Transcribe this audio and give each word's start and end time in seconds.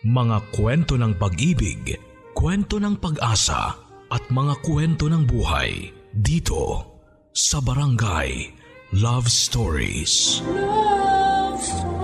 Mga 0.00 0.56
kwento 0.56 0.96
ng 0.96 1.12
pag-ibig, 1.20 1.92
kwento 2.32 2.80
ng 2.80 2.96
pag-asa 2.96 3.76
at 4.08 4.24
mga 4.32 4.56
kwento 4.64 5.12
ng 5.12 5.28
buhay 5.28 5.92
dito 6.16 6.88
sa 7.36 7.60
Barangay 7.60 8.48
Love 8.96 9.28
Stories. 9.28 10.40
Love 10.48 11.60
Stories. 11.60 12.00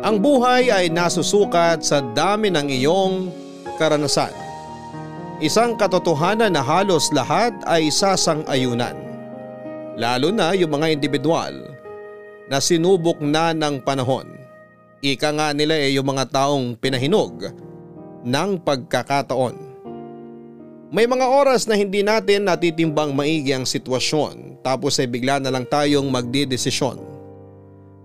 Ang 0.00 0.16
buhay 0.24 0.72
ay 0.72 0.88
nasusukat 0.88 1.84
sa 1.84 2.00
dami 2.00 2.48
ng 2.48 2.64
iyong 2.64 3.28
karanasan. 3.76 4.32
Isang 5.44 5.76
katotohanan 5.76 6.56
na 6.56 6.64
halos 6.64 7.12
lahat 7.12 7.52
ay 7.68 7.92
sasang-ayunan. 7.92 8.99
Lalo 10.00 10.32
na 10.32 10.56
yung 10.56 10.72
mga 10.72 10.96
individual 10.96 11.76
na 12.48 12.56
sinubok 12.56 13.20
na 13.20 13.52
ng 13.52 13.84
panahon. 13.84 14.24
Ika 15.04 15.28
nga 15.36 15.48
nila 15.52 15.76
ay 15.76 16.00
yung 16.00 16.08
mga 16.08 16.32
taong 16.32 16.72
pinahinog 16.80 17.52
ng 18.24 18.50
pagkakataon. 18.64 19.68
May 20.88 21.04
mga 21.04 21.26
oras 21.28 21.68
na 21.68 21.76
hindi 21.76 22.00
natin 22.00 22.48
natitimbang 22.48 23.12
maigi 23.12 23.52
ang 23.52 23.68
sitwasyon 23.68 24.64
tapos 24.64 24.96
ay 24.96 25.06
bigla 25.06 25.36
na 25.36 25.52
lang 25.52 25.68
tayong 25.68 26.08
magdidesisyon. 26.08 26.98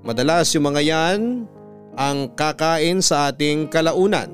Madalas 0.03 0.51
yung 0.51 0.67
mga 0.67 0.81
yan 0.83 1.47
ang 1.95 2.27
kakain 2.35 2.99
sa 2.99 3.31
ating 3.31 3.71
kalaunan. 3.71 4.29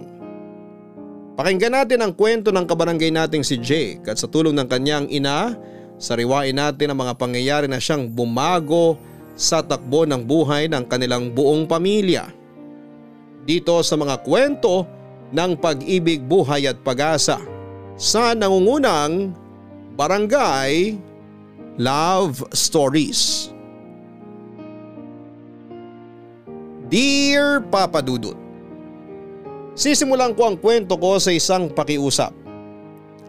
Pakinggan 1.38 1.78
natin 1.78 2.04
ang 2.04 2.12
kwento 2.12 2.50
ng 2.50 2.66
kabarangay 2.66 3.14
nating 3.14 3.46
si 3.46 3.56
Jake 3.56 4.04
at 4.10 4.18
sa 4.20 4.28
tulong 4.28 4.52
ng 4.58 4.68
kanyang 4.68 5.08
ina, 5.08 5.56
sariwain 6.02 6.58
natin 6.58 6.90
ang 6.90 7.00
mga 7.06 7.14
pangyayari 7.14 7.68
na 7.70 7.78
siyang 7.78 8.10
bumago 8.10 8.98
sa 9.38 9.62
takbo 9.62 10.04
ng 10.10 10.26
buhay 10.26 10.66
ng 10.66 10.84
kanilang 10.90 11.30
buong 11.30 11.70
pamilya. 11.70 12.34
Dito 13.46 13.78
sa 13.86 13.94
mga 13.94 14.26
kwento 14.26 14.90
ng 15.30 15.52
pag-ibig, 15.62 16.26
buhay 16.26 16.66
at 16.66 16.82
pag-asa 16.82 17.38
sa 18.02 18.34
nangungunang 18.34 19.38
Barangay 19.94 20.98
Love 21.78 22.50
Stories. 22.50 23.54
Dear 26.92 27.64
Papa 27.72 28.04
Dudut 28.04 28.36
Sisimulan 29.72 30.36
ko 30.36 30.52
ang 30.52 30.60
kwento 30.60 31.00
ko 31.00 31.16
sa 31.16 31.32
isang 31.32 31.72
pakiusap. 31.72 32.41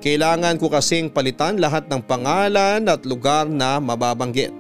Kailangan 0.03 0.59
ko 0.59 0.67
kasing 0.67 1.15
palitan 1.15 1.63
lahat 1.63 1.87
ng 1.87 2.03
pangalan 2.03 2.91
at 2.91 3.07
lugar 3.07 3.47
na 3.47 3.79
mababanggit. 3.79 4.51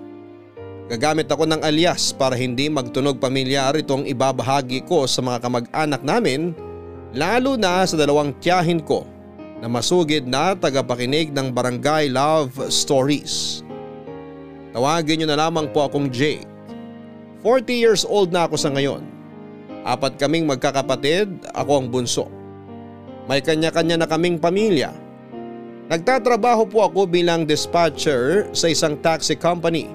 Gagamit 0.86 1.26
ako 1.26 1.50
ng 1.50 1.66
alias 1.66 2.14
para 2.14 2.38
hindi 2.38 2.70
magtunog 2.70 3.18
pamilyar 3.18 3.74
itong 3.74 4.06
ibabahagi 4.06 4.86
ko 4.86 5.02
sa 5.10 5.18
mga 5.18 5.42
kamag-anak 5.42 6.02
namin 6.06 6.54
lalo 7.10 7.58
na 7.58 7.82
sa 7.82 7.98
dalawang 7.98 8.30
tiyahin 8.38 8.78
ko 8.86 9.02
na 9.58 9.66
masugid 9.66 10.30
na 10.30 10.54
tagapakinig 10.54 11.34
ng 11.34 11.50
Barangay 11.50 12.06
Love 12.06 12.70
Stories. 12.70 13.66
Tawagin 14.70 15.22
niyo 15.22 15.26
na 15.26 15.42
lamang 15.42 15.66
po 15.74 15.90
akong 15.90 16.06
Jake. 16.06 16.46
40 17.42 17.82
years 17.82 18.02
old 18.06 18.30
na 18.30 18.46
ako 18.46 18.54
sa 18.54 18.70
ngayon. 18.70 19.02
Apat 19.82 20.22
kaming 20.22 20.46
magkakapatid, 20.46 21.50
ako 21.50 21.82
ang 21.82 21.86
bunso. 21.90 22.30
May 23.26 23.42
kanya-kanya 23.42 23.98
na 23.98 24.06
kaming 24.06 24.38
pamilya. 24.38 25.01
Nagtatrabaho 25.90 26.70
po 26.70 26.86
ako 26.86 27.10
bilang 27.10 27.42
dispatcher 27.42 28.46
sa 28.54 28.70
isang 28.70 28.94
taxi 29.02 29.34
company. 29.34 29.90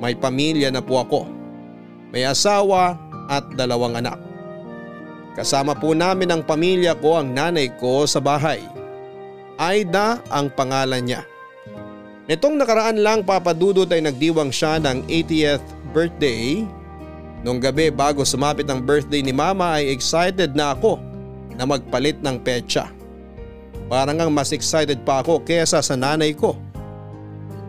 May 0.00 0.12
pamilya 0.12 0.68
na 0.68 0.84
po 0.84 1.00
ako. 1.00 1.24
May 2.12 2.28
asawa 2.28 2.96
at 3.30 3.48
dalawang 3.56 3.96
anak. 3.96 4.20
Kasama 5.38 5.72
po 5.78 5.96
namin 5.96 6.28
ang 6.28 6.42
pamilya 6.44 6.98
ko 6.98 7.16
ang 7.16 7.32
nanay 7.32 7.72
ko 7.80 8.04
sa 8.04 8.20
bahay. 8.20 8.60
Aida 9.56 10.20
ang 10.28 10.52
pangalan 10.52 11.04
niya. 11.04 11.22
Nitong 12.28 12.60
nakaraan 12.60 13.00
lang 13.00 13.20
papadudot 13.24 13.88
ay 13.88 14.04
nagdiwang 14.04 14.52
siya 14.52 14.76
ng 14.82 15.08
80th 15.08 15.64
birthday. 15.96 16.62
Nung 17.40 17.56
gabi 17.56 17.88
bago 17.88 18.20
sumapit 18.20 18.68
ang 18.68 18.84
birthday 18.84 19.24
ni 19.24 19.32
mama 19.32 19.80
ay 19.80 19.88
excited 19.88 20.52
na 20.52 20.76
ako 20.76 21.00
na 21.56 21.64
magpalit 21.64 22.20
ng 22.20 22.36
petsa. 22.40 22.99
Parang 23.90 24.14
ang 24.22 24.30
mas 24.30 24.54
excited 24.54 25.02
pa 25.02 25.18
ako 25.18 25.42
kesa 25.42 25.82
sa 25.82 25.98
nanay 25.98 26.30
ko. 26.30 26.54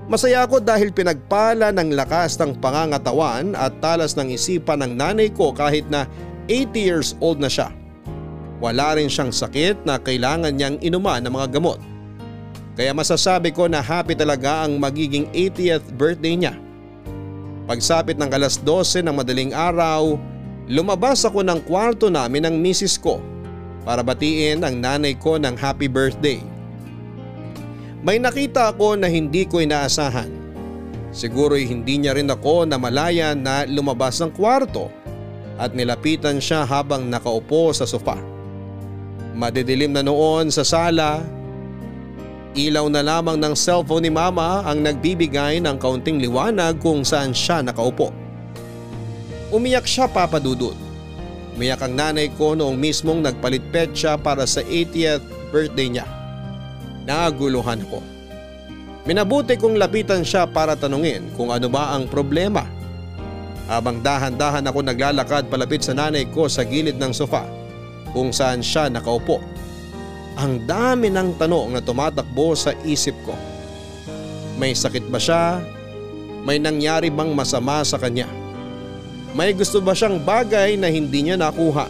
Masaya 0.05 0.45
ako 0.45 0.61
dahil 0.61 0.93
pinagpala 0.93 1.73
ng 1.73 1.97
lakas 1.97 2.37
ng 2.37 2.61
pangangatawan 2.61 3.57
at 3.57 3.73
talas 3.81 4.13
ng 4.13 4.29
isipan 4.29 4.85
ng 4.85 4.93
nanay 5.01 5.33
ko 5.33 5.49
kahit 5.49 5.89
na 5.89 6.05
80 6.45 6.77
years 6.77 7.09
old 7.17 7.41
na 7.41 7.49
siya. 7.49 7.73
Wala 8.61 9.01
rin 9.01 9.09
siyang 9.09 9.33
sakit 9.33 9.81
na 9.81 9.97
kailangan 9.97 10.53
niyang 10.53 10.77
inuman 10.85 11.25
ng 11.25 11.33
mga 11.33 11.57
gamot. 11.57 11.81
Kaya 12.77 12.93
masasabi 12.93 13.49
ko 13.49 13.65
na 13.65 13.81
happy 13.81 14.13
talaga 14.13 14.69
ang 14.69 14.77
magiging 14.77 15.25
80th 15.33 15.89
birthday 15.97 16.37
niya. 16.37 16.53
Pagsapit 17.65 18.21
ng 18.21 18.29
alas 18.29 18.61
12 18.61 19.09
ng 19.09 19.15
madaling 19.17 19.51
araw, 19.57 20.21
lumabas 20.69 21.25
ako 21.25 21.41
ng 21.41 21.65
kwarto 21.65 22.13
namin 22.13 22.45
ng 22.45 22.55
misis 22.61 22.93
ko 22.93 23.30
para 23.81 24.05
batiin 24.05 24.61
ang 24.61 24.77
nanay 24.77 25.17
ko 25.17 25.41
ng 25.41 25.57
happy 25.57 25.89
birthday. 25.89 26.41
May 28.01 28.17
nakita 28.17 28.73
ako 28.73 28.97
na 28.97 29.05
hindi 29.05 29.45
ko 29.45 29.61
inaasahan. 29.61 30.29
Siguro'y 31.11 31.67
hindi 31.67 32.01
niya 32.01 32.17
rin 32.17 32.31
ako 32.31 32.65
na 32.65 32.79
malaya 32.79 33.35
na 33.37 33.67
lumabas 33.67 34.17
ng 34.23 34.31
kwarto 34.33 34.89
at 35.61 35.77
nilapitan 35.77 36.41
siya 36.41 36.65
habang 36.65 37.05
nakaupo 37.05 37.69
sa 37.75 37.85
sofa. 37.85 38.17
Madidilim 39.37 39.93
na 39.93 40.01
noon 40.01 40.49
sa 40.49 40.65
sala. 40.65 41.21
Ilaw 42.51 42.89
na 42.91 42.99
lamang 43.05 43.39
ng 43.39 43.55
cellphone 43.55 44.09
ni 44.09 44.11
mama 44.11 44.65
ang 44.65 44.83
nagbibigay 44.83 45.63
ng 45.63 45.77
kaunting 45.79 46.19
liwanag 46.19 46.81
kung 46.81 47.05
saan 47.05 47.31
siya 47.31 47.63
nakaupo. 47.63 48.11
Umiyak 49.53 49.87
siya 49.87 50.07
papadudod. 50.07 50.90
Umiyak 51.55 51.83
ang 51.83 51.93
nanay 51.99 52.31
ko 52.39 52.55
noong 52.55 52.79
mismong 52.79 53.19
nagpalit 53.19 53.63
petsa 53.75 54.15
para 54.15 54.47
sa 54.47 54.63
80th 54.63 55.23
birthday 55.51 55.91
niya. 55.91 56.07
Naguluhan 57.03 57.83
ako. 57.83 57.99
Minabuti 59.03 59.57
kong 59.57 59.81
lapitan 59.81 60.21
siya 60.21 60.45
para 60.45 60.77
tanungin 60.77 61.33
kung 61.33 61.49
ano 61.49 61.67
ba 61.67 61.97
ang 61.97 62.05
problema. 62.07 62.63
Habang 63.65 63.99
dahan-dahan 63.99 64.67
ako 64.67 64.79
naglalakad 64.85 65.49
palapit 65.49 65.81
sa 65.81 65.97
nanay 65.97 66.29
ko 66.29 66.45
sa 66.45 66.61
gilid 66.61 67.01
ng 67.01 67.11
sofa 67.11 67.43
kung 68.15 68.29
saan 68.29 68.61
siya 68.61 68.87
nakaupo. 68.91 69.41
Ang 70.39 70.63
dami 70.63 71.11
ng 71.11 71.35
tanong 71.35 71.75
na 71.75 71.81
tumatakbo 71.83 72.55
sa 72.55 72.71
isip 72.87 73.15
ko. 73.27 73.35
May 74.55 74.77
sakit 74.77 75.09
ba 75.11 75.19
siya? 75.19 75.59
May 76.45 76.61
nangyari 76.61 77.11
bang 77.11 77.33
masama 77.35 77.83
sa 77.83 77.99
kanya? 77.99 78.40
May 79.31 79.55
gusto 79.55 79.79
ba 79.79 79.95
siyang 79.95 80.19
bagay 80.19 80.75
na 80.75 80.91
hindi 80.91 81.23
niya 81.23 81.39
nakuha? 81.39 81.87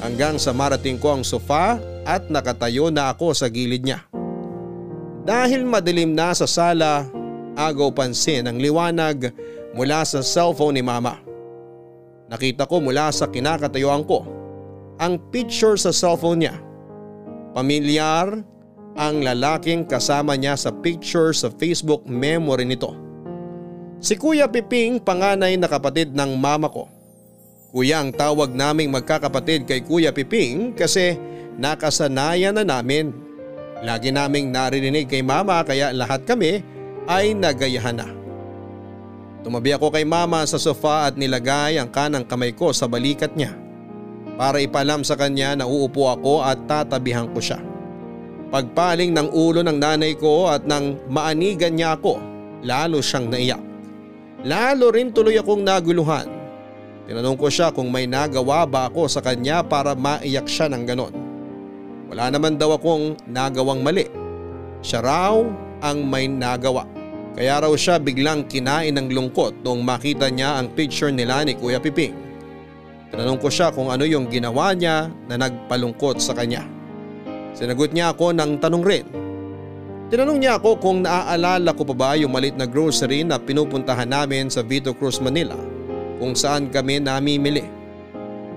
Hanggang 0.00 0.40
sa 0.40 0.56
marating 0.56 0.96
ko 0.96 1.20
ang 1.20 1.24
sofa 1.26 1.76
at 2.08 2.32
nakatayo 2.32 2.88
na 2.88 3.12
ako 3.12 3.36
sa 3.36 3.52
gilid 3.52 3.84
niya. 3.84 4.00
Dahil 5.28 5.68
madilim 5.68 6.16
na 6.16 6.32
sa 6.32 6.48
sala, 6.48 7.04
agaw 7.52 7.92
pansin 7.92 8.48
ang 8.48 8.56
liwanag 8.56 9.28
mula 9.76 10.00
sa 10.08 10.24
cellphone 10.24 10.80
ni 10.80 10.82
mama. 10.82 11.20
Nakita 12.32 12.64
ko 12.64 12.80
mula 12.80 13.12
sa 13.12 13.28
kinakatayuan 13.28 14.08
ko 14.08 14.24
ang 14.96 15.20
picture 15.28 15.76
sa 15.76 15.92
cellphone 15.92 16.48
niya. 16.48 16.56
Pamilyar 17.52 18.40
ang 18.96 19.20
lalaking 19.20 19.84
kasama 19.84 20.32
niya 20.32 20.56
sa 20.56 20.72
picture 20.72 21.36
sa 21.36 21.52
Facebook 21.60 22.08
memory 22.08 22.64
nito. 22.64 23.07
Si 23.98 24.14
Kuya 24.14 24.46
Piping 24.46 25.02
panganay 25.02 25.58
na 25.58 25.66
kapatid 25.66 26.14
ng 26.14 26.38
mama 26.38 26.70
ko. 26.70 26.86
Kuya 27.74 27.98
ang 27.98 28.14
tawag 28.14 28.54
naming 28.54 28.94
magkakapatid 28.94 29.66
kay 29.66 29.82
Kuya 29.82 30.14
Piping 30.14 30.70
kasi 30.78 31.18
nakasanayan 31.58 32.54
na 32.54 32.62
namin. 32.62 33.10
Lagi 33.82 34.14
naming 34.14 34.54
narinig 34.54 35.10
kay 35.10 35.26
mama 35.26 35.66
kaya 35.66 35.90
lahat 35.90 36.22
kami 36.22 36.62
ay 37.10 37.34
nagayahan 37.34 37.98
na. 37.98 38.08
Tumabi 39.42 39.74
ako 39.74 39.90
kay 39.90 40.06
mama 40.06 40.46
sa 40.46 40.62
sofa 40.62 41.10
at 41.10 41.18
nilagay 41.18 41.82
ang 41.82 41.90
kanang 41.90 42.26
kamay 42.26 42.54
ko 42.54 42.70
sa 42.70 42.86
balikat 42.86 43.34
niya. 43.34 43.50
Para 44.38 44.62
ipalam 44.62 45.02
sa 45.02 45.18
kanya 45.18 45.58
na 45.58 45.66
uupo 45.66 46.06
ako 46.06 46.46
at 46.46 46.62
tatabihan 46.70 47.26
ko 47.34 47.42
siya. 47.42 47.58
Pagpaling 48.54 49.10
ng 49.10 49.34
ulo 49.34 49.66
ng 49.66 49.74
nanay 49.74 50.14
ko 50.14 50.46
at 50.46 50.62
nang 50.62 51.02
maanigan 51.10 51.74
niya 51.74 51.98
ako, 51.98 52.22
lalo 52.62 53.02
siyang 53.02 53.26
naiyak. 53.34 53.67
Lalo 54.46 54.94
rin 54.94 55.10
tuloy 55.10 55.34
akong 55.34 55.66
naguluhan. 55.66 56.30
Tinanong 57.10 57.40
ko 57.40 57.50
siya 57.50 57.74
kung 57.74 57.90
may 57.90 58.06
nagawa 58.06 58.68
ba 58.68 58.86
ako 58.86 59.10
sa 59.10 59.18
kanya 59.18 59.64
para 59.66 59.98
maiyak 59.98 60.46
siya 60.46 60.70
ng 60.70 60.84
ganon. 60.86 61.14
Wala 62.12 62.30
naman 62.30 62.54
daw 62.54 62.78
akong 62.78 63.18
nagawang 63.26 63.82
mali. 63.82 64.06
Siya 64.84 65.02
raw 65.02 65.42
ang 65.82 66.06
may 66.06 66.30
nagawa. 66.30 66.86
Kaya 67.34 67.66
raw 67.66 67.72
siya 67.74 67.98
biglang 67.98 68.46
kinain 68.46 68.94
ng 68.94 69.10
lungkot 69.10 69.58
noong 69.66 69.82
makita 69.82 70.30
niya 70.30 70.62
ang 70.62 70.70
picture 70.70 71.10
nila 71.10 71.42
ni 71.42 71.58
Kuya 71.58 71.82
Piping. 71.82 72.14
Tinanong 73.10 73.40
ko 73.42 73.48
siya 73.50 73.74
kung 73.74 73.90
ano 73.90 74.06
yung 74.06 74.30
ginawa 74.30 74.70
niya 74.76 75.10
na 75.26 75.34
nagpalungkot 75.34 76.22
sa 76.22 76.36
kanya. 76.36 76.62
Sinagot 77.58 77.90
niya 77.90 78.14
ako 78.14 78.36
ng 78.36 78.62
tanong 78.62 78.84
rin. 78.86 79.06
Tinanong 80.08 80.40
niya 80.40 80.56
ako 80.56 80.80
kung 80.80 81.04
naaalala 81.04 81.76
ko 81.76 81.84
pa 81.84 81.92
ba 81.92 82.10
yung 82.16 82.32
malit 82.32 82.56
na 82.56 82.64
grocery 82.64 83.28
na 83.28 83.36
pinupuntahan 83.36 84.08
namin 84.08 84.48
sa 84.48 84.64
Vito 84.64 84.96
Cruz, 84.96 85.20
Manila 85.20 85.56
kung 86.16 86.32
saan 86.32 86.72
kami 86.72 86.96
namimili. 86.96 87.68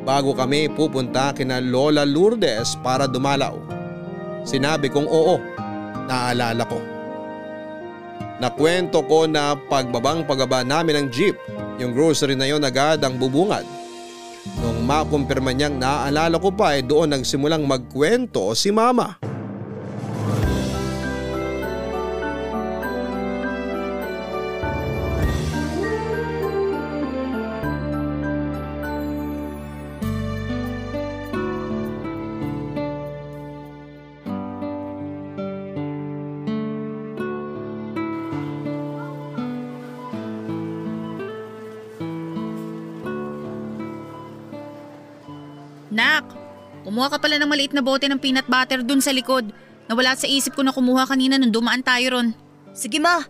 Bago 0.07 0.31
kami 0.31 0.71
pupunta 0.71 1.35
kina 1.35 1.59
Lola 1.59 2.07
Lourdes 2.07 2.79
para 2.79 3.03
dumalaw. 3.03 3.59
Sinabi 4.47 4.87
kong 4.87 5.05
oo, 5.05 5.37
naaalala 6.07 6.63
ko. 6.65 6.79
Nakwento 8.39 9.03
ko 9.05 9.27
na 9.27 9.53
pagbabang 9.53 10.23
pagaba 10.25 10.63
namin 10.63 11.05
ng 11.05 11.07
jeep, 11.13 11.35
yung 11.77 11.91
grocery 11.91 12.33
na 12.33 12.47
yon 12.47 12.63
agad 12.63 13.03
ang 13.03 13.19
bubungad. 13.19 13.67
Nung 14.57 14.87
makumpirma 14.87 15.51
niyang 15.51 15.77
naaalala 15.77 16.41
ko 16.41 16.49
pa 16.49 16.73
ay 16.73 16.81
eh, 16.81 16.87
doon 16.87 17.11
nagsimulang 17.11 17.67
magkwento 17.67 18.55
si 18.55 18.73
mama. 18.73 19.30
Kumuha 47.01 47.17
ka 47.17 47.25
pala 47.25 47.41
ng 47.41 47.49
maliit 47.49 47.73
na 47.73 47.81
bote 47.81 48.05
ng 48.05 48.21
peanut 48.21 48.45
butter 48.45 48.85
dun 48.85 49.01
sa 49.01 49.09
likod. 49.09 49.49
Nawala 49.89 50.13
sa 50.13 50.29
isip 50.29 50.53
ko 50.53 50.61
na 50.61 50.69
kumuha 50.69 51.09
kanina 51.09 51.33
nung 51.33 51.49
dumaan 51.49 51.81
tayo 51.81 52.13
ron. 52.13 52.29
Sige 52.77 53.01
ma, 53.01 53.25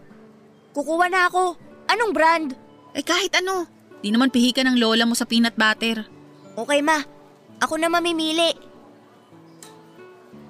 kukuha 0.75 1.07
na 1.07 1.31
ako. 1.31 1.55
Anong 1.87 2.11
brand? 2.11 2.51
Eh 2.91 2.99
kahit 2.99 3.31
ano, 3.39 3.63
di 4.03 4.11
naman 4.11 4.27
pihika 4.27 4.59
ng 4.59 4.75
lola 4.75 5.07
mo 5.07 5.15
sa 5.15 5.23
peanut 5.23 5.55
butter. 5.55 6.03
Okay 6.59 6.83
ma, 6.83 6.99
ako 7.63 7.79
na 7.79 7.87
mamimili. 7.87 8.51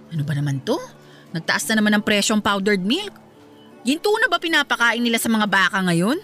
Ano 0.10 0.26
ba 0.26 0.34
naman 0.34 0.58
to? 0.66 0.82
Nagtaas 1.30 1.70
na 1.70 1.78
naman 1.78 1.94
ang 1.94 2.02
presyong 2.02 2.42
powdered 2.42 2.82
milk. 2.82 3.14
Ginto 3.86 4.10
na 4.18 4.34
ba 4.34 4.42
pinapakain 4.42 4.98
nila 4.98 5.22
sa 5.22 5.30
mga 5.30 5.46
baka 5.46 5.78
ngayon? 5.78 6.18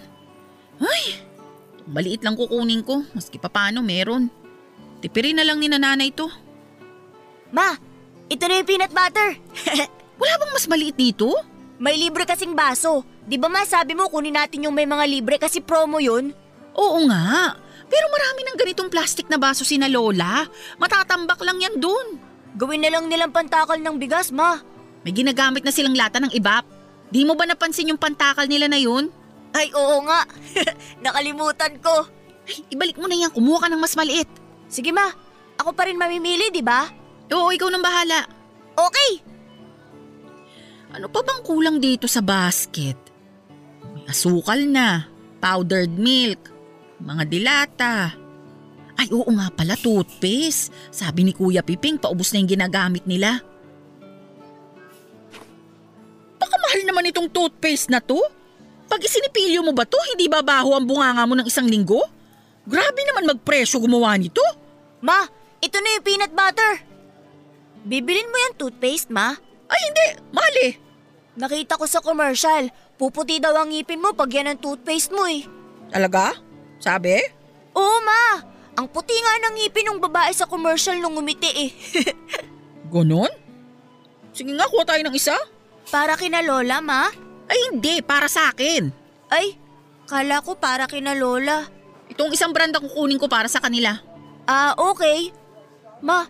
Ay, 0.82 1.22
maliit 1.86 2.26
lang 2.26 2.34
kukunin 2.34 2.82
ko, 2.82 3.06
maski 3.14 3.38
pa 3.38 3.54
paano 3.54 3.86
meron. 3.86 4.34
Tipirin 4.98 5.38
na 5.38 5.46
lang 5.46 5.62
ni 5.62 5.70
nanay 5.70 6.10
to. 6.10 6.47
Ma, 7.52 7.76
ito 8.28 8.44
na 8.44 8.60
yung 8.60 8.68
peanut 8.68 8.92
butter. 8.92 9.30
Wala 10.22 10.34
bang 10.42 10.52
mas 10.54 10.68
maliit 10.68 10.98
dito? 10.98 11.32
May 11.78 11.96
libre 11.96 12.26
kasing 12.26 12.58
baso. 12.58 13.06
Di 13.24 13.38
ba 13.38 13.48
ma 13.48 13.62
sabi 13.64 13.94
mo 13.94 14.10
kunin 14.10 14.34
natin 14.34 14.66
yung 14.66 14.76
may 14.76 14.90
mga 14.90 15.06
libre 15.06 15.36
kasi 15.38 15.62
promo 15.62 16.02
yun? 16.02 16.34
Oo 16.74 17.00
nga. 17.06 17.54
Pero 17.88 18.06
marami 18.12 18.42
ng 18.44 18.58
ganitong 18.60 18.92
plastic 18.92 19.32
na 19.32 19.40
baso 19.40 19.64
sina 19.64 19.88
Lola. 19.88 20.44
Matatambak 20.82 21.40
lang 21.46 21.62
yan 21.62 21.80
dun. 21.80 22.20
Gawin 22.58 22.82
na 22.82 22.92
lang 22.92 23.06
nilang 23.08 23.32
pantakal 23.32 23.78
ng 23.78 23.96
bigas, 24.02 24.34
ma. 24.34 24.60
May 25.06 25.14
ginagamit 25.14 25.62
na 25.62 25.72
silang 25.72 25.96
lata 25.96 26.18
ng 26.20 26.34
ibap. 26.34 26.66
Di 27.08 27.24
mo 27.24 27.38
ba 27.38 27.48
napansin 27.48 27.94
yung 27.94 28.02
pantakal 28.02 28.50
nila 28.50 28.68
na 28.68 28.82
yun? 28.82 29.08
Ay, 29.56 29.72
oo 29.72 30.04
nga. 30.04 30.28
Nakalimutan 31.06 31.80
ko. 31.80 32.10
Ay, 32.44 32.66
ibalik 32.74 33.00
mo 33.00 33.08
na 33.08 33.16
yan. 33.16 33.32
Kumuha 33.32 33.64
ka 33.64 33.68
ng 33.72 33.80
mas 33.80 33.96
maliit. 33.96 34.28
Sige 34.68 34.92
ma, 34.92 35.08
ako 35.56 35.72
pa 35.72 35.88
rin 35.88 35.96
mamimili, 35.96 36.52
di 36.52 36.60
ba? 36.66 36.90
Oo, 37.34 37.52
ikaw 37.52 37.68
nang 37.68 37.84
bahala. 37.84 38.24
Okay. 38.78 39.12
Ano 40.96 41.12
pa 41.12 41.20
bang 41.26 41.42
kulang 41.44 41.78
dito 41.84 42.08
sa 42.08 42.24
basket? 42.24 42.96
May 43.92 44.08
asukal 44.08 44.64
na, 44.64 45.10
powdered 45.44 45.92
milk, 45.92 46.52
mga 47.04 47.24
dilata. 47.28 47.96
Ay 48.98 49.12
oo 49.14 49.30
nga 49.30 49.52
pala, 49.54 49.78
toothpaste. 49.78 50.74
Sabi 50.90 51.28
ni 51.28 51.32
Kuya 51.36 51.62
Piping, 51.62 52.02
paubos 52.02 52.34
na 52.34 52.42
yung 52.42 52.50
ginagamit 52.50 53.06
nila. 53.06 53.44
Baka 56.42 56.56
mahal 56.58 56.82
naman 56.88 57.10
itong 57.12 57.30
toothpaste 57.30 57.94
na 57.94 58.02
to. 58.02 58.18
Pag 58.88 59.04
isinipilyo 59.04 59.62
mo 59.62 59.76
ba 59.76 59.84
to, 59.84 60.00
hindi 60.16 60.32
ba 60.32 60.40
baho 60.42 60.74
ang 60.74 60.88
bunganga 60.88 61.28
mo 61.28 61.36
ng 61.36 61.46
isang 61.46 61.68
linggo? 61.68 62.00
Grabe 62.64 63.04
naman 63.04 63.28
magpresyo 63.36 63.84
gumawa 63.84 64.16
nito. 64.16 64.42
Ma, 65.04 65.28
ito 65.60 65.78
na 65.78 66.00
yung 66.00 66.06
peanut 66.08 66.34
butter. 66.34 66.74
Bibilin 67.88 68.28
mo 68.28 68.36
yung 68.36 68.56
toothpaste, 68.60 69.08
ma? 69.08 69.32
Ay 69.72 69.80
hindi, 69.88 70.08
eh. 70.68 70.74
Nakita 71.40 71.80
ko 71.80 71.86
sa 71.88 72.04
commercial, 72.04 72.68
puputi 73.00 73.40
daw 73.40 73.56
ang 73.56 73.72
ngipin 73.72 74.04
mo 74.04 74.12
pag 74.12 74.28
yan 74.28 74.52
ang 74.52 74.60
toothpaste 74.60 75.16
mo 75.16 75.24
eh. 75.24 75.48
Talaga? 75.88 76.36
Sabi? 76.84 77.16
Oo, 77.78 77.98
ma. 78.04 78.44
Ang 78.78 78.92
puti 78.92 79.16
nga 79.16 79.34
ng 79.48 79.56
ngipin 79.56 79.88
ng 79.88 80.00
babae 80.04 80.36
sa 80.36 80.50
commercial 80.50 81.00
nung 81.00 81.16
umiti 81.16 81.48
eh. 81.48 81.72
Ganon? 82.94 83.32
Sige 84.36 84.52
nga, 84.54 84.68
kuha 84.68 84.84
tayo 84.84 85.02
ng 85.08 85.16
isa. 85.16 85.34
para 85.88 86.20
kina 86.20 86.44
Lola, 86.44 86.84
ma? 86.84 87.08
Ay 87.48 87.72
hindi, 87.72 88.04
para 88.04 88.28
sa 88.28 88.52
akin. 88.52 88.92
Ay, 89.32 89.56
kala 90.06 90.44
ko 90.44 90.60
para 90.60 90.86
kina 90.92 91.16
Lola. 91.16 91.64
Itong 92.12 92.36
isang 92.36 92.52
brand 92.52 92.76
ang 92.76 92.84
kukunin 92.84 93.18
ko 93.18 93.32
para 93.32 93.48
sa 93.48 93.64
kanila. 93.64 93.96
Ah, 94.44 94.76
okay. 94.76 95.32
Ma, 96.04 96.28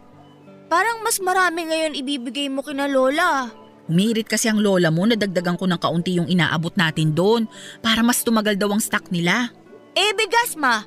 parang 0.67 1.03
mas 1.03 1.19
marami 1.19 1.67
ngayon 1.67 1.97
ibibigay 1.97 2.47
mo 2.51 2.63
kina 2.63 2.87
Lola. 2.87 3.51
Umirit 3.87 4.27
kasi 4.27 4.51
ang 4.51 4.59
lola 4.59 4.91
mo 4.91 5.07
na 5.07 5.15
dagdagan 5.15 5.55
ko 5.55 5.63
ng 5.63 5.79
kaunti 5.79 6.19
yung 6.19 6.27
inaabot 6.27 6.75
natin 6.75 7.15
doon 7.15 7.47
para 7.79 8.03
mas 8.03 8.19
tumagal 8.19 8.59
daw 8.59 8.67
ang 8.75 8.83
stock 8.83 9.07
nila. 9.07 9.47
Eh, 9.95 10.11
bigas, 10.11 10.59
ma. 10.59 10.83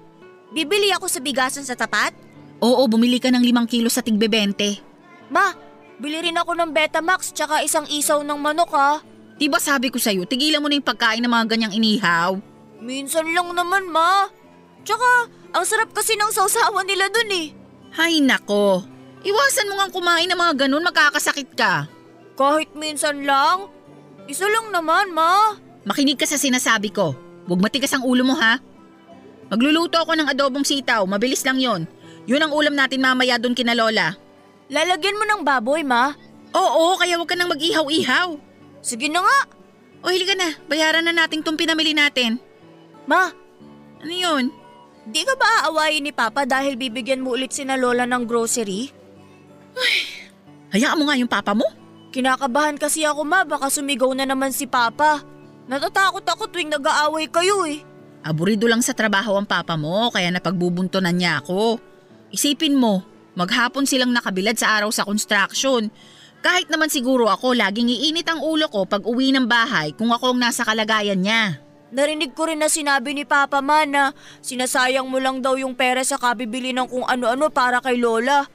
Bibili 0.52 0.92
ako 0.92 1.08
sa 1.08 1.24
bigasan 1.24 1.64
sa 1.64 1.72
tapat? 1.72 2.12
Oo, 2.60 2.84
bumili 2.92 3.16
ka 3.16 3.32
ng 3.32 3.40
limang 3.40 3.64
kilo 3.64 3.88
sa 3.88 4.04
tigbe 4.04 4.28
20. 4.28 5.32
Ma, 5.32 5.56
bili 5.96 6.20
rin 6.20 6.36
ako 6.36 6.52
ng 6.52 6.70
Betamax 6.76 7.32
tsaka 7.32 7.64
isang 7.64 7.88
isaw 7.88 8.20
ng 8.20 8.36
manok 8.36 8.70
ha. 8.76 9.00
Diba 9.40 9.56
sabi 9.56 9.88
ko 9.88 9.96
sa'yo, 9.96 10.28
tigilan 10.28 10.60
mo 10.60 10.68
na 10.68 10.76
yung 10.76 10.84
pagkain 10.84 11.24
ng 11.24 11.32
mga 11.32 11.46
ganyang 11.56 11.72
inihaw. 11.72 12.36
Minsan 12.84 13.32
lang 13.32 13.48
naman, 13.56 13.88
ma. 13.88 14.28
Tsaka, 14.84 15.32
ang 15.56 15.64
sarap 15.64 15.96
kasi 15.96 16.12
ng 16.20 16.28
sausawan 16.28 16.84
nila 16.84 17.08
dun 17.08 17.32
eh. 17.32 17.48
Hay 17.96 18.20
nako, 18.20 18.84
iwasan 19.22 19.68
mo 19.68 19.78
nga 19.78 19.92
kumain 19.92 20.28
ng 20.28 20.38
mga 20.38 20.54
ganun, 20.66 20.86
magkakasakit 20.86 21.52
ka. 21.54 21.86
Kahit 22.34 22.72
minsan 22.72 23.24
lang. 23.24 23.68
Isa 24.24 24.46
lang 24.48 24.72
naman, 24.72 25.12
ma. 25.12 25.56
Makinig 25.84 26.16
ka 26.16 26.24
sa 26.24 26.40
sinasabi 26.40 26.92
ko. 26.92 27.12
Huwag 27.48 27.60
matigas 27.60 27.92
ang 27.92 28.06
ulo 28.06 28.22
mo 28.22 28.36
ha. 28.38 28.60
Magluluto 29.50 29.98
ako 29.98 30.14
ng 30.14 30.30
adobong 30.30 30.62
sitaw, 30.62 31.02
mabilis 31.04 31.42
lang 31.42 31.58
yon. 31.58 31.82
Yun 32.30 32.46
ang 32.46 32.52
ulam 32.54 32.78
natin 32.78 33.02
mamaya 33.02 33.40
doon 33.40 33.56
kina 33.56 33.74
Lola. 33.74 34.14
Lalagyan 34.70 35.18
mo 35.18 35.24
ng 35.26 35.42
baboy, 35.42 35.82
ma. 35.82 36.14
Oo, 36.54 36.94
kaya 36.94 37.18
huwag 37.18 37.26
ka 37.26 37.34
nang 37.34 37.50
mag-ihaw-ihaw. 37.50 38.38
Sige 38.78 39.10
na 39.10 39.26
nga. 39.26 39.38
O 40.00 40.14
hili 40.14 40.24
ka 40.24 40.38
na, 40.38 40.54
bayaran 40.70 41.04
na 41.04 41.12
natin 41.12 41.42
tong 41.42 41.58
pinamili 41.58 41.90
natin. 41.92 42.38
Ma, 43.10 43.34
Ano 44.00 44.14
yun? 44.14 44.44
di 45.10 45.26
ka 45.26 45.34
ba 45.34 45.66
aawayin 45.66 46.06
ni 46.06 46.12
Papa 46.14 46.46
dahil 46.46 46.78
bibigyan 46.78 47.20
mo 47.20 47.34
ulit 47.34 47.50
sina 47.50 47.74
Lola 47.74 48.06
ng 48.06 48.24
grocery? 48.24 48.88
Hayaan 50.70 50.98
mo 50.98 51.10
nga 51.10 51.18
yung 51.18 51.30
papa 51.30 51.52
mo. 51.52 51.66
Kinakabahan 52.10 52.78
kasi 52.78 53.06
ako, 53.06 53.22
ma. 53.22 53.46
Baka 53.46 53.70
sumigaw 53.70 54.10
na 54.14 54.26
naman 54.26 54.50
si 54.50 54.66
Papa. 54.66 55.22
Natatakot 55.70 56.26
ako 56.26 56.50
tuwing 56.50 56.74
nag-aaway 56.74 57.30
kayo 57.30 57.62
eh. 57.66 57.86
Aburido 58.20 58.66
lang 58.66 58.82
sa 58.82 58.92
trabaho 58.92 59.38
ang 59.38 59.48
papa 59.48 59.80
mo 59.80 60.12
kaya 60.12 60.28
napagbubuntonan 60.28 61.16
niya 61.16 61.40
ako. 61.40 61.80
Isipin 62.34 62.76
mo, 62.76 63.06
maghapon 63.38 63.88
silang 63.88 64.12
nakabilad 64.12 64.58
sa 64.58 64.76
araw 64.76 64.92
sa 64.92 65.06
construction. 65.06 65.88
Kahit 66.40 66.68
naman 66.68 66.92
siguro 66.92 67.30
ako 67.30 67.56
laging 67.56 67.88
iinit 67.88 68.28
ang 68.28 68.44
ulo 68.44 68.68
ko 68.68 68.84
pag 68.84 69.06
uwi 69.06 69.32
ng 69.32 69.48
bahay 69.48 69.92
kung 69.96 70.12
ako 70.12 70.34
ang 70.34 70.40
nasa 70.40 70.66
kalagayan 70.66 71.20
niya. 71.20 71.60
Narinig 71.90 72.34
ko 72.38 72.46
rin 72.46 72.62
na 72.62 72.70
sinabi 72.70 73.16
ni 73.16 73.24
Papa 73.26 73.58
Ma 73.64 73.82
na 73.82 74.14
sinasayang 74.44 75.08
mo 75.10 75.18
lang 75.18 75.42
daw 75.42 75.58
yung 75.58 75.74
pera 75.74 76.04
sa 76.06 76.20
kabibili 76.20 76.70
ng 76.70 76.86
kung 76.86 77.06
ano-ano 77.06 77.50
para 77.50 77.82
kay 77.82 77.98
Lola. 77.98 78.46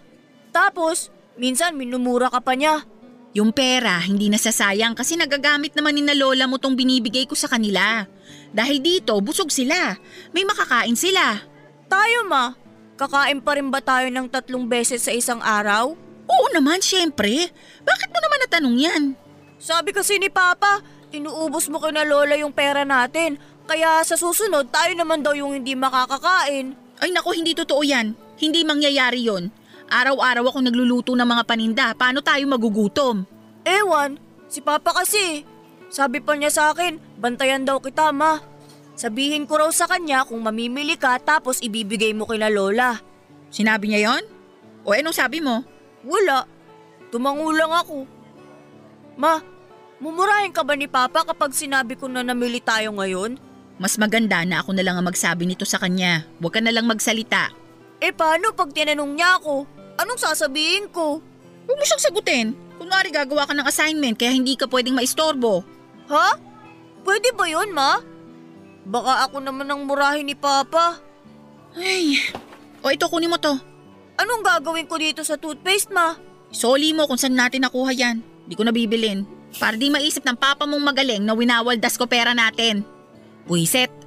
Tapos, 0.55 1.12
minsan 1.35 1.75
minumura 1.75 2.31
ka 2.31 2.39
pa 2.39 2.55
niya. 2.55 2.88
Yung 3.35 3.51
pera 3.51 4.00
hindi 4.00 4.31
nasasayang 4.31 4.95
kasi 4.95 5.19
nagagamit 5.19 5.75
naman 5.75 6.00
ni 6.00 6.07
na 6.07 6.15
lola 6.15 6.47
mo 6.47 6.55
tong 6.55 6.79
binibigay 6.79 7.27
ko 7.27 7.35
sa 7.35 7.51
kanila. 7.51 8.07
Dahil 8.55 8.79
dito, 8.79 9.12
busog 9.19 9.51
sila. 9.51 10.00
May 10.31 10.47
makakain 10.47 10.95
sila. 10.95 11.43
Tayo 11.91 12.24
ma, 12.31 12.55
kakain 12.95 13.43
pa 13.43 13.59
rin 13.59 13.67
ba 13.67 13.83
tayo 13.83 14.07
ng 14.07 14.31
tatlong 14.31 14.63
beses 14.63 15.03
sa 15.03 15.12
isang 15.12 15.43
araw? 15.43 15.91
Oo 16.25 16.47
naman, 16.55 16.79
syempre. 16.79 17.51
Bakit 17.83 18.09
mo 18.15 18.19
naman 18.24 18.39
natanong 18.47 18.77
yan? 18.79 19.03
Sabi 19.59 19.91
kasi 19.91 20.15
ni 20.15 20.31
Papa, 20.31 20.79
inuubos 21.12 21.67
mo 21.67 21.83
kina 21.83 22.07
Lola 22.07 22.39
yung 22.39 22.55
pera 22.55 22.88
natin. 22.88 23.35
Kaya 23.67 24.00
sa 24.07 24.15
susunod, 24.15 24.71
tayo 24.71 24.95
naman 24.95 25.19
daw 25.19 25.35
yung 25.35 25.51
hindi 25.51 25.75
makakakain. 25.75 26.71
Ay 27.03 27.12
nako, 27.12 27.35
hindi 27.35 27.51
totoo 27.51 27.83
yan. 27.83 28.15
Hindi 28.39 28.63
mangyayari 28.63 29.27
yon. 29.27 29.51
Araw-araw 29.85 30.49
ako 30.49 30.59
nagluluto 30.65 31.11
ng 31.13 31.27
mga 31.27 31.43
paninda. 31.45 31.85
Paano 31.93 32.19
tayo 32.25 32.41
magugutom? 32.49 33.25
Ewan, 33.61 34.17
si 34.49 34.61
Papa 34.61 34.93
kasi. 34.93 35.45
Sabi 35.93 36.19
pa 36.19 36.33
niya 36.33 36.49
sa 36.49 36.63
akin, 36.73 36.97
bantayan 37.21 37.63
daw 37.63 37.77
kita 37.77 38.09
ma. 38.09 38.41
Sabihin 38.97 39.45
ko 39.45 39.59
raw 39.61 39.69
sa 39.69 39.85
kanya 39.85 40.25
kung 40.25 40.41
mamimili 40.41 40.95
ka 40.97 41.19
tapos 41.21 41.61
ibibigay 41.61 42.15
mo 42.15 42.25
kina 42.25 42.49
Lola. 42.49 42.97
Sinabi 43.53 43.91
niya 43.91 44.11
yon? 44.11 44.23
O 44.87 44.95
anong 44.95 45.15
sabi 45.15 45.43
mo? 45.43 45.61
Wala. 46.01 46.47
Tumangulang 47.13 47.71
ako. 47.71 48.07
Ma, 49.19 49.39
mumurahin 50.01 50.51
ka 50.51 50.63
ba 50.63 50.73
ni 50.73 50.89
Papa 50.89 51.27
kapag 51.27 51.53
sinabi 51.53 51.93
ko 51.95 52.09
na 52.09 52.25
namili 52.25 52.59
tayo 52.59 52.95
ngayon? 52.97 53.37
Mas 53.75 53.99
maganda 53.99 54.41
na 54.47 54.63
ako 54.63 54.71
na 54.71 54.83
lang 54.87 54.95
ang 54.95 55.07
magsabi 55.07 55.43
nito 55.43 55.67
sa 55.67 55.77
kanya. 55.77 56.23
Huwag 56.39 56.55
ka 56.55 56.61
na 56.63 56.71
lang 56.71 56.87
magsalita. 56.87 57.51
Eh 58.03 58.11
paano 58.11 58.51
pag 58.51 58.71
tinanong 58.71 59.11
niya 59.15 59.39
ako? 59.39 59.67
Anong 59.95 60.19
sasabihin 60.19 60.91
ko? 60.91 61.23
Huwag 61.65 61.77
mo 61.79 61.83
siyang 61.83 62.03
sagutin. 62.03 62.47
Kunwari 62.75 63.09
gagawa 63.09 63.47
ka 63.47 63.55
ng 63.55 63.67
assignment 63.67 64.19
kaya 64.19 64.35
hindi 64.35 64.59
ka 64.59 64.67
pwedeng 64.67 64.99
maistorbo. 64.99 65.63
Ha? 66.11 66.35
Pwede 67.07 67.31
ba 67.31 67.47
yun, 67.47 67.71
Ma? 67.71 68.01
Baka 68.85 69.29
ako 69.29 69.41
naman 69.41 69.65
ang 69.65 69.87
murahin 69.87 70.27
ni 70.27 70.35
Papa. 70.37 70.99
Ay, 71.75 72.21
o 72.85 72.91
ito 72.91 73.09
kunin 73.09 73.31
mo 73.31 73.39
to. 73.41 73.55
Anong 74.15 74.45
gagawin 74.45 74.87
ko 74.87 74.95
dito 74.99 75.25
sa 75.25 75.39
toothpaste, 75.39 75.89
Ma? 75.91 76.15
Soli 76.53 76.93
mo 76.93 77.09
kung 77.09 77.17
saan 77.17 77.35
natin 77.35 77.65
nakuha 77.65 77.91
yan. 77.91 78.21
Di 78.45 78.53
ko 78.53 78.61
na 78.63 78.71
bibilin. 78.71 79.25
Para 79.57 79.79
di 79.79 79.89
maisip 79.89 80.21
ng 80.21 80.37
papa 80.37 80.67
mong 80.67 80.83
magaling 80.83 81.23
na 81.23 81.33
winawaldas 81.33 81.97
ko 81.97 82.05
pera 82.05 82.35
natin. 82.35 82.83
Buiset. 83.47 84.04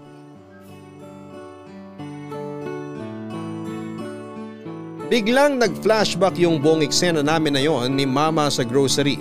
Biglang 5.09 5.57
nag-flashback 5.57 6.37
yung 6.37 6.61
buong 6.61 6.85
eksena 6.85 7.25
namin 7.25 7.57
na 7.57 7.65
yon 7.65 7.97
ni 7.97 8.05
mama 8.05 8.53
sa 8.53 8.61
grocery. 8.61 9.17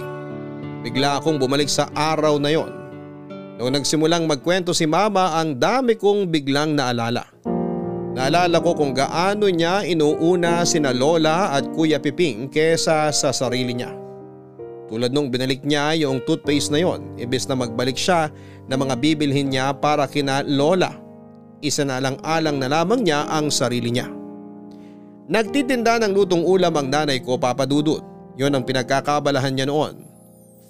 Bigla 0.84 1.24
akong 1.24 1.40
bumalik 1.40 1.72
sa 1.72 1.88
araw 1.96 2.36
na 2.44 2.52
yon. 2.52 2.68
Noong 3.56 3.72
nagsimulang 3.72 4.28
magkwento 4.28 4.76
si 4.76 4.84
mama 4.84 5.40
ang 5.40 5.56
dami 5.56 5.96
kong 5.96 6.28
biglang 6.28 6.76
naalala. 6.76 7.24
Naalala 8.20 8.60
ko 8.60 8.76
kung 8.76 8.92
gaano 8.92 9.48
niya 9.48 9.88
inuuna 9.88 10.68
sina 10.68 10.92
Lola 10.92 11.56
at 11.56 11.64
Kuya 11.72 12.04
Piping 12.04 12.52
kesa 12.52 13.08
sa 13.16 13.32
sarili 13.32 13.72
niya. 13.72 13.96
Tulad 14.92 15.16
nung 15.16 15.32
binalik 15.32 15.64
niya 15.64 15.96
yung 16.04 16.20
toothpaste 16.28 16.68
na 16.68 16.84
yon, 16.84 17.16
ibis 17.16 17.48
na 17.48 17.56
magbalik 17.56 17.96
siya 17.96 18.28
ng 18.68 18.76
mga 18.76 18.96
bibilhin 19.00 19.56
niya 19.56 19.72
para 19.72 20.04
kina 20.04 20.44
Lola. 20.44 21.00
Isa 21.64 21.88
na 21.88 22.04
lang 22.04 22.20
alang 22.28 22.60
na 22.60 22.68
lamang 22.68 23.08
niya 23.08 23.24
ang 23.32 23.48
sarili 23.48 23.96
niya. 23.96 24.27
Nagtitinda 25.28 26.00
ng 26.00 26.16
lutong 26.16 26.40
ulam 26.40 26.72
ang 26.80 26.88
nanay 26.88 27.20
ko 27.20 27.36
papadudot. 27.36 28.00
Yon 28.40 28.56
ang 28.56 28.64
pinagkakabalahan 28.64 29.52
niya 29.52 29.68
noon. 29.68 30.00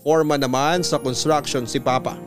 Forma 0.02 0.34
naman 0.34 0.82
sa 0.82 0.98
construction 0.98 1.70
si 1.70 1.78
Papa. 1.78 2.18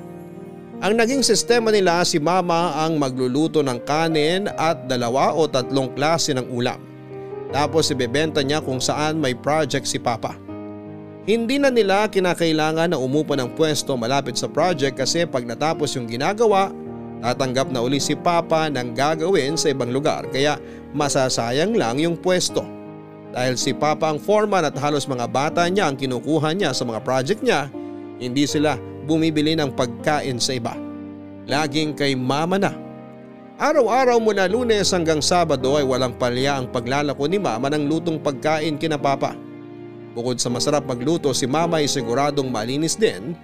Ang 0.79 0.95
naging 0.95 1.27
sistema 1.27 1.75
nila 1.75 2.07
si 2.07 2.23
Mama 2.23 2.79
ang 2.79 3.03
magluluto 3.03 3.67
ng 3.67 3.83
kanin 3.83 4.47
at 4.47 4.87
dalawa 4.87 5.35
o 5.35 5.51
tatlong 5.51 5.91
klase 5.99 6.31
ng 6.31 6.47
ulam. 6.55 6.79
Tapos 7.51 7.91
ibebenta 7.91 8.47
niya 8.47 8.63
kung 8.63 8.79
saan 8.79 9.19
may 9.19 9.35
project 9.35 9.91
si 9.91 9.99
Papa. 9.99 10.39
Hindi 11.27 11.59
na 11.59 11.75
nila 11.75 12.07
kinakailangan 12.07 12.95
na 12.95 12.99
umupo 13.03 13.35
ng 13.35 13.59
pwesto 13.59 13.99
malapit 13.99 14.39
sa 14.39 14.47
project 14.47 14.95
kasi 14.95 15.27
pag 15.27 15.43
natapos 15.43 15.99
yung 15.99 16.07
ginagawa, 16.07 16.71
tatanggap 17.21 17.75
na 17.75 17.83
uli 17.83 17.99
si 17.99 18.15
Papa 18.15 18.71
ng 18.71 18.95
gagawin 18.95 19.59
sa 19.59 19.75
ibang 19.75 19.93
lugar 19.93 20.31
kaya 20.33 20.57
masasayang 20.93 21.75
lang 21.75 21.99
yung 21.99 22.19
pwesto. 22.19 22.63
Dahil 23.31 23.55
si 23.55 23.71
Papa 23.71 24.11
ang 24.11 24.19
foreman 24.19 24.67
at 24.67 24.75
halos 24.75 25.07
mga 25.07 25.27
bata 25.31 25.63
niya 25.71 25.87
ang 25.87 25.95
kinukuha 25.95 26.51
niya 26.51 26.75
sa 26.75 26.83
mga 26.83 27.01
project 27.07 27.41
niya, 27.47 27.71
hindi 28.19 28.43
sila 28.45 28.75
bumibili 29.07 29.55
ng 29.55 29.71
pagkain 29.75 30.43
sa 30.43 30.59
iba. 30.59 30.75
Laging 31.47 31.95
kay 31.95 32.19
mama 32.19 32.59
na. 32.59 32.75
Araw-araw 33.61 34.17
mula 34.19 34.49
lunes 34.49 34.89
hanggang 34.91 35.21
sabado 35.21 35.77
ay 35.77 35.85
walang 35.85 36.17
palya 36.17 36.59
ang 36.59 36.67
paglalako 36.73 37.29
ni 37.29 37.37
mama 37.37 37.69
ng 37.69 37.87
lutong 37.87 38.19
pagkain 38.19 38.81
kina 38.81 38.97
papa. 38.97 39.37
Bukod 40.17 40.43
sa 40.43 40.51
masarap 40.51 40.83
magluto 40.89 41.31
si 41.31 41.47
mama 41.47 41.79
ay 41.79 41.87
siguradong 41.87 42.51
malinis 42.51 42.99
din 42.99 43.37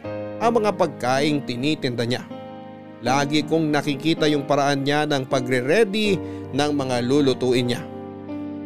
ang 0.42 0.52
mga 0.56 0.74
pagkaing 0.74 1.44
tinitinda 1.46 2.02
niya. 2.02 2.35
Lagi 3.06 3.46
kong 3.46 3.70
nakikita 3.70 4.26
yung 4.26 4.50
paraan 4.50 4.82
niya 4.82 5.06
ng 5.06 5.30
pagre-ready 5.30 6.18
ng 6.50 6.70
mga 6.74 7.06
lulutuin 7.06 7.70
niya. 7.70 7.82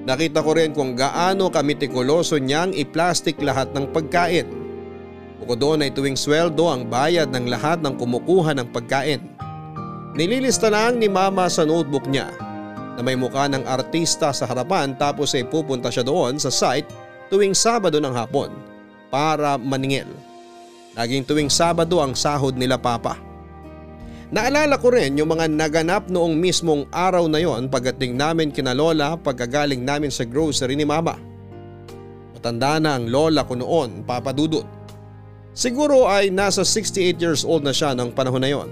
Nakita 0.08 0.40
ko 0.40 0.56
rin 0.56 0.72
kung 0.72 0.96
gaano 0.96 1.52
kamitikuloso 1.52 2.40
niyang 2.40 2.72
i-plastic 2.72 3.36
lahat 3.44 3.68
ng 3.76 3.92
pagkain. 3.92 4.48
Bukod 5.44 5.60
doon 5.60 5.84
ay 5.84 5.92
tuwing 5.92 6.16
sweldo 6.16 6.72
ang 6.72 6.88
bayad 6.88 7.28
ng 7.28 7.52
lahat 7.52 7.84
ng 7.84 8.00
kumukuha 8.00 8.56
ng 8.56 8.72
pagkain. 8.72 9.20
Nililista 10.16 10.72
lang 10.72 10.96
ni 10.96 11.12
mama 11.12 11.44
sa 11.52 11.68
notebook 11.68 12.08
niya 12.08 12.32
na 12.96 13.04
may 13.04 13.20
mukha 13.20 13.44
ng 13.44 13.68
artista 13.68 14.32
sa 14.32 14.48
harapan 14.48 14.96
tapos 14.96 15.36
ay 15.36 15.44
pupunta 15.44 15.92
siya 15.92 16.00
doon 16.00 16.40
sa 16.40 16.48
site 16.48 16.88
tuwing 17.28 17.52
Sabado 17.52 18.00
ng 18.00 18.16
hapon 18.16 18.48
para 19.12 19.60
maningil. 19.60 20.08
Laging 20.96 21.28
tuwing 21.28 21.52
Sabado 21.52 22.00
ang 22.00 22.16
sahod 22.16 22.56
nila 22.56 22.80
papa. 22.80 23.29
Naalala 24.30 24.78
ko 24.78 24.94
rin 24.94 25.18
yung 25.18 25.34
mga 25.34 25.50
naganap 25.50 26.06
noong 26.06 26.38
mismong 26.38 26.86
araw 26.94 27.26
na 27.26 27.42
yon 27.42 27.66
pagdating 27.66 28.14
namin 28.14 28.54
kina 28.54 28.70
lola 28.70 29.18
pagkagaling 29.18 29.82
namin 29.82 30.06
sa 30.06 30.22
grocery 30.22 30.78
ni 30.78 30.86
mama. 30.86 31.18
Matanda 32.38 32.78
na 32.78 32.94
ang 32.94 33.10
lola 33.10 33.42
ko 33.42 33.58
noon, 33.58 34.06
Papa 34.06 34.30
Dudut. 34.30 34.62
Siguro 35.50 36.06
ay 36.06 36.30
nasa 36.30 36.62
68 36.62 37.18
years 37.18 37.42
old 37.42 37.66
na 37.66 37.74
siya 37.74 37.90
ng 37.90 38.14
panahon 38.14 38.38
na 38.38 38.54
yon. 38.54 38.70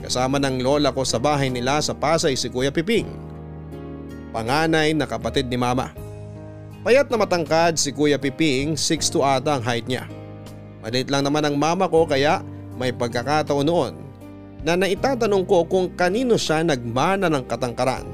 Kasama 0.00 0.40
ng 0.40 0.64
lola 0.64 0.88
ko 0.88 1.04
sa 1.04 1.20
bahay 1.20 1.52
nila 1.52 1.84
sa 1.84 1.92
Pasay 1.92 2.32
si 2.32 2.48
Kuya 2.48 2.72
Piping. 2.72 3.12
Panganay 4.32 4.96
na 4.96 5.04
kapatid 5.04 5.52
ni 5.52 5.60
mama. 5.60 5.92
Payat 6.80 7.12
na 7.12 7.20
matangkad 7.20 7.76
si 7.76 7.92
Kuya 7.92 8.16
Piping, 8.16 8.72
6'2 8.72 9.20
ata 9.20 9.60
ang 9.60 9.64
height 9.68 9.84
niya. 9.84 10.08
Maliit 10.80 11.12
lang 11.12 11.28
naman 11.28 11.44
ang 11.44 11.60
mama 11.60 11.92
ko 11.92 12.08
kaya 12.08 12.40
may 12.80 12.88
pagkakataon 12.88 13.68
noon 13.68 14.07
na 14.66 14.74
naitatanong 14.74 15.44
ko 15.46 15.66
kung 15.66 15.94
kanino 15.94 16.34
siya 16.34 16.66
nagmana 16.66 17.30
ng 17.30 17.44
katangkaran. 17.46 18.06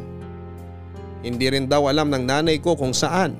Hindi 1.25 1.47
rin 1.49 1.65
daw 1.65 1.89
alam 1.89 2.13
ng 2.13 2.25
nanay 2.29 2.61
ko 2.61 2.77
kung 2.77 2.93
saan. 2.93 3.33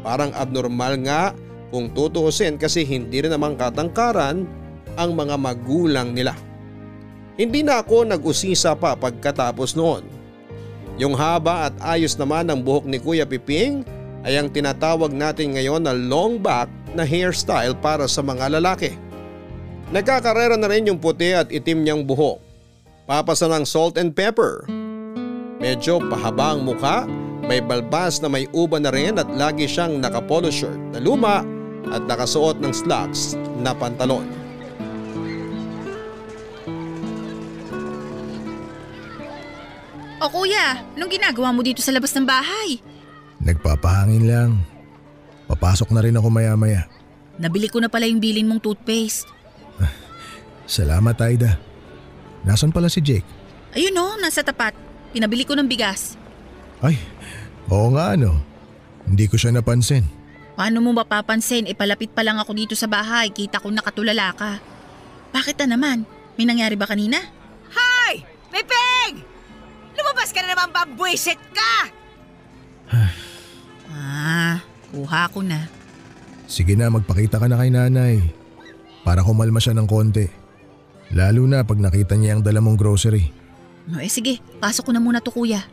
Parang 0.00 0.32
abnormal 0.32 0.96
nga 1.04 1.36
kung 1.68 1.92
tutuusin 1.92 2.56
kasi 2.56 2.88
hindi 2.88 3.20
rin 3.20 3.32
namang 3.32 3.60
katangkaran 3.60 4.48
ang 4.96 5.10
mga 5.12 5.36
magulang 5.36 6.16
nila. 6.16 6.32
Hindi 7.36 7.62
na 7.62 7.84
ako 7.84 8.08
nag-usisa 8.08 8.74
pa 8.74 8.96
pagkatapos 8.96 9.76
noon. 9.76 10.02
Yung 10.98 11.14
haba 11.14 11.70
at 11.70 11.74
ayos 11.84 12.18
naman 12.18 12.50
ng 12.50 12.64
buhok 12.64 12.88
ni 12.88 12.98
Kuya 12.98 13.22
Piping 13.22 13.86
ay 14.26 14.34
ang 14.34 14.50
tinatawag 14.50 15.14
natin 15.14 15.54
ngayon 15.54 15.86
na 15.86 15.94
long 15.94 16.42
back 16.42 16.66
na 16.96 17.06
hairstyle 17.06 17.76
para 17.78 18.10
sa 18.10 18.24
mga 18.24 18.58
lalaki. 18.58 18.98
Nagkakarera 19.88 20.60
na 20.60 20.68
rin 20.68 20.84
yung 20.84 21.00
puti 21.00 21.32
at 21.32 21.48
itim 21.48 21.80
niyang 21.80 22.04
buhok. 22.04 22.44
Papasa 23.08 23.48
ng 23.48 23.64
salt 23.64 23.96
and 23.96 24.12
pepper. 24.12 24.68
Medyo 25.64 26.04
pahaba 26.12 26.52
ang 26.52 26.68
mukha, 26.68 27.08
may 27.48 27.64
balbas 27.64 28.20
na 28.20 28.28
may 28.28 28.44
uba 28.52 28.76
na 28.76 28.92
rin 28.92 29.16
at 29.16 29.24
lagi 29.32 29.64
siyang 29.64 29.96
nakapolo 29.96 30.52
shirt 30.52 30.76
na 30.92 31.00
luma 31.00 31.40
at 31.88 32.04
nakasuot 32.04 32.60
ng 32.60 32.68
slacks 32.68 33.32
na 33.64 33.72
pantalon. 33.72 34.28
O 40.20 40.28
kuya, 40.28 40.84
anong 41.00 41.12
ginagawa 41.16 41.48
mo 41.48 41.64
dito 41.64 41.80
sa 41.80 41.96
labas 41.96 42.12
ng 42.12 42.28
bahay? 42.28 42.76
Nagpapahangin 43.40 44.24
lang. 44.28 44.50
Papasok 45.48 45.96
na 45.96 46.04
rin 46.04 46.12
ako 46.12 46.28
maya 46.28 46.52
maya. 46.60 46.84
Nabili 47.40 47.72
ko 47.72 47.80
na 47.80 47.88
pala 47.88 48.04
yung 48.04 48.20
bilin 48.20 48.44
mong 48.44 48.60
toothpaste. 48.60 49.37
Salamat 50.68 51.16
Aida. 51.24 51.56
Nasaan 52.44 52.70
pala 52.70 52.92
si 52.92 53.00
Jake? 53.00 53.24
Ayun 53.72 53.96
o, 53.96 54.20
nasa 54.20 54.44
tapat. 54.44 54.76
Pinabili 55.16 55.48
ko 55.48 55.56
ng 55.56 55.64
bigas. 55.64 56.20
Ay, 56.84 57.00
oo 57.72 57.88
nga 57.96 58.12
ano. 58.12 58.36
Hindi 59.08 59.24
ko 59.26 59.40
siya 59.40 59.56
napansin. 59.56 60.04
Paano 60.52 60.84
mo 60.84 60.92
mapapansin? 60.92 61.64
E 61.64 61.72
palapit 61.72 62.12
pa 62.12 62.20
lang 62.20 62.36
ako 62.36 62.52
dito 62.52 62.74
sa 62.76 62.84
bahay. 62.84 63.32
Kita 63.32 63.64
ko 63.64 63.72
nakatulala 63.72 64.36
ka. 64.36 64.60
Bakit 65.32 65.64
na 65.64 65.74
naman? 65.74 66.04
May 66.36 66.44
nangyari 66.44 66.76
ba 66.76 66.84
kanina? 66.84 67.16
Hoy! 67.72 68.20
Pipig! 68.52 69.24
Lumabas 69.96 70.30
ka 70.36 70.44
na 70.44 70.52
naman 70.52 70.68
pambwisit 70.70 71.40
ka! 71.56 71.72
Ah, 73.88 74.60
kuha 74.92 75.32
ko 75.32 75.40
na. 75.40 75.64
Sige 76.44 76.76
na, 76.76 76.92
magpakita 76.92 77.40
ka 77.40 77.48
na 77.48 77.56
kay 77.56 77.72
nanay. 77.72 78.20
Para 79.02 79.24
kumalma 79.24 79.58
siya 79.58 79.74
ng 79.74 79.88
konti. 79.88 80.28
Lalo 81.12 81.48
na 81.48 81.64
pag 81.64 81.80
nakita 81.80 82.16
niya 82.20 82.36
ang 82.36 82.42
dala 82.44 82.60
mong 82.60 82.76
grocery. 82.76 83.32
No, 83.88 83.96
eh 83.96 84.12
sige, 84.12 84.44
pasok 84.60 84.88
ko 84.88 84.92
na 84.92 85.00
muna 85.00 85.24
to 85.24 85.32
kuya. 85.32 85.64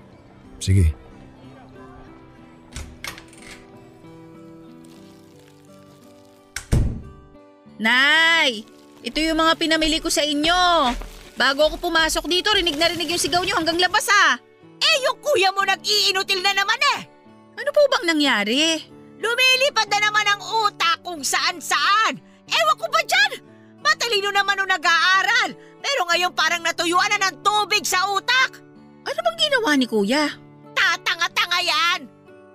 Sige. 0.63 0.95
Nay! 7.75 8.63
Ito 9.03 9.19
yung 9.19 9.35
mga 9.35 9.59
pinamili 9.59 9.99
ko 9.99 10.07
sa 10.07 10.23
inyo. 10.23 10.95
Bago 11.35 11.67
ako 11.67 11.91
pumasok 11.91 12.31
dito, 12.31 12.55
rinig 12.55 12.79
na 12.79 12.87
rinig 12.87 13.11
yung 13.11 13.19
sigaw 13.19 13.43
nyo 13.43 13.59
hanggang 13.59 13.75
labas 13.75 14.07
ah. 14.07 14.39
Eh, 14.79 14.95
yung 15.03 15.19
kuya 15.19 15.51
mo 15.51 15.67
nag-iinutil 15.67 16.39
na 16.39 16.55
naman 16.55 16.79
eh. 16.95 16.99
Ano 17.59 17.69
po 17.75 17.83
bang 17.91 18.15
nangyari? 18.15 18.79
Lumilipad 19.19 19.91
na 19.91 19.99
naman 20.07 20.25
ang 20.27 20.41
utak 20.63 21.03
kung 21.03 21.19
saan-saan. 21.19 22.15
Ewan 22.47 22.77
ko 22.79 22.87
ba 22.87 23.03
dyan? 23.03 23.31
Matalino 23.85 24.33
naman 24.33 24.57
nung 24.57 24.71
nag-aaral. 24.73 25.53
Pero 25.85 26.01
ngayon 26.09 26.33
parang 26.33 26.65
natuyuan 26.65 27.13
na 27.13 27.29
ng 27.29 27.45
tubig 27.45 27.85
sa 27.85 28.01
utak. 28.09 28.57
Ano 29.05 29.19
bang 29.21 29.37
ginawa 29.37 29.77
ni 29.77 29.85
kuya? 29.85 30.33
Tatanga-tanga 30.73 31.59
yan. 31.61 31.99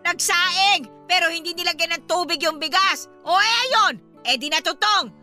Nagsaing, 0.02 0.90
pero 1.06 1.30
hindi 1.30 1.54
nilagyan 1.54 1.94
ng 1.94 2.04
tubig 2.10 2.42
yung 2.42 2.58
bigas. 2.58 3.06
O 3.22 3.38
eh 3.38 3.54
ayun, 3.70 3.94
eh 4.26 4.34
di 4.34 4.50
natutong. 4.50 5.14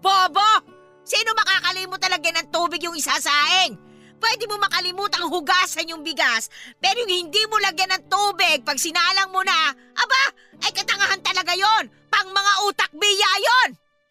Bobo! 0.00 0.64
Sino 1.04 1.36
makakalimot 1.36 2.00
talaga 2.00 2.32
ng 2.32 2.48
tubig 2.48 2.80
yung 2.80 2.96
isasaing? 2.96 3.76
Pwede 4.20 4.44
mo 4.48 4.60
makalimutang 4.60 5.32
hugasan 5.32 5.88
yung 5.88 6.04
bigas, 6.04 6.52
pero 6.76 7.00
yung 7.04 7.28
hindi 7.28 7.40
mo 7.48 7.56
lagyan 7.60 7.88
ng 7.96 8.04
tubig 8.08 8.60
pag 8.64 8.76
sinalang 8.76 9.32
mo 9.32 9.40
na, 9.40 9.72
aba, 9.96 10.22
ay 10.60 10.72
katangahan 10.76 11.20
talaga 11.24 11.56
yon. 11.56 11.88
Pang 12.12 12.28
mga 12.28 12.52
utak 12.68 12.92
biya 12.92 13.32
yon. 13.40 13.68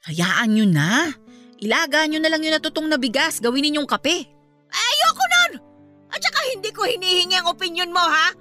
Hayaan 0.10 0.50
nyo 0.50 0.66
na. 0.66 1.14
Ilaga 1.60 2.08
nyo 2.08 2.24
na 2.24 2.32
lang 2.32 2.40
yung 2.40 2.56
natutong 2.56 2.88
na 2.88 2.96
bigas. 2.96 3.44
Gawin 3.44 3.68
ninyong 3.68 3.90
kape. 3.90 4.24
Ayoko 4.72 5.26
nun! 5.28 5.52
At 6.10 6.24
saka 6.24 6.40
hindi 6.56 6.72
ko 6.72 6.88
hinihingi 6.88 7.36
ang 7.36 7.52
opinion 7.52 7.92
mo, 7.92 8.00
ha? 8.00 8.32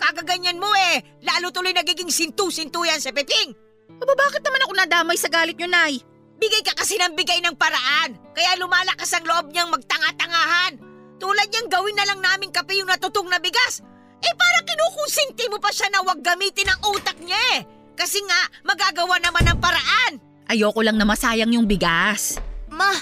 Kagaganyan 0.00 0.56
mo 0.56 0.70
eh, 0.94 1.20
lalo 1.26 1.52
tuloy 1.52 1.76
nagiging 1.76 2.08
sintu-sintu 2.08 2.86
yan 2.88 3.02
sa 3.02 3.12
piping. 3.12 3.52
Aba 4.00 4.14
bakit 4.16 4.40
naman 4.40 4.64
ako 4.64 4.72
nadamay 4.72 5.18
sa 5.20 5.28
galit 5.28 5.60
nyo, 5.60 5.68
Nay? 5.68 6.00
Bigay 6.40 6.64
ka 6.64 6.72
kasi 6.72 6.96
ng 6.96 7.12
bigay 7.12 7.44
ng 7.44 7.52
paraan, 7.52 8.16
kaya 8.32 8.56
lumalakas 8.56 9.12
ang 9.12 9.28
loob 9.28 9.52
niyang 9.52 9.68
magtanga-tangahan. 9.68 10.80
Tulad 11.20 11.48
niyang 11.52 11.68
gawin 11.68 11.92
na 11.92 12.08
lang 12.08 12.20
namin 12.24 12.48
kape 12.48 12.80
yung 12.80 12.88
natutong 12.88 13.28
na 13.28 13.36
bigas. 13.36 13.84
Eh 14.24 14.32
para 14.40 14.64
kinukonsinti 14.64 15.52
mo 15.52 15.60
pa 15.60 15.68
siya 15.68 15.92
na 15.92 16.00
wag 16.00 16.24
gamitin 16.24 16.72
ang 16.72 16.80
utak 16.96 17.20
niya 17.20 17.36
eh. 17.60 17.68
Kasi 17.92 18.24
nga, 18.24 18.40
magagawa 18.64 19.20
naman 19.20 19.44
ng 19.52 19.58
paraan. 19.60 20.12
Ayoko 20.48 20.80
lang 20.80 20.96
na 20.96 21.04
masayang 21.04 21.52
yung 21.52 21.68
bigas. 21.68 22.40
Ma, 22.70 22.94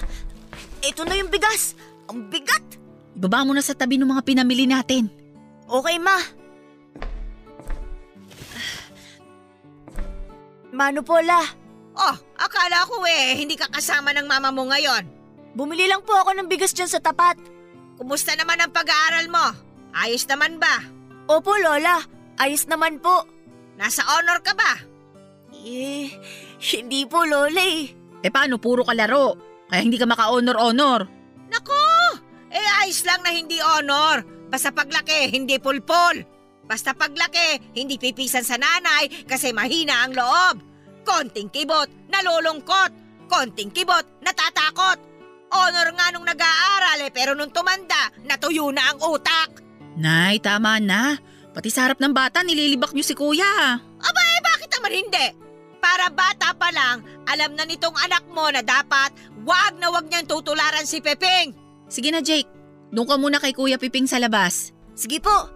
ito 0.80 1.04
na 1.04 1.14
yung 1.16 1.28
bigas. 1.28 1.76
Ang 2.08 2.32
bigat. 2.32 2.64
Ibaba 3.14 3.44
mo 3.44 3.52
na 3.52 3.60
sa 3.60 3.76
tabi 3.76 4.00
ng 4.00 4.08
mga 4.08 4.22
pinamili 4.24 4.64
natin. 4.64 5.10
Okay, 5.68 6.00
ma. 6.00 6.16
Mano 10.72 11.02
Pola, 11.02 11.42
Oh, 11.98 12.14
akala 12.38 12.86
ko 12.86 13.02
eh, 13.10 13.34
hindi 13.42 13.58
ka 13.58 13.66
kasama 13.66 14.14
ng 14.14 14.30
mama 14.30 14.54
mo 14.54 14.70
ngayon. 14.70 15.02
bumili 15.58 15.90
lang 15.90 15.98
po 16.06 16.14
ako 16.14 16.38
ng 16.38 16.46
bigas 16.46 16.70
dyan 16.70 16.86
sa 16.86 17.02
tapat. 17.02 17.34
Kumusta 17.98 18.38
naman 18.38 18.62
ang 18.62 18.70
pag-aaral 18.70 19.26
mo? 19.26 19.50
Ayos 19.90 20.22
naman 20.30 20.62
ba? 20.62 20.78
Opo, 21.26 21.58
Lola. 21.58 21.98
Ayos 22.38 22.70
naman 22.70 23.02
po. 23.02 23.26
Nasa 23.74 24.06
honor 24.06 24.38
ka 24.46 24.54
ba? 24.54 24.78
Eh, 25.50 26.06
hindi 26.70 27.02
po, 27.10 27.26
Lola 27.26 27.58
eh. 27.58 27.90
Eh 28.22 28.30
paano, 28.30 28.62
puro 28.62 28.86
ka 28.86 28.94
laro. 28.94 29.34
Kaya 29.68 29.80
hindi 29.84 30.00
ka 30.00 30.08
maka-honor-honor. 30.08 31.00
Nako! 31.52 31.84
Eh 32.48 32.68
ayos 32.84 33.04
lang 33.04 33.20
na 33.20 33.32
hindi 33.32 33.60
honor. 33.60 34.24
Basta 34.48 34.72
paglaki, 34.72 35.28
hindi 35.28 35.60
pulpol. 35.60 36.24
Basta 36.64 36.92
paglaki, 36.96 37.76
hindi 37.76 38.00
pipisan 38.00 38.44
sa 38.44 38.56
nanay 38.56 39.28
kasi 39.28 39.52
mahina 39.52 40.04
ang 40.04 40.12
loob. 40.16 40.56
Konting 41.04 41.52
kibot, 41.52 41.88
nalulungkot. 42.08 42.92
Konting 43.28 43.72
kibot, 43.72 44.04
natatakot. 44.24 45.00
Honor 45.48 45.88
nga 45.96 46.12
nung 46.12 46.28
nag-aaral 46.28 47.08
eh, 47.08 47.12
pero 47.12 47.32
nung 47.32 47.52
tumanda, 47.52 48.12
natuyo 48.24 48.68
na 48.68 48.92
ang 48.92 49.00
utak. 49.00 49.64
Nay, 49.96 50.40
tama 50.44 50.76
na. 50.80 51.16
Pati 51.56 51.72
sa 51.72 51.88
harap 51.88 52.00
ng 52.00 52.12
bata, 52.12 52.44
nililibak 52.44 52.92
niyo 52.92 53.04
si 53.04 53.16
kuya. 53.16 53.80
Aba 53.80 54.22
eh, 54.36 54.40
bakit 54.44 54.68
naman 54.76 54.92
hindi? 54.92 55.26
Para 55.78 56.10
bata 56.10 56.52
pa 56.58 56.68
lang, 56.74 57.06
alam 57.26 57.54
na 57.54 57.64
nitong 57.64 57.94
anak 57.94 58.26
mo 58.30 58.50
na 58.50 58.62
dapat 58.62 59.14
wag 59.46 59.78
na 59.78 59.88
wag 59.94 60.10
niyang 60.10 60.26
tutularan 60.26 60.84
si 60.84 60.98
Pepeng. 60.98 61.54
Sige 61.88 62.12
na, 62.12 62.20
Jake. 62.20 62.50
Doon 62.92 63.08
ka 63.08 63.16
muna 63.16 63.38
kay 63.40 63.54
Kuya 63.54 63.80
Piping 63.80 64.08
sa 64.10 64.20
labas. 64.20 64.74
Sige 64.98 65.22
po. 65.22 65.48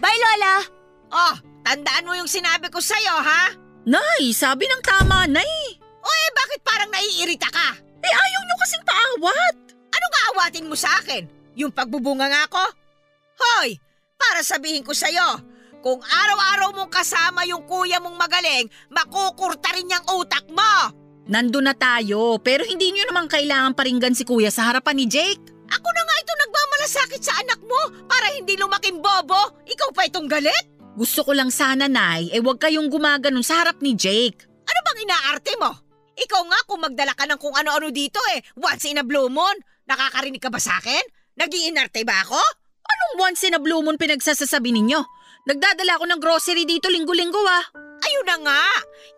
Bye, 0.00 0.20
Lola. 0.20 0.56
Oh, 1.10 1.34
tandaan 1.66 2.06
mo 2.08 2.16
yung 2.16 2.30
sinabi 2.30 2.72
ko 2.72 2.80
sa'yo, 2.80 3.20
ha? 3.20 3.52
Nay, 3.84 4.32
sabi 4.32 4.64
ng 4.64 4.82
tama, 4.84 5.26
Nay. 5.28 5.80
O 6.00 6.08
eh, 6.08 6.28
bakit 6.32 6.60
parang 6.64 6.90
naiirita 6.92 7.48
ka? 7.52 7.68
Eh, 8.00 8.12
ayaw 8.14 8.40
niyo 8.46 8.56
kasing 8.64 8.84
paawat. 8.86 9.54
Anong 9.92 10.14
aawatin 10.24 10.68
mo 10.70 10.76
sa 10.78 10.88
akin? 11.02 11.28
Yung 11.58 11.74
pagbubunga 11.74 12.30
nga 12.30 12.48
ko? 12.48 12.64
Hoy, 13.36 13.76
para 14.16 14.40
sabihin 14.40 14.84
ko 14.84 14.96
sa'yo, 14.96 15.40
kung 15.80 16.00
araw-araw 16.04 16.76
mong 16.76 16.92
kasama 16.92 17.48
yung 17.48 17.64
kuya 17.64 17.96
mong 18.00 18.16
magaling, 18.16 18.68
makukurta 18.92 19.72
rin 19.72 19.88
yung 19.88 20.06
utak 20.20 20.44
mo. 20.52 20.92
Nandun 21.30 21.68
na 21.68 21.74
tayo, 21.76 22.36
pero 22.40 22.64
hindi 22.68 22.92
niyo 22.92 23.08
naman 23.08 23.28
kailangan 23.28 23.72
paringgan 23.72 24.12
si 24.12 24.28
kuya 24.28 24.52
sa 24.52 24.68
harapan 24.68 24.96
ni 25.00 25.06
Jake. 25.08 25.40
Ako 25.70 25.88
na 25.88 26.02
nga 26.02 26.16
ito 26.20 26.32
nagmamalasakit 26.36 27.22
sa 27.22 27.32
anak 27.40 27.60
mo 27.64 27.80
para 28.10 28.34
hindi 28.34 28.58
lumaking 28.58 28.98
bobo. 28.98 29.62
Ikaw 29.64 29.88
pa 29.94 30.04
itong 30.10 30.26
galit? 30.28 30.64
Gusto 30.98 31.22
ko 31.22 31.32
lang 31.32 31.48
sana, 31.54 31.86
Nay, 31.86 32.28
eh 32.34 32.42
huwag 32.42 32.58
kayong 32.58 32.90
gumaganon 32.90 33.46
sa 33.46 33.62
harap 33.62 33.78
ni 33.78 33.94
Jake. 33.94 34.42
Ano 34.44 34.78
bang 34.84 35.00
inaarte 35.06 35.54
mo? 35.56 35.70
Ikaw 36.18 36.42
nga 36.50 36.60
kung 36.66 36.82
magdala 36.82 37.14
ka 37.16 37.24
ng 37.24 37.40
kung 37.40 37.54
ano-ano 37.54 37.88
dito 37.88 38.20
eh, 38.36 38.44
once 38.58 38.90
in 38.90 39.00
a 39.00 39.06
blue 39.06 39.30
moon. 39.30 39.56
Nakakarinig 39.86 40.42
ka 40.42 40.50
ba 40.52 40.60
sa 40.60 40.76
akin? 40.82 41.00
Nag-iinarte 41.38 42.02
ba 42.04 42.20
ako? 42.26 42.42
Anong 42.90 43.14
once 43.22 43.46
in 43.46 43.54
a 43.56 43.62
blue 43.62 43.80
moon 43.80 43.96
pinagsasasabi 43.96 44.74
ninyo? 44.74 45.00
Nagdadala 45.48 45.96
ako 45.96 46.04
ng 46.04 46.20
grocery 46.20 46.68
dito 46.68 46.92
linggo-linggo 46.92 47.40
ah. 47.40 47.64
Ayun 48.04 48.26
na 48.28 48.36
nga, 48.44 48.64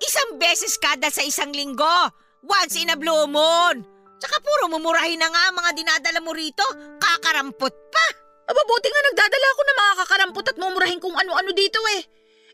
isang 0.03 0.39
beses 0.39 0.79
kada 0.79 1.11
sa 1.11 1.23
isang 1.27 1.51
linggo. 1.51 1.99
Once 2.47 2.79
in 2.79 2.91
a 2.91 2.97
blue 2.99 3.27
moon. 3.27 3.83
Tsaka 4.23 4.39
puro 4.39 4.71
mumurahin 4.71 5.19
na 5.19 5.31
nga 5.31 5.51
ang 5.51 5.59
mga 5.59 5.71
dinadala 5.75 6.21
mo 6.23 6.31
rito. 6.31 6.63
Kakarampot 7.03 7.75
pa. 7.91 8.07
Mabuti 8.53 8.89
nga 8.91 9.03
nagdadala 9.11 9.47
ako 9.51 9.61
ng 9.63 9.79
mga 9.79 9.93
kakarampot 9.99 10.47
at 10.47 10.57
mumurahin 10.59 11.01
kung 11.03 11.15
ano-ano 11.15 11.51
dito 11.51 11.79
eh. 11.99 12.03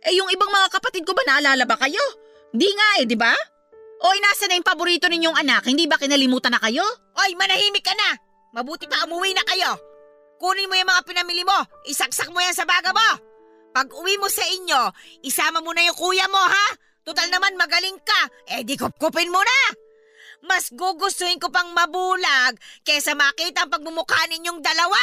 Eh 0.08 0.14
yung 0.16 0.30
ibang 0.32 0.48
mga 0.48 0.68
kapatid 0.72 1.04
ko 1.04 1.12
ba 1.12 1.26
naalala 1.26 1.68
ba 1.68 1.76
kayo? 1.76 2.00
Di 2.54 2.68
nga 2.72 2.88
eh, 3.02 3.04
di 3.04 3.18
ba? 3.18 3.34
Oy, 3.98 4.16
nasa 4.22 4.46
na 4.46 4.56
yung 4.56 4.64
paborito 4.64 5.10
ninyong 5.10 5.36
anak? 5.42 5.66
Hindi 5.66 5.90
ba 5.90 5.98
kinalimutan 5.98 6.54
na 6.54 6.62
kayo? 6.62 6.86
Oy, 7.18 7.34
manahimik 7.34 7.82
ka 7.82 7.92
na. 7.92 8.16
Mabuti 8.54 8.86
pa 8.86 9.04
umuwi 9.04 9.34
na 9.34 9.44
kayo. 9.44 9.74
Kunin 10.38 10.70
mo 10.70 10.78
yung 10.78 10.86
mga 10.86 11.02
pinamili 11.02 11.42
mo. 11.42 11.58
Isaksak 11.84 12.30
mo 12.30 12.38
yan 12.38 12.54
sa 12.54 12.62
baga 12.62 12.94
mo. 12.94 13.27
Pag 13.72 13.92
uwi 13.92 14.16
mo 14.16 14.28
sa 14.32 14.44
inyo, 14.44 14.82
isama 15.24 15.60
mo 15.60 15.76
na 15.76 15.84
yung 15.84 15.98
kuya 15.98 16.24
mo 16.32 16.40
ha. 16.40 16.66
Total 17.04 17.28
naman 17.28 17.56
magaling 17.56 17.96
ka. 18.00 18.20
Eh 18.52 18.64
di 18.64 18.76
kupkupin 18.76 19.32
mo 19.32 19.40
na. 19.40 19.60
Mas 20.44 20.70
gugustuhin 20.70 21.40
ko 21.42 21.50
pang 21.50 21.72
mabulag 21.74 22.56
kesa 22.86 23.12
makita 23.18 23.66
ang 23.66 23.72
pagmumukha 23.72 24.28
ninyong 24.30 24.60
dalawa. 24.62 25.02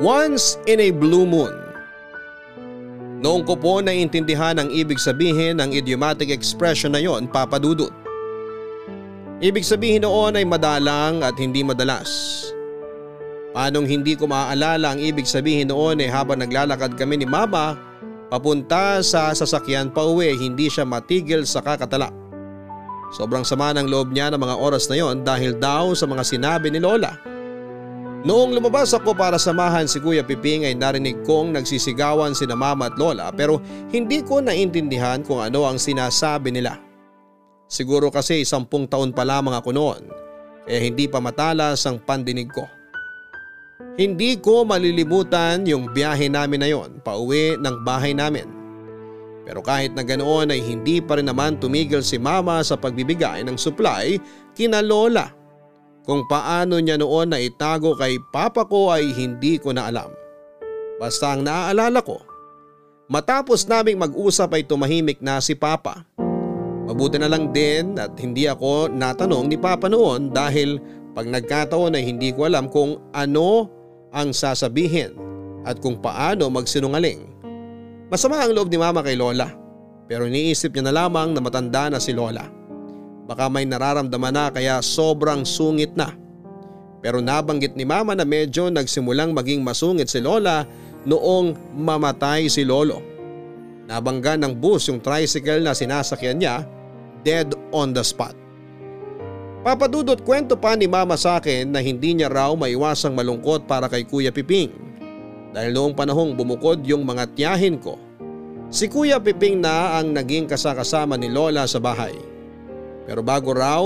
Once 0.00 0.56
in 0.64 0.80
a 0.80 0.88
blue 0.88 1.28
moon. 1.28 1.52
Noong 3.20 3.44
ko 3.44 3.52
po 3.52 3.84
naiintindihan 3.84 4.56
ang 4.56 4.72
ibig 4.72 4.96
sabihin 4.96 5.60
ng 5.60 5.76
idiomatic 5.76 6.32
expression 6.32 6.96
na 6.96 7.04
yon, 7.04 7.28
Papa 7.28 7.60
Dudut. 7.60 7.92
Ibig 9.40 9.64
sabihin 9.64 10.04
noon 10.04 10.36
ay 10.36 10.44
madalang 10.44 11.24
at 11.24 11.32
hindi 11.40 11.64
madalas. 11.64 12.44
Paanong 13.56 13.88
hindi 13.88 14.12
ko 14.12 14.28
maaalala 14.28 14.92
ang 14.92 15.00
ibig 15.00 15.24
sabihin 15.24 15.72
noon 15.72 15.96
ay 16.04 16.12
habang 16.12 16.44
naglalakad 16.44 16.92
kami 17.00 17.16
ni 17.16 17.24
Mama 17.24 17.72
papunta 18.28 19.00
sa 19.00 19.32
sasakyan 19.32 19.88
pa 19.88 20.04
uwi 20.04 20.36
hindi 20.36 20.68
siya 20.68 20.84
matigil 20.84 21.48
sa 21.48 21.64
kakatala. 21.64 22.12
Sobrang 23.16 23.40
sama 23.40 23.72
ng 23.72 23.88
loob 23.88 24.12
niya 24.12 24.28
ng 24.28 24.44
mga 24.44 24.60
oras 24.60 24.92
na 24.92 25.00
yon 25.00 25.24
dahil 25.24 25.56
daw 25.56 25.96
sa 25.96 26.04
mga 26.04 26.20
sinabi 26.20 26.68
ni 26.68 26.76
Lola. 26.76 27.16
Noong 28.20 28.52
lumabas 28.52 28.92
ako 28.92 29.16
para 29.16 29.40
samahan 29.40 29.88
si 29.88 30.04
Kuya 30.04 30.20
Piping 30.20 30.68
ay 30.68 30.76
narinig 30.76 31.16
kong 31.24 31.56
nagsisigawan 31.56 32.36
sina 32.36 32.52
Mama 32.52 32.92
at 32.92 33.00
Lola 33.00 33.32
pero 33.32 33.56
hindi 33.88 34.20
ko 34.20 34.44
naintindihan 34.44 35.24
kung 35.24 35.40
ano 35.40 35.64
ang 35.64 35.80
sinasabi 35.80 36.52
nila. 36.52 36.89
Siguro 37.70 38.10
kasi 38.10 38.42
sampung 38.42 38.90
taon 38.90 39.14
pa 39.14 39.22
lamang 39.22 39.54
ako 39.54 39.70
noon 39.70 40.02
eh 40.70 40.80
hindi 40.86 41.10
pa 41.10 41.18
matalas 41.18 41.82
ang 41.82 41.98
pandinig 41.98 42.46
ko. 42.54 42.62
Hindi 43.98 44.38
ko 44.38 44.62
malilimutan 44.62 45.66
yung 45.66 45.90
biyahe 45.90 46.30
namin 46.30 46.60
na 46.62 46.68
yon 46.70 46.90
pauwi 47.02 47.58
ng 47.58 47.76
bahay 47.82 48.14
namin. 48.14 48.46
Pero 49.44 49.66
kahit 49.66 49.98
na 49.98 50.06
ganoon 50.06 50.54
ay 50.54 50.62
hindi 50.62 51.02
pa 51.02 51.18
rin 51.18 51.26
naman 51.26 51.58
tumigil 51.58 52.04
si 52.06 52.16
mama 52.16 52.62
sa 52.62 52.78
pagbibigay 52.78 53.42
ng 53.42 53.58
supply 53.58 54.14
kina 54.54 54.78
lola. 54.78 55.34
Kung 56.06 56.24
paano 56.30 56.78
niya 56.80 56.96
noon 56.96 57.34
na 57.34 57.42
itago 57.42 57.98
kay 57.98 58.16
papa 58.30 58.64
ko 58.64 58.94
ay 58.94 59.10
hindi 59.10 59.58
ko 59.58 59.74
na 59.74 59.90
alam. 59.90 60.08
Basta 60.96 61.34
ang 61.34 61.44
naaalala 61.44 62.00
ko, 62.04 62.20
matapos 63.08 63.64
naming 63.68 64.00
mag-usap 64.00 64.54
ay 64.54 64.62
tumahimik 64.64 65.18
na 65.20 65.40
si 65.40 65.56
papa. 65.56 66.04
Mabuti 66.88 67.20
na 67.20 67.28
lang 67.28 67.52
din 67.52 67.98
at 68.00 68.16
hindi 68.16 68.48
ako 68.48 68.92
natanong 68.92 69.50
ni 69.50 69.56
papa 69.60 69.90
noon 69.90 70.32
dahil 70.32 70.80
pag 71.12 71.26
nagkataon 71.26 71.98
ay 71.98 72.06
hindi 72.06 72.30
ko 72.30 72.46
alam 72.46 72.70
kung 72.70 72.96
ano 73.12 73.68
ang 74.14 74.30
sasabihin 74.30 75.14
at 75.66 75.78
kung 75.78 76.00
paano 76.00 76.48
magsinungaling. 76.48 77.26
Masama 78.10 78.42
ang 78.42 78.56
loob 78.56 78.70
ni 78.72 78.78
mama 78.80 79.04
kay 79.04 79.14
Lola 79.14 79.60
pero 80.10 80.26
iniisip 80.26 80.74
niya 80.74 80.90
na 80.90 81.06
lamang 81.06 81.30
na 81.30 81.38
matanda 81.38 81.86
na 81.86 82.02
si 82.02 82.10
Lola. 82.10 82.42
Baka 83.30 83.46
may 83.46 83.62
nararamdaman 83.62 84.34
na 84.34 84.50
kaya 84.50 84.82
sobrang 84.82 85.46
sungit 85.46 85.94
na. 85.94 86.10
Pero 86.98 87.22
nabanggit 87.22 87.78
ni 87.78 87.86
mama 87.86 88.18
na 88.18 88.26
medyo 88.26 88.66
nagsimulang 88.66 89.30
maging 89.30 89.62
masungit 89.62 90.10
si 90.10 90.18
Lola 90.18 90.66
noong 91.06 91.78
mamatay 91.78 92.50
si 92.50 92.66
Lolo. 92.66 93.09
Nabangga 93.90 94.38
ng 94.38 94.54
bus 94.54 94.86
yung 94.86 95.02
tricycle 95.02 95.66
na 95.66 95.74
sinasakyan 95.74 96.38
niya 96.38 96.62
dead 97.26 97.50
on 97.74 97.90
the 97.90 98.06
spot. 98.06 98.38
Papadudot 99.66 100.22
kwento 100.22 100.54
pa 100.54 100.78
ni 100.78 100.86
mama 100.86 101.18
sa 101.18 101.42
akin 101.42 101.68
na 101.74 101.82
hindi 101.82 102.14
niya 102.14 102.30
raw 102.30 102.54
maiwasang 102.54 103.12
malungkot 103.12 103.66
para 103.66 103.90
kay 103.90 104.06
Kuya 104.06 104.30
Piping 104.30 104.72
dahil 105.50 105.74
noong 105.74 105.98
panahong 105.98 106.38
bumukod 106.38 106.80
yung 106.86 107.02
mga 107.02 107.34
tiyahin 107.34 107.76
ko. 107.82 107.98
Si 108.70 108.86
Kuya 108.86 109.18
Piping 109.18 109.58
na 109.58 109.98
ang 109.98 110.14
naging 110.14 110.46
kasakasama 110.46 111.18
ni 111.18 111.26
Lola 111.26 111.66
sa 111.66 111.82
bahay. 111.82 112.14
Pero 113.04 113.20
bago 113.26 113.52
raw 113.52 113.82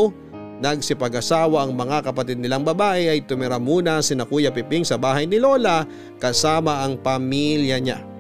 nagsipag-asawa 0.63 1.67
ang 1.67 1.75
mga 1.75 2.07
kapatid 2.13 2.39
nilang 2.39 2.63
babae 2.63 3.11
ay 3.11 3.27
tumira 3.27 3.59
muna 3.59 3.99
si 4.05 4.15
na 4.15 4.29
Kuya 4.29 4.55
Piping 4.55 4.87
sa 4.87 5.01
bahay 5.01 5.27
ni 5.27 5.41
Lola 5.43 5.89
kasama 6.23 6.85
ang 6.85 7.01
pamilya 7.01 7.81
niya. 7.83 8.14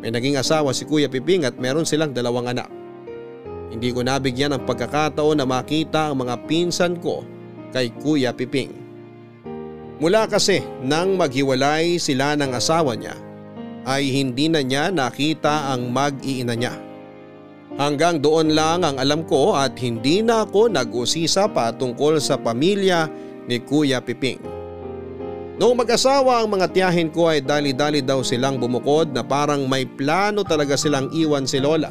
May 0.00 0.12
naging 0.12 0.36
asawa 0.36 0.76
si 0.76 0.84
Kuya 0.84 1.08
Piping 1.08 1.48
at 1.48 1.56
meron 1.56 1.88
silang 1.88 2.12
dalawang 2.12 2.52
anak. 2.52 2.68
Hindi 3.72 3.92
ko 3.92 4.04
nabigyan 4.04 4.54
ng 4.56 4.62
pagkakataon 4.64 5.40
na 5.40 5.46
makita 5.48 6.12
ang 6.12 6.22
mga 6.22 6.46
pinsan 6.48 7.00
ko 7.00 7.24
kay 7.72 7.90
Kuya 7.92 8.32
Piping. 8.36 8.72
Mula 9.96 10.28
kasi 10.28 10.60
nang 10.84 11.16
maghiwalay 11.16 11.96
sila 11.96 12.36
ng 12.36 12.52
asawa 12.52 12.92
niya 12.96 13.16
ay 13.88 14.12
hindi 14.12 14.52
na 14.52 14.60
niya 14.60 14.92
nakita 14.92 15.72
ang 15.72 15.88
mag-iina 15.88 16.52
niya. 16.52 16.74
Hanggang 17.76 18.24
doon 18.24 18.56
lang 18.56 18.84
ang 18.84 18.96
alam 18.96 19.24
ko 19.28 19.52
at 19.52 19.76
hindi 19.80 20.24
na 20.24 20.48
ako 20.48 20.72
nag-usisa 20.72 21.48
pa 21.52 21.72
tungkol 21.72 22.16
sa 22.16 22.40
pamilya 22.40 23.08
ni 23.44 23.60
Kuya 23.60 24.00
Piping. 24.00 24.55
Noong 25.56 25.72
mag-asawa 25.72 26.44
ang 26.44 26.52
mga 26.52 26.68
tiyahin 26.68 27.08
ko 27.08 27.32
ay 27.32 27.40
dali-dali 27.40 28.04
daw 28.04 28.20
silang 28.20 28.60
bumukod 28.60 29.08
na 29.08 29.24
parang 29.24 29.64
may 29.64 29.88
plano 29.88 30.44
talaga 30.44 30.76
silang 30.76 31.08
iwan 31.16 31.48
si 31.48 31.56
Lola. 31.56 31.88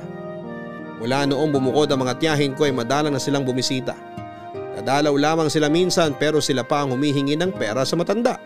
Mula 1.01 1.25
noong 1.25 1.49
bumukod 1.49 1.89
ang 1.89 2.05
mga 2.05 2.21
tiyahin 2.21 2.53
ko 2.53 2.69
ay 2.69 2.73
madalang 2.77 3.17
na 3.17 3.21
silang 3.21 3.41
bumisita. 3.41 3.97
Nadalaw 4.77 5.17
lamang 5.17 5.49
sila 5.49 5.65
minsan 5.65 6.13
pero 6.13 6.37
sila 6.45 6.61
pa 6.61 6.85
ang 6.85 6.93
humihingi 6.93 7.33
ng 7.33 7.57
pera 7.57 7.81
sa 7.89 7.97
matanda. 7.97 8.37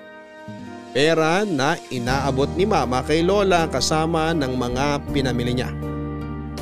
Pera 0.96 1.44
na 1.44 1.76
inaabot 1.92 2.48
ni 2.56 2.64
mama 2.64 3.04
kay 3.04 3.20
lola 3.20 3.68
kasama 3.68 4.32
ng 4.32 4.56
mga 4.56 5.04
pinamili 5.12 5.52
niya. 5.52 5.70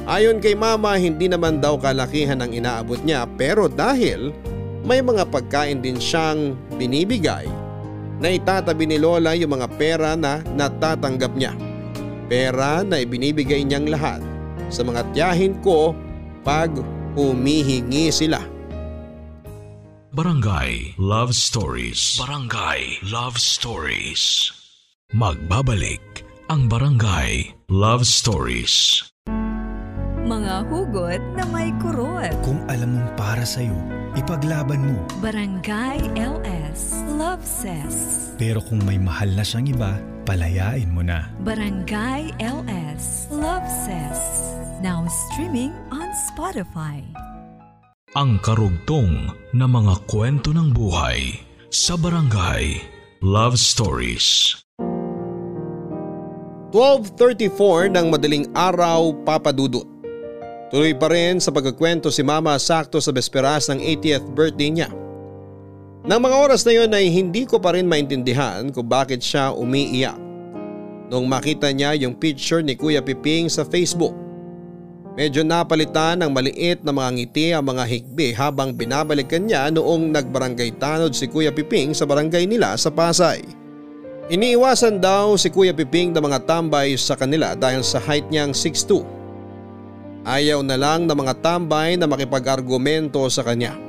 Ayon 0.09 0.41
kay 0.41 0.57
mama 0.57 0.97
hindi 0.97 1.29
naman 1.29 1.61
daw 1.61 1.77
kalakihan 1.77 2.41
ang 2.41 2.49
inaabot 2.57 2.97
niya 3.05 3.29
pero 3.37 3.69
dahil 3.69 4.33
may 4.81 5.05
mga 5.05 5.29
pagkain 5.29 5.77
din 5.77 6.01
siyang 6.01 6.57
binibigay 6.81 7.45
na 8.17 8.33
itatabi 8.33 8.89
ni 8.89 8.97
lola 8.97 9.37
yung 9.37 9.57
mga 9.57 9.67
pera 9.77 10.11
na 10.17 10.41
natatanggap 10.43 11.33
niya. 11.37 11.53
Pera 12.27 12.83
na 12.83 12.99
ibinibigay 12.99 13.63
niyang 13.63 13.87
lahat 13.87 14.19
sa 14.67 14.83
mga 14.83 15.01
tiyahin 15.15 15.55
ko 15.63 15.95
pag 16.43 16.71
humihingi 17.15 18.11
sila. 18.11 18.43
Barangay 20.17 20.97
Love 20.97 21.37
Stories. 21.37 22.17
Barangay 22.17 23.05
Love 23.05 23.37
Stories. 23.37 24.49
Magbabalik 25.13 26.25
ang 26.49 26.67
Barangay 26.67 27.53
Love 27.69 28.03
Stories. 28.03 29.05
Mga 30.27 30.67
hugot 30.67 31.23
na 31.39 31.47
may 31.47 31.71
kurot. 31.79 32.35
Kung 32.43 32.59
alam 32.67 32.99
mong 32.99 33.15
para 33.15 33.47
sa'yo, 33.47 33.71
ipaglaban 34.19 34.83
mo. 34.83 34.99
Barangay 35.23 36.03
LS 36.19 36.99
Love 37.15 37.47
Says. 37.47 37.95
Pero 38.35 38.59
kung 38.59 38.83
may 38.83 38.99
mahal 38.99 39.31
na 39.31 39.47
siyang 39.47 39.71
iba, 39.71 39.95
palayain 40.27 40.91
mo 40.91 40.99
na. 40.99 41.31
Barangay 41.47 42.35
LS 42.43 43.31
Love 43.31 43.63
Says. 43.71 44.19
Now 44.83 45.07
streaming 45.07 45.71
on 45.95 46.11
Spotify. 46.27 46.99
Ang 48.19 48.43
karugtong 48.43 49.31
na 49.55 49.63
mga 49.63 49.95
kwento 50.11 50.51
ng 50.51 50.75
buhay 50.75 51.39
sa 51.71 51.95
Barangay 51.95 52.83
Love 53.23 53.55
Stories. 53.55 54.59
12.34 56.75 57.95
ng 57.95 58.11
madaling 58.11 58.43
araw 58.51 59.15
papadudot. 59.23 59.96
Tuloy 60.67 60.91
pa 60.91 61.07
rin 61.07 61.39
sa 61.39 61.47
pagkakwento 61.47 62.11
si 62.11 62.19
mama 62.27 62.51
sakto 62.59 62.99
sa 62.99 63.15
besperas 63.15 63.71
ng 63.71 63.79
80th 63.79 64.27
birthday 64.35 64.67
niya. 64.67 64.89
Nang 66.03 66.23
mga 66.23 66.39
oras 66.39 66.63
na 66.67 66.75
yon 66.75 66.91
ay 66.91 67.07
hindi 67.07 67.47
ko 67.47 67.59
pa 67.59 67.75
rin 67.75 67.87
maintindihan 67.87 68.67
kung 68.71 68.87
bakit 68.87 69.23
siya 69.23 69.55
umiiyak. 69.55 70.15
Nung 71.07 71.27
makita 71.27 71.71
niya 71.71 71.95
yung 71.95 72.19
picture 72.19 72.59
ni 72.59 72.75
Kuya 72.75 72.99
Piping 72.99 73.47
sa 73.47 73.63
Facebook. 73.63 74.11
Medyo 75.15 75.41
napalitan 75.47 76.19
ng 76.19 76.29
maliit 76.29 76.83
na 76.83 76.91
mga 76.91 77.09
ngiti 77.15 77.47
ang 77.55 77.65
mga 77.65 77.83
higbi 77.87 78.35
habang 78.35 78.75
binabalikan 78.75 79.47
niya 79.47 79.71
noong 79.71 80.13
nagbarangay 80.13 80.75
tanod 80.77 81.15
si 81.15 81.31
Kuya 81.31 81.49
Piping 81.49 81.95
sa 81.95 82.03
barangay 82.03 82.43
nila 82.43 82.75
sa 82.75 82.91
Pasay. 82.91 83.41
Iniiwasan 84.27 84.99
daw 84.99 85.39
si 85.39 85.47
Kuya 85.47 85.71
Piping 85.71 86.11
ng 86.11 86.21
mga 86.21 86.43
tambay 86.43 86.99
sa 86.99 87.15
kanila 87.15 87.55
dahil 87.55 87.79
sa 87.87 88.03
height 88.03 88.27
niyang 88.27 88.51
6'2". 88.51 89.16
Ayaw 90.27 90.59
na 90.59 90.75
lang 90.75 91.07
ng 91.07 91.15
mga 91.15 91.39
tambay 91.39 91.95
na 91.95 92.03
makipag-argumento 92.03 93.23
sa 93.31 93.47
kanya. 93.47 93.79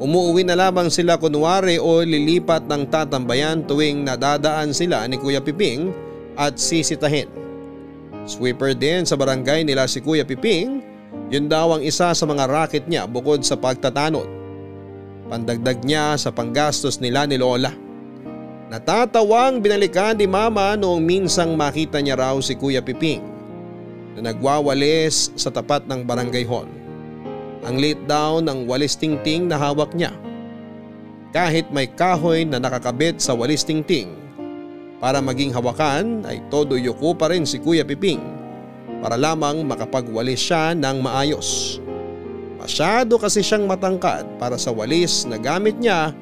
Umuuwi 0.00 0.40
na 0.40 0.56
lamang 0.56 0.88
sila 0.88 1.20
kunwari 1.20 1.76
o 1.76 2.00
lilipat 2.00 2.64
ng 2.64 2.88
tatambayan 2.88 3.68
tuwing 3.68 4.00
nadadaan 4.00 4.72
sila 4.72 5.04
ni 5.04 5.20
Kuya 5.20 5.44
Piping 5.44 5.92
at 6.40 6.56
sisitahin. 6.56 7.28
Sweeper 8.24 8.72
din 8.72 9.04
sa 9.04 9.20
barangay 9.20 9.60
nila 9.68 9.84
si 9.84 10.00
Kuya 10.00 10.24
Piping, 10.24 10.80
yun 11.28 11.44
daw 11.44 11.76
ang 11.76 11.84
isa 11.84 12.16
sa 12.16 12.24
mga 12.24 12.48
racket 12.48 12.88
niya 12.88 13.04
bukod 13.04 13.44
sa 13.44 13.60
pagtatanod. 13.60 14.24
Pandagdag 15.28 15.84
niya 15.84 16.16
sa 16.16 16.32
panggastos 16.32 17.04
nila 17.04 17.28
ni 17.28 17.36
Lola. 17.36 17.76
Natatawang 18.72 19.60
binalikan 19.60 20.16
ni 20.16 20.24
Mama 20.24 20.72
noong 20.72 21.04
minsang 21.04 21.52
makita 21.52 22.00
niya 22.00 22.16
raw 22.16 22.40
si 22.40 22.56
Kuya 22.56 22.80
Piping 22.80 23.39
na 24.18 24.32
nagwawalis 24.32 25.34
sa 25.38 25.52
tapat 25.52 25.86
ng 25.86 26.02
barangay 26.02 26.46
hall. 26.46 26.66
Ang 27.66 27.76
liit 27.76 28.00
daw 28.08 28.40
ng 28.40 28.64
walis 28.64 28.96
tingting 28.96 29.46
na 29.46 29.60
hawak 29.60 29.92
niya. 29.92 30.16
Kahit 31.30 31.68
may 31.70 31.86
kahoy 31.86 32.42
na 32.42 32.58
nakakabit 32.58 33.22
sa 33.22 33.36
walis 33.36 33.62
tingting, 33.62 34.20
para 35.00 35.18
maging 35.24 35.50
hawakan 35.56 36.28
ay 36.28 36.44
todo 36.52 36.76
yuko 36.76 37.16
pa 37.16 37.32
rin 37.32 37.48
si 37.48 37.56
Kuya 37.56 37.82
Piping 37.88 38.20
para 39.00 39.16
lamang 39.16 39.64
makapagwalis 39.64 40.44
siya 40.44 40.76
ng 40.76 41.00
maayos. 41.00 41.80
Masyado 42.60 43.16
kasi 43.16 43.40
siyang 43.40 43.64
matangkad 43.64 44.28
para 44.36 44.60
sa 44.60 44.68
walis 44.68 45.24
na 45.24 45.40
gamit 45.40 45.80
niya 45.80 46.12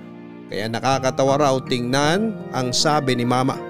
kaya 0.47 0.71
nakakatawa 0.71 1.35
raw 1.43 1.55
tingnan 1.59 2.39
ang 2.55 2.71
sabi 2.71 3.19
ni 3.19 3.27
mama. 3.27 3.68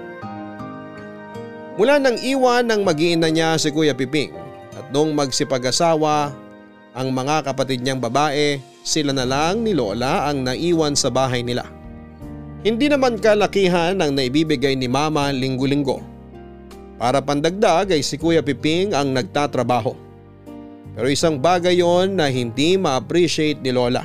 Mula 1.79 1.95
nang 1.95 2.19
iwan 2.19 2.67
ng 2.67 2.83
mag-iina 2.83 3.31
niya 3.31 3.55
si 3.55 3.71
Kuya 3.71 3.95
Piping 3.95 4.35
at 4.75 4.91
nung 4.91 5.15
magsipag-asawa 5.15 6.35
ang 6.91 7.07
mga 7.07 7.47
kapatid 7.47 7.79
niyang 7.79 8.03
babae 8.03 8.59
sila 8.83 9.15
na 9.15 9.23
lang 9.23 9.63
ni 9.63 9.71
Lola 9.71 10.27
ang 10.27 10.43
naiwan 10.43 10.99
sa 10.99 11.07
bahay 11.07 11.39
nila. 11.39 11.63
Hindi 12.67 12.91
naman 12.91 13.15
kalakihan 13.23 13.95
ang 13.95 14.11
naibibigay 14.11 14.75
ni 14.75 14.91
mama 14.91 15.31
linggo-linggo. 15.31 16.03
Para 16.99 17.23
pandagdag 17.23 17.95
ay 17.95 18.03
si 18.03 18.19
Kuya 18.19 18.43
Piping 18.43 18.91
ang 18.91 19.15
nagtatrabaho. 19.15 19.95
Pero 20.99 21.07
isang 21.07 21.39
bagay 21.39 21.79
yon 21.79 22.19
na 22.19 22.27
hindi 22.27 22.75
ma-appreciate 22.75 23.63
ni 23.63 23.71
Lola. 23.71 24.03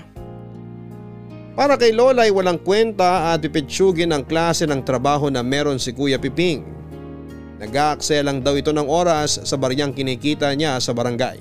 Para 1.59 1.75
kay 1.75 1.91
Lola 1.91 2.23
ay 2.23 2.31
walang 2.31 2.63
kwenta 2.63 3.35
at 3.35 3.43
pipitsugin 3.43 4.15
ang 4.15 4.23
klase 4.23 4.63
ng 4.63 4.79
trabaho 4.87 5.27
na 5.27 5.43
meron 5.43 5.83
si 5.83 5.91
Kuya 5.91 6.23
Piping. 6.23 6.84
Nag-aaksel 7.63 8.27
lang 8.27 8.43
daw 8.43 8.59
ito 8.59 8.75
ng 8.75 8.89
oras 8.89 9.39
sa 9.47 9.55
bariyang 9.55 9.95
kinikita 9.95 10.51
niya 10.55 10.83
sa 10.83 10.91
barangay. 10.91 11.39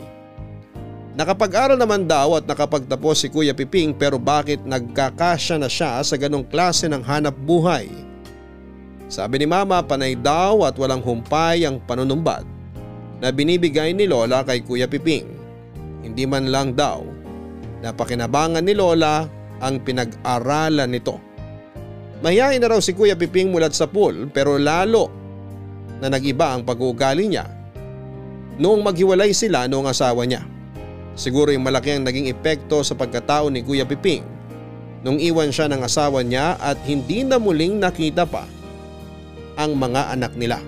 Nakapag-aral 1.13 1.77
naman 1.77 2.09
daw 2.09 2.41
at 2.41 2.49
nakapagtapos 2.49 3.21
si 3.21 3.27
Kuya 3.29 3.53
Piping 3.53 3.93
pero 3.93 4.17
bakit 4.17 4.65
nagkakasya 4.65 5.61
na 5.61 5.69
siya 5.69 6.01
sa 6.01 6.17
ganong 6.17 6.45
klase 6.49 6.89
ng 6.89 7.05
hanap 7.05 7.37
buhay? 7.37 7.85
Sabi 9.09 9.41
ni 9.41 9.47
Mama 9.49 9.85
panay 9.85 10.17
daw 10.17 10.65
at 10.65 10.73
walang 10.73 11.05
humpay 11.05 11.69
ang 11.69 11.77
panunumbat 11.85 12.41
na 13.21 13.29
binibigay 13.29 13.93
ni 13.93 14.09
Lola 14.09 14.41
kay 14.41 14.65
Kuya 14.65 14.89
Piping. 14.89 15.29
Hindi 16.01 16.25
man 16.25 16.49
lang 16.49 16.73
daw 16.73 17.05
napakinabangan 17.83 18.63
ni 18.63 18.73
Lola 18.73 19.27
ang 19.59 19.83
pinag-aralan 19.83 20.87
nito. 20.87 21.19
Mahihain 22.23 22.63
na 22.63 22.71
raw 22.71 22.79
si 22.79 22.95
Kuya 22.95 23.19
Piping 23.19 23.51
mulat 23.51 23.75
sa 23.75 23.85
pool 23.85 24.31
pero 24.31 24.55
lalo 24.55 25.11
na 26.03 26.11
nag-iba 26.11 26.51
ang 26.51 26.67
pag-uugali 26.67 27.31
niya 27.31 27.47
noong 28.59 28.83
maghiwalay 28.83 29.31
sila 29.31 29.71
noong 29.71 29.87
asawa 29.87 30.27
niya. 30.27 30.43
Siguro 31.15 31.55
yung 31.55 31.63
malaki 31.63 31.95
ang 31.95 32.03
naging 32.03 32.27
epekto 32.27 32.83
sa 32.83 32.91
pagkatao 32.99 33.47
ni 33.47 33.63
Kuya 33.63 33.87
Piping 33.87 34.27
nung 35.07 35.15
iwan 35.15 35.55
siya 35.55 35.71
ng 35.71 35.79
asawa 35.79 36.19
niya 36.19 36.59
at 36.59 36.75
hindi 36.83 37.23
na 37.23 37.39
muling 37.39 37.79
nakita 37.79 38.27
pa 38.27 38.43
ang 39.55 39.79
mga 39.79 40.11
anak 40.11 40.35
nila. 40.35 40.59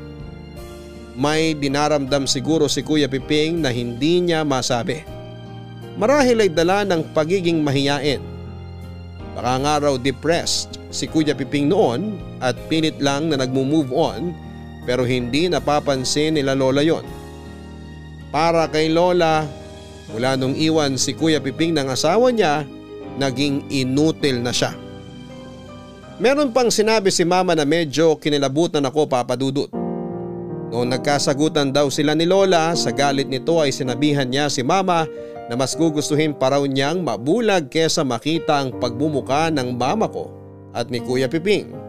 May 1.19 1.51
dinaramdam 1.51 2.23
siguro 2.31 2.71
si 2.71 2.79
Kuya 2.79 3.11
Piping 3.11 3.59
na 3.59 3.75
hindi 3.75 4.23
niya 4.23 4.47
masabi. 4.47 5.03
Marahil 5.99 6.47
ay 6.47 6.51
dala 6.51 6.87
ng 6.87 7.11
pagiging 7.11 7.59
mahiyain 7.59 8.35
Baka 9.35 9.51
nga 9.59 9.73
raw 9.83 9.95
depressed 9.99 10.79
si 10.95 11.11
Kuya 11.11 11.35
Piping 11.35 11.67
noon 11.67 12.15
at 12.39 12.55
pinit 12.71 12.95
lang 13.03 13.27
na 13.27 13.43
nagmo-move 13.43 13.91
on 13.91 14.31
pero 14.85 15.03
hindi 15.03 15.49
napapansin 15.49 16.37
nila 16.37 16.53
Lola 16.53 16.85
yon. 16.85 17.03
Para 18.29 18.69
kay 18.69 18.93
Lola, 18.93 19.43
mula 20.13 20.37
nung 20.37 20.53
iwan 20.53 20.95
si 20.95 21.17
Kuya 21.17 21.41
Piping 21.41 21.73
ng 21.75 21.89
asawa 21.89 22.29
niya, 22.29 22.63
naging 23.17 23.65
inutil 23.73 24.39
na 24.39 24.53
siya. 24.53 24.77
Meron 26.15 26.55
pang 26.55 26.71
sinabi 26.71 27.11
si 27.11 27.27
mama 27.27 27.51
na 27.57 27.67
medyo 27.67 28.15
kinilabutan 28.15 28.85
ako 28.87 29.03
papadudot. 29.09 29.67
Noong 30.71 30.87
nagkasagutan 30.95 31.75
daw 31.75 31.91
sila 31.91 32.15
ni 32.15 32.23
Lola, 32.23 32.71
sa 32.75 32.91
galit 32.95 33.27
nito 33.27 33.59
ay 33.59 33.75
sinabihan 33.75 34.27
niya 34.27 34.47
si 34.47 34.63
mama 34.63 35.07
na 35.45 35.53
mas 35.53 35.77
gugustuhin 35.77 36.33
pa 36.33 36.55
raw 36.55 36.63
niyang 36.63 37.05
mabulag 37.05 37.69
kesa 37.69 38.01
makita 38.01 38.63
ang 38.63 38.69
pagbumuka 38.79 39.51
ng 39.53 39.75
mama 39.75 40.09
ko 40.09 40.31
at 40.73 40.89
ni 40.91 40.99
Kuya 40.99 41.29
Piping. 41.31 41.84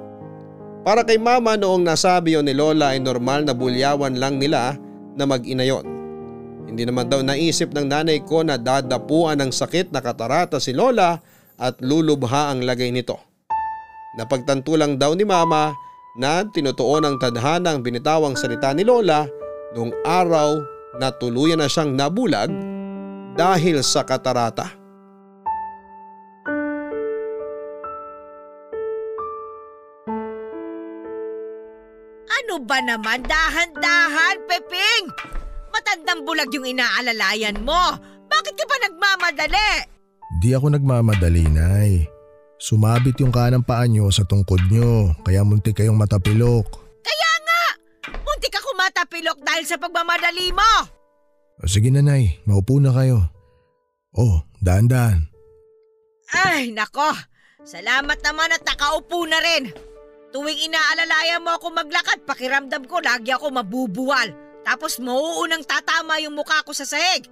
Para 0.87 1.03
kay 1.03 1.19
mama 1.19 1.59
noong 1.59 1.83
nasabi 1.83 2.39
yon 2.39 2.47
ni 2.47 2.55
Lola 2.55 2.95
ay 2.95 3.03
normal 3.03 3.43
na 3.43 3.51
bulyawan 3.51 4.23
lang 4.23 4.39
nila 4.39 4.79
na 5.19 5.27
mag-ina 5.27 5.67
yon. 5.67 5.83
Hindi 6.71 6.87
naman 6.87 7.11
daw 7.11 7.27
naisip 7.27 7.75
ng 7.75 7.91
nanay 7.91 8.23
ko 8.23 8.47
na 8.47 8.55
dadapuan 8.55 9.43
ng 9.43 9.51
sakit 9.51 9.91
na 9.91 9.99
katarata 9.99 10.63
si 10.63 10.71
Lola 10.71 11.19
at 11.59 11.83
lulubha 11.83 12.55
ang 12.55 12.63
lagay 12.63 12.95
nito. 12.95 13.19
Napagtanto 14.15 14.79
lang 14.79 14.95
daw 14.95 15.11
ni 15.19 15.27
mama 15.27 15.75
na 16.23 16.47
tinutuon 16.55 17.03
ang 17.03 17.19
tadhana 17.19 17.75
ang 17.75 17.83
binitawang 17.83 18.39
salita 18.39 18.71
ni 18.71 18.87
Lola 18.87 19.27
noong 19.75 19.91
araw 20.07 20.55
na 21.03 21.11
tuluyan 21.11 21.59
na 21.59 21.67
siyang 21.67 21.99
nabulag 21.99 22.55
dahil 23.35 23.83
sa 23.83 24.07
katarata. 24.07 24.86
Ba 32.67 32.83
naman? 32.83 33.23
Dahan-dahan, 33.23 34.43
Peping! 34.51 35.07
Matandang 35.71 36.27
bulag 36.27 36.51
yung 36.51 36.67
inaalalayan 36.67 37.63
mo. 37.63 37.95
Bakit 38.27 38.55
ka 38.59 38.65
ba 38.67 38.77
nagmamadali? 38.91 39.71
Di 40.43 40.51
ako 40.53 40.75
nagmamadali, 40.75 41.47
Nay. 41.47 42.11
Sumabit 42.59 43.23
yung 43.23 43.31
kanang 43.31 43.63
paa 43.63 43.87
nyo 43.87 44.11
sa 44.11 44.27
tungkod 44.27 44.59
nyo, 44.67 45.15
kaya 45.23 45.47
muntik 45.47 45.79
kayong 45.79 45.97
matapilok. 45.97 46.67
Kaya 47.05 47.31
nga! 47.47 47.63
Munti 48.27 48.51
ka 48.51 48.59
kumatapilok 48.59 49.39
dahil 49.47 49.65
sa 49.65 49.79
pagmamadali 49.79 50.51
mo! 50.51 50.73
O 51.63 51.71
sige 51.71 51.89
na, 51.95 52.03
Nay. 52.03 52.43
Maupo 52.45 52.83
na 52.83 52.91
kayo. 52.93 53.31
Oh, 54.17 54.43
daan-daan. 54.59 55.29
Ay, 56.33 56.75
nako! 56.75 57.13
Salamat 57.63 58.19
naman 58.25 58.55
at 58.55 58.65
nakaupo 58.65 59.29
na 59.29 59.39
rin. 59.43 59.71
Tuwing 60.37 60.69
inaalalayan 60.69 61.41
mo 61.41 61.57
ako 61.57 61.73
maglakad, 61.73 62.21
pakiramdam 62.29 62.85
ko 62.85 63.01
lagi 63.01 63.33
ako 63.33 63.57
mabubuwal. 63.57 64.29
Tapos 64.69 65.01
mauunang 65.01 65.65
tatama 65.65 66.21
yung 66.21 66.37
mukha 66.37 66.61
ko 66.61 66.77
sa 66.77 66.85
sahig. 66.85 67.25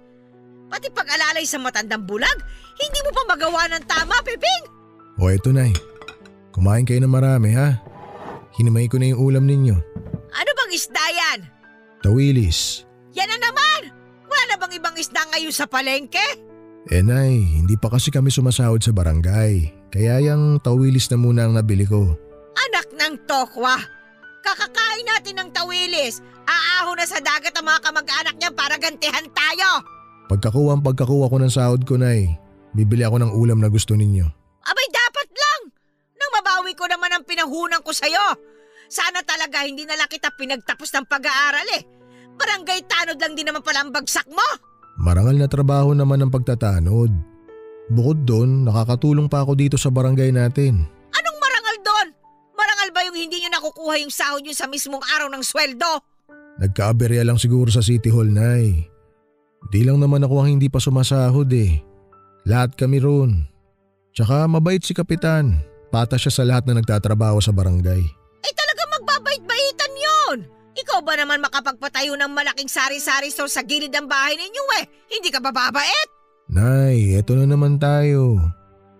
Pati 0.73 0.89
pag-alalay 0.89 1.45
sa 1.45 1.61
matandang 1.61 2.01
bulag, 2.01 2.33
hindi 2.81 2.99
mo 3.05 3.13
pa 3.13 3.23
magawa 3.29 3.69
ng 3.69 3.85
tama, 3.85 4.17
Peping! 4.25 4.63
O 5.21 5.29
eto, 5.29 5.53
Nay. 5.53 5.69
Kumain 6.49 6.81
kayo 6.81 6.97
na 6.97 7.05
marami, 7.05 7.53
ha? 7.53 7.77
Hinimay 8.57 8.89
ko 8.89 8.97
na 8.97 9.13
yung 9.13 9.21
ulam 9.21 9.45
ninyo. 9.45 9.77
Ano 10.33 10.49
bang 10.57 10.71
isda 10.73 11.05
yan? 11.05 11.39
Tawilis. 12.01 12.89
Yan 13.13 13.29
na 13.29 13.37
naman! 13.37 13.93
Wala 14.25 14.43
na 14.49 14.55
bang 14.57 14.81
ibang 14.81 14.97
isda 14.97 15.21
ngayon 15.29 15.53
sa 15.53 15.69
palengke? 15.69 16.25
Eh, 16.89 17.05
Nay, 17.05 17.37
hindi 17.37 17.77
pa 17.77 17.93
kasi 17.93 18.09
kami 18.09 18.33
sumasahod 18.33 18.81
sa 18.81 18.89
barangay. 18.89 19.85
Kaya 19.93 20.25
yung 20.25 20.57
tawilis 20.57 21.05
na 21.13 21.21
muna 21.21 21.45
ang 21.45 21.53
nabili 21.53 21.85
ko. 21.85 22.24
Ng 23.05 23.21
tokwa! 23.29 23.77
Kakakain 24.41 25.05
natin 25.05 25.37
ng 25.37 25.49
tawilis. 25.53 26.25
Aaho 26.45 26.97
na 26.97 27.05
sa 27.05 27.21
dagat 27.21 27.53
ang 27.53 27.69
mga 27.69 27.81
kamag-anak 27.85 28.35
niya 28.41 28.51
para 28.53 28.81
gantihan 28.81 29.25
tayo. 29.29 29.85
Pagkakuha 30.25 30.73
ang 30.73 30.81
pagkakuha 30.81 31.29
ko 31.29 31.37
ng 31.37 31.53
sahod 31.53 31.81
ko, 31.85 32.01
Nay, 32.01 32.33
bibili 32.73 33.05
ako 33.05 33.21
ng 33.21 33.31
ulam 33.37 33.61
na 33.61 33.69
gusto 33.69 33.93
ninyo. 33.93 34.25
Abay 34.65 34.87
dapat 34.89 35.29
lang! 35.37 35.61
Nang 36.17 36.31
mabawi 36.41 36.73
ko 36.73 36.89
naman 36.89 37.13
ang 37.13 37.21
pinahunan 37.21 37.85
ko 37.85 37.93
sa'yo. 37.93 38.41
Sana 38.89 39.21
talaga 39.21 39.61
hindi 39.65 39.85
na 39.85 39.97
lang 40.01 40.09
kita 40.09 40.33
pinagtapos 40.33 40.89
ng 40.97 41.05
pag-aaral 41.05 41.65
eh. 41.77 41.85
Barangay 42.37 42.89
tanod 42.89 43.21
lang 43.21 43.37
din 43.37 43.45
naman 43.45 43.61
pala 43.61 43.85
ang 43.85 43.93
bagsak 43.93 44.25
mo. 44.33 44.45
Marangal 44.97 45.37
na 45.37 45.45
trabaho 45.45 45.93
naman 45.93 46.25
ang 46.25 46.33
pagtatanod. 46.33 47.13
Bukod 47.93 48.25
doon, 48.25 48.65
nakakatulong 48.65 49.29
pa 49.29 49.45
ako 49.45 49.53
dito 49.53 49.77
sa 49.77 49.93
barangay 49.93 50.33
natin. 50.33 50.89
Yung 53.15 53.31
hindi 53.31 53.47
nyo 53.47 53.49
nakukuha 53.55 54.03
yung 54.03 54.11
sahod 54.11 54.43
nyo 54.43 54.51
sa 54.51 54.67
mismong 54.67 54.99
araw 55.15 55.31
ng 55.31 55.39
sweldo? 55.39 56.03
Nagkaaberya 56.59 57.23
lang 57.23 57.39
siguro 57.39 57.71
sa 57.71 57.79
City 57.79 58.11
Hall, 58.11 58.27
Nay. 58.27 58.91
Di 59.71 59.87
lang 59.87 60.03
naman 60.03 60.27
ako 60.27 60.43
ang 60.43 60.59
hindi 60.59 60.67
pa 60.67 60.83
sumasahod 60.83 61.47
eh. 61.55 61.79
Lahat 62.43 62.75
kami 62.75 62.99
roon. 62.99 63.47
Tsaka 64.11 64.51
mabait 64.51 64.83
si 64.83 64.91
Kapitan. 64.91 65.63
Pata 65.95 66.19
siya 66.19 66.27
sa 66.27 66.43
lahat 66.43 66.67
na 66.67 66.75
nagtatrabaho 66.75 67.39
sa 67.39 67.55
barangay. 67.55 68.03
Eh 68.43 68.51
talaga 68.51 68.83
magbabait-baitan 68.99 69.93
yon. 69.95 70.37
Ikaw 70.75 70.99
ba 70.99 71.15
naman 71.15 71.39
makapagpatayo 71.39 72.19
ng 72.19 72.31
malaking 72.35 72.67
sari-sari 72.67 73.31
store 73.31 73.47
sa 73.47 73.63
gilid 73.63 73.95
ng 73.95 74.11
bahay 74.11 74.35
ninyo 74.35 74.63
eh? 74.83 74.91
Hindi 75.07 75.31
ka 75.31 75.39
ba 75.39 75.55
babait? 75.55 76.09
Nay, 76.51 77.15
eto 77.15 77.31
na 77.39 77.47
naman 77.47 77.79
tayo. 77.79 78.35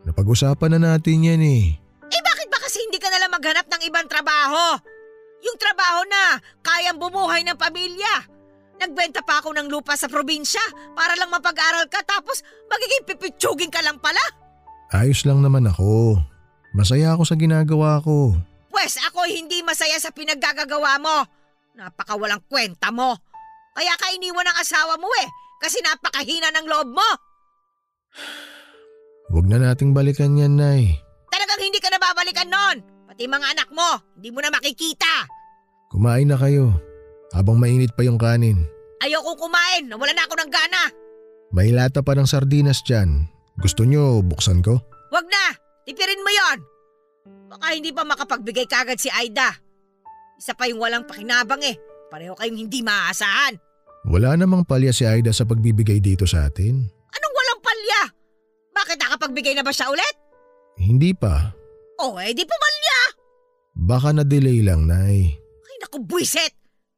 Napag-usapan 0.07 0.79
na 0.79 0.95
natin 0.95 1.19
yan 1.19 1.43
eh. 1.43 1.83
Kasi 2.75 2.91
hindi 2.91 2.99
ka 2.99 3.07
nalang 3.07 3.31
maghanap 3.31 3.71
ng 3.71 3.87
ibang 3.87 4.03
trabaho? 4.03 4.75
Yung 5.47 5.55
trabaho 5.55 6.03
na 6.11 6.43
kayang 6.59 6.99
bumuhay 6.99 7.39
ng 7.47 7.55
pamilya. 7.55 8.27
Nagbenta 8.75 9.23
pa 9.23 9.39
ako 9.39 9.55
ng 9.55 9.71
lupa 9.71 9.95
sa 9.95 10.11
probinsya 10.11 10.59
para 10.91 11.15
lang 11.15 11.31
mapag-aral 11.31 11.87
ka 11.87 12.03
tapos 12.03 12.43
magiging 12.67 13.07
pipitsugin 13.07 13.71
ka 13.71 13.79
lang 13.79 13.95
pala. 14.03 14.19
Ayos 14.91 15.23
lang 15.23 15.39
naman 15.39 15.63
ako. 15.71 16.19
Masaya 16.75 17.15
ako 17.15 17.23
sa 17.23 17.39
ginagawa 17.39 18.03
ko. 18.03 18.35
Pwes 18.67 18.99
ako 19.07 19.23
hindi 19.23 19.63
masaya 19.63 19.95
sa 19.95 20.11
pinaggagawa 20.11 20.99
mo. 20.99 21.23
Napakawalang 21.79 22.43
kwenta 22.43 22.91
mo. 22.91 23.15
Kaya 23.71 23.95
ka 23.95 24.11
iniwan 24.19 24.51
ng 24.51 24.59
asawa 24.59 24.99
mo 24.99 25.07
eh. 25.23 25.31
Kasi 25.63 25.79
napakahina 25.79 26.51
ng 26.51 26.67
loob 26.67 26.91
mo. 26.91 27.09
Huwag 29.31 29.47
na 29.47 29.63
nating 29.63 29.95
balikan 29.95 30.35
yan, 30.35 30.59
Nay. 30.59 31.04
Talagang 31.35 31.59
hindi 31.67 31.83
ka 31.83 31.91
na 31.91 31.99
babalikan 31.99 32.47
nun. 32.47 32.77
Pati 33.11 33.27
mga 33.27 33.59
anak 33.59 33.67
mo, 33.75 33.99
hindi 34.15 34.31
mo 34.31 34.39
na 34.39 34.47
makikita. 34.55 35.27
Kumain 35.91 36.31
na 36.31 36.39
kayo. 36.39 36.71
Habang 37.35 37.59
mainit 37.59 37.91
pa 37.91 38.07
yung 38.07 38.15
kanin. 38.15 38.63
Ayoko 39.03 39.35
kumain, 39.35 39.91
nawala 39.91 40.15
na 40.15 40.23
ako 40.23 40.39
ng 40.39 40.47
gana. 40.47 40.87
May 41.51 41.75
lata 41.75 41.99
pa 41.99 42.15
ng 42.15 42.23
sardinas 42.23 42.79
dyan. 42.87 43.27
Gusto 43.59 43.83
nyo 43.83 44.23
buksan 44.23 44.63
ko? 44.63 44.79
Wag 45.11 45.27
na, 45.27 45.59
tipirin 45.83 46.23
mo 46.23 46.31
yon. 46.31 46.59
Baka 47.51 47.75
hindi 47.75 47.91
pa 47.91 48.07
makapagbigay 48.07 48.71
kagad 48.71 48.95
si 48.95 49.11
Aida. 49.11 49.51
Isa 50.39 50.55
pa 50.55 50.71
yung 50.71 50.79
walang 50.79 51.03
pakinabang 51.03 51.67
eh. 51.67 51.75
Pareho 52.07 52.31
kayong 52.39 52.63
hindi 52.63 52.79
maaasahan. 52.79 53.59
Wala 54.07 54.39
namang 54.39 54.63
palya 54.63 54.95
si 54.95 55.03
Aida 55.03 55.35
sa 55.35 55.43
pagbibigay 55.43 55.99
dito 55.99 56.23
sa 56.23 56.47
atin. 56.47 56.79
Anong 57.11 57.35
walang 57.35 57.59
palya? 57.59 58.01
Bakit 58.71 58.97
nakapagbigay 59.03 59.51
na 59.51 59.67
ba 59.67 59.75
siya 59.75 59.91
ulit? 59.91 60.15
Hindi 60.79 61.15
pa. 61.15 61.51
O 62.03 62.19
eh 62.19 62.35
di 62.35 62.43
pumalya! 62.43 62.99
Baka 63.75 64.15
na-delay 64.15 64.63
lang, 64.63 64.87
Nay. 64.87 65.35
Ay 65.39 65.75
naku 65.83 66.03
buwiset! 66.03 66.51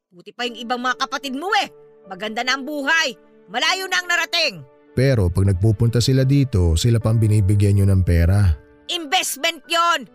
Buti 0.08 0.34
pa 0.34 0.46
yung 0.46 0.58
ibang 0.58 0.82
mga 0.82 0.98
kapatid 1.06 1.34
mo 1.36 1.52
eh. 1.62 1.68
Maganda 2.08 2.42
na 2.42 2.56
ang 2.56 2.64
buhay. 2.64 3.14
Malayo 3.52 3.86
na 3.86 4.00
ang 4.00 4.08
narating. 4.08 4.64
Pero 4.98 5.30
pag 5.30 5.46
nagpupunta 5.46 6.02
sila 6.02 6.26
dito, 6.26 6.74
sila 6.74 6.98
pang 6.98 7.20
binibigyan 7.20 7.78
nyo 7.78 7.86
ng 7.86 8.02
pera. 8.02 8.50
Investment 8.90 9.62
yon. 9.68 10.08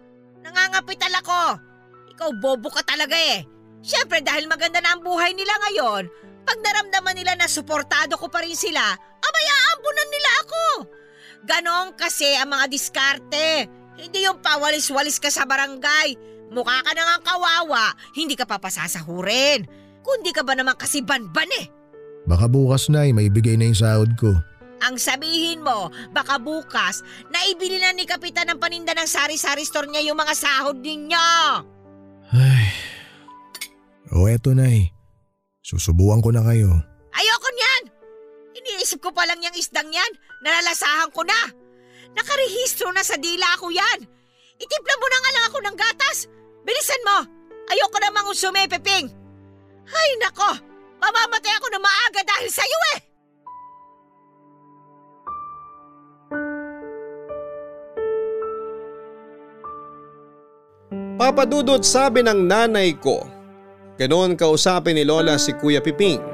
Nangangapital 0.43 1.13
ako. 1.23 1.41
Ikaw 2.17 2.29
bobo 2.41 2.67
ka 2.67 2.83
talaga 2.83 3.15
eh. 3.15 3.47
Siyempre 3.79 4.19
dahil 4.19 4.51
maganda 4.51 4.83
na 4.83 4.95
ang 4.95 5.01
buhay 5.03 5.31
nila 5.31 5.55
ngayon, 5.67 6.03
pag 6.43 6.57
naramdaman 6.59 7.15
nila 7.15 7.39
na 7.39 7.47
suportado 7.47 8.19
ko 8.19 8.27
pa 8.27 8.43
rin 8.43 8.55
sila, 8.55 8.83
abay 8.97 9.45
aambunan 9.47 10.09
nila 10.11 10.29
ako. 10.43 10.63
Ganon 11.43 11.91
kasi 11.99 12.27
ang 12.39 12.55
mga 12.55 12.65
diskarte. 12.71 13.67
Hindi 13.99 14.25
yung 14.25 14.39
pawalis-walis 14.39 15.19
ka 15.19 15.27
sa 15.29 15.43
barangay. 15.43 16.15
Mukha 16.53 16.81
ka 16.85 16.91
na 16.95 17.03
nga 17.03 17.17
kawawa, 17.33 17.93
hindi 18.15 18.37
ka 18.37 18.47
papasasahurin. 18.47 19.65
Kundi 20.03 20.31
ka 20.31 20.45
ba 20.45 20.53
naman 20.55 20.77
kasi 20.77 21.01
banban 21.03 21.49
eh. 21.59 21.67
Baka 22.23 22.47
bukas, 22.47 22.87
Nay, 22.87 23.11
may 23.11 23.27
bigay 23.27 23.59
na 23.59 23.67
yung 23.67 23.79
sahod 23.79 24.11
ko. 24.15 24.31
Ang 24.83 24.99
sabihin 24.99 25.63
mo, 25.63 25.91
baka 26.11 26.39
bukas, 26.39 27.03
naibili 27.31 27.79
na 27.79 27.95
ni 27.95 28.03
Kapitan 28.03 28.51
ng 28.51 28.59
paninda 28.59 28.91
ng 28.91 29.07
sari-sari 29.07 29.63
store 29.63 29.87
niya 29.87 30.11
yung 30.11 30.19
mga 30.19 30.35
sahod 30.35 30.79
ninyo. 30.79 31.29
Ay. 32.35 32.67
O 34.11 34.27
eto, 34.27 34.51
Nay. 34.51 34.91
Susubuan 35.63 36.19
ko 36.19 36.35
na 36.35 36.43
kayo. 36.43 36.69
Ayoko! 37.15 37.43
Iniisip 38.63 39.03
ko 39.03 39.11
pa 39.11 39.27
lang 39.27 39.43
yung 39.43 39.55
isdang 39.59 39.91
yan, 39.91 40.11
nalalasahan 40.39 41.11
ko 41.11 41.27
na. 41.27 41.51
Nakarehistro 42.15 42.95
na 42.95 43.03
sa 43.03 43.19
dila 43.19 43.59
ako 43.59 43.75
yan. 43.75 43.99
Itimpla 44.55 44.95
mo 44.95 45.07
na 45.11 45.19
nga 45.19 45.31
lang 45.35 45.45
ako 45.51 45.57
ng 45.67 45.77
gatas. 45.77 46.17
Bilisan 46.63 47.03
mo! 47.03 47.17
Ayoko 47.67 47.97
namang 47.99 48.31
usume, 48.31 48.63
Peping. 48.71 49.11
Ay 49.83 50.09
nako, 50.19 50.51
mamamatay 51.03 51.53
ako 51.59 51.67
na 51.75 51.79
maaga 51.83 52.21
dahil 52.23 52.47
sa 52.47 52.63
iyo 52.63 52.79
eh! 52.95 52.99
Papadudot 61.19 61.83
sabi 61.83 62.25
ng 62.25 62.47
nanay 62.47 62.95
ko. 62.97 63.27
Ganon 63.99 64.33
kausapin 64.33 64.97
ni 64.97 65.05
Lola 65.05 65.37
si 65.37 65.53
Kuya 65.53 65.79
Piping. 65.79 66.32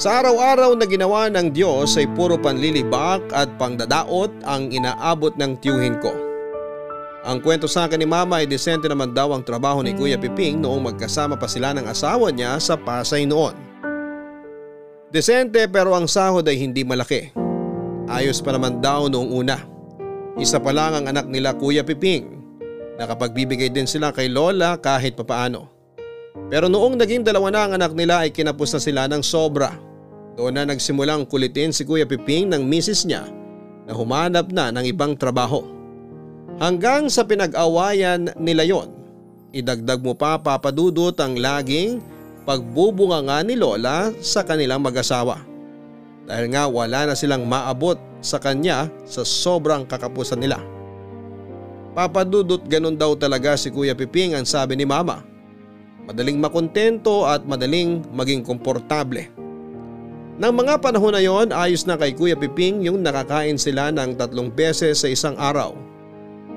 Sa 0.00 0.24
araw-araw 0.24 0.72
na 0.72 0.88
ginawa 0.88 1.28
ng 1.28 1.52
Diyos 1.52 2.00
ay 2.00 2.08
puro 2.16 2.40
panlilibak 2.40 3.28
at 3.36 3.52
pangdadaot 3.60 4.32
ang 4.48 4.72
inaabot 4.72 5.36
ng 5.36 5.60
tiyuhin 5.60 6.00
ko. 6.00 6.16
Ang 7.28 7.44
kwento 7.44 7.68
sa 7.68 7.84
akin 7.84 8.00
ni 8.00 8.08
Mama 8.08 8.40
ay 8.40 8.48
desente 8.48 8.88
naman 8.88 9.12
daw 9.12 9.36
ang 9.36 9.44
trabaho 9.44 9.84
ni 9.84 9.92
Kuya 9.92 10.16
Piping 10.16 10.64
noong 10.64 10.90
magkasama 10.90 11.36
pa 11.36 11.44
sila 11.44 11.76
ng 11.76 11.84
asawa 11.84 12.32
niya 12.32 12.56
sa 12.56 12.80
Pasay 12.80 13.28
noon. 13.28 13.52
Desente 15.12 15.68
pero 15.68 15.92
ang 15.92 16.08
sahod 16.08 16.48
ay 16.48 16.56
hindi 16.56 16.88
malaki. 16.88 17.28
Ayos 18.08 18.40
pa 18.40 18.56
naman 18.56 18.80
daw 18.80 19.12
noong 19.12 19.28
una. 19.28 19.60
Isa 20.40 20.56
pa 20.56 20.72
lang 20.72 21.04
ang 21.04 21.06
anak 21.12 21.28
nila 21.28 21.52
Kuya 21.52 21.84
Piping. 21.84 22.40
Nakapagbibigay 22.96 23.68
din 23.68 23.84
sila 23.84 24.08
kay 24.08 24.32
Lola 24.32 24.80
kahit 24.80 25.20
papaano. 25.20 25.68
Pero 26.48 26.68
noong 26.68 26.96
naging 26.96 27.24
dalawa 27.24 27.52
na 27.52 27.60
ang 27.68 27.72
anak 27.76 27.92
nila 27.92 28.24
ay 28.24 28.32
kinapos 28.32 28.72
na 28.72 28.80
sila 28.80 29.02
ng 29.08 29.20
sobra. 29.20 29.76
Doon 30.36 30.56
na 30.56 30.64
nagsimulang 30.64 31.28
kulitin 31.28 31.76
si 31.76 31.84
Kuya 31.84 32.08
Piping 32.08 32.48
ng 32.48 32.64
misis 32.64 33.04
niya 33.04 33.28
na 33.84 33.92
humanap 33.92 34.48
na 34.48 34.72
ng 34.72 34.84
ibang 34.88 35.12
trabaho. 35.12 35.60
Hanggang 36.56 37.12
sa 37.12 37.24
pinag-awayan 37.28 38.32
nila 38.40 38.64
yon, 38.64 38.88
idagdag 39.52 40.00
mo 40.00 40.16
pa 40.16 40.40
papadudot 40.40 41.12
ang 41.20 41.36
laging 41.36 42.00
pagbubunga 42.48 43.20
nga 43.28 43.38
ni 43.44 43.56
Lola 43.56 44.08
sa 44.24 44.40
kanilang 44.40 44.80
mag-asawa. 44.80 45.40
Dahil 46.24 46.54
nga 46.54 46.64
wala 46.64 47.12
na 47.12 47.14
silang 47.18 47.44
maabot 47.44 47.98
sa 48.24 48.40
kanya 48.40 48.88
sa 49.04 49.26
sobrang 49.26 49.84
kakapusan 49.84 50.40
nila. 50.40 50.62
Papadudot 51.92 52.62
ganun 52.64 52.96
daw 52.96 53.12
talaga 53.18 53.52
si 53.58 53.68
Kuya 53.68 53.92
Piping 53.92 54.32
ang 54.32 54.48
sabi 54.48 54.80
ni 54.80 54.88
Mama. 54.88 55.31
Madaling 56.02 56.42
makontento 56.42 57.22
at 57.30 57.46
madaling 57.46 58.02
maging 58.10 58.42
komportable. 58.42 59.22
Nang 60.40 60.58
mga 60.58 60.82
panahon 60.82 61.14
na 61.14 61.22
yon 61.22 61.54
ayos 61.54 61.86
na 61.86 61.94
kay 61.94 62.16
Kuya 62.16 62.34
Piping 62.34 62.82
yung 62.82 63.04
nakakain 63.04 63.54
sila 63.54 63.94
ng 63.94 64.18
tatlong 64.18 64.50
beses 64.50 64.98
sa 64.98 65.06
isang 65.06 65.38
araw. 65.38 65.78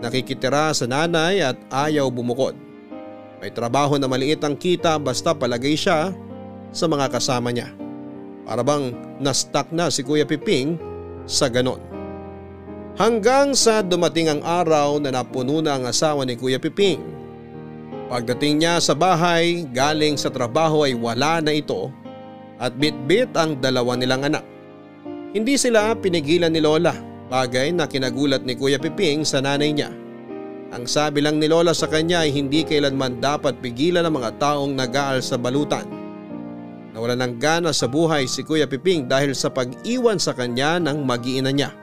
Nakikitira 0.01 0.73
sa 0.73 0.89
nanay 0.89 1.45
at 1.45 1.59
ayaw 1.69 2.09
bumukod. 2.09 2.57
May 3.37 3.53
trabaho 3.53 4.01
na 4.01 4.09
maliit 4.09 4.41
ang 4.41 4.57
kita 4.57 4.97
basta 4.97 5.37
palagay 5.37 5.77
siya 5.77 6.09
sa 6.73 6.85
mga 6.89 7.13
kasama 7.13 7.53
niya. 7.53 7.69
Para 8.47 8.65
bang 8.65 8.97
na-stuck 9.21 9.69
na 9.69 9.93
si 9.93 10.01
Kuya 10.01 10.25
Piping 10.25 10.81
sa 11.29 11.45
ganon. 11.45 11.81
Hanggang 12.95 13.53
sa 13.53 13.83
dumating 13.83 14.31
ang 14.31 14.41
araw 14.41 14.97
na 15.03 15.13
napuno 15.13 15.59
na 15.59 15.77
ang 15.77 15.85
asawa 15.85 16.23
ni 16.23 16.33
Kuya 16.39 16.57
Piping 16.57 17.24
Pagdating 18.05 18.61
niya 18.61 18.77
sa 18.77 18.93
bahay 18.93 19.65
galing 19.73 20.13
sa 20.13 20.29
trabaho 20.29 20.85
ay 20.85 20.93
wala 20.93 21.41
na 21.41 21.57
ito 21.57 21.89
at 22.61 22.77
bitbit 22.77 23.33
ang 23.33 23.57
dalawa 23.57 23.97
nilang 23.97 24.29
anak. 24.29 24.45
Hindi 25.33 25.57
sila 25.57 25.97
pinigilan 25.97 26.53
ni 26.53 26.61
Lola 26.61 26.93
bagay 27.27 27.73
na 27.73 27.89
kinagulat 27.89 28.45
ni 28.45 28.53
Kuya 28.53 28.77
Piping 28.77 29.25
sa 29.25 29.41
nanay 29.41 29.73
niya. 29.73 29.89
Ang 30.69 30.85
sabi 30.85 31.25
lang 31.25 31.41
ni 31.41 31.49
Lola 31.49 31.73
sa 31.73 31.89
kanya 31.89 32.21
ay 32.21 32.29
hindi 32.29 32.61
kailanman 32.61 33.17
dapat 33.17 33.57
pigilan 33.57 34.05
ang 34.05 34.21
mga 34.21 34.37
taong 34.37 34.77
nag-aal 34.77 35.19
sa 35.25 35.41
balutan. 35.41 35.89
Nawala 36.93 37.17
ng 37.19 37.35
gana 37.41 37.75
sa 37.75 37.89
buhay 37.89 38.29
si 38.29 38.45
Kuya 38.45 38.69
Piping 38.69 39.09
dahil 39.09 39.35
sa 39.35 39.51
pag-iwan 39.51 40.21
sa 40.21 40.31
kanya 40.31 40.79
ng 40.79 41.03
mag-iina 41.03 41.51
niya. 41.51 41.73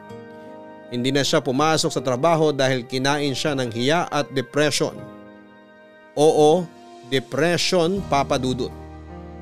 Hindi 0.88 1.12
na 1.12 1.26
siya 1.26 1.42
pumasok 1.42 1.90
sa 1.92 2.00
trabaho 2.00 2.54
dahil 2.54 2.86
kinain 2.86 3.34
siya 3.36 3.52
ng 3.58 3.68
hiya 3.74 4.08
at 4.08 4.30
depression. 4.32 5.11
Oo, 6.12 6.68
depression 7.08 8.04
papadudot. 8.12 8.72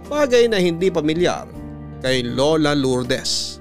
Bagay 0.06 0.46
na 0.46 0.58
hindi 0.62 0.90
pamilyar 0.90 1.50
kay 2.02 2.22
Lola 2.22 2.74
Lourdes. 2.74 3.58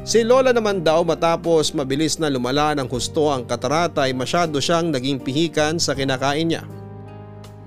Si 0.00 0.24
Lola 0.26 0.50
naman 0.50 0.80
daw 0.80 1.04
matapos 1.06 1.76
mabilis 1.76 2.16
na 2.16 2.32
lumala 2.32 2.72
ng 2.74 2.88
husto 2.88 3.30
ang 3.30 3.44
katarata 3.46 4.08
ay 4.08 4.16
masyado 4.16 4.58
siyang 4.58 4.90
naging 4.90 5.20
pihikan 5.20 5.76
sa 5.78 5.94
kinakain 5.94 6.50
niya. 6.50 6.64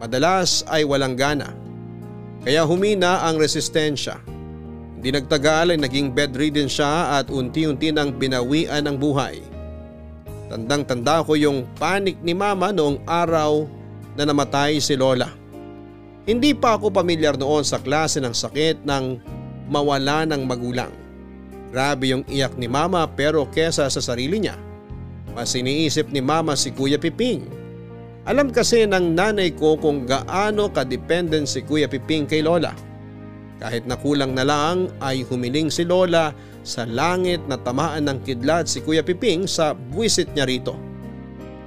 Madalas 0.01 0.65
ay 0.67 0.84
walang 0.84 1.15
gana. 1.15 1.56
Kaya 2.43 2.67
humina 2.67 3.23
ang 3.23 3.39
resistensya. 3.39 4.19
Hindi 4.99 5.15
nagtagal 5.15 5.71
ay 5.71 5.79
naging 5.79 6.12
bedridden 6.12 6.67
siya 6.67 7.21
at 7.21 7.32
unti-unti 7.32 7.95
nang 7.95 8.12
binawian 8.12 8.84
ang 8.84 8.99
buhay. 8.99 9.39
Tandang 10.51 10.84
tanda 10.84 11.23
ko 11.23 11.39
yung 11.39 11.63
panik 11.79 12.19
ni 12.19 12.36
mama 12.36 12.75
noong 12.75 13.08
araw 13.08 13.83
na 14.17 14.23
namatay 14.26 14.78
si 14.78 14.93
Lola. 14.97 15.30
Hindi 16.23 16.56
pa 16.56 16.80
ako 16.80 16.93
pamilyar 16.93 17.36
noon 17.36 17.67
sa 17.67 17.84
klase 17.84 18.23
ng 18.23 18.32
sakit 18.32 18.88
ng 18.88 19.06
mawala 19.67 20.23
ng 20.23 20.41
magulang. 20.47 20.91
Grabe 21.73 22.13
yung 22.13 22.23
iyak 22.30 22.56
ni 22.56 22.69
mama 22.69 23.04
pero 23.10 23.49
kesa 23.49 23.89
sa 23.89 24.02
sarili 24.02 24.38
niya, 24.38 24.56
mas 25.34 25.58
iniisip 25.58 26.13
ni 26.13 26.21
mama 26.21 26.54
si 26.54 26.69
Kuya 26.69 27.02
Piping. 27.02 27.43
Alam 28.23 28.56
kasi 28.56 28.88
ng 28.88 29.17
nanay 29.17 29.52
ko 29.52 29.76
kung 29.76 30.08
gaano 30.08 30.71
kadependent 30.71 31.49
si 31.49 31.65
Kuya 31.65 31.91
Piping 31.91 32.30
kay 32.30 32.39
Lola. 32.39 32.71
Kahit 33.60 33.84
na 33.84 33.99
kulang 33.99 34.32
na 34.32 34.47
lang 34.47 34.88
ay 35.04 35.28
humiling 35.28 35.67
si 35.67 35.84
Lola 35.84 36.32
sa 36.63 36.88
langit 36.88 37.43
na 37.52 37.60
tamaan 37.60 38.08
ng 38.08 38.23
kidlat 38.23 38.71
si 38.71 38.80
Kuya 38.80 39.04
Piping 39.04 39.43
sa 39.43 39.76
buwisit 39.76 40.32
niya 40.32 40.47
rito. 40.47 40.80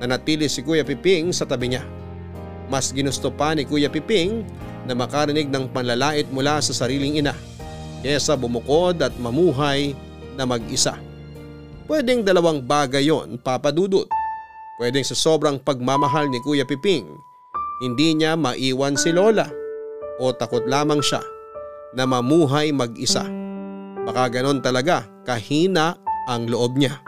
Nanatili 0.01 0.49
si 0.49 0.65
Kuya 0.65 0.87
Piping 0.87 1.35
sa 1.37 1.45
tabi 1.45 1.77
niya. 1.77 1.85
Mas 2.67 2.91
ginusto 2.91 3.31
pa 3.31 3.55
ni 3.55 3.63
Kuya 3.63 3.87
Piping 3.87 4.43
na 4.87 4.95
makarinig 4.95 5.51
ng 5.51 5.71
panlalait 5.71 6.27
mula 6.31 6.59
sa 6.63 6.75
sariling 6.75 7.19
ina 7.19 7.35
kesa 8.07 8.39
bumukod 8.39 9.03
at 9.03 9.15
mamuhay 9.19 9.91
na 10.39 10.47
mag-isa. 10.47 10.95
Pwedeng 11.91 12.23
dalawang 12.27 12.63
bagay 12.63 13.11
yon 13.11 13.39
papadudot. 13.43 14.07
Pwedeng 14.77 15.03
sa 15.03 15.17
sobrang 15.17 15.57
pagmamahal 15.59 16.29
ni 16.29 16.39
Kuya 16.45 16.69
Piping, 16.69 17.09
hindi 17.81 18.09
niya 18.13 18.37
maiwan 18.37 18.95
si 18.95 19.09
Lola 19.11 19.49
o 20.21 20.31
takot 20.37 20.69
lamang 20.69 21.01
siya 21.01 21.25
na 21.97 22.05
mamuhay 22.05 22.71
mag-isa. 22.71 23.25
Baka 24.05 24.29
ganon 24.29 24.61
talaga 24.61 25.09
kahina 25.25 25.97
ang 26.29 26.47
loob 26.47 26.77
niya. 26.77 27.01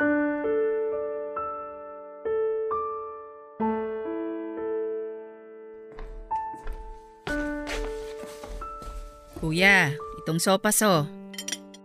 Kuya, 9.38 9.94
itong 10.18 10.42
sopas 10.42 10.82
oh. 10.82 11.06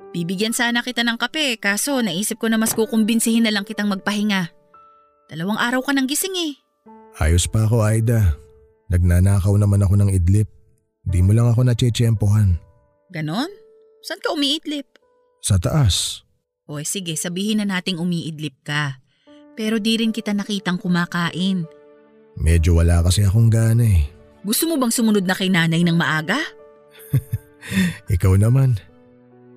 Bibigyan 0.09 0.57
sana 0.57 0.81
kita 0.81 1.05
ng 1.05 1.21
kape 1.21 1.57
kaso 1.61 2.01
naisip 2.01 2.41
ko 2.41 2.49
na 2.49 2.57
mas 2.57 2.73
kukumbinsihin 2.73 3.45
na 3.45 3.53
lang 3.53 3.65
kitang 3.65 3.89
magpahinga. 3.89 4.49
Dalawang 5.29 5.61
araw 5.61 5.85
ka 5.85 5.93
nang 5.93 6.09
gising 6.09 6.33
eh. 6.33 6.53
Ayos 7.21 7.45
pa 7.45 7.65
ako 7.65 7.85
Aida. 7.85 8.37
Nagnanakaw 8.89 9.53
naman 9.57 9.85
ako 9.85 10.01
ng 10.01 10.09
idlip. 10.13 10.49
Di 11.05 11.21
mo 11.21 11.33
lang 11.33 11.49
ako 11.49 11.65
natsyetsyempohan. 11.65 12.57
Ganon? 13.13 13.49
Saan 14.01 14.21
ka 14.21 14.33
umiidlip? 14.33 14.89
Sa 15.45 15.61
taas. 15.61 16.25
O 16.65 16.81
eh, 16.81 16.85
sige, 16.85 17.13
sabihin 17.13 17.61
na 17.61 17.69
nating 17.69 18.01
umiidlip 18.01 18.65
ka. 18.65 18.97
Pero 19.53 19.77
di 19.77 20.01
rin 20.01 20.09
kita 20.09 20.33
nakitang 20.33 20.81
kumakain. 20.81 21.69
Medyo 22.37 22.81
wala 22.81 23.05
kasi 23.05 23.21
akong 23.21 23.53
gana 23.53 23.85
eh. 23.85 24.09
Gusto 24.41 24.65
mo 24.65 24.81
bang 24.81 24.89
sumunod 24.89 25.25
na 25.25 25.37
kay 25.37 25.53
nanay 25.53 25.85
ng 25.85 25.93
maaga? 25.93 26.41
Ikaw 28.11 28.33
naman. 28.39 28.79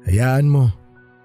Hayaan 0.07 0.47
mo. 0.47 0.71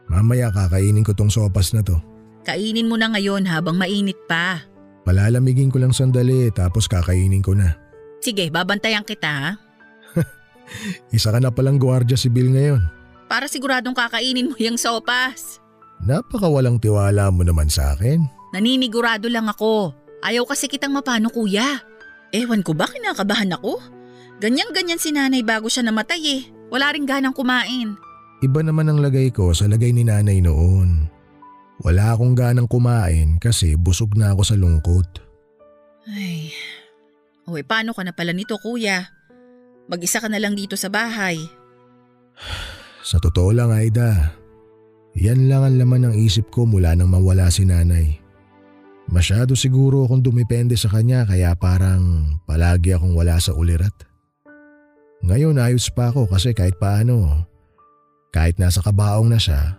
Mamaya 0.09 0.51
kakainin 0.51 1.05
ko 1.05 1.13
tong 1.15 1.31
sopas 1.31 1.71
na 1.71 1.85
to. 1.85 1.95
Kainin 2.41 2.89
mo 2.89 2.97
na 2.97 3.13
ngayon 3.13 3.45
habang 3.45 3.77
mainit 3.77 4.17
pa. 4.25 4.65
Palalamigin 5.05 5.69
ko 5.69 5.81
lang 5.81 5.93
sandali 5.93 6.49
tapos 6.53 6.89
kakainin 6.89 7.45
ko 7.45 7.53
na. 7.53 7.77
Sige, 8.21 8.49
babantayan 8.49 9.05
kita 9.05 9.29
ha. 9.29 9.51
Isa 11.15 11.33
ka 11.33 11.39
na 11.41 11.49
palang 11.53 11.81
gwardiya 11.81 12.17
sibil 12.17 12.53
ngayon. 12.53 12.81
Para 13.29 13.47
siguradong 13.47 13.95
kakainin 13.95 14.51
mo 14.51 14.57
yung 14.59 14.77
sopas. 14.77 15.61
Napakawalang 16.01 16.81
tiwala 16.81 17.29
mo 17.29 17.45
naman 17.45 17.69
sa 17.69 17.93
akin. 17.93 18.25
Naninigurado 18.51 19.29
lang 19.29 19.47
ako. 19.47 19.93
Ayaw 20.21 20.43
kasi 20.45 20.67
kitang 20.67 20.93
mapano 20.93 21.29
kuya. 21.31 21.81
Ewan 22.33 22.65
ko 22.65 22.75
ba 22.75 22.89
kinakabahan 22.89 23.53
ako? 23.57 23.79
Ganyan-ganyan 24.41 24.97
si 24.97 25.13
nanay 25.13 25.45
bago 25.45 25.69
siya 25.69 25.85
namatay 25.85 26.21
eh. 26.25 26.41
Wala 26.71 26.95
ring 26.95 27.03
ganang 27.03 27.35
kumain. 27.35 27.99
Iba 28.41 28.63
naman 28.63 28.87
ang 28.87 29.03
lagay 29.03 29.29
ko 29.29 29.51
sa 29.51 29.67
lagay 29.67 29.91
ni 29.91 30.07
nanay 30.07 30.39
noon. 30.39 31.11
Wala 31.83 32.15
akong 32.15 32.33
ganang 32.33 32.71
kumain 32.71 33.37
kasi 33.37 33.75
busog 33.75 34.15
na 34.15 34.31
ako 34.31 34.41
sa 34.47 34.55
lungkot. 34.55 35.19
Ay. 36.07 36.55
Uy, 37.45 37.61
paano 37.67 37.91
ka 37.91 38.01
na 38.07 38.15
pala 38.15 38.31
nito 38.31 38.55
kuya? 38.57 39.11
Mag-isa 39.91 40.23
ka 40.23 40.31
na 40.31 40.39
lang 40.39 40.55
dito 40.55 40.79
sa 40.79 40.87
bahay. 40.87 41.37
Sa 43.03 43.19
totoo 43.19 43.51
lang 43.51 43.73
Aida, 43.73 44.37
yan 45.17 45.51
lang 45.51 45.67
ang 45.67 45.75
laman 45.75 46.01
ng 46.07 46.15
isip 46.15 46.53
ko 46.53 46.63
mula 46.63 46.95
nang 46.95 47.11
mawala 47.11 47.51
si 47.51 47.67
nanay. 47.67 48.21
Masyado 49.11 49.59
siguro 49.59 50.07
akong 50.07 50.23
dumipende 50.23 50.79
sa 50.79 50.87
kanya 50.87 51.27
kaya 51.27 51.51
parang 51.57 52.39
palagi 52.47 52.95
akong 52.95 53.11
wala 53.11 53.35
sa 53.41 53.51
ulirat. 53.51 54.10
Ngayon 55.21 55.61
ayos 55.61 55.89
pa 55.93 56.09
ako 56.09 56.25
kasi 56.25 56.51
kahit 56.57 56.81
paano, 56.81 57.45
kahit 58.33 58.57
nasa 58.57 58.81
kabaong 58.81 59.29
na 59.29 59.37
siya, 59.37 59.77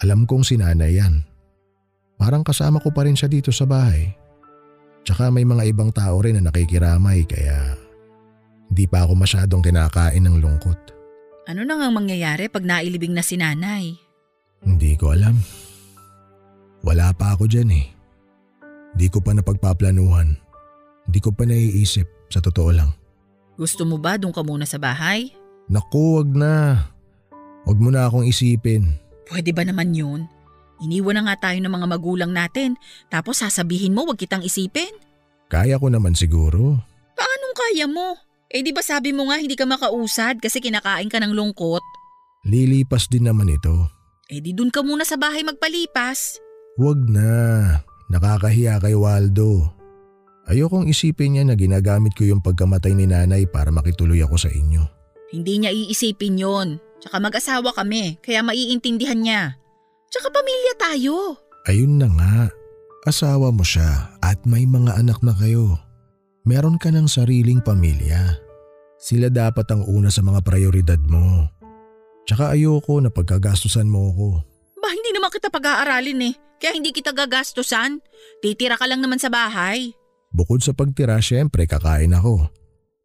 alam 0.00 0.24
kong 0.24 0.44
si 0.44 0.56
nanay 0.56 0.96
yan. 0.96 1.20
Parang 2.16 2.40
kasama 2.40 2.80
ko 2.80 2.88
pa 2.88 3.04
rin 3.04 3.18
siya 3.18 3.28
dito 3.28 3.52
sa 3.52 3.68
bahay. 3.68 4.14
Tsaka 5.04 5.28
may 5.28 5.44
mga 5.44 5.68
ibang 5.68 5.92
tao 5.92 6.16
rin 6.24 6.40
na 6.40 6.48
nakikiramay 6.48 7.28
kaya 7.28 7.76
hindi 8.72 8.88
pa 8.88 9.04
ako 9.04 9.12
masyadong 9.20 9.60
kinakain 9.60 10.24
ng 10.24 10.40
lungkot. 10.40 10.80
Ano 11.44 11.60
na 11.68 11.76
nga 11.76 11.92
mangyayari 11.92 12.48
pag 12.48 12.64
nailibing 12.64 13.12
na 13.12 13.20
si 13.20 13.36
nanay? 13.36 14.00
Hindi 14.64 14.96
ko 14.96 15.12
alam. 15.12 15.36
Wala 16.80 17.12
pa 17.12 17.36
ako 17.36 17.44
dyan 17.44 17.68
eh. 17.68 17.86
Di 18.96 19.12
ko 19.12 19.20
pa 19.20 19.36
napagpaplanuhan. 19.36 20.40
Di 21.04 21.20
ko 21.20 21.36
pa 21.36 21.44
naiisip 21.44 22.32
sa 22.32 22.40
totoo 22.40 22.70
lang. 22.72 23.03
Gusto 23.54 23.86
mo 23.86 23.96
ba 24.02 24.18
doon 24.18 24.34
ka 24.34 24.42
muna 24.42 24.66
sa 24.66 24.82
bahay? 24.82 25.30
Naku, 25.70 26.20
wag 26.20 26.30
na. 26.34 26.90
Wag 27.64 27.78
mo 27.80 27.88
na 27.88 28.10
akong 28.10 28.26
isipin. 28.26 28.98
Pwede 29.24 29.54
ba 29.56 29.64
naman 29.64 29.96
yun? 29.96 30.28
Iniwan 30.84 31.16
na 31.16 31.32
nga 31.32 31.48
tayo 31.48 31.62
ng 31.62 31.70
mga 31.70 31.86
magulang 31.86 32.32
natin 32.34 32.76
tapos 33.08 33.40
sasabihin 33.40 33.94
mo 33.94 34.04
wag 34.04 34.20
kitang 34.20 34.44
isipin? 34.44 34.90
Kaya 35.48 35.78
ko 35.78 35.88
naman 35.88 36.18
siguro. 36.18 36.82
Paanong 37.14 37.54
kaya 37.56 37.86
mo? 37.86 38.18
Eh 38.50 38.60
di 38.60 38.74
ba 38.74 38.82
sabi 38.84 39.14
mo 39.14 39.30
nga 39.30 39.38
hindi 39.38 39.54
ka 39.54 39.64
makausad 39.64 40.42
kasi 40.42 40.58
kinakain 40.58 41.08
ka 41.08 41.22
ng 41.22 41.32
lungkot? 41.32 41.82
Lilipas 42.44 43.08
din 43.08 43.24
naman 43.24 43.48
ito. 43.48 43.88
Eh 44.28 44.42
di 44.42 44.52
dun 44.52 44.68
ka 44.68 44.84
muna 44.84 45.06
sa 45.06 45.16
bahay 45.16 45.46
magpalipas. 45.46 46.42
Wag 46.76 47.00
na. 47.06 47.30
Nakakahiya 48.12 48.82
kay 48.82 48.92
Waldo. 48.92 49.72
Ayokong 50.44 50.92
isipin 50.92 51.36
niya 51.36 51.44
na 51.48 51.56
ginagamit 51.56 52.12
ko 52.12 52.28
yung 52.28 52.44
pagkamatay 52.44 52.92
ni 52.92 53.08
nanay 53.08 53.48
para 53.48 53.72
makituloy 53.72 54.20
ako 54.20 54.36
sa 54.36 54.50
inyo. 54.52 54.84
Hindi 55.32 55.64
niya 55.64 55.72
iisipin 55.72 56.36
yon. 56.36 56.68
Tsaka 57.00 57.16
mag-asawa 57.20 57.72
kami, 57.72 58.20
kaya 58.20 58.44
maiintindihan 58.44 59.20
niya. 59.20 59.56
Tsaka 60.12 60.28
pamilya 60.28 60.72
tayo. 60.76 61.40
Ayun 61.64 61.96
na 61.96 62.08
nga. 62.12 62.36
Asawa 63.04 63.52
mo 63.52 63.64
siya 63.64 64.16
at 64.24 64.40
may 64.48 64.64
mga 64.64 65.00
anak 65.00 65.20
na 65.20 65.36
kayo. 65.36 65.76
Meron 66.44 66.76
ka 66.76 66.92
ng 66.92 67.08
sariling 67.08 67.60
pamilya. 67.64 68.36
Sila 69.00 69.28
dapat 69.28 69.68
ang 69.72 69.84
una 69.84 70.08
sa 70.08 70.24
mga 70.24 70.40
prioridad 70.44 71.00
mo. 71.08 71.48
Tsaka 72.24 72.56
ayoko 72.56 73.00
na 73.00 73.12
pagkagastusan 73.12 73.88
mo 73.88 74.12
ako. 74.12 74.28
Ba, 74.80 74.88
hindi 74.92 75.12
naman 75.12 75.28
kita 75.32 75.52
pag-aaralin 75.52 76.32
eh. 76.32 76.34
Kaya 76.60 76.76
hindi 76.76 76.92
kita 76.92 77.12
gagastusan. 77.12 78.00
Titira 78.40 78.80
ka 78.80 78.88
lang 78.88 79.04
naman 79.04 79.20
sa 79.20 79.28
bahay. 79.28 79.92
Bukod 80.34 80.66
sa 80.66 80.74
pagtira, 80.74 81.22
syempre 81.22 81.70
kakain 81.70 82.10
ako. 82.10 82.50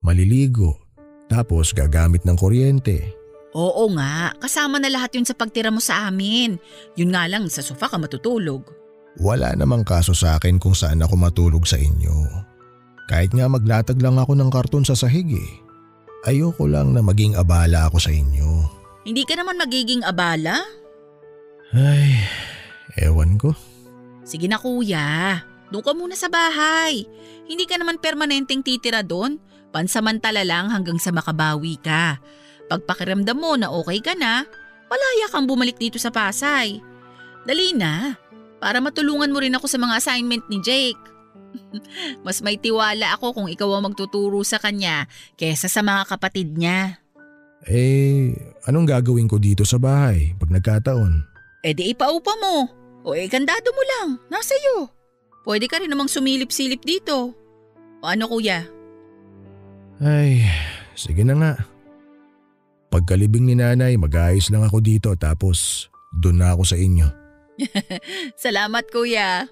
Maliligo. 0.02 0.82
Tapos 1.30 1.78
gagamit 1.78 2.26
ng 2.26 2.34
kuryente. 2.34 3.14
Oo 3.54 3.86
nga, 3.94 4.34
kasama 4.42 4.82
na 4.82 4.90
lahat 4.90 5.14
yun 5.14 5.30
sa 5.30 5.38
pagtira 5.38 5.70
mo 5.70 5.78
sa 5.78 6.10
amin. 6.10 6.58
Yun 6.98 7.14
nga 7.14 7.30
lang, 7.30 7.46
sa 7.46 7.62
sofa 7.62 7.86
ka 7.86 8.02
matutulog. 8.02 8.66
Wala 9.22 9.54
namang 9.54 9.86
kaso 9.86 10.18
sa 10.18 10.42
akin 10.42 10.58
kung 10.58 10.74
saan 10.74 11.06
ako 11.06 11.14
matulog 11.22 11.70
sa 11.70 11.78
inyo. 11.78 12.14
Kahit 13.10 13.34
nga 13.34 13.46
maglatag 13.46 14.02
lang 14.02 14.18
ako 14.18 14.34
ng 14.34 14.50
karton 14.50 14.86
sa 14.86 14.98
sahig 14.98 15.30
eh. 15.30 15.52
Ayoko 16.26 16.66
lang 16.66 16.98
na 16.98 17.02
maging 17.02 17.38
abala 17.38 17.90
ako 17.90 17.98
sa 18.02 18.10
inyo. 18.10 18.66
Hindi 19.06 19.26
ka 19.26 19.38
naman 19.38 19.58
magiging 19.58 20.06
abala? 20.06 20.62
Ay, 21.74 22.22
ewan 23.02 23.38
ko. 23.38 23.54
Sige 24.22 24.46
na 24.46 24.62
kuya, 24.62 25.42
doon 25.70 25.86
ka 25.86 25.94
muna 25.94 26.18
sa 26.18 26.30
bahay. 26.30 27.06
Hindi 27.46 27.66
ka 27.70 27.78
naman 27.78 28.02
permanenteng 28.02 28.66
titira 28.66 29.06
doon. 29.06 29.38
Pansamantala 29.70 30.42
lang 30.42 30.74
hanggang 30.74 30.98
sa 30.98 31.14
makabawi 31.14 31.78
ka. 31.78 32.18
Pagpakiramdam 32.70 33.38
mo 33.38 33.54
na 33.54 33.70
okay 33.70 34.02
ka 34.02 34.18
na, 34.18 34.46
malaya 34.90 35.26
kang 35.30 35.46
bumalik 35.46 35.78
dito 35.78 36.02
sa 36.02 36.10
Pasay. 36.10 36.82
Dali 37.46 37.74
na, 37.78 38.18
para 38.58 38.82
matulungan 38.82 39.30
mo 39.30 39.42
rin 39.42 39.54
ako 39.54 39.66
sa 39.70 39.78
mga 39.78 39.98
assignment 39.98 40.46
ni 40.50 40.58
Jake. 40.62 41.02
Mas 42.26 42.42
may 42.42 42.58
tiwala 42.58 43.18
ako 43.18 43.34
kung 43.38 43.48
ikaw 43.50 43.78
ang 43.78 43.90
magtuturo 43.90 44.42
sa 44.46 44.62
kanya 44.62 45.10
kesa 45.38 45.70
sa 45.70 45.82
mga 45.82 46.06
kapatid 46.10 46.58
niya. 46.58 47.02
Eh, 47.66 48.34
anong 48.70 48.88
gagawin 48.88 49.28
ko 49.28 49.38
dito 49.42 49.66
sa 49.66 49.82
bahay 49.82 50.34
pag 50.38 50.50
nagkataon? 50.54 51.14
E 51.66 51.76
di 51.76 51.92
ipaupa 51.92 52.34
mo. 52.40 52.70
O 53.04 53.16
eh, 53.16 53.28
kandado 53.28 53.70
mo 53.74 53.84
lang. 53.84 54.08
Nasa 54.32 54.56
iyo. 54.56 54.99
Pwede 55.44 55.66
ka 55.72 55.80
rin 55.80 55.90
namang 55.90 56.12
sumilip-silip 56.12 56.84
dito. 56.84 57.32
O 58.00 58.06
ano 58.08 58.28
kuya? 58.28 58.68
Ay, 60.00 60.48
sige 60.96 61.24
na 61.28 61.36
nga. 61.36 61.54
Pagkalibing 62.90 63.46
ni 63.46 63.56
nanay, 63.60 64.00
mag-ayos 64.00 64.50
lang 64.50 64.66
ako 64.66 64.80
dito 64.82 65.10
tapos 65.14 65.88
doon 66.16 66.42
na 66.42 66.56
ako 66.56 66.64
sa 66.66 66.78
inyo. 66.80 67.08
Salamat 68.40 68.88
kuya. 68.90 69.46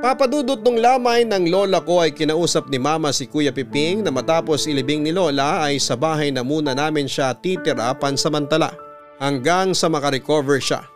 Papadudot 0.00 0.64
nung 0.64 0.80
lamay 0.80 1.28
ng 1.28 1.52
lola 1.52 1.84
ko 1.84 2.00
ay 2.00 2.16
kinausap 2.16 2.72
ni 2.72 2.80
mama 2.80 3.12
si 3.12 3.28
Kuya 3.28 3.52
Piping 3.52 4.00
na 4.00 4.08
matapos 4.08 4.64
ilibing 4.64 5.04
ni 5.04 5.12
lola 5.12 5.60
ay 5.60 5.76
sa 5.76 5.92
bahay 5.92 6.32
na 6.32 6.40
muna 6.40 6.72
namin 6.72 7.04
siya 7.04 7.36
titira 7.36 7.92
pansamantala 7.92 8.72
hanggang 9.20 9.76
sa 9.76 9.92
makarecover 9.92 10.58
siya. 10.58 10.88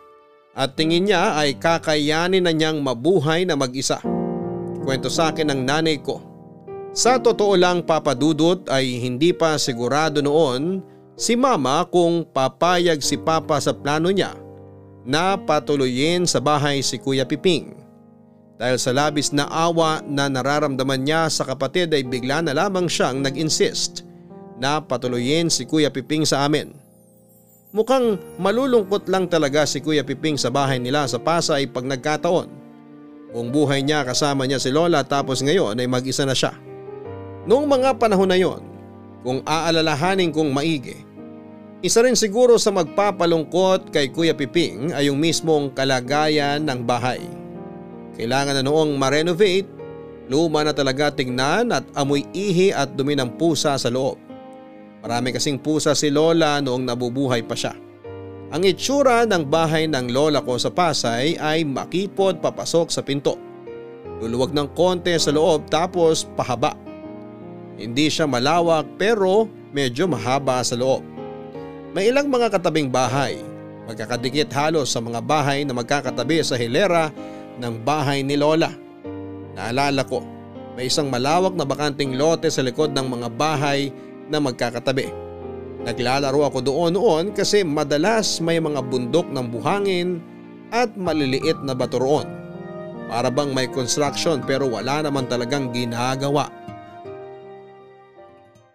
At 0.57 0.73
tingin 0.73 1.07
niya 1.07 1.37
ay 1.37 1.55
kakayanin 1.61 2.43
na 2.43 2.51
niyang 2.51 2.81
mabuhay 2.81 3.45
na 3.45 3.53
mag-isa. 3.53 4.01
Kwento 4.81 5.07
sa 5.13 5.29
akin 5.29 5.53
ng 5.53 5.61
nanay 5.61 6.01
ko. 6.01 6.19
Sa 6.95 7.19
totoo 7.19 7.53
lang 7.59 7.83
papadudot 7.83 8.65
ay 8.71 9.03
hindi 9.03 9.35
pa 9.35 9.59
sigurado 9.59 10.23
noon 10.23 10.79
si 11.19 11.35
mama 11.35 11.83
kung 11.91 12.23
papayag 12.23 13.03
si 13.03 13.19
papa 13.19 13.59
sa 13.59 13.75
plano 13.75 14.07
niya 14.09 14.31
na 15.03 15.35
patuloyin 15.35 16.23
sa 16.23 16.39
bahay 16.39 16.79
si 16.79 16.95
Kuya 16.97 17.27
Piping. 17.27 17.75
Dahil 18.55 18.79
sa 18.79 18.95
labis 18.95 19.35
na 19.35 19.43
awa 19.51 19.99
na 20.07 20.31
nararamdaman 20.31 21.03
niya 21.03 21.27
sa 21.27 21.43
kapatid 21.43 21.91
ay 21.91 22.07
bigla 22.07 22.39
na 22.39 22.55
lamang 22.55 22.87
siyang 22.87 23.19
nag-insist 23.19 24.07
na 24.55 24.79
patuloyin 24.79 25.51
si 25.51 25.67
Kuya 25.67 25.91
Piping 25.91 26.23
sa 26.23 26.47
amin. 26.47 26.84
Mukhang 27.75 28.15
malulungkot 28.39 29.11
lang 29.11 29.27
talaga 29.27 29.67
si 29.67 29.83
Kuya 29.83 30.07
Piping 30.07 30.39
sa 30.39 30.47
bahay 30.47 30.79
nila 30.79 31.11
sa 31.11 31.19
Pasay 31.19 31.67
pag 31.67 31.83
nagkataon. 31.83 32.47
Kung 33.35 33.51
buhay 33.51 33.83
niya 33.83 34.07
kasama 34.07 34.47
niya 34.47 34.63
si 34.63 34.71
Lola 34.71 35.03
tapos 35.03 35.43
ngayon 35.43 35.75
ay 35.75 35.83
mag-isa 35.83 36.23
na 36.23 36.31
siya. 36.31 36.55
Noong 37.43 37.67
mga 37.67 37.99
panahon 37.99 38.31
na 38.31 38.39
yon, 38.39 38.63
kung 39.27 39.43
aalalahanin 39.43 40.31
kong 40.31 40.55
maigi, 40.55 41.03
Isa 41.83 42.01
rin 42.01 42.17
siguro 42.17 42.57
sa 42.57 42.71
magpapalungkot 42.71 43.91
kay 43.93 44.09
Kuya 44.09 44.33
Piping 44.33 44.95
ay 44.95 45.11
yung 45.11 45.19
mismong 45.19 45.75
kalagayan 45.75 46.63
ng 46.63 46.81
bahay. 46.81 47.21
Kailangan 48.15 48.57
na 48.57 48.63
noong 48.65 48.95
ma-renovate, 48.95 49.69
luma 50.31 50.63
na 50.63 50.73
talaga 50.73 51.13
tingnan 51.13 51.69
at 51.75 51.85
amoy 51.93 52.23
ihi 52.31 52.71
at 52.73 52.95
dumi 52.95 53.13
ng 53.13 53.35
pusa 53.37 53.77
sa 53.77 53.91
loob. 53.91 54.24
Marami 55.05 55.37
kasing 55.37 55.61
pusa 55.61 55.93
si 55.93 56.09
Lola 56.09 56.57
noong 56.65 56.81
nabubuhay 56.81 57.45
pa 57.45 57.53
siya. 57.53 57.77
Ang 58.49 58.65
itsura 58.65 59.21
ng 59.29 59.45
bahay 59.45 59.85
ng 59.85 60.09
lola 60.09 60.41
ko 60.41 60.57
sa 60.57 60.73
Pasay 60.73 61.37
ay 61.37 61.61
makipot 61.61 62.41
papasok 62.41 62.89
sa 62.89 63.05
pinto. 63.05 63.37
Luluwag 64.17 64.49
ng 64.49 64.73
konti 64.73 65.13
sa 65.21 65.29
loob 65.29 65.69
tapos 65.69 66.25
pahaba. 66.33 66.73
Hindi 67.77 68.09
siya 68.09 68.25
malawak 68.25 68.97
pero 68.97 69.45
medyo 69.69 70.09
mahaba 70.09 70.65
sa 70.65 70.73
loob. 70.73 71.05
May 71.93 72.09
ilang 72.09 72.25
mga 72.25 72.57
katabing 72.57 72.89
bahay, 72.89 73.37
magkakadikit 73.85 74.49
halos 74.57 74.89
sa 74.89 75.05
mga 75.05 75.21
bahay 75.21 75.61
na 75.69 75.77
magkakatabi 75.77 76.41
sa 76.41 76.57
hilera 76.57 77.13
ng 77.61 77.77
bahay 77.85 78.25
ni 78.25 78.41
Lola. 78.41 78.73
Naalala 79.53 80.01
ko, 80.01 80.25
may 80.73 80.89
isang 80.89 81.13
malawak 81.13 81.53
na 81.53 81.67
bakanting 81.67 82.17
lote 82.17 82.49
sa 82.49 82.65
likod 82.65 82.89
ng 82.97 83.05
mga 83.05 83.27
bahay 83.37 83.93
na 84.29 84.41
magkakatabi. 84.41 85.09
Naglalaro 85.85 86.49
ako 86.49 86.59
doon 86.65 86.97
noon 86.97 87.25
kasi 87.37 87.61
madalas 87.61 88.41
may 88.41 88.57
mga 88.57 88.81
bundok 88.89 89.29
ng 89.29 89.47
buhangin 89.53 90.17
at 90.73 90.97
maliliit 90.97 91.61
na 91.61 91.77
bato 91.77 92.01
roon. 92.01 92.25
Para 93.05 93.29
bang 93.29 93.53
may 93.53 93.69
construction 93.69 94.41
pero 94.41 94.65
wala 94.65 95.05
naman 95.05 95.29
talagang 95.29 95.69
ginagawa. 95.69 96.49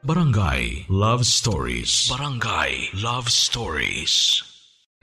Barangay 0.06 0.86
Love 0.88 1.26
Stories. 1.26 2.08
Barangay 2.08 2.94
Love 2.96 3.28
Stories. 3.28 4.40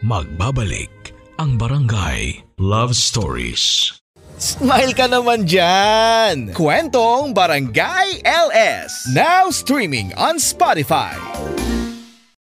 Magbabalik 0.02 1.14
ang 1.38 1.60
Barangay 1.60 2.41
Love 2.58 2.98
Stories. 2.98 3.93
Smile 4.38 4.94
ka 4.94 5.10
naman 5.10 5.50
dyan! 5.50 6.54
Kwentong 6.54 7.34
Barangay 7.34 8.22
LS. 8.22 9.10
Now 9.10 9.50
streaming 9.50 10.14
on 10.14 10.38
Spotify. 10.38 11.18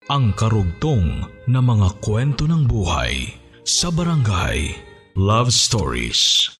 Ang 0.05 0.37
karugtong 0.37 1.25
na 1.49 1.57
mga 1.57 1.97
kwento 1.97 2.45
ng 2.45 2.69
buhay 2.69 3.33
sa 3.65 3.89
Barangay 3.89 4.77
Love 5.17 5.49
Stories. 5.49 6.53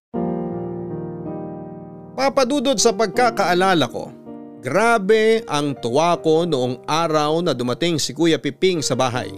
Papadudod 2.18 2.82
sa 2.82 2.90
pagkakaalala 2.90 3.86
ko, 3.86 4.10
grabe 4.58 5.46
ang 5.46 5.78
tuwa 5.78 6.18
ko 6.18 6.42
noong 6.42 6.82
araw 6.90 7.38
na 7.38 7.54
dumating 7.54 8.02
si 8.02 8.10
Kuya 8.18 8.42
Piping 8.42 8.82
sa 8.82 8.98
bahay. 8.98 9.30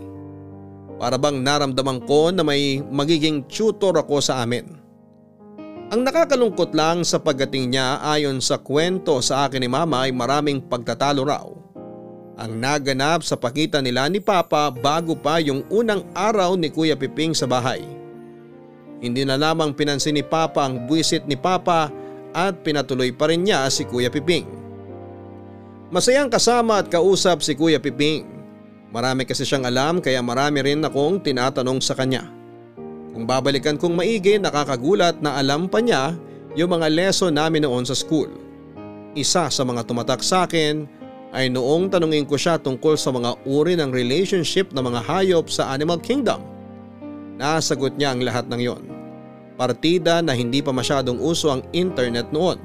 Para 0.97 1.21
bang 1.21 1.45
naramdaman 1.45 2.01
ko 2.09 2.33
na 2.33 2.41
may 2.41 2.81
magiging 2.81 3.45
tutor 3.45 3.93
ako 4.01 4.25
sa 4.25 4.41
amin. 4.41 4.82
Ang 5.93 6.09
nakakalungkot 6.09 6.73
lang 6.73 7.05
sa 7.05 7.21
pagdating 7.21 7.69
niya 7.69 8.01
ayon 8.01 8.41
sa 8.41 8.57
kwento 8.57 9.21
sa 9.21 9.45
akin 9.45 9.61
ni 9.61 9.69
Mama 9.69 10.09
ay 10.09 10.13
maraming 10.17 10.65
pagtatalo 10.65 11.21
raw. 11.21 11.45
Ang 12.41 12.65
naganap 12.65 13.21
sa 13.21 13.37
pakita 13.37 13.85
nila 13.85 14.09
ni 14.09 14.17
Papa 14.17 14.73
bago 14.73 15.13
pa 15.13 15.37
yung 15.37 15.69
unang 15.69 16.01
araw 16.17 16.57
ni 16.57 16.73
Kuya 16.73 16.97
Piping 16.97 17.37
sa 17.37 17.45
bahay. 17.45 17.85
Hindi 19.05 19.29
na 19.29 19.37
lamang 19.37 19.77
pinansin 19.77 20.17
ni 20.17 20.25
Papa 20.25 20.65
ang 20.65 20.89
buwisit 20.89 21.29
ni 21.29 21.37
Papa 21.37 21.93
at 22.33 22.65
pinatuloy 22.65 23.13
pa 23.13 23.29
rin 23.29 23.45
niya 23.45 23.69
si 23.69 23.85
Kuya 23.85 24.09
Piping. 24.09 24.49
Masayang 25.93 26.33
kasama 26.33 26.81
at 26.81 26.89
kausap 26.89 27.45
si 27.45 27.53
Kuya 27.53 27.77
Piping. 27.77 28.25
Marami 28.97 29.29
kasi 29.29 29.45
siyang 29.45 29.69
alam 29.69 30.01
kaya 30.01 30.25
marami 30.25 30.65
rin 30.65 30.81
akong 30.89 31.21
tinatanong 31.21 31.85
sa 31.85 31.93
kanya. 31.93 32.42
Kung 33.13 33.29
babalikan 33.29 33.77
kong 33.77 33.93
maigi 33.93 34.41
nakakagulat 34.41 35.21
na 35.21 35.37
alam 35.37 35.69
pa 35.69 35.85
niya 35.85 36.17
yung 36.57 36.73
mga 36.73 36.89
lesson 36.89 37.37
namin 37.37 37.69
noon 37.69 37.85
sa 37.85 37.93
school. 37.93 38.29
Isa 39.13 39.53
sa 39.53 39.63
mga 39.65 39.85
tumatak 39.85 40.25
sa 40.25 40.49
akin 40.49 40.89
ay 41.33 41.53
noong 41.53 41.93
tanungin 41.93 42.25
ko 42.25 42.37
siya 42.37 42.57
tungkol 42.57 42.97
sa 42.97 43.13
mga 43.13 43.37
uri 43.45 43.77
ng 43.77 43.93
relationship 43.93 44.73
ng 44.73 44.85
mga 44.85 45.01
hayop 45.05 45.49
sa 45.53 45.73
Animal 45.73 46.01
Kingdom. 46.01 46.41
Nasagot 47.37 47.97
niya 47.97 48.17
ang 48.17 48.21
lahat 48.25 48.49
ng 48.49 48.61
yon 48.61 48.85
partida 49.63 50.19
na 50.25 50.35
hindi 50.35 50.59
pa 50.59 50.75
masyadong 50.75 51.23
uso 51.23 51.53
ang 51.53 51.63
internet 51.71 52.35
noon. 52.35 52.59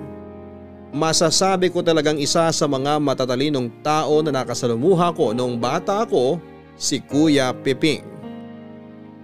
Masasabi 0.96 1.70
ko 1.70 1.84
talagang 1.86 2.18
isa 2.18 2.50
sa 2.50 2.66
mga 2.66 2.98
matatalinong 2.98 3.70
tao 3.86 4.24
na 4.26 4.32
nakasalumuha 4.34 5.14
ko 5.14 5.36
noong 5.36 5.60
bata 5.60 6.08
ako, 6.08 6.42
si 6.80 7.04
Kuya 7.04 7.54
Piping. 7.54 8.17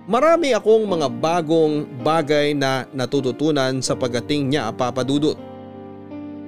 Marami 0.04 0.51
akong 0.51 0.84
mga 0.84 1.08
bagong 1.08 1.88
bagay 2.04 2.51
na 2.51 2.84
natututunan 2.91 3.80
sa 3.80 3.95
pagating 3.95 4.51
niya 4.51 4.68
papadudot. 4.76 5.39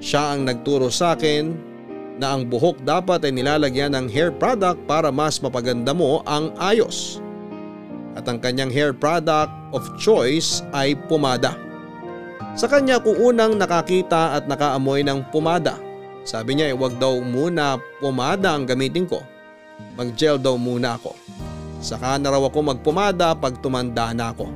Siya 0.04 0.36
ang 0.36 0.44
nagturo 0.44 0.92
sa 0.92 1.16
akin 1.16 1.56
na 2.20 2.36
ang 2.36 2.44
buhok 2.52 2.84
dapat 2.84 3.24
ay 3.24 3.32
nilalagyan 3.32 3.96
ng 3.96 4.12
hair 4.12 4.36
product 4.36 4.84
para 4.84 5.08
mas 5.08 5.40
mapaganda 5.40 5.96
mo 5.96 6.20
ang 6.28 6.52
ayos 6.60 7.24
at 8.20 8.28
ang 8.28 8.44
kanyang 8.44 8.72
hair 8.72 8.92
product 8.92 9.52
of 9.72 9.88
choice 9.96 10.60
ay 10.76 10.92
pumada. 11.08 11.56
Sa 12.60 12.68
kanya 12.68 13.00
ko 13.00 13.16
unang 13.16 13.56
nakakita 13.56 14.36
at 14.36 14.52
nakaamoy 14.52 15.00
ng 15.08 15.32
pumada. 15.32 15.80
Sabi 16.28 16.60
niya 16.60 16.72
ay 16.72 16.76
wag 16.76 17.00
daw 17.00 17.24
muna 17.24 17.80
pumada 18.04 18.52
ang 18.52 18.68
gamitin 18.68 19.08
ko. 19.08 19.24
Mag-gel 19.96 20.36
daw 20.40 20.60
muna 20.60 21.00
ako. 21.00 21.16
Saka 21.86 22.18
na 22.18 22.34
raw 22.34 22.42
ako 22.42 22.74
magpumada 22.74 23.38
pag 23.38 23.62
tumanda 23.62 24.10
na 24.10 24.34
ako. 24.34 24.50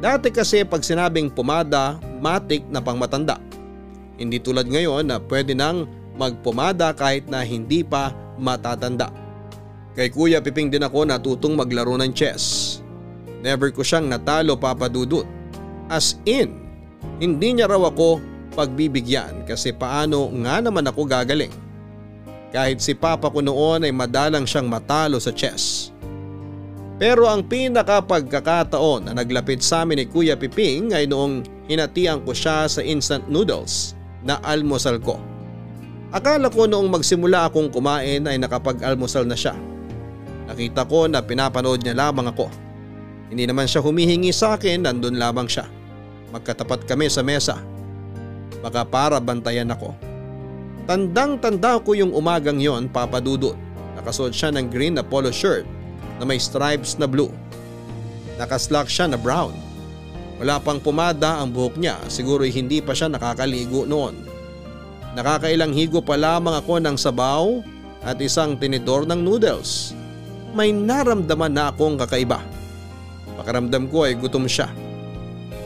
Dati 0.00 0.32
kasi 0.32 0.64
pag 0.64 0.80
sinabing 0.80 1.28
pumada, 1.28 2.00
matik 2.24 2.64
na 2.72 2.80
pang 2.80 2.96
matanda. 2.96 3.36
Hindi 4.16 4.40
tulad 4.40 4.64
ngayon 4.64 5.12
na 5.12 5.20
pwede 5.20 5.52
nang 5.52 5.84
magpumada 6.16 6.96
kahit 6.96 7.28
na 7.28 7.44
hindi 7.44 7.84
pa 7.84 8.16
matatanda. 8.40 9.12
Kay 9.92 10.08
Kuya 10.08 10.40
Piping 10.40 10.72
din 10.72 10.88
ako 10.88 11.04
natutong 11.04 11.52
maglaro 11.52 12.00
ng 12.00 12.16
chess. 12.16 12.78
Never 13.44 13.68
ko 13.68 13.84
siyang 13.84 14.08
natalo 14.08 14.56
papadudot. 14.56 15.28
As 15.92 16.16
in, 16.24 16.64
hindi 17.20 17.60
niya 17.60 17.68
raw 17.68 17.92
ako 17.92 18.24
pagbibigyan 18.56 19.44
kasi 19.44 19.76
paano 19.76 20.32
nga 20.40 20.64
naman 20.64 20.88
ako 20.88 21.04
gagaling. 21.04 21.52
Kahit 22.48 22.80
si 22.80 22.96
Papa 22.96 23.28
ko 23.28 23.44
noon 23.44 23.84
ay 23.84 23.92
madalang 23.92 24.48
siyang 24.48 24.72
matalo 24.72 25.20
sa 25.20 25.28
chess. 25.28 25.92
Pero 26.98 27.30
ang 27.30 27.46
pinaka 27.46 28.02
pagkakataon 28.02 29.06
na 29.06 29.12
naglapit 29.14 29.62
sa 29.62 29.86
amin 29.86 30.02
ni 30.02 30.06
Kuya 30.10 30.34
Piping 30.34 30.90
ay 30.90 31.06
noong 31.06 31.46
hinatian 31.70 32.26
ko 32.26 32.34
siya 32.34 32.66
sa 32.66 32.82
instant 32.82 33.22
noodles 33.30 33.94
na 34.26 34.42
almusal 34.42 34.98
ko. 34.98 35.22
Akala 36.10 36.50
ko 36.50 36.66
noong 36.66 36.90
magsimula 36.90 37.46
akong 37.46 37.70
kumain 37.70 38.26
ay 38.26 38.34
nakapag-almusal 38.42 39.22
na 39.30 39.38
siya. 39.38 39.54
Nakita 40.50 40.82
ko 40.90 41.06
na 41.06 41.22
pinapanood 41.22 41.86
niya 41.86 41.94
lamang 41.94 42.34
ako. 42.34 42.50
Hindi 43.30 43.46
naman 43.46 43.70
siya 43.70 43.78
humihingi 43.78 44.34
sa 44.34 44.58
akin, 44.58 44.82
nandun 44.82 45.22
lamang 45.22 45.46
siya. 45.46 45.70
Magkatapat 46.34 46.82
kami 46.82 47.06
sa 47.06 47.22
mesa. 47.22 47.62
Baka 48.58 48.82
para 48.82 49.22
bantayan 49.22 49.70
ako. 49.70 49.94
Tandang 50.88 51.38
tanda 51.38 51.78
ko 51.78 51.94
yung 51.94 52.10
umagang 52.10 52.58
yon 52.58 52.90
papadudot. 52.90 53.54
Nakasuot 54.00 54.34
siya 54.34 54.50
ng 54.50 54.66
green 54.72 54.96
na 54.96 55.04
polo 55.04 55.28
shirt 55.28 55.77
na 56.18 56.26
may 56.26 56.42
stripes 56.42 56.98
na 56.98 57.06
blue. 57.06 57.30
Nakaslack 58.38 58.90
siya 58.90 59.10
na 59.10 59.18
brown. 59.18 59.54
Wala 60.38 60.62
pang 60.62 60.78
pumada 60.78 61.42
ang 61.42 61.50
buhok 61.50 61.74
niya 61.78 61.98
siguro 62.06 62.46
hindi 62.46 62.78
pa 62.78 62.94
siya 62.94 63.10
nakakaligo 63.10 63.82
noon. 63.82 64.14
Nakakailang 65.18 65.74
higo 65.74 65.98
pa 65.98 66.14
lamang 66.14 66.54
ako 66.62 66.78
ng 66.78 66.94
sabaw 66.94 67.58
at 68.06 68.22
isang 68.22 68.54
tinidor 68.54 69.02
ng 69.02 69.18
noodles 69.18 69.98
may 70.54 70.70
naramdaman 70.70 71.52
na 71.52 71.74
akong 71.74 71.98
kakaiba. 71.98 72.40
Pakaramdam 73.34 73.90
ko 73.90 74.06
ay 74.06 74.14
gutom 74.14 74.46
siya. 74.46 74.70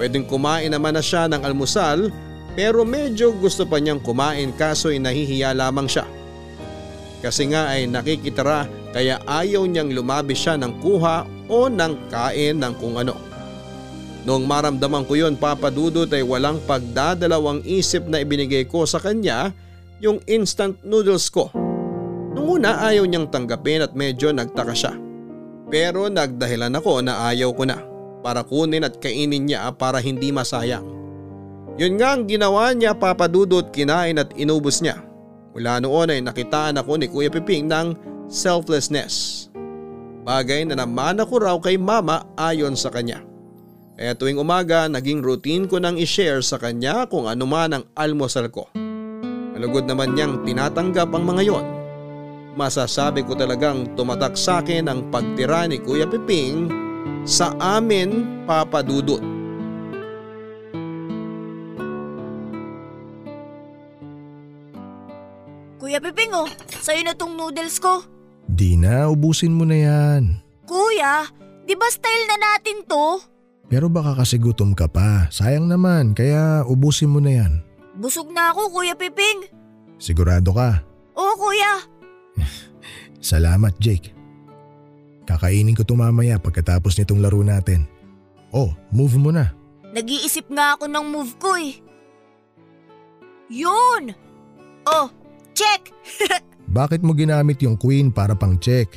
Pwedeng 0.00 0.26
kumain 0.26 0.72
naman 0.72 0.96
na 0.96 1.04
siya 1.04 1.28
ng 1.28 1.44
almusal 1.44 2.08
pero 2.52 2.84
medyo 2.84 3.32
gusto 3.36 3.64
pa 3.64 3.80
niyang 3.80 4.00
kumain 4.00 4.52
kaso 4.56 4.88
nahihiya 4.92 5.52
lamang 5.56 5.88
siya. 5.88 6.04
Kasi 7.22 7.54
nga 7.54 7.70
ay 7.70 7.86
nakikitara 7.86 8.66
kaya 8.90 9.22
ayaw 9.24 9.62
niyang 9.62 9.94
lumabi 9.94 10.34
siya 10.34 10.58
ng 10.58 10.82
kuha 10.82 11.22
o 11.46 11.70
ng 11.70 12.10
kain 12.10 12.58
ng 12.58 12.74
kung 12.82 12.98
ano. 12.98 13.14
Noong 14.26 14.46
maramdaman 14.46 15.06
ko 15.06 15.14
yon 15.18 15.38
papadudot 15.38 16.10
ay 16.10 16.22
walang 16.22 16.58
pagdadalawang 16.66 17.62
isip 17.62 18.06
na 18.10 18.22
ibinigay 18.22 18.66
ko 18.66 18.86
sa 18.86 18.98
kanya 18.98 19.54
yung 20.02 20.18
instant 20.26 20.78
noodles 20.82 21.30
ko. 21.30 21.50
Nung 22.34 22.58
una 22.58 22.82
ayaw 22.86 23.06
niyang 23.06 23.30
tanggapin 23.30 23.86
at 23.86 23.94
medyo 23.94 24.34
nagtaka 24.34 24.74
siya. 24.74 24.94
Pero 25.70 26.10
nagdahilan 26.10 26.74
ako 26.74 27.02
na 27.06 27.30
ayaw 27.30 27.54
ko 27.54 27.64
na 27.66 27.78
para 28.22 28.46
kunin 28.46 28.86
at 28.86 28.98
kainin 29.02 29.46
niya 29.46 29.70
para 29.74 29.98
hindi 29.98 30.30
masayang. 30.30 30.86
Yun 31.80 31.98
nga 31.98 32.14
ang 32.14 32.28
ginawa 32.28 32.70
niya 32.74 32.94
papadudot 32.94 33.74
kinain 33.74 34.22
at 34.22 34.30
inubos 34.38 34.82
niya. 34.84 35.11
Mula 35.52 35.84
noon 35.84 36.08
ay 36.12 36.20
nakitaan 36.24 36.80
ako 36.80 36.96
ni 36.96 37.06
Kuya 37.12 37.28
Piping 37.28 37.68
ng 37.68 37.96
selflessness. 38.32 39.46
Bagay 40.24 40.64
na 40.64 40.80
namana 40.80 41.28
ko 41.28 41.42
raw 41.42 41.56
kay 41.60 41.76
mama 41.76 42.24
ayon 42.40 42.72
sa 42.72 42.88
kanya. 42.88 43.20
Kaya 43.92 44.16
tuwing 44.16 44.40
umaga 44.40 44.88
naging 44.88 45.20
routine 45.20 45.68
ko 45.68 45.76
nang 45.76 46.00
ishare 46.00 46.40
sa 46.40 46.56
kanya 46.56 47.04
kung 47.04 47.28
ano 47.28 47.44
man 47.44 47.76
ang 47.76 47.84
almusal 47.92 48.48
ko. 48.48 48.72
Malugod 49.52 49.84
naman 49.84 50.16
niyang 50.16 50.40
tinatanggap 50.42 51.12
ang 51.12 51.24
mga 51.28 51.42
yon. 51.44 51.66
Masasabi 52.56 53.24
ko 53.24 53.36
talagang 53.36 53.92
tumatak 53.96 54.36
sa 54.36 54.64
akin 54.64 54.88
ang 54.88 55.12
pagtira 55.12 55.68
ni 55.68 55.76
Kuya 55.80 56.08
Piping 56.08 56.72
sa 57.28 57.52
amin 57.60 58.44
papadudot. 58.48 59.31
Kuya 65.92 66.08
Piping 66.08 66.32
oh, 66.32 66.48
sa'yo 66.80 67.04
na 67.04 67.12
tong 67.12 67.36
noodles 67.36 67.76
ko. 67.76 68.00
Di 68.48 68.80
na, 68.80 69.12
ubusin 69.12 69.52
mo 69.52 69.68
na 69.68 69.76
yan. 69.76 70.40
Kuya, 70.64 71.28
di 71.68 71.76
ba 71.76 71.84
style 71.92 72.32
na 72.32 72.40
natin 72.40 72.80
to? 72.88 73.20
Pero 73.68 73.92
baka 73.92 74.16
kasi 74.16 74.40
gutom 74.40 74.72
ka 74.72 74.88
pa. 74.88 75.28
Sayang 75.28 75.68
naman, 75.68 76.16
kaya 76.16 76.64
ubusin 76.64 77.12
mo 77.12 77.20
na 77.20 77.44
yan. 77.44 77.60
Busog 77.92 78.32
na 78.32 78.56
ako, 78.56 78.72
Kuya 78.72 78.96
Piping. 78.96 79.52
Sigurado 80.00 80.56
ka. 80.56 80.80
Oo, 81.12 81.36
Kuya. 81.36 81.84
Salamat, 83.20 83.76
Jake. 83.76 84.16
Kakainin 85.28 85.76
ko 85.76 85.84
ito 85.84 85.92
mamaya 85.92 86.40
pagkatapos 86.40 86.96
nitong 86.96 87.20
laro 87.20 87.44
natin. 87.44 87.84
Oh, 88.48 88.72
move 88.96 89.20
mo 89.20 89.28
na. 89.28 89.52
Nag-iisip 89.92 90.48
nga 90.56 90.72
ako 90.72 90.88
ng 90.88 91.04
move 91.12 91.36
ko 91.36 91.52
eh. 91.60 91.76
Yun! 93.52 94.16
Oh, 94.88 95.12
check! 95.52 95.92
Bakit 96.76 97.04
mo 97.04 97.12
ginamit 97.12 97.60
yung 97.60 97.76
queen 97.76 98.08
para 98.08 98.32
pang 98.32 98.56
check? 98.56 98.88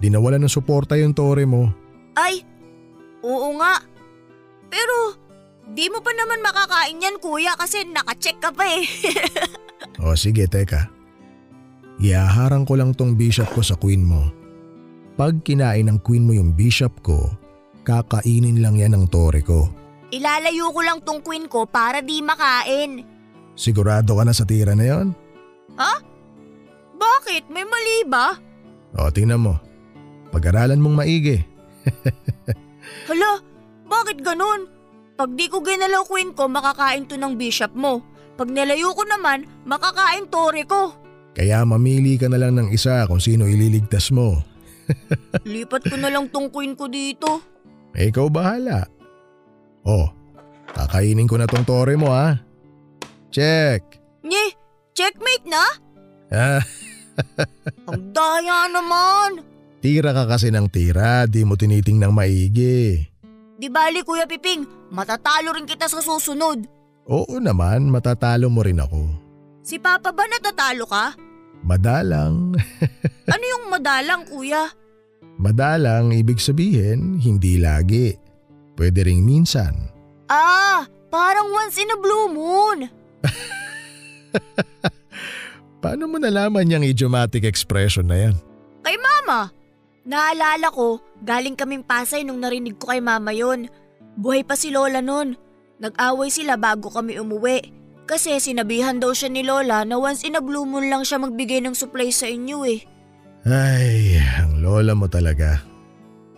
Di 0.00 0.08
nawala 0.08 0.40
ng 0.40 0.48
suporta 0.48 0.96
yung 0.96 1.12
tore 1.12 1.44
mo. 1.44 1.68
Ay, 2.16 2.44
oo 3.24 3.56
nga. 3.60 3.80
Pero, 4.68 5.16
di 5.72 5.88
mo 5.88 6.00
pa 6.00 6.12
naman 6.12 6.44
makakain 6.44 7.00
yan 7.00 7.16
kuya 7.20 7.56
kasi 7.56 7.84
nakacheck 7.88 8.36
ka 8.40 8.52
pa 8.52 8.64
eh. 8.68 8.84
O 10.04 10.16
sige, 10.16 10.48
teka. 10.48 10.88
Iaharang 12.00 12.64
ko 12.64 12.80
lang 12.80 12.96
tong 12.96 13.12
bishop 13.12 13.52
ko 13.52 13.60
sa 13.60 13.76
queen 13.76 14.00
mo. 14.00 14.32
Pag 15.20 15.44
kinain 15.44 15.84
ng 15.84 16.00
queen 16.00 16.24
mo 16.24 16.32
yung 16.32 16.56
bishop 16.56 17.04
ko, 17.04 17.28
kakainin 17.84 18.64
lang 18.64 18.80
yan 18.80 18.96
ng 18.96 19.04
tore 19.12 19.44
ko. 19.44 19.68
Ilalayo 20.08 20.72
ko 20.72 20.80
lang 20.80 21.04
tong 21.04 21.20
queen 21.20 21.44
ko 21.44 21.68
para 21.68 22.00
di 22.00 22.24
makain. 22.24 23.04
Sigurado 23.52 24.16
ka 24.16 24.24
na 24.24 24.32
sa 24.32 24.48
tira 24.48 24.72
na 24.72 24.88
yon? 24.88 25.12
Ha? 25.80 25.94
Bakit? 27.00 27.48
May 27.48 27.64
mali 27.64 28.04
ba? 28.04 28.36
O 29.00 29.08
tingnan 29.08 29.40
mo. 29.40 29.56
Pag-aralan 30.28 30.78
mong 30.78 31.00
maigi. 31.00 31.40
Hala, 33.08 33.40
bakit 33.88 34.20
ganun? 34.20 34.68
Pag 35.16 35.36
di 35.36 35.48
ko 35.48 35.64
ginalaw 35.64 36.04
queen 36.04 36.36
ko, 36.36 36.46
makakain 36.46 37.08
to 37.08 37.16
ng 37.16 37.40
bishop 37.40 37.72
mo. 37.72 38.04
Pag 38.36 38.52
nilayo 38.52 38.92
ko 38.92 39.04
naman, 39.08 39.48
makakain 39.64 40.28
tore 40.28 40.64
ko. 40.68 40.96
Kaya 41.32 41.64
mamili 41.64 42.20
ka 42.20 42.28
na 42.28 42.40
lang 42.40 42.56
ng 42.56 42.68
isa 42.72 43.04
kung 43.08 43.20
sino 43.20 43.48
ililigtas 43.48 44.12
mo. 44.12 44.40
Lipat 45.48 45.88
ko 45.88 45.96
na 45.96 46.12
lang 46.12 46.28
tong 46.28 46.52
queen 46.52 46.76
ko 46.76 46.88
dito. 46.88 47.40
Eh, 47.96 48.08
ikaw 48.12 48.28
bahala. 48.28 48.86
Oh, 49.84 50.08
kakainin 50.72 51.28
ko 51.28 51.40
na 51.40 51.48
tong 51.48 51.64
tore 51.64 51.96
mo 51.96 52.12
ha. 52.12 52.36
Check. 53.30 54.00
Nye, 54.26 54.59
checkmate 54.92 55.46
na? 55.46 55.64
Ah, 56.30 56.62
Ang 57.90 58.14
daya 58.14 58.70
naman. 58.70 59.44
tira 59.80 60.12
ka 60.12 60.24
kasi 60.26 60.48
ng 60.48 60.68
tira, 60.68 61.24
di 61.24 61.42
mo 61.42 61.56
tiniting 61.56 61.98
ng 61.98 62.12
maigi. 62.12 63.04
Di 63.56 63.68
bali 63.68 64.00
Kuya 64.00 64.24
Piping, 64.24 64.88
matatalo 64.88 65.52
rin 65.52 65.68
kita 65.68 65.84
sa 65.84 66.00
susunod. 66.00 66.64
Oo 67.04 67.36
naman, 67.36 67.88
matatalo 67.88 68.48
mo 68.48 68.64
rin 68.64 68.80
ako. 68.80 69.04
Si 69.60 69.76
Papa 69.76 70.12
ba 70.12 70.24
natatalo 70.24 70.84
ka? 70.86 71.12
Madalang. 71.60 72.56
Ano 73.30 73.44
yung 73.46 73.70
madalang 73.70 74.26
kuya? 74.26 74.66
Madalang 75.38 76.10
ibig 76.10 76.42
sabihin, 76.42 77.14
hindi 77.16 77.62
lagi. 77.62 78.10
Pwede 78.74 79.06
ring 79.06 79.22
minsan. 79.22 79.70
Ah, 80.26 80.82
parang 81.08 81.46
once 81.46 81.78
in 81.78 81.94
a 81.94 81.98
blue 82.00 82.26
moon. 82.26 82.90
Paano 85.82 86.04
mo 86.06 86.20
nalaman 86.20 86.68
yung 86.68 86.84
idiomatic 86.84 87.44
expression 87.48 88.06
na 88.08 88.28
yan? 88.28 88.36
Kay 88.84 88.96
mama. 89.00 89.48
Naalala 90.04 90.68
ko, 90.72 91.00
galing 91.24 91.56
kaming 91.56 91.84
Pasay 91.84 92.24
nung 92.24 92.40
narinig 92.40 92.76
ko 92.80 92.92
kay 92.92 93.00
mama 93.00 93.32
yon. 93.32 93.68
Buhay 94.16 94.44
pa 94.44 94.56
si 94.56 94.72
Lola 94.72 95.00
nun. 95.00 95.36
Nag-away 95.80 96.28
sila 96.28 96.60
bago 96.60 96.92
kami 96.92 97.16
umuwi. 97.16 97.72
Kasi 98.04 98.36
sinabihan 98.42 98.98
daw 98.98 99.14
siya 99.14 99.30
ni 99.30 99.46
Lola 99.46 99.86
na 99.86 99.96
once 99.96 100.26
in 100.26 100.36
a 100.36 100.42
blue 100.42 100.66
moon 100.66 100.90
lang 100.90 101.06
siya 101.06 101.22
magbigay 101.22 101.62
ng 101.62 101.76
supply 101.76 102.10
sa 102.10 102.26
inyo 102.28 102.66
eh. 102.66 102.80
Ay, 103.46 104.20
ang 104.20 104.60
lola 104.60 104.92
mo 104.92 105.08
talaga. 105.08 105.64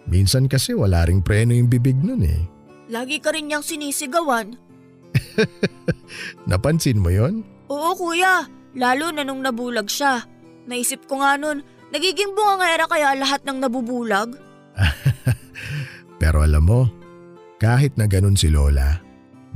Minsan 0.06 0.46
kasi 0.46 0.70
wala 0.70 1.02
ring 1.02 1.18
preno 1.18 1.50
yung 1.50 1.66
bibig 1.66 1.98
nun 1.98 2.22
eh. 2.22 2.46
Lagi 2.86 3.18
ka 3.18 3.34
rin 3.34 3.50
niyang 3.50 3.64
sinisigawan. 3.64 4.54
Napansin 6.50 7.02
mo 7.02 7.10
yon? 7.10 7.42
Oo 7.72 7.96
kuya, 7.96 8.44
lalo 8.76 9.08
na 9.08 9.24
nung 9.24 9.40
nabulag 9.40 9.88
siya. 9.88 10.28
Naisip 10.68 11.08
ko 11.08 11.24
nga 11.24 11.40
nun, 11.40 11.64
nagiging 11.88 12.36
bungangera 12.36 12.84
kaya 12.84 13.16
lahat 13.16 13.40
ng 13.48 13.64
nabubulag? 13.64 14.36
Pero 16.20 16.44
alam 16.44 16.68
mo, 16.68 16.80
kahit 17.56 17.96
na 17.96 18.04
ganun 18.04 18.36
si 18.36 18.52
Lola, 18.52 19.00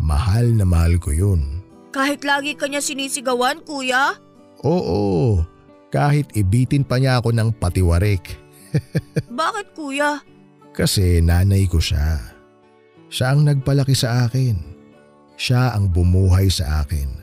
mahal 0.00 0.56
na 0.56 0.64
mahal 0.64 0.96
ko 0.96 1.12
yun. 1.12 1.60
Kahit 1.92 2.24
lagi 2.24 2.56
kanya 2.56 2.80
sinisigawan, 2.80 3.60
kuya? 3.68 4.16
Oo, 4.64 5.44
kahit 5.92 6.32
ibitin 6.32 6.88
pa 6.88 6.96
niya 6.96 7.20
ako 7.20 7.36
ng 7.36 7.52
patiwarik. 7.60 8.40
Bakit 9.40 9.76
kuya? 9.76 10.24
Kasi 10.72 11.20
nanay 11.20 11.68
ko 11.68 11.80
siya. 11.80 12.20
Siya 13.12 13.36
ang 13.36 13.44
nagpalaki 13.44 13.96
sa 13.96 14.28
akin. 14.28 14.56
Siya 15.36 15.76
ang 15.76 15.92
bumuhay 15.92 16.48
sa 16.52 16.84
akin. 16.84 17.15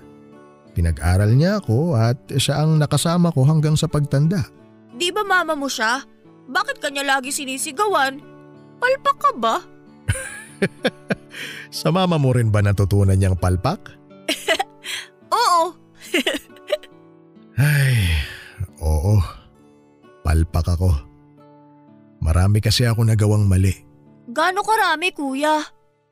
Pinag-aral 0.73 1.37
niya 1.37 1.61
ako 1.61 1.93
at 1.93 2.17
siya 2.33 2.65
ang 2.65 2.81
nakasama 2.81 3.29
ko 3.29 3.45
hanggang 3.45 3.77
sa 3.77 3.85
pagtanda. 3.85 4.41
Di 4.97 5.13
ba 5.13 5.21
mama 5.21 5.53
mo 5.53 5.69
siya? 5.69 6.01
Bakit 6.49 6.81
kanya 6.81 7.05
lagi 7.05 7.29
sinisigawan? 7.29 8.19
Palpak 8.81 9.17
ka 9.21 9.31
ba? 9.37 9.55
Sa 11.73 11.89
mama 11.89 12.17
mo 12.21 12.33
rin 12.33 12.53
ba 12.53 12.61
natutunan 12.61 13.17
niyang 13.17 13.37
palpak? 13.37 13.95
Oo. 15.33 15.73
Ay, 17.57 18.09
oo. 18.81 19.21
Palpak 20.25 20.73
ako. 20.73 20.89
Marami 22.23 22.63
kasi 22.63 22.87
ako 22.87 23.05
nagawang 23.05 23.45
mali. 23.45 23.73
Gano'ng 24.31 24.65
karami 24.65 25.11
kuya? 25.13 25.61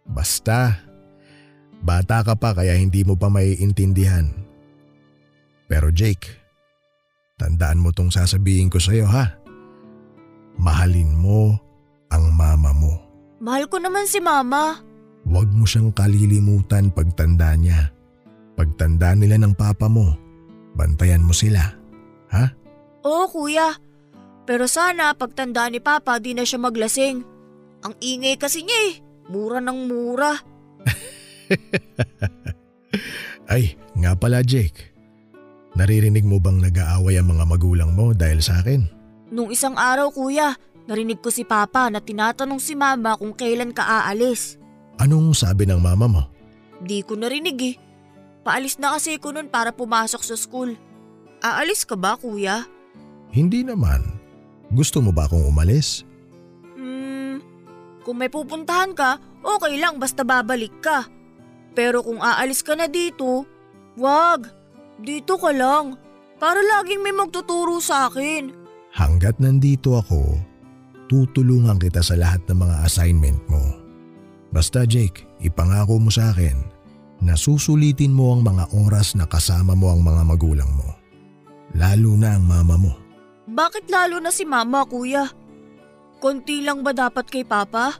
Basta, 0.03 0.83
bata 1.81 2.21
ka 2.21 2.35
pa 2.35 2.51
kaya 2.53 2.75
hindi 2.75 3.01
mo 3.07 3.15
pa 3.15 3.31
maiintindihan. 3.31 4.40
Pero 5.71 5.87
Jake, 5.87 6.27
tandaan 7.39 7.79
mo 7.79 7.95
tong 7.95 8.11
sasabihin 8.11 8.67
ko 8.67 8.75
sa'yo 8.75 9.07
ha. 9.07 9.39
Mahalin 10.59 11.15
mo 11.15 11.55
ang 12.11 12.27
mama 12.35 12.75
mo. 12.75 12.99
Mahal 13.39 13.71
ko 13.71 13.79
naman 13.79 14.03
si 14.03 14.19
mama. 14.19 14.83
Huwag 15.23 15.47
mo 15.55 15.63
siyang 15.63 15.95
kalilimutan 15.95 16.91
pagtanda 16.91 17.55
niya. 17.55 17.87
Pagtanda 18.59 19.15
nila 19.15 19.39
ng 19.39 19.55
papa 19.55 19.87
mo, 19.87 20.11
bantayan 20.75 21.23
mo 21.23 21.31
sila. 21.31 21.63
Ha? 22.35 22.51
Oo 23.07 23.31
kuya. 23.31 23.79
Pero 24.43 24.67
sana 24.67 25.15
pagtanda 25.15 25.71
ni 25.71 25.79
Papa 25.79 26.19
di 26.19 26.35
na 26.35 26.43
siya 26.43 26.59
maglasing. 26.59 27.23
Ang 27.87 27.95
ingay 28.03 28.35
kasi 28.35 28.67
niya 28.67 28.79
eh. 28.91 28.93
Mura 29.31 29.63
ng 29.63 29.87
mura. 29.87 30.35
Ay, 33.51 33.79
nga 33.95 34.11
pala 34.19 34.43
Jake. 34.43 34.90
Naririnig 35.71 36.27
mo 36.27 36.37
bang 36.37 36.59
nag-aaway 36.59 37.15
ang 37.15 37.31
mga 37.31 37.45
magulang 37.47 37.91
mo 37.95 38.11
dahil 38.11 38.43
sa 38.43 38.59
akin? 38.59 38.83
Nung 39.31 39.47
isang 39.47 39.79
araw 39.79 40.11
kuya, 40.11 40.59
narinig 40.83 41.23
ko 41.23 41.31
si 41.31 41.47
Papa 41.47 41.87
na 41.87 42.03
tinatanong 42.03 42.59
si 42.59 42.75
Mama 42.75 43.15
kung 43.15 43.31
kailan 43.31 43.71
ka 43.71 43.83
aalis. 43.83 44.59
Anong 44.99 45.31
sabi 45.31 45.63
ng 45.65 45.79
mama 45.79 46.05
mo? 46.05 46.23
Di 46.83 47.01
ko 47.01 47.15
narinig 47.15 47.59
eh. 47.63 47.75
Paalis 48.41 48.81
na 48.81 48.97
kasi 48.97 49.21
ko 49.21 49.31
nun 49.31 49.47
para 49.47 49.71
pumasok 49.71 50.21
sa 50.21 50.35
school. 50.35 50.75
Aalis 51.41 51.87
ka 51.87 51.95
ba 51.95 52.19
kuya? 52.19 52.67
Hindi 53.31 53.63
naman. 53.63 54.03
Gusto 54.75 54.99
mo 54.99 55.15
ba 55.15 55.25
akong 55.25 55.47
umalis? 55.47 56.03
Hmm, 56.75 57.39
kung 58.03 58.19
may 58.19 58.27
pupuntahan 58.27 58.91
ka, 58.91 59.17
okay 59.39 59.79
lang 59.79 59.97
basta 59.97 60.27
babalik 60.27 60.73
ka. 60.83 61.07
Pero 61.71 62.03
kung 62.03 62.19
aalis 62.19 62.59
ka 62.61 62.75
na 62.75 62.91
dito, 62.91 63.47
wag. 63.95 64.60
Dito 65.01 65.35
ka 65.41 65.49
lang. 65.49 65.97
Para 66.41 66.57
laging 66.57 67.05
may 67.05 67.13
magtuturo 67.13 67.77
sa 67.77 68.09
akin. 68.09 68.49
Hanggat 68.97 69.37
nandito 69.37 69.93
ako, 69.93 70.37
tutulungan 71.05 71.77
kita 71.77 72.01
sa 72.01 72.17
lahat 72.17 72.41
ng 72.49 72.57
mga 72.57 72.75
assignment 72.81 73.41
mo. 73.45 73.61
Basta 74.49 74.83
Jake, 74.89 75.29
ipangako 75.37 76.01
mo 76.01 76.09
sa 76.09 76.33
akin 76.33 76.57
na 77.21 77.37
susulitin 77.37 78.11
mo 78.11 78.33
ang 78.33 78.41
mga 78.41 78.73
oras 78.73 79.13
na 79.13 79.29
kasama 79.29 79.77
mo 79.77 79.93
ang 79.93 80.01
mga 80.01 80.21
magulang 80.25 80.71
mo. 80.73 80.97
Lalo 81.77 82.17
na 82.17 82.35
ang 82.35 82.43
mama 82.43 82.75
mo. 82.75 82.93
Bakit 83.47 83.87
lalo 83.87 84.17
na 84.19 84.33
si 84.33 84.43
mama, 84.43 84.83
kuya? 84.83 85.29
Konti 86.19 86.65
lang 86.65 86.83
ba 86.83 86.91
dapat 86.91 87.29
kay 87.29 87.45
papa? 87.47 87.95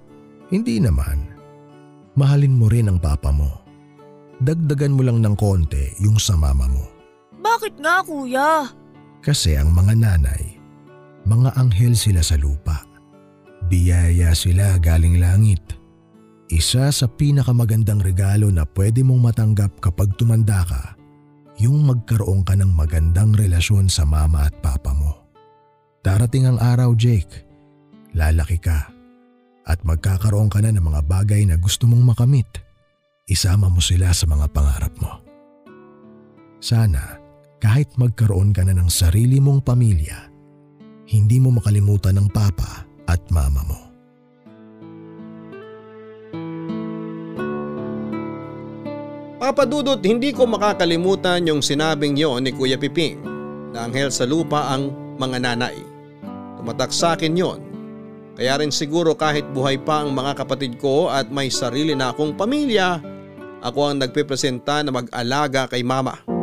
Hindi 0.52 0.82
naman. 0.82 1.30
Mahalin 2.20 2.58
mo 2.58 2.68
rin 2.68 2.92
ang 2.92 3.00
papa 3.00 3.32
mo. 3.32 3.64
Dagdagan 4.44 4.98
mo 4.98 5.06
lang 5.06 5.24
ng 5.24 5.36
konti 5.40 5.96
yung 6.04 6.20
sa 6.20 6.36
mama 6.36 6.68
mo. 6.68 6.91
Bakit 7.42 7.74
nga, 7.82 8.06
kuya? 8.06 8.70
Kasi 9.22 9.58
ang 9.58 9.74
mga 9.74 9.98
nanay, 9.98 10.62
mga 11.26 11.58
anghel 11.58 11.98
sila 11.98 12.22
sa 12.22 12.38
lupa. 12.38 12.86
Biyaya 13.66 14.34
sila 14.34 14.78
galing 14.78 15.18
langit. 15.22 15.62
Isa 16.52 16.90
sa 16.94 17.08
pinakamagandang 17.08 18.02
regalo 18.02 18.50
na 18.54 18.68
pwede 18.78 19.02
mong 19.02 19.32
matanggap 19.32 19.72
kapag 19.82 20.14
tumanda 20.18 20.66
ka, 20.68 20.98
yung 21.62 21.86
magkaroon 21.86 22.42
ka 22.46 22.58
ng 22.58 22.74
magandang 22.74 23.34
relasyon 23.38 23.88
sa 23.88 24.04
mama 24.04 24.50
at 24.50 24.56
papa 24.60 24.92
mo. 24.92 25.30
Darating 26.02 26.50
ang 26.50 26.58
araw, 26.58 26.98
Jake. 26.98 27.46
Lalaki 28.18 28.58
ka 28.58 28.90
at 29.70 29.80
magkakaroon 29.86 30.50
ka 30.50 30.60
na 30.60 30.74
ng 30.74 30.82
mga 30.82 31.02
bagay 31.06 31.46
na 31.46 31.56
gusto 31.56 31.86
mong 31.86 32.18
makamit. 32.18 32.50
Isama 33.30 33.70
mo 33.70 33.80
sila 33.80 34.12
sa 34.12 34.26
mga 34.26 34.50
pangarap 34.52 34.94
mo. 35.00 35.22
Sana 36.60 37.21
kahit 37.62 37.94
magkaroon 37.94 38.50
ka 38.58 38.66
na 38.66 38.74
ng 38.74 38.90
sarili 38.90 39.38
mong 39.38 39.62
pamilya, 39.62 40.18
hindi 41.14 41.38
mo 41.38 41.54
makalimutan 41.54 42.18
ng 42.18 42.28
papa 42.34 42.90
at 43.06 43.22
mama 43.30 43.62
mo. 43.62 43.80
Papadudot, 49.38 50.02
hindi 50.02 50.34
ko 50.34 50.50
makakalimutan 50.50 51.46
yung 51.46 51.62
sinabing 51.62 52.18
yon 52.18 52.46
ni 52.46 52.52
Kuya 52.54 52.82
Piping 52.82 53.22
na 53.74 53.86
anghel 53.86 54.10
sa 54.10 54.26
lupa 54.26 54.74
ang 54.74 54.90
mga 55.22 55.38
nanay. 55.42 55.78
Tumatak 56.58 56.90
sa 56.90 57.14
akin 57.14 57.38
yon. 57.38 57.60
Kaya 58.38 58.58
rin 58.58 58.74
siguro 58.74 59.14
kahit 59.14 59.46
buhay 59.54 59.78
pa 59.82 60.02
ang 60.02 60.16
mga 60.18 60.46
kapatid 60.46 60.82
ko 60.82 61.14
at 61.14 61.30
may 61.30 61.52
sarili 61.52 61.94
na 61.94 62.14
akong 62.14 62.34
pamilya, 62.34 63.02
ako 63.62 63.92
ang 63.92 63.98
nagpipresenta 64.02 64.82
na 64.82 64.94
mag-alaga 64.94 65.70
kay 65.70 65.86
mama. 65.86 66.41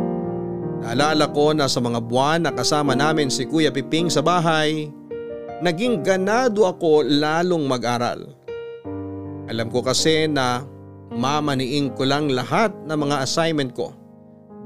Naalala 0.79 1.27
ko 1.35 1.51
na 1.51 1.67
sa 1.67 1.83
mga 1.83 1.99
buwan 1.99 2.47
na 2.47 2.51
kasama 2.55 2.95
namin 2.95 3.27
si 3.27 3.43
Kuya 3.43 3.67
Piping 3.67 4.07
sa 4.07 4.23
bahay, 4.23 4.87
naging 5.59 5.99
ganado 5.99 6.63
ako 6.63 7.03
lalong 7.03 7.67
mag-aral. 7.67 8.31
Alam 9.51 9.67
ko 9.67 9.83
kasi 9.83 10.31
na 10.31 10.63
mamaniin 11.11 11.91
ko 11.99 12.07
lang 12.07 12.31
lahat 12.31 12.71
ng 12.87 12.95
mga 12.95 13.15
assignment 13.19 13.75
ko 13.75 13.91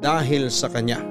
dahil 0.03 0.53
sa 0.53 0.69
kanya. 0.69 1.01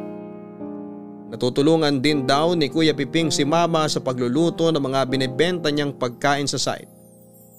Natutulungan 1.32 1.98
din 2.04 2.28
daw 2.28 2.52
ni 2.52 2.68
Kuya 2.68 2.92
Piping 2.92 3.32
si 3.32 3.42
Mama 3.42 3.88
sa 3.88 3.98
pagluluto 4.04 4.68
ng 4.70 4.78
mga 4.84 5.08
binibenta 5.08 5.72
niyang 5.72 5.96
pagkain 5.96 6.46
sa 6.46 6.60
site. 6.60 6.92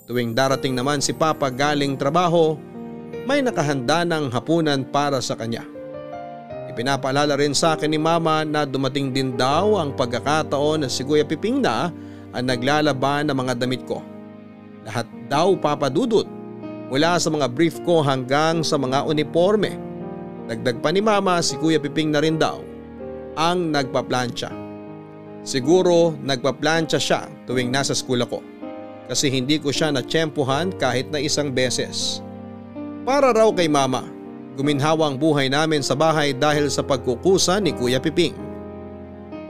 Tuwing 0.06 0.32
darating 0.38 0.78
naman 0.78 1.02
si 1.02 1.12
Papa 1.12 1.50
galing 1.50 1.98
trabaho, 1.98 2.56
may 3.26 3.42
nakahanda 3.42 4.06
ng 4.06 4.30
hapunan 4.30 4.86
para 4.88 5.18
sa 5.20 5.34
kanya. 5.34 5.73
Ipinapaalala 6.74 7.38
rin 7.38 7.54
sa 7.54 7.78
akin 7.78 7.86
ni 7.94 8.02
Mama 8.02 8.42
na 8.42 8.66
dumating 8.66 9.14
din 9.14 9.38
daw 9.38 9.78
ang 9.78 9.94
pagkakataon 9.94 10.82
na 10.82 10.90
si 10.90 11.06
Kuya 11.06 11.22
Piping 11.22 11.62
na 11.62 11.94
ang 12.34 12.46
naglalaban 12.50 13.30
ng 13.30 13.38
mga 13.38 13.62
damit 13.62 13.86
ko. 13.86 14.02
Lahat 14.82 15.06
daw 15.30 15.54
papadudot 15.54 16.26
mula 16.90 17.22
sa 17.22 17.30
mga 17.30 17.46
brief 17.54 17.78
ko 17.86 18.02
hanggang 18.02 18.66
sa 18.66 18.82
mga 18.82 19.06
uniforme. 19.06 19.78
Dagdag 20.50 20.82
pa 20.82 20.90
ni 20.90 21.06
Mama 21.06 21.46
si 21.46 21.62
Kuya 21.62 21.78
Piping 21.78 22.10
na 22.10 22.26
rin 22.26 22.42
daw 22.42 22.58
ang 23.38 23.70
nagpaplansya. 23.70 24.50
Siguro 25.46 26.18
nagpaplansya 26.26 26.98
siya 26.98 27.30
tuwing 27.46 27.70
nasa 27.70 27.94
school 27.94 28.26
ako 28.26 28.42
kasi 29.14 29.30
hindi 29.30 29.62
ko 29.62 29.70
siya 29.70 29.94
natsyempohan 29.94 30.74
kahit 30.82 31.14
na 31.14 31.22
isang 31.22 31.54
beses. 31.54 32.18
Para 33.06 33.30
raw 33.30 33.54
kay 33.54 33.70
mama, 33.70 34.10
guminhawa 34.54 35.10
ang 35.10 35.18
buhay 35.18 35.50
namin 35.50 35.82
sa 35.82 35.98
bahay 35.98 36.34
dahil 36.34 36.70
sa 36.70 36.86
pagkukusa 36.86 37.58
ni 37.62 37.74
Kuya 37.74 37.98
Piping. 37.98 38.36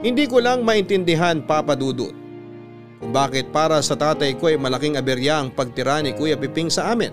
Hindi 0.04 0.24
ko 0.28 0.40
lang 0.40 0.64
maintindihan 0.64 1.40
Papa 1.44 1.72
Dudut 1.72 2.12
kung 3.04 3.12
bakit 3.12 3.52
para 3.52 3.84
sa 3.84 3.92
tatay 3.92 4.32
ko 4.40 4.48
ay 4.48 4.56
malaking 4.56 4.96
aberya 4.96 5.44
ang 5.44 5.52
pagtira 5.52 6.00
ni 6.00 6.16
Kuya 6.16 6.40
Piping 6.40 6.72
sa 6.72 6.96
amin. 6.96 7.12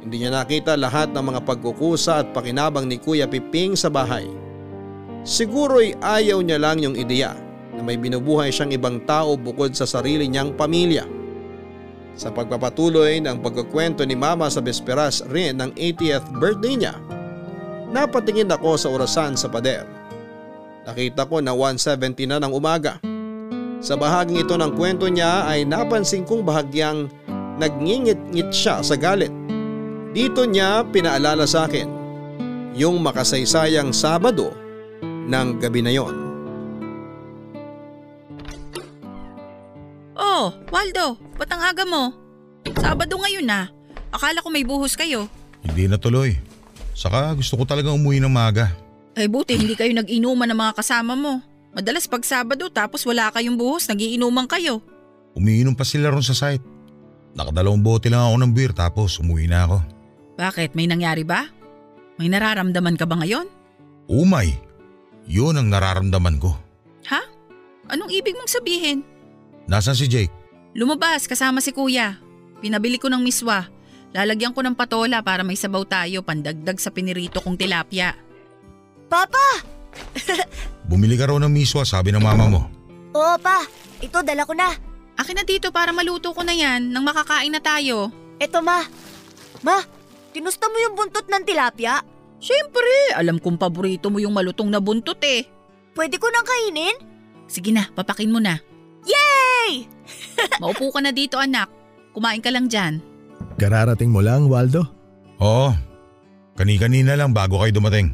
Hindi 0.00 0.24
niya 0.24 0.32
nakita 0.32 0.76
lahat 0.76 1.12
ng 1.12 1.24
mga 1.24 1.40
pagkukusa 1.44 2.24
at 2.24 2.36
pakinabang 2.36 2.84
ni 2.84 3.00
Kuya 3.00 3.24
Piping 3.24 3.76
sa 3.76 3.88
bahay. 3.88 4.28
Siguro'y 5.24 5.96
ayaw 6.00 6.40
niya 6.40 6.56
lang 6.56 6.80
yung 6.80 6.96
ideya 6.96 7.36
na 7.76 7.80
may 7.84 8.00
binubuhay 8.00 8.48
siyang 8.52 8.72
ibang 8.72 9.00
tao 9.04 9.36
bukod 9.36 9.72
sa 9.76 9.84
sarili 9.84 10.28
niyang 10.28 10.56
pamilya. 10.56 11.19
Sa 12.20 12.28
pagpapatuloy 12.28 13.24
ng 13.24 13.40
pagkukwento 13.40 14.04
ni 14.04 14.12
Mama 14.12 14.52
sa 14.52 14.60
besperas 14.60 15.24
rin 15.32 15.56
ng 15.56 15.72
80th 15.72 16.28
birthday 16.36 16.76
niya, 16.76 17.00
napatingin 17.88 18.52
ako 18.52 18.76
sa 18.76 18.92
orasan 18.92 19.40
sa 19.40 19.48
pader. 19.48 19.88
Nakita 20.84 21.24
ko 21.24 21.40
na 21.40 21.56
1.70 21.56 22.28
na 22.28 22.36
ng 22.44 22.52
umaga. 22.52 23.00
Sa 23.80 23.96
bahaging 23.96 24.44
ito 24.44 24.52
ng 24.52 24.76
kwento 24.76 25.08
niya 25.08 25.48
ay 25.48 25.64
napansin 25.64 26.28
kong 26.28 26.44
bahagyang 26.44 27.08
nagngingit-ngit 27.56 28.52
siya 28.52 28.84
sa 28.84 29.00
galit. 29.00 29.32
Dito 30.12 30.44
niya 30.44 30.84
pinaalala 30.92 31.48
sa 31.48 31.64
akin 31.64 31.88
yung 32.76 33.00
makasaysayang 33.00 33.96
Sabado 33.96 34.52
ng 35.00 35.56
gabi 35.56 35.80
na 35.80 35.92
yon. 35.96 36.14
Oh, 40.20 40.52
Waldo, 40.68 41.29
ba't 41.40 41.48
ang 41.56 41.64
aga 41.64 41.88
mo? 41.88 42.12
Sabado 42.76 43.16
ngayon 43.16 43.48
na. 43.48 43.72
Akala 44.12 44.44
ko 44.44 44.52
may 44.52 44.60
buhos 44.60 44.92
kayo. 44.92 45.24
Hindi 45.64 45.88
na 45.88 45.96
tuloy. 45.96 46.36
Saka 46.92 47.32
gusto 47.32 47.56
ko 47.56 47.64
talagang 47.64 47.96
umuwi 47.96 48.20
ng 48.20 48.28
maga. 48.28 48.68
Ay 49.16 49.24
buti 49.24 49.56
hindi 49.56 49.72
kayo 49.72 49.88
nag-inuman 49.96 50.44
ng 50.52 50.58
mga 50.60 50.76
kasama 50.76 51.16
mo. 51.16 51.40
Madalas 51.72 52.04
pag 52.04 52.20
Sabado 52.28 52.68
tapos 52.68 53.00
wala 53.08 53.32
kayong 53.32 53.56
buhos, 53.56 53.88
nagiinuman 53.88 54.44
kayo. 54.44 54.84
Umiinom 55.32 55.72
pa 55.72 55.88
sila 55.88 56.12
ron 56.12 56.20
sa 56.20 56.36
site. 56.36 56.60
Nakadalawang 57.32 57.80
bote 57.80 58.10
lang 58.10 58.20
ako 58.26 58.36
ng 58.42 58.52
beer 58.52 58.72
tapos 58.74 59.16
umuwi 59.22 59.46
na 59.46 59.64
ako. 59.64 59.78
Bakit? 60.36 60.74
May 60.74 60.90
nangyari 60.90 61.22
ba? 61.22 61.46
May 62.18 62.28
nararamdaman 62.28 62.98
ka 62.98 63.06
ba 63.06 63.22
ngayon? 63.22 63.46
Umay, 64.10 64.58
yun 65.30 65.54
ang 65.54 65.70
nararamdaman 65.70 66.42
ko. 66.42 66.58
Ha? 67.06 67.22
Anong 67.88 68.10
ibig 68.10 68.34
mong 68.34 68.50
sabihin? 68.50 69.06
Nasaan 69.70 69.94
si 69.94 70.10
Jake? 70.10 70.39
Lumabas 70.70 71.26
kasama 71.26 71.58
si 71.58 71.74
kuya. 71.74 72.22
Pinabili 72.62 73.00
ko 73.00 73.10
ng 73.10 73.22
miswa. 73.22 73.66
Lalagyan 74.14 74.54
ko 74.54 74.62
ng 74.62 74.74
patola 74.74 75.22
para 75.22 75.42
may 75.46 75.58
sabaw 75.58 75.86
tayo 75.86 76.22
pandagdag 76.22 76.78
sa 76.78 76.90
pinirito 76.90 77.42
kong 77.42 77.58
tilapia. 77.58 78.14
Papa! 79.10 79.66
Bumili 80.90 81.18
ka 81.18 81.30
raw 81.30 81.38
ng 81.38 81.50
miswa 81.50 81.82
sabi 81.82 82.14
ng 82.14 82.22
mama 82.22 82.46
mo. 82.46 82.60
Oo 83.14 83.36
pa, 83.42 83.66
ito 83.98 84.18
dala 84.22 84.46
ko 84.46 84.54
na. 84.54 84.70
Akin 85.18 85.38
na 85.38 85.44
dito 85.46 85.74
para 85.74 85.90
maluto 85.90 86.30
ko 86.30 86.42
na 86.46 86.54
yan 86.54 86.90
nang 86.94 87.06
makakain 87.06 87.50
na 87.50 87.62
tayo. 87.62 88.10
Ito 88.38 88.62
ma. 88.62 88.86
Ma, 89.66 89.78
tinusta 90.30 90.70
mo 90.70 90.78
yung 90.78 90.94
buntot 90.94 91.26
ng 91.26 91.42
tilapia? 91.42 92.02
Siyempre, 92.40 93.14
alam 93.18 93.36
kong 93.36 93.60
paborito 93.60 94.08
mo 94.08 94.16
yung 94.16 94.32
malutong 94.32 94.70
na 94.70 94.80
buntot 94.80 95.20
eh. 95.26 95.44
Pwede 95.92 96.16
ko 96.16 96.30
nang 96.32 96.46
kainin? 96.46 96.96
Sige 97.50 97.74
na, 97.74 97.90
papakin 97.92 98.32
mo 98.32 98.40
na. 98.40 98.62
Yay! 99.06 99.86
Maupo 100.62 100.92
ka 100.92 101.00
na 101.00 101.12
dito 101.14 101.40
anak. 101.40 101.70
Kumain 102.12 102.42
ka 102.42 102.50
lang 102.50 102.66
dyan. 102.66 102.98
Kararating 103.60 104.10
mo 104.10 104.24
lang, 104.24 104.48
Waldo? 104.50 104.88
Oo, 105.40 105.72
kani-kanina 106.56 107.16
lang 107.16 107.32
bago 107.32 107.60
kayo 107.60 107.72
dumating. 107.72 108.12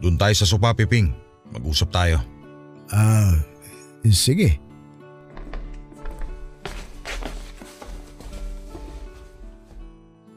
Doon 0.00 0.16
tayo 0.16 0.32
sa 0.36 0.48
sopa 0.48 0.72
piping. 0.72 1.12
Mag-usap 1.52 1.88
tayo. 1.92 2.18
Ah, 2.88 3.36
sige. 4.08 4.60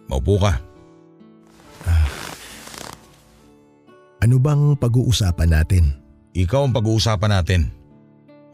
Maupo 0.08 0.40
ka. 0.40 0.54
Ano 4.18 4.42
bang 4.42 4.76
pag-uusapan 4.76 5.50
natin? 5.56 5.84
Ikaw 6.34 6.68
ang 6.68 6.74
pag-uusapan 6.76 7.32
natin. 7.32 7.62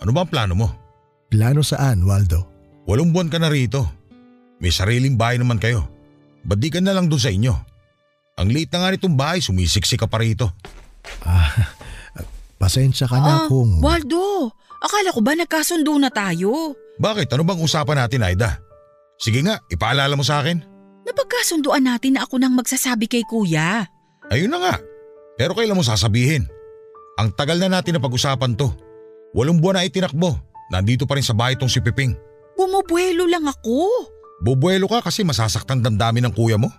Ano 0.04 0.12
ba 0.12 0.28
ang 0.28 0.30
plano 0.30 0.54
mo? 0.54 0.68
Plano 1.34 1.66
saan, 1.66 2.06
Waldo? 2.06 2.46
Walong 2.86 3.10
buwan 3.10 3.34
ka 3.34 3.42
na 3.42 3.50
rito. 3.50 3.82
May 4.62 4.70
sariling 4.70 5.18
bahay 5.18 5.42
naman 5.42 5.58
kayo. 5.58 5.90
Ba't 6.46 6.62
di 6.62 6.70
ka 6.70 6.78
na 6.78 6.94
lang 6.94 7.10
doon 7.10 7.18
sa 7.18 7.34
inyo? 7.34 7.50
Ang 8.38 8.54
liit 8.54 8.70
na 8.70 8.86
nga 8.86 8.94
nitong 8.94 9.18
bahay, 9.18 9.42
sumisiksik 9.42 9.98
ka 9.98 10.06
pa 10.06 10.22
rito. 10.22 10.54
Pasensya 12.62 13.10
ka 13.10 13.18
na 13.18 13.34
Ah, 13.34 13.46
kung... 13.50 13.82
Waldo, 13.82 14.54
akala 14.78 15.10
ko 15.10 15.26
ba 15.26 15.34
nagkasundo 15.34 15.98
na 15.98 16.14
tayo? 16.14 16.78
Bakit? 17.02 17.34
Ano 17.34 17.42
bang 17.42 17.66
usapan 17.66 18.06
natin, 18.06 18.22
Aida? 18.22 18.62
Sige 19.18 19.42
nga, 19.42 19.58
ipaalala 19.74 20.14
mo 20.14 20.22
sa 20.22 20.38
akin. 20.46 20.62
Napagkasunduan 21.02 21.82
natin 21.82 22.14
na 22.14 22.30
ako 22.30 22.38
nang 22.38 22.54
magsasabi 22.54 23.10
kay 23.10 23.26
kuya. 23.26 23.90
Ayun 24.30 24.54
na 24.54 24.62
nga. 24.62 24.76
Pero 25.34 25.58
kailan 25.58 25.74
mo 25.74 25.82
sasabihin? 25.82 26.46
Ang 27.18 27.34
tagal 27.34 27.58
na 27.58 27.74
natin 27.74 27.98
na 27.98 28.06
pag-usapan 28.06 28.54
to. 28.54 28.70
Walong 29.34 29.58
buwan 29.58 29.82
na 29.82 29.90
itinakbo. 29.90 30.53
Nandito 30.74 31.06
pa 31.06 31.14
rin 31.14 31.26
sa 31.26 31.38
bahay 31.38 31.54
tong 31.54 31.70
si 31.70 31.78
Piping. 31.78 32.18
Bumubuelo 32.58 33.30
lang 33.30 33.46
ako. 33.46 34.10
Bubuelo 34.42 34.90
ka 34.90 35.06
kasi 35.06 35.22
masasaktan 35.22 35.86
damdamin 35.86 36.26
ng 36.26 36.34
kuya 36.34 36.58
mo. 36.58 36.74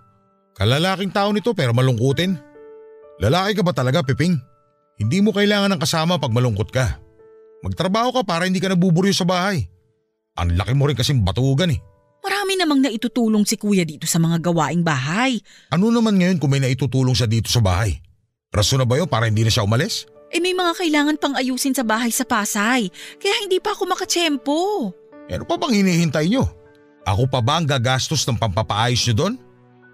Kalalaking 0.58 1.14
tao 1.14 1.30
nito 1.30 1.54
pero 1.54 1.70
malungkutin. 1.70 2.34
Lalaki 3.22 3.54
ka 3.54 3.62
ba 3.62 3.70
talaga, 3.70 4.02
Piping? 4.02 4.34
Hindi 4.98 5.18
mo 5.22 5.30
kailangan 5.30 5.70
ng 5.70 5.80
kasama 5.82 6.18
pag 6.18 6.34
malungkot 6.34 6.74
ka. 6.74 6.98
Magtrabaho 7.62 8.10
ka 8.10 8.22
para 8.26 8.50
hindi 8.50 8.58
ka 8.58 8.74
nabuburyo 8.74 9.14
sa 9.14 9.22
bahay. 9.22 9.70
Ang 10.34 10.58
laki 10.58 10.74
mo 10.74 10.90
rin 10.90 10.98
kasing 10.98 11.22
batugan 11.22 11.70
eh. 11.70 11.78
Marami 12.24 12.58
namang 12.58 12.82
naitutulong 12.82 13.46
si 13.46 13.54
kuya 13.54 13.86
dito 13.86 14.10
sa 14.10 14.18
mga 14.18 14.42
gawaing 14.42 14.82
bahay. 14.82 15.38
Ano 15.70 15.94
naman 15.94 16.18
ngayon 16.18 16.42
kung 16.42 16.50
may 16.50 16.58
naitutulong 16.58 17.14
siya 17.14 17.30
dito 17.30 17.46
sa 17.46 17.62
bahay? 17.62 18.02
Rason 18.50 18.82
na 18.82 18.86
ba 18.86 18.98
yun 18.98 19.06
para 19.06 19.30
hindi 19.30 19.46
na 19.46 19.50
siya 19.54 19.66
umalis? 19.66 20.06
Eh 20.34 20.42
may 20.42 20.50
mga 20.50 20.74
kailangan 20.74 21.14
pang 21.14 21.34
ayusin 21.38 21.78
sa 21.78 21.86
bahay 21.86 22.10
sa 22.10 22.26
Pasay. 22.26 22.90
Kaya 23.22 23.34
hindi 23.46 23.62
pa 23.62 23.70
ako 23.70 23.86
makatsyempo. 23.86 24.90
Eh, 25.30 25.38
ano 25.38 25.46
pa 25.46 25.54
bang 25.54 25.78
hinihintay 25.78 26.26
nyo? 26.26 26.42
Ako 27.06 27.30
pa 27.30 27.38
ba 27.38 27.62
ang 27.62 27.70
gagastos 27.70 28.26
ng 28.26 28.34
pampapaayos 28.34 29.06
nyo 29.06 29.14
doon? 29.14 29.34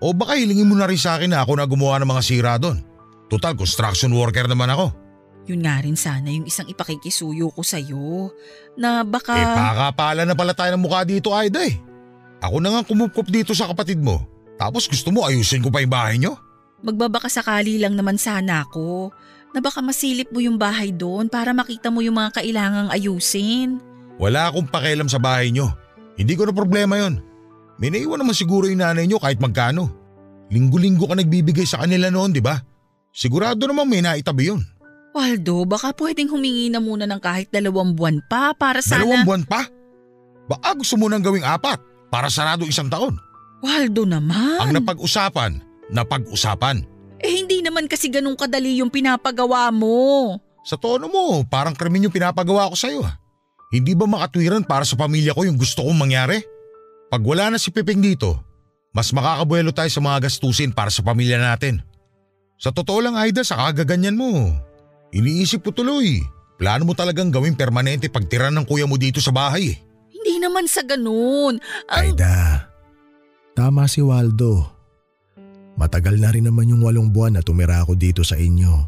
O 0.00 0.16
baka 0.16 0.40
hilingin 0.40 0.64
mo 0.64 0.80
na 0.80 0.88
rin 0.88 0.96
sa 0.96 1.20
akin 1.20 1.28
na 1.28 1.44
ako 1.44 1.60
na 1.60 1.68
gumawa 1.68 2.00
ng 2.00 2.08
mga 2.08 2.22
sira 2.24 2.56
doon? 2.56 2.80
Total 3.28 3.52
construction 3.52 4.16
worker 4.16 4.48
naman 4.48 4.72
ako. 4.72 4.96
Yun 5.44 5.60
nga 5.60 5.76
rin 5.84 5.98
sana 5.98 6.32
yung 6.32 6.48
isang 6.48 6.64
ipakikisuyo 6.72 7.52
ko 7.52 7.60
sa'yo. 7.60 8.32
Na 8.80 9.04
baka… 9.04 9.36
Eh 9.36 9.44
pakapala 9.44 10.24
na 10.24 10.32
pala 10.32 10.56
tayo 10.56 10.72
ng 10.72 10.80
mukha 10.80 11.04
dito 11.04 11.36
Aida 11.36 11.60
eh. 11.68 11.76
Ako 12.40 12.64
na 12.64 12.72
nga 12.72 12.80
kumupkop 12.88 13.28
dito 13.28 13.52
sa 13.52 13.68
kapatid 13.68 14.00
mo. 14.00 14.24
Tapos 14.56 14.88
gusto 14.88 15.12
mo 15.12 15.28
ayusin 15.28 15.60
ko 15.60 15.68
pa 15.68 15.84
yung 15.84 15.92
bahay 15.92 16.16
nyo? 16.16 16.32
Magbabaka 16.80 17.28
sakali 17.28 17.76
lang 17.76 17.92
naman 17.92 18.16
sana 18.16 18.64
ako 18.64 19.12
na 19.50 19.58
baka 19.58 19.82
masilip 19.82 20.30
mo 20.30 20.38
yung 20.38 20.56
bahay 20.56 20.94
doon 20.94 21.26
para 21.26 21.50
makita 21.50 21.90
mo 21.90 22.02
yung 22.02 22.18
mga 22.18 22.42
kailangang 22.42 22.90
ayusin. 22.90 23.82
Wala 24.20 24.52
akong 24.52 24.68
pakialam 24.68 25.08
sa 25.08 25.18
bahay 25.18 25.50
nyo. 25.50 25.72
Hindi 26.20 26.36
ko 26.36 26.44
na 26.44 26.52
problema 26.52 27.00
yon. 27.00 27.24
May 27.80 27.88
naiwan 27.88 28.20
naman 28.20 28.36
siguro 28.36 28.68
yung 28.68 28.84
nanay 28.84 29.08
nyo 29.08 29.16
kahit 29.16 29.40
magkano. 29.40 29.88
Linggo-linggo 30.52 31.08
ka 31.08 31.16
nagbibigay 31.16 31.64
sa 31.64 31.80
kanila 31.80 32.12
noon, 32.12 32.36
di 32.36 32.42
ba? 32.44 32.60
Sigurado 33.10 33.64
naman 33.64 33.88
may 33.88 34.04
naitabi 34.04 34.52
yun. 34.52 34.60
Waldo, 35.10 35.66
baka 35.66 35.90
pwedeng 35.98 36.30
humingi 36.30 36.70
na 36.70 36.78
muna 36.78 37.08
ng 37.08 37.18
kahit 37.18 37.50
dalawang 37.50 37.96
buwan 37.96 38.22
pa 38.30 38.54
para 38.54 38.78
sana… 38.84 39.02
Dalawang 39.02 39.26
buwan 39.26 39.44
pa? 39.48 39.66
Baka 40.46 40.68
gusto 40.78 40.94
mo 40.98 41.06
nang 41.06 41.22
gawing 41.22 41.46
apat 41.46 41.78
para 42.10 42.26
sarado 42.30 42.66
isang 42.66 42.90
taon. 42.90 43.14
Waldo 43.62 44.06
naman. 44.06 44.58
Ang 44.58 44.82
napag-usapan, 44.82 45.62
napag-usapan. 45.94 46.82
Eh 47.20 47.44
hindi 47.44 47.60
naman 47.60 47.84
kasi 47.84 48.08
ganun 48.08 48.34
kadali 48.34 48.80
yung 48.80 48.88
pinapagawa 48.88 49.68
mo. 49.68 50.36
Sa 50.64 50.76
tono 50.76 51.08
mo, 51.08 51.44
parang 51.48 51.72
krimen 51.72 52.04
yung 52.04 52.14
pinapagawa 52.14 52.68
ko 52.68 52.76
sa'yo. 52.76 53.00
ah. 53.04 53.16
Hindi 53.70 53.94
ba 53.94 54.04
makatwiran 54.04 54.66
para 54.66 54.82
sa 54.82 54.98
pamilya 54.98 55.32
ko 55.32 55.46
yung 55.46 55.56
gusto 55.56 55.86
kong 55.86 55.96
mangyari? 55.96 56.42
Pag 57.08 57.22
wala 57.22 57.54
na 57.54 57.58
si 57.58 57.70
Piping 57.70 58.02
dito, 58.02 58.40
mas 58.90 59.14
makakabuelo 59.14 59.70
tayo 59.70 59.86
sa 59.86 60.02
mga 60.02 60.26
gastusin 60.26 60.74
para 60.74 60.90
sa 60.90 61.00
pamilya 61.06 61.38
natin. 61.38 61.80
Sa 62.60 62.74
totoo 62.74 63.00
lang 63.00 63.16
Aida, 63.16 63.40
sa 63.40 63.56
kagaganyan 63.56 64.18
mo. 64.18 64.52
Iniisip 65.14 65.64
ko 65.64 65.70
tuloy. 65.72 66.20
Plano 66.60 66.84
mo 66.84 66.92
talagang 66.92 67.32
gawing 67.32 67.56
permanente 67.56 68.12
pagtira 68.12 68.52
ng 68.52 68.68
kuya 68.68 68.84
mo 68.84 69.00
dito 69.00 69.16
sa 69.16 69.32
bahay. 69.32 69.72
eh. 69.72 69.76
Hindi 70.12 70.44
naman 70.44 70.68
sa 70.68 70.84
ganun. 70.84 71.56
Ang… 71.88 72.12
Aida, 72.12 72.68
tama 73.56 73.88
si 73.88 74.04
Waldo. 74.04 74.68
Matagal 75.80 76.20
na 76.20 76.28
rin 76.28 76.44
naman 76.44 76.68
yung 76.68 76.84
walong 76.84 77.08
buwan 77.08 77.40
na 77.40 77.42
tumira 77.42 77.80
ako 77.80 77.96
dito 77.96 78.20
sa 78.20 78.36
inyo. 78.36 78.84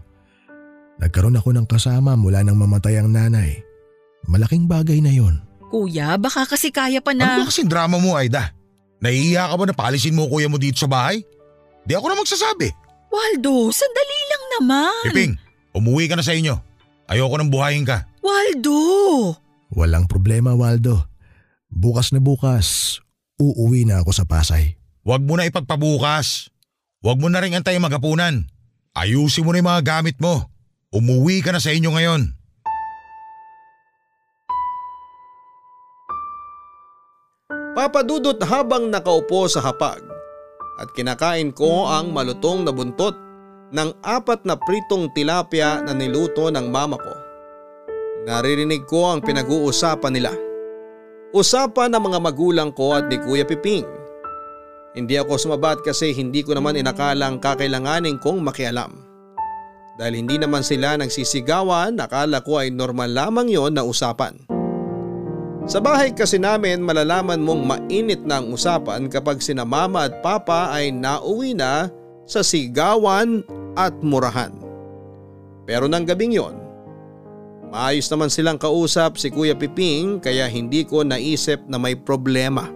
Nagkaroon 1.01 1.41
ako 1.41 1.57
ng 1.57 1.65
kasama 1.65 2.21
mula 2.21 2.45
nang 2.45 2.61
mamatay 2.61 3.01
ang 3.01 3.09
nanay. 3.09 3.65
Malaking 4.29 4.69
bagay 4.69 5.01
na 5.01 5.09
yon. 5.09 5.41
Kuya, 5.73 6.21
baka 6.21 6.45
kasi 6.45 6.69
kaya 6.69 7.01
pa 7.01 7.17
Ano 7.17 7.25
na… 7.25 7.41
ba 7.41 7.49
kasing 7.49 7.73
drama 7.73 7.97
mo 7.97 8.13
Aida? 8.13 8.53
Naiiya 9.01 9.49
ka 9.49 9.57
ba 9.57 9.65
na 9.65 9.73
paalisin 9.73 10.13
mo 10.13 10.29
kuya 10.29 10.53
mo 10.53 10.61
dito 10.61 10.77
sa 10.77 10.87
bahay? 10.87 11.25
Di 11.89 11.97
ako 11.97 12.13
na 12.13 12.21
magsasabi. 12.21 12.69
Waldo, 13.09 13.73
sandali 13.73 14.19
lang 14.29 14.45
naman. 14.61 15.03
Piping, 15.09 15.33
umuwi 15.73 16.13
ka 16.13 16.15
na 16.21 16.23
sa 16.23 16.37
inyo. 16.37 16.61
Ayoko 17.09 17.41
nang 17.41 17.49
buhayin 17.49 17.89
ka. 17.89 18.05
Waldo! 18.21 19.33
Walang 19.73 20.05
problema 20.07 20.53
Waldo. 20.53 21.09
Bukas 21.73 22.13
na 22.13 22.21
bukas, 22.21 23.01
uuwi 23.41 23.89
na 23.89 24.05
ako 24.05 24.13
sa 24.13 24.29
Pasay. 24.29 24.77
Huwag 25.03 25.25
mo 25.25 25.41
na 25.41 25.49
ipagpabukas. 25.49 26.52
Huwag 27.03 27.19
mo 27.19 27.27
na 27.27 27.43
rin 27.43 27.51
antay 27.51 27.83
magapunan. 27.83 28.47
Ayusin 28.95 29.43
mo 29.43 29.51
na 29.51 29.59
yung 29.59 29.71
mga 29.75 29.83
gamit 29.83 30.17
mo. 30.23 30.47
Umuwi 30.95 31.43
ka 31.43 31.51
na 31.51 31.59
sa 31.59 31.75
inyo 31.75 31.91
ngayon. 31.91 32.31
Papadudot 37.75 38.39
habang 38.47 38.87
nakaupo 38.87 39.51
sa 39.51 39.65
hapag 39.65 40.05
at 40.79 40.93
kinakain 40.95 41.51
ko 41.51 41.91
ang 41.91 42.15
malutong 42.15 42.63
na 42.63 42.71
buntot 42.71 43.17
ng 43.73 43.91
apat 44.05 44.45
na 44.45 44.55
pritong 44.55 45.11
tilapia 45.11 45.83
na 45.83 45.97
niluto 45.97 46.53
ng 46.53 46.69
mama 46.71 47.01
ko. 47.01 47.15
Naririnig 48.29 48.87
ko 48.87 49.11
ang 49.11 49.25
pinag-uusapan 49.25 50.13
nila. 50.15 50.31
Usapan 51.35 51.91
ng 51.97 52.03
mga 52.13 52.19
magulang 52.23 52.71
ko 52.71 52.95
at 52.95 53.09
ni 53.09 53.19
Kuya 53.19 53.49
Piping. 53.49 54.02
Hindi 54.93 55.17
ako 55.17 55.41
sumabat 55.41 55.81
kasi 55.81 56.13
hindi 56.13 56.45
ko 56.45 56.53
naman 56.53 56.77
inakalang 56.77 57.41
kakailanganin 57.41 58.21
kong 58.21 58.45
makialam. 58.45 58.93
Dahil 59.97 60.21
hindi 60.21 60.37
naman 60.37 60.61
sila 60.61 61.01
nagsisigawan, 61.01 61.97
akala 61.97 62.45
ko 62.45 62.61
ay 62.61 62.69
normal 62.69 63.09
lamang 63.09 63.49
yon 63.49 63.73
na 63.73 63.89
usapan. 63.89 64.37
Sa 65.65 65.81
bahay 65.81 66.13
kasi 66.13 66.37
namin 66.37 66.85
malalaman 66.85 67.41
mong 67.41 67.63
mainit 67.65 68.21
na 68.27 68.43
ang 68.43 68.53
usapan 68.53 69.09
kapag 69.09 69.41
sina 69.41 69.65
mama 69.65 70.11
at 70.11 70.21
papa 70.21 70.69
ay 70.75 70.93
nauwi 70.93 71.57
na 71.57 71.89
sa 72.29 72.45
sigawan 72.45 73.41
at 73.79 73.97
murahan. 74.05 74.53
Pero 75.65 75.89
nang 75.89 76.05
gabing 76.05 76.35
yon, 76.37 76.59
maayos 77.73 78.11
naman 78.13 78.29
silang 78.29 78.61
kausap 78.61 79.17
si 79.17 79.33
Kuya 79.33 79.57
Piping 79.57 80.21
kaya 80.21 80.51
hindi 80.51 80.85
ko 80.85 81.01
naisip 81.01 81.65
na 81.65 81.81
may 81.81 81.97
problema. 81.97 82.69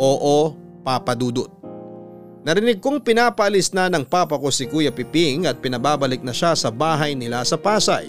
Oo, 0.00 0.65
Papa 0.86 1.18
Dudut. 1.18 1.50
Narinig 2.46 2.78
kong 2.78 3.02
pinapaalis 3.02 3.74
na 3.74 3.90
ng 3.90 4.06
papa 4.06 4.38
ko 4.38 4.54
si 4.54 4.70
Kuya 4.70 4.94
Piping 4.94 5.50
at 5.50 5.58
pinababalik 5.58 6.22
na 6.22 6.30
siya 6.30 6.54
sa 6.54 6.70
bahay 6.70 7.18
nila 7.18 7.42
sa 7.42 7.58
Pasay. 7.58 8.06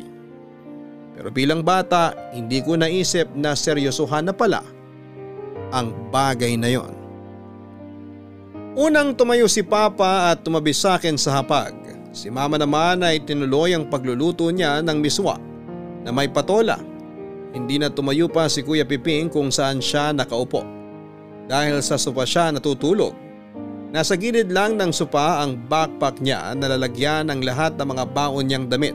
Pero 1.17 1.33
bilang 1.33 1.65
bata, 1.65 2.13
hindi 2.37 2.61
ko 2.61 2.77
naisip 2.77 3.33
na 3.33 3.57
seryosohan 3.57 4.29
na 4.29 4.37
pala 4.37 4.61
ang 5.73 5.89
bagay 6.13 6.53
na 6.53 6.69
yon. 6.69 6.93
Unang 8.77 9.17
tumayo 9.17 9.49
si 9.49 9.65
Papa 9.65 10.29
at 10.29 10.45
tumabi 10.45 10.69
sa 10.69 11.01
akin 11.01 11.17
sa 11.17 11.41
hapag. 11.41 11.73
Si 12.13 12.29
Mama 12.29 12.61
naman 12.61 13.01
ay 13.01 13.25
tinuloy 13.25 13.73
ang 13.73 13.89
pagluluto 13.89 14.53
niya 14.53 14.85
ng 14.85 15.01
miswa 15.01 15.41
na 16.05 16.13
may 16.13 16.29
patola. 16.29 16.77
Hindi 17.57 17.81
na 17.81 17.89
tumayo 17.89 18.29
pa 18.29 18.45
si 18.45 18.61
Kuya 18.61 18.85
Piping 18.85 19.33
kung 19.33 19.49
saan 19.49 19.81
siya 19.81 20.13
nakaupo. 20.13 20.76
Dahil 21.47 21.79
sa 21.79 21.95
sopa 21.95 22.27
siya 22.27 22.51
natutulog. 22.51 23.15
Nasa 23.87 24.19
gilid 24.19 24.51
lang 24.51 24.75
ng 24.75 24.91
sopa 24.91 25.39
ang 25.39 25.55
backpack 25.55 26.19
niya 26.19 26.51
na 26.59 26.75
lalagyan 26.75 27.31
ng 27.31 27.39
lahat 27.39 27.79
ng 27.79 27.87
mga 27.87 28.03
baon 28.11 28.43
niyang 28.43 28.67
damit. 28.67 28.91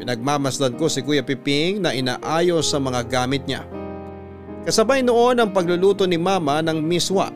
Pinagmamasdan 0.00 0.80
ko 0.80 0.88
si 0.88 1.04
Kuya 1.04 1.20
Piping 1.20 1.84
na 1.84 1.92
inaayos 1.92 2.72
sa 2.72 2.80
mga 2.80 3.04
gamit 3.04 3.44
niya. 3.44 3.68
Kasabay 4.64 5.04
noon 5.04 5.44
ang 5.44 5.52
pagluluto 5.52 6.08
ni 6.08 6.16
Mama 6.16 6.64
ng 6.64 6.80
miswa. 6.80 7.28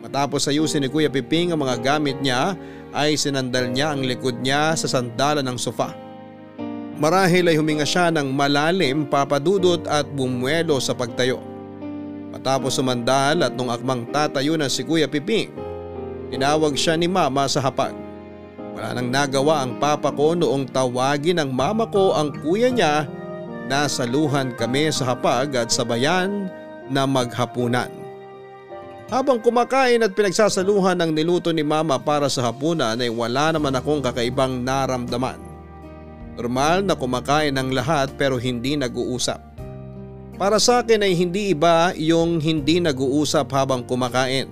Matapos 0.00 0.46
ayusin 0.46 0.86
ni 0.86 0.88
Kuya 0.88 1.10
Piping 1.10 1.50
ang 1.50 1.60
mga 1.60 1.82
gamit 1.82 2.22
niya 2.22 2.54
ay 2.94 3.18
sinandal 3.18 3.66
niya 3.74 3.90
ang 3.90 4.06
likod 4.06 4.38
niya 4.38 4.78
sa 4.78 4.86
sandalan 4.86 5.42
ng 5.42 5.58
sofa. 5.58 5.90
Marahil 7.02 7.50
ay 7.50 7.58
huminga 7.58 7.84
siya 7.84 8.14
ng 8.14 8.30
malalim 8.30 9.10
papadudot 9.10 9.82
at 9.90 10.06
bumuelo 10.06 10.78
sa 10.78 10.94
pagtayo. 10.94 11.49
Matapos 12.30 12.78
sumandal 12.78 13.42
at 13.42 13.52
nung 13.58 13.70
akmang 13.70 14.06
tatayo 14.14 14.54
na 14.54 14.70
si 14.70 14.86
Kuya 14.86 15.10
Piping, 15.10 15.50
tinawag 16.30 16.78
siya 16.78 16.94
ni 16.94 17.10
Mama 17.10 17.50
sa 17.50 17.58
hapag. 17.58 17.94
Wala 18.74 18.96
nang 18.96 19.10
nagawa 19.10 19.66
ang 19.66 19.82
papa 19.82 20.14
ko 20.14 20.38
noong 20.38 20.70
tawagin 20.70 21.42
ng 21.42 21.50
mama 21.50 21.90
ko 21.90 22.14
ang 22.14 22.30
kuya 22.32 22.70
niya 22.70 23.04
Nasa 23.70 24.02
luhan 24.02 24.50
kami 24.58 24.90
sa 24.90 25.14
hapag 25.14 25.54
at 25.54 25.70
sabayan 25.70 26.50
na 26.90 27.06
maghapunan. 27.06 27.86
Habang 29.06 29.38
kumakain 29.38 30.02
at 30.02 30.10
pinagsasaluhan 30.10 30.98
ng 30.98 31.14
niluto 31.14 31.54
ni 31.54 31.62
mama 31.62 31.94
para 32.02 32.26
sa 32.26 32.50
hapunan 32.50 32.98
ay 32.98 33.06
wala 33.06 33.54
naman 33.54 33.70
akong 33.78 34.02
kakaibang 34.02 34.66
naramdaman. 34.66 35.38
Normal 36.34 36.82
na 36.82 36.98
kumakain 36.98 37.54
ng 37.54 37.70
lahat 37.70 38.10
pero 38.18 38.42
hindi 38.42 38.74
nag-uusap. 38.74 39.49
Para 40.40 40.56
sa 40.56 40.80
akin 40.80 41.04
ay 41.04 41.12
hindi 41.12 41.52
iba 41.52 41.92
yung 42.00 42.40
hindi 42.40 42.80
nag-uusap 42.80 43.52
habang 43.52 43.84
kumakain. 43.84 44.48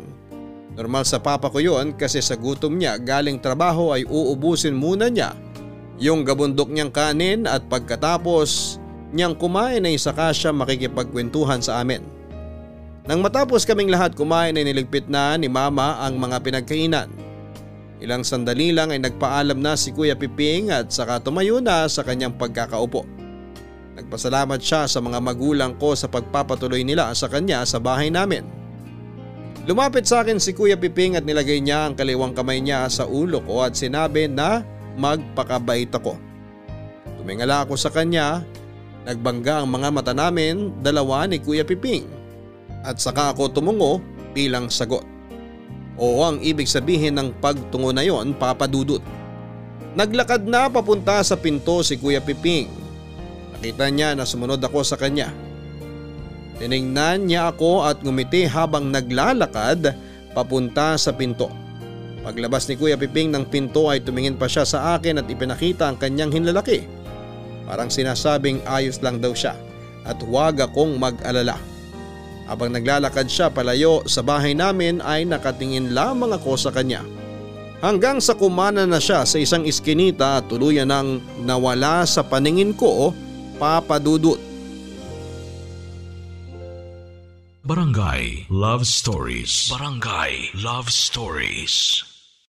Normal 0.76 1.08
sa 1.08 1.16
papa 1.16 1.48
ko 1.48 1.64
yon 1.64 1.96
kasi 1.96 2.20
sa 2.20 2.36
gutom 2.36 2.76
niya 2.76 3.00
galing 3.00 3.40
trabaho 3.40 3.96
ay 3.96 4.04
uubusin 4.04 4.76
muna 4.76 5.08
niya 5.08 5.32
yung 5.96 6.28
gabundok 6.28 6.68
niyang 6.68 6.92
kanin 6.92 7.48
at 7.48 7.64
pagkatapos 7.72 8.76
niyang 9.16 9.32
kumain 9.32 9.80
ay 9.88 9.96
saka 9.96 10.28
siya 10.28 10.52
makikipagkwentuhan 10.52 11.64
sa 11.64 11.80
amin. 11.80 12.04
Nang 13.08 13.24
matapos 13.24 13.64
kaming 13.64 13.88
lahat 13.88 14.12
kumain 14.12 14.60
ay 14.60 14.68
niligpit 14.68 15.08
na 15.08 15.40
ni 15.40 15.48
mama 15.48 16.04
ang 16.04 16.20
mga 16.20 16.44
pinagkainan. 16.44 17.08
Ilang 18.04 18.28
sandali 18.28 18.76
lang 18.76 18.92
ay 18.92 19.00
nagpaalam 19.00 19.56
na 19.56 19.72
si 19.72 19.96
Kuya 19.96 20.20
Piping 20.20 20.68
at 20.68 20.92
saka 20.92 21.16
tumayo 21.16 21.64
na 21.64 21.88
sa 21.88 22.04
kanyang 22.04 22.36
pagkakaupo. 22.36 23.17
Nagpasalamat 23.98 24.62
siya 24.62 24.86
sa 24.86 25.02
mga 25.02 25.18
magulang 25.18 25.74
ko 25.74 25.90
sa 25.98 26.06
pagpapatuloy 26.06 26.86
nila 26.86 27.10
sa 27.18 27.26
kanya 27.26 27.66
sa 27.66 27.82
bahay 27.82 28.14
namin. 28.14 28.46
Lumapit 29.66 30.06
sa 30.06 30.22
akin 30.22 30.38
si 30.38 30.54
Kuya 30.54 30.78
Piping 30.78 31.18
at 31.18 31.26
nilagay 31.26 31.58
niya 31.58 31.90
ang 31.90 31.98
kaliwang 31.98 32.30
kamay 32.30 32.62
niya 32.62 32.86
sa 32.86 33.10
ulo 33.10 33.42
ko 33.42 33.66
at 33.66 33.74
sinabi 33.74 34.30
na 34.30 34.62
magpakabait 34.94 35.90
ako. 35.90 36.14
Tumingala 37.18 37.66
ako 37.66 37.74
sa 37.74 37.90
kanya, 37.90 38.46
nagbangga 39.02 39.66
ang 39.66 39.68
mga 39.68 39.88
mata 39.90 40.14
namin 40.14 40.78
dalawa 40.78 41.26
ni 41.26 41.42
Kuya 41.42 41.66
Piping 41.66 42.06
at 42.86 43.02
saka 43.02 43.34
ako 43.34 43.50
tumungo 43.50 43.98
bilang 44.30 44.70
sagot. 44.70 45.02
Oo 45.98 46.22
ang 46.22 46.38
ibig 46.38 46.70
sabihin 46.70 47.18
ng 47.18 47.34
pagtungo 47.42 47.90
na 47.90 48.06
yon 48.06 48.30
papadudot. 48.30 49.02
Naglakad 49.98 50.46
na 50.46 50.70
papunta 50.70 51.18
sa 51.26 51.34
pinto 51.34 51.82
si 51.82 51.98
Kuya 51.98 52.22
Piping. 52.22 52.87
Nakita 53.58 53.90
niya 53.90 54.14
na 54.14 54.22
sumunod 54.22 54.62
ako 54.62 54.86
sa 54.86 54.94
kanya. 54.94 55.34
Tiningnan 56.62 57.26
niya 57.26 57.50
ako 57.50 57.82
at 57.82 58.02
ngumiti 58.06 58.46
habang 58.46 58.90
naglalakad 58.94 59.98
papunta 60.30 60.94
sa 60.94 61.10
pinto. 61.10 61.50
Paglabas 62.22 62.70
ni 62.70 62.78
Kuya 62.78 62.94
Piping 62.94 63.34
ng 63.34 63.50
pinto 63.50 63.90
ay 63.90 63.98
tumingin 64.02 64.38
pa 64.38 64.46
siya 64.46 64.62
sa 64.62 64.94
akin 64.94 65.22
at 65.22 65.26
ipinakita 65.26 65.90
ang 65.90 65.98
kanyang 65.98 66.30
hinlalaki. 66.30 66.86
Parang 67.66 67.90
sinasabing 67.90 68.62
ayos 68.62 69.02
lang 69.02 69.18
daw 69.18 69.34
siya 69.34 69.58
at 70.06 70.22
huwag 70.22 70.62
akong 70.62 70.94
mag-alala. 70.94 71.58
Habang 72.46 72.70
naglalakad 72.70 73.26
siya 73.26 73.50
palayo 73.50 74.06
sa 74.06 74.22
bahay 74.22 74.54
namin 74.54 75.02
ay 75.02 75.26
nakatingin 75.26 75.92
lamang 75.92 76.30
ako 76.30 76.54
sa 76.54 76.70
kanya. 76.70 77.02
Hanggang 77.78 78.18
sa 78.18 78.34
kumana 78.34 78.86
na 78.86 78.98
siya 78.98 79.22
sa 79.22 79.38
isang 79.38 79.62
iskinita 79.62 80.42
at 80.42 80.50
tuluyan 80.50 80.90
nang 80.90 81.22
nawala 81.42 82.02
sa 82.06 82.26
paningin 82.26 82.74
ko, 82.74 83.14
papadudot. 83.58 84.38
Barangay 87.68 88.48
Love 88.48 88.88
Stories 88.88 89.68
Barangay 89.68 90.56
Love 90.56 90.88
Stories 90.88 92.00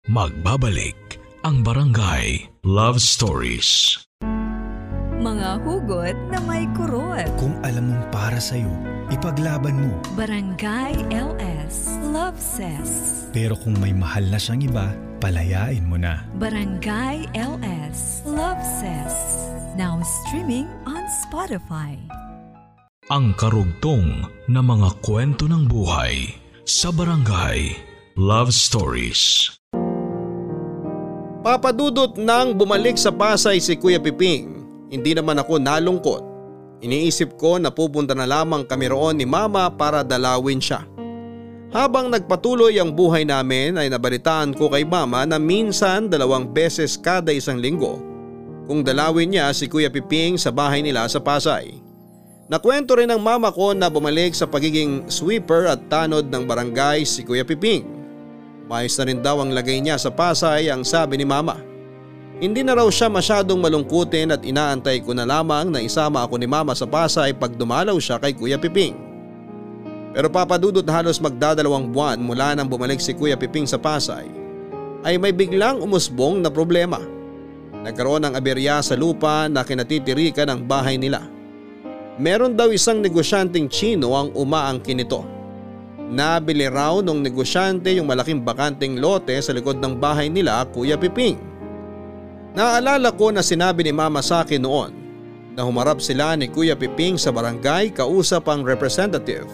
Magbabalik 0.07 1.19
ang 1.43 1.67
Barangay 1.67 2.47
Love 2.63 3.03
Stories 3.03 3.99
Mga 5.19 5.67
hugot 5.67 6.15
na 6.31 6.39
may 6.47 6.63
kurot. 6.79 7.27
Kung 7.35 7.59
alam 7.61 7.91
mong 7.91 8.05
para 8.09 8.39
sa'yo, 8.39 8.71
ipaglaban 9.11 9.83
mo. 9.83 9.93
Barangay 10.17 10.97
LS 11.13 11.93
Love 12.09 12.39
Says. 12.39 13.27
Pero 13.35 13.53
kung 13.59 13.77
may 13.77 13.91
mahal 13.91 14.25
na 14.31 14.41
siyang 14.41 14.65
iba, 14.65 14.95
palayain 15.21 15.85
mo 15.85 15.99
na. 15.99 16.25
Barangay 16.41 17.29
LS 17.35 18.25
Love 18.25 18.63
Says. 18.63 19.13
Now 19.79 20.03
streaming 20.03 20.67
on 20.83 21.07
Spotify. 21.07 21.95
Ang 23.07 23.31
karugtong 23.39 24.27
na 24.51 24.59
mga 24.59 24.99
kwento 24.99 25.47
ng 25.47 25.63
buhay 25.63 26.27
sa 26.67 26.91
Barangay 26.91 27.79
Love 28.19 28.51
Stories 28.51 29.47
Papadudot 31.39 32.19
nang 32.19 32.51
bumalik 32.51 32.99
sa 32.99 33.15
Pasay 33.15 33.63
si 33.63 33.79
Kuya 33.79 34.03
Piping, 34.03 34.59
hindi 34.91 35.15
naman 35.15 35.39
ako 35.39 35.55
nalungkot. 35.63 36.23
Iniisip 36.83 37.39
ko 37.39 37.55
na 37.55 37.71
pupunta 37.71 38.11
na 38.11 38.27
lamang 38.27 38.67
kami 38.67 38.91
roon 38.91 39.23
ni 39.23 39.23
Mama 39.23 39.71
para 39.71 40.03
dalawin 40.03 40.59
siya. 40.59 40.83
Habang 41.71 42.11
nagpatuloy 42.11 42.75
ang 42.75 42.91
buhay 42.91 43.23
namin 43.23 43.79
ay 43.79 43.87
nabalitaan 43.87 44.51
ko 44.51 44.67
kay 44.67 44.83
Mama 44.83 45.23
na 45.23 45.39
minsan 45.39 46.11
dalawang 46.11 46.51
beses 46.51 46.99
kada 46.99 47.31
isang 47.31 47.55
linggo 47.63 48.10
kung 48.71 48.87
dalawin 48.87 49.35
niya 49.35 49.51
si 49.51 49.67
Kuya 49.67 49.91
Piping 49.91 50.39
sa 50.39 50.47
bahay 50.47 50.79
nila 50.79 51.03
sa 51.11 51.19
Pasay. 51.19 51.75
Nakwento 52.47 52.95
rin 52.95 53.11
ng 53.11 53.19
mama 53.19 53.51
ko 53.51 53.75
na 53.75 53.91
bumalik 53.91 54.31
sa 54.31 54.47
pagiging 54.47 55.11
sweeper 55.11 55.67
at 55.67 55.91
tanod 55.91 56.31
ng 56.31 56.47
barangay 56.47 57.03
si 57.03 57.27
Kuya 57.27 57.43
Piping. 57.43 57.83
Mayos 58.71 58.95
na 58.95 59.03
rin 59.03 59.19
daw 59.19 59.43
ang 59.43 59.51
lagay 59.51 59.83
niya 59.83 59.99
sa 59.99 60.07
Pasay 60.07 60.71
ang 60.71 60.87
sabi 60.87 61.19
ni 61.19 61.27
mama. 61.27 61.59
Hindi 62.39 62.63
na 62.63 62.79
raw 62.79 62.87
siya 62.87 63.11
masyadong 63.11 63.59
malungkutin 63.59 64.31
at 64.31 64.47
inaantay 64.47 65.03
ko 65.03 65.11
na 65.11 65.27
lamang 65.27 65.67
na 65.67 65.83
isama 65.83 66.23
ako 66.23 66.39
ni 66.39 66.47
mama 66.47 66.71
sa 66.71 66.87
Pasay 66.87 67.35
pag 67.35 67.51
dumalaw 67.51 67.99
siya 67.99 68.23
kay 68.23 68.31
Kuya 68.31 68.55
Piping. 68.55 68.95
Pero 70.15 70.31
papadudot 70.31 70.87
halos 70.87 71.19
magdadalawang 71.19 71.91
buwan 71.91 72.23
mula 72.23 72.55
nang 72.55 72.71
bumalik 72.71 73.03
si 73.03 73.11
Kuya 73.11 73.35
Piping 73.35 73.67
sa 73.67 73.75
Pasay 73.75 74.31
ay 75.03 75.19
may 75.19 75.35
biglang 75.35 75.83
umusbong 75.83 76.39
na 76.39 76.47
problema. 76.47 77.19
Nagkaroon 77.81 78.29
ng 78.29 78.33
aberya 78.37 78.77
sa 78.85 78.93
lupa 78.93 79.49
na 79.49 79.65
kinatitirikan 79.65 80.45
ng 80.53 80.61
bahay 80.69 81.01
nila. 81.01 81.25
Meron 82.21 82.53
daw 82.53 82.69
isang 82.69 83.01
negosyanteng 83.01 83.65
Chino 83.65 84.13
ang 84.13 84.29
umaangkin 84.37 85.01
nito. 85.01 85.25
Nabili 86.11 86.67
raw 86.67 86.99
nung 86.99 87.23
negosyante 87.23 87.89
yung 87.95 88.05
malaking 88.05 88.43
bakanteng 88.43 88.99
lote 88.99 89.33
sa 89.41 89.55
likod 89.55 89.79
ng 89.79 89.97
bahay 89.97 90.27
nila 90.27 90.67
Kuya 90.69 90.99
Piping. 90.99 91.39
Naalala 92.51 93.15
ko 93.15 93.31
na 93.31 93.39
sinabi 93.39 93.87
ni 93.87 93.95
mama 93.95 94.19
sa 94.19 94.43
akin 94.43 94.59
noon 94.59 94.91
na 95.55 95.63
humarap 95.63 96.03
sila 96.03 96.35
ni 96.35 96.51
Kuya 96.51 96.75
Piping 96.75 97.15
sa 97.15 97.31
barangay 97.31 97.95
kausap 97.95 98.51
ang 98.51 98.61
representative 98.61 99.47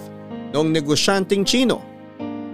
ng 0.52 0.68
negosyanteng 0.74 1.46
Chino. 1.46 1.80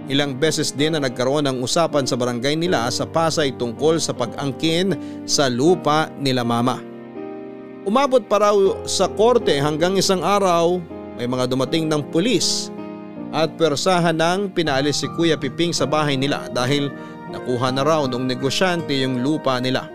Ilang 0.04 0.36
beses 0.36 0.68
din 0.76 0.92
na 0.92 1.00
nagkaroon 1.00 1.48
ng 1.48 1.64
usapan 1.64 2.04
sa 2.04 2.20
barangay 2.20 2.60
nila 2.60 2.84
sa 2.92 3.08
Pasay 3.08 3.56
tungkol 3.56 3.96
sa 3.96 4.12
pag-angkin 4.12 4.92
sa 5.24 5.48
lupa 5.48 6.12
nila 6.20 6.44
mama. 6.44 6.76
Umabot 7.88 8.20
pa 8.28 8.40
raw 8.40 8.56
sa 8.84 9.08
korte 9.08 9.56
hanggang 9.56 9.96
isang 9.96 10.20
araw 10.20 10.76
may 11.16 11.24
mga 11.24 11.48
dumating 11.48 11.88
ng 11.88 12.04
pulis 12.12 12.68
at 13.32 13.56
persahan 13.56 14.16
ng 14.16 14.52
pinaalis 14.52 15.04
si 15.04 15.08
Kuya 15.16 15.40
Piping 15.40 15.72
sa 15.72 15.88
bahay 15.88 16.20
nila 16.20 16.52
dahil 16.52 16.92
nakuha 17.32 17.72
na 17.72 17.82
raw 17.84 18.02
ng 18.04 18.24
negosyante 18.28 18.92
yung 18.92 19.24
lupa 19.24 19.56
nila. 19.56 19.88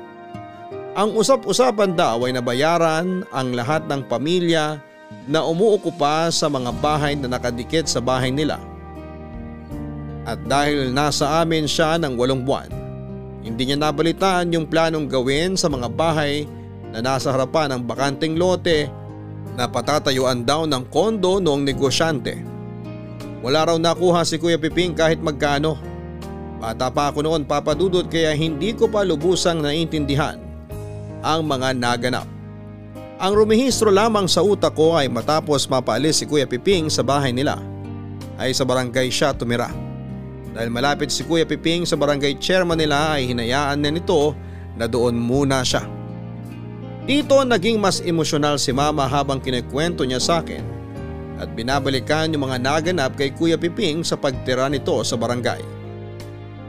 Ang 0.98 1.16
usap-usapan 1.16 1.94
daw 1.94 2.26
ay 2.26 2.34
nabayaran 2.34 3.24
ang 3.30 3.48
lahat 3.54 3.86
ng 3.86 4.10
pamilya 4.10 4.82
na 5.30 5.46
umuukupa 5.46 6.34
sa 6.34 6.50
mga 6.50 6.74
bahay 6.82 7.14
na 7.14 7.30
nakadikit 7.30 7.86
sa 7.86 8.02
bahay 8.02 8.34
nila. 8.34 8.58
At 10.28 10.40
dahil 10.48 10.92
nasa 10.92 11.44
amin 11.44 11.68
siya 11.68 11.96
ng 12.00 12.20
walong 12.20 12.44
buwan, 12.44 12.70
hindi 13.40 13.72
niya 13.72 13.80
nabalitaan 13.80 14.52
yung 14.52 14.68
planong 14.68 15.08
gawin 15.08 15.56
sa 15.56 15.72
mga 15.72 15.88
bahay 15.96 16.44
na 16.92 17.00
nasa 17.00 17.32
harapan 17.32 17.74
ng 17.74 17.82
bakanteng 17.88 18.36
lote 18.36 18.90
na 19.56 19.66
patatayuan 19.66 20.44
daw 20.44 20.68
ng 20.68 20.84
kondo 20.92 21.40
noong 21.40 21.64
negosyante. 21.64 22.40
Wala 23.40 23.72
raw 23.72 23.78
nakuha 23.80 24.28
si 24.28 24.36
Kuya 24.36 24.60
Piping 24.60 24.96
kahit 24.96 25.24
magkano. 25.24 25.80
Bata 26.60 26.92
pa 26.92 27.08
ako 27.08 27.24
noon 27.24 27.48
papadudot 27.48 28.04
kaya 28.12 28.36
hindi 28.36 28.76
ko 28.76 28.92
pa 28.92 29.08
lubusang 29.08 29.64
naintindihan 29.64 30.36
ang 31.24 31.48
mga 31.48 31.72
naganap. 31.72 32.28
Ang 33.20 33.36
rumihistro 33.36 33.92
lamang 33.92 34.28
sa 34.28 34.44
utak 34.44 34.76
ko 34.76 34.96
ay 34.96 35.08
matapos 35.08 35.68
mapaalis 35.72 36.20
si 36.20 36.26
Kuya 36.28 36.48
Piping 36.48 36.92
sa 36.92 37.04
bahay 37.04 37.32
nila 37.32 37.60
ay 38.40 38.56
sa 38.56 38.68
barangay 38.68 39.08
siya 39.12 39.36
tumira. 39.36 39.89
Dahil 40.54 40.70
malapit 40.74 41.14
si 41.14 41.22
Kuya 41.22 41.46
Piping 41.46 41.86
sa 41.86 41.94
barangay 41.94 42.42
chairman 42.42 42.80
nila 42.80 43.18
ay 43.18 43.30
hinayaan 43.30 43.86
na 43.86 43.94
nito 43.94 44.34
na 44.74 44.90
doon 44.90 45.14
muna 45.14 45.62
siya. 45.62 45.86
Dito 47.10 47.42
naging 47.42 47.82
mas 47.82 48.02
emosyonal 48.06 48.62
si 48.62 48.70
mama 48.70 49.10
habang 49.10 49.42
kinikwento 49.42 50.06
niya 50.06 50.22
sa 50.22 50.46
akin 50.46 50.62
at 51.40 51.50
binabalikan 51.56 52.30
yung 52.36 52.46
mga 52.46 52.58
naganap 52.60 53.16
kay 53.16 53.32
Kuya 53.34 53.56
Piping 53.56 54.04
sa 54.04 54.20
pagtira 54.20 54.68
nito 54.68 55.00
sa 55.02 55.16
barangay. 55.16 55.64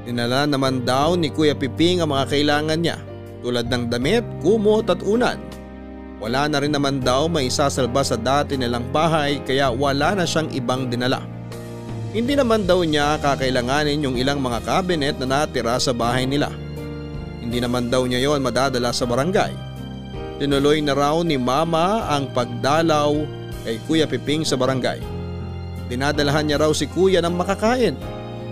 Dinala 0.07 0.49
naman 0.49 0.87
daw 0.87 1.19
ni 1.19 1.29
Kuya 1.29 1.53
Piping 1.53 2.01
ang 2.01 2.15
mga 2.15 2.25
kailangan 2.31 2.81
niya 2.81 2.99
tulad 3.41 3.69
ng 3.69 3.89
damit, 3.89 4.25
kumot 4.45 4.89
at 4.89 5.01
unan. 5.05 5.41
Wala 6.21 6.49
na 6.53 6.61
rin 6.61 6.77
naman 6.77 7.01
daw 7.01 7.27
may 7.33 7.49
isasalba 7.49 8.05
sa 8.05 8.17
dati 8.17 8.53
nilang 8.57 8.93
bahay 8.93 9.41
kaya 9.41 9.73
wala 9.73 10.13
na 10.13 10.29
siyang 10.29 10.53
ibang 10.53 10.93
dinala. 10.93 11.25
Hindi 12.11 12.35
naman 12.35 12.67
daw 12.67 12.83
niya 12.83 13.23
kakailanganin 13.23 14.03
yung 14.03 14.19
ilang 14.19 14.43
mga 14.43 14.67
cabinet 14.67 15.15
na 15.23 15.47
natira 15.47 15.79
sa 15.79 15.95
bahay 15.95 16.27
nila. 16.27 16.51
Hindi 17.39 17.63
naman 17.63 17.87
daw 17.87 18.03
niya 18.03 18.19
yon 18.27 18.43
madadala 18.43 18.91
sa 18.91 19.07
barangay. 19.07 19.55
Tinuloy 20.43 20.83
na 20.83 20.99
raw 20.99 21.23
ni 21.23 21.39
mama 21.39 22.11
ang 22.11 22.27
pagdalaw 22.35 23.15
kay 23.63 23.79
Kuya 23.87 24.11
Piping 24.11 24.43
sa 24.43 24.59
barangay. 24.59 24.99
Dinadalahan 25.87 26.51
niya 26.51 26.59
raw 26.67 26.73
si 26.75 26.91
Kuya 26.91 27.23
ng 27.23 27.35
makakain. 27.35 27.95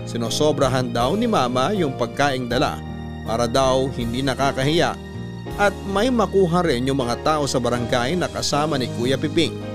Sinosobrahan 0.07 0.89
daw 0.89 1.13
ni 1.13 1.29
Mama 1.29 1.69
yung 1.75 1.93
pagkaing 1.93 2.49
dala 2.49 2.81
para 3.29 3.45
daw 3.45 3.85
hindi 3.93 4.25
nakakahiya 4.25 4.97
at 5.59 5.75
may 5.85 6.09
makuha 6.09 6.65
rin 6.65 6.89
yung 6.89 6.97
mga 6.97 7.21
tao 7.21 7.43
sa 7.45 7.61
barangay 7.61 8.17
na 8.17 8.25
kasama 8.25 8.79
ni 8.79 8.89
Kuya 8.97 9.21
Piping. 9.21 9.68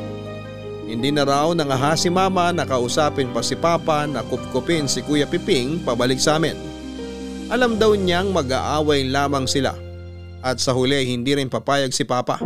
Hindi 0.84 1.08
na 1.08 1.24
raw 1.24 1.48
nangaha 1.56 1.96
si 1.96 2.12
Mama 2.12 2.52
na 2.52 2.68
kausapin 2.68 3.32
pa 3.32 3.40
si 3.40 3.56
Papa 3.56 4.04
na 4.04 4.20
kupkupin 4.20 4.84
si 4.84 5.00
Kuya 5.00 5.24
Piping 5.24 5.80
pabalik 5.80 6.20
sa 6.20 6.36
amin. 6.36 6.56
Alam 7.48 7.80
daw 7.80 7.96
niyang 7.96 8.32
mag-aaway 8.32 9.08
lamang 9.08 9.48
sila 9.48 9.72
at 10.44 10.60
sa 10.60 10.76
huli 10.76 11.08
hindi 11.08 11.32
rin 11.32 11.48
papayag 11.48 11.88
si 11.88 12.04
Papa. 12.04 12.36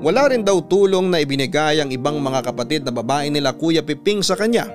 Wala 0.00 0.30
rin 0.30 0.46
daw 0.46 0.62
tulong 0.64 1.10
na 1.10 1.20
ibinigay 1.20 1.82
ang 1.82 1.90
ibang 1.90 2.22
mga 2.22 2.40
kapatid 2.46 2.86
na 2.86 2.94
babae 2.94 3.28
nila 3.28 3.52
Kuya 3.52 3.82
Piping 3.82 4.22
sa 4.22 4.38
kanya. 4.38 4.70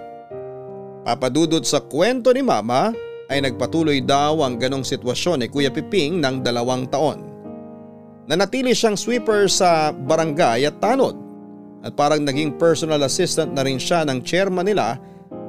Papadudot 1.08 1.64
sa 1.64 1.80
kwento 1.80 2.30
ni 2.36 2.44
Mama 2.44 2.92
ay 3.32 3.42
nagpatuloy 3.42 4.04
daw 4.04 4.44
ang 4.44 4.60
ganong 4.60 4.86
sitwasyon 4.86 5.42
ni 5.42 5.48
Kuya 5.50 5.72
Piping 5.72 6.20
ng 6.20 6.44
dalawang 6.44 6.92
taon. 6.92 7.24
Nanatili 8.30 8.76
siyang 8.76 9.00
sweeper 9.00 9.48
sa 9.48 9.96
barangay 9.96 10.68
at 10.68 10.78
tanod 10.84 11.25
at 11.86 11.94
parang 11.94 12.26
naging 12.26 12.58
personal 12.58 13.06
assistant 13.06 13.54
na 13.54 13.62
rin 13.62 13.78
siya 13.78 14.02
ng 14.10 14.26
chairman 14.26 14.66
nila 14.66 14.98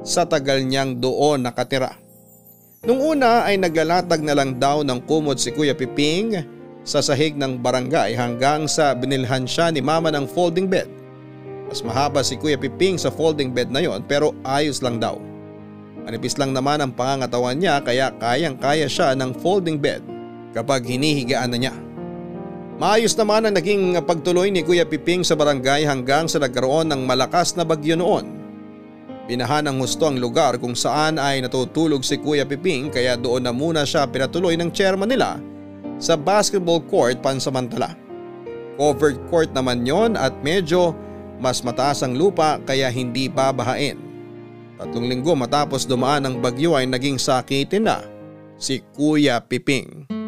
sa 0.05 0.21
tagal 0.21 0.61
niyang 0.61 1.01
doon 1.01 1.41
nakatira. 1.41 1.97
Nung 2.85 3.01
una 3.01 3.41
ay 3.49 3.57
naglalatag 3.57 4.21
na 4.21 4.37
lang 4.37 4.61
daw 4.61 4.85
ng 4.85 5.01
kumot 5.09 5.41
si 5.41 5.49
Kuya 5.49 5.73
Piping 5.73 6.45
sa 6.85 7.01
sahig 7.01 7.33
ng 7.33 7.57
barangay 7.57 8.13
hanggang 8.13 8.69
sa 8.69 8.93
binilhan 8.93 9.49
siya 9.49 9.73
ni 9.73 9.81
mama 9.81 10.13
ng 10.13 10.29
folding 10.29 10.69
bed. 10.69 10.87
Mas 11.67 11.81
mahaba 11.81 12.21
si 12.21 12.37
Kuya 12.37 12.55
Piping 12.55 13.01
sa 13.01 13.09
folding 13.09 13.51
bed 13.51 13.73
na 13.73 13.81
yon 13.81 14.05
pero 14.05 14.37
ayos 14.45 14.85
lang 14.85 15.01
daw. 15.01 15.17
Manipis 16.07 16.39
lang 16.39 16.55
naman 16.55 16.79
ang 16.79 16.95
pangangatawan 16.95 17.59
niya 17.59 17.83
kaya 17.83 18.13
kayang 18.15 18.55
kaya 18.55 18.87
siya 18.87 19.11
ng 19.17 19.35
folding 19.43 19.75
bed 19.75 19.99
kapag 20.55 20.87
hinihigaan 20.87 21.51
na 21.51 21.59
niya. 21.59 21.75
Maayos 22.77 23.17
naman 23.17 23.41
ang 23.41 23.57
naging 23.57 23.97
pagtuloy 24.05 24.53
ni 24.53 24.61
Kuya 24.61 24.85
Piping 24.85 25.25
sa 25.25 25.33
barangay 25.33 25.89
hanggang 25.89 26.29
sa 26.29 26.37
nagkaroon 26.37 26.85
ng 26.93 27.09
malakas 27.09 27.57
na 27.57 27.65
bagyo 27.65 27.97
noon. 27.97 28.37
Binahan 29.25 29.65
ng 29.65 29.81
husto 29.81 30.05
ang 30.05 30.21
lugar 30.21 30.61
kung 30.61 30.77
saan 30.77 31.17
ay 31.17 31.41
natutulog 31.41 32.05
si 32.05 32.21
Kuya 32.21 32.45
Piping 32.45 32.93
kaya 32.93 33.17
doon 33.17 33.49
na 33.49 33.51
muna 33.51 33.81
siya 33.81 34.05
pinatuloy 34.05 34.53
ng 34.53 34.69
chairman 34.69 35.09
nila 35.09 35.41
sa 35.97 36.13
basketball 36.13 36.77
court 36.85 37.17
pansamantala. 37.17 37.97
Covered 38.77 39.17
court 39.33 39.49
naman 39.57 39.81
yon 39.81 40.13
at 40.13 40.37
medyo 40.45 40.93
mas 41.41 41.65
mataas 41.65 42.05
ang 42.05 42.13
lupa 42.13 42.61
kaya 42.61 42.93
hindi 42.93 43.25
babahain. 43.25 43.97
Tatlong 44.77 45.09
linggo 45.09 45.33
matapos 45.33 45.89
dumaan 45.89 46.29
ang 46.29 46.37
bagyo 46.45 46.77
ay 46.77 46.85
naging 46.85 47.17
sakitin 47.17 47.89
na 47.89 48.05
si 48.61 48.85
Kuya 48.93 49.41
Piping. 49.41 50.26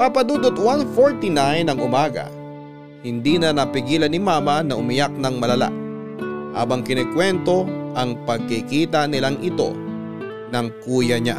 Papadudot 0.00 0.56
149 0.56 1.28
ng 1.68 1.76
umaga. 1.76 2.32
Hindi 3.04 3.36
na 3.36 3.52
napigilan 3.52 4.08
ni 4.08 4.16
mama 4.16 4.64
na 4.64 4.80
umiyak 4.80 5.12
ng 5.12 5.36
malala. 5.36 5.68
Habang 6.56 6.80
kinikwento 6.80 7.68
ang 7.92 8.16
pagkikita 8.24 9.04
nilang 9.04 9.36
ito 9.44 9.76
ng 10.48 10.66
kuya 10.80 11.20
niya. 11.20 11.36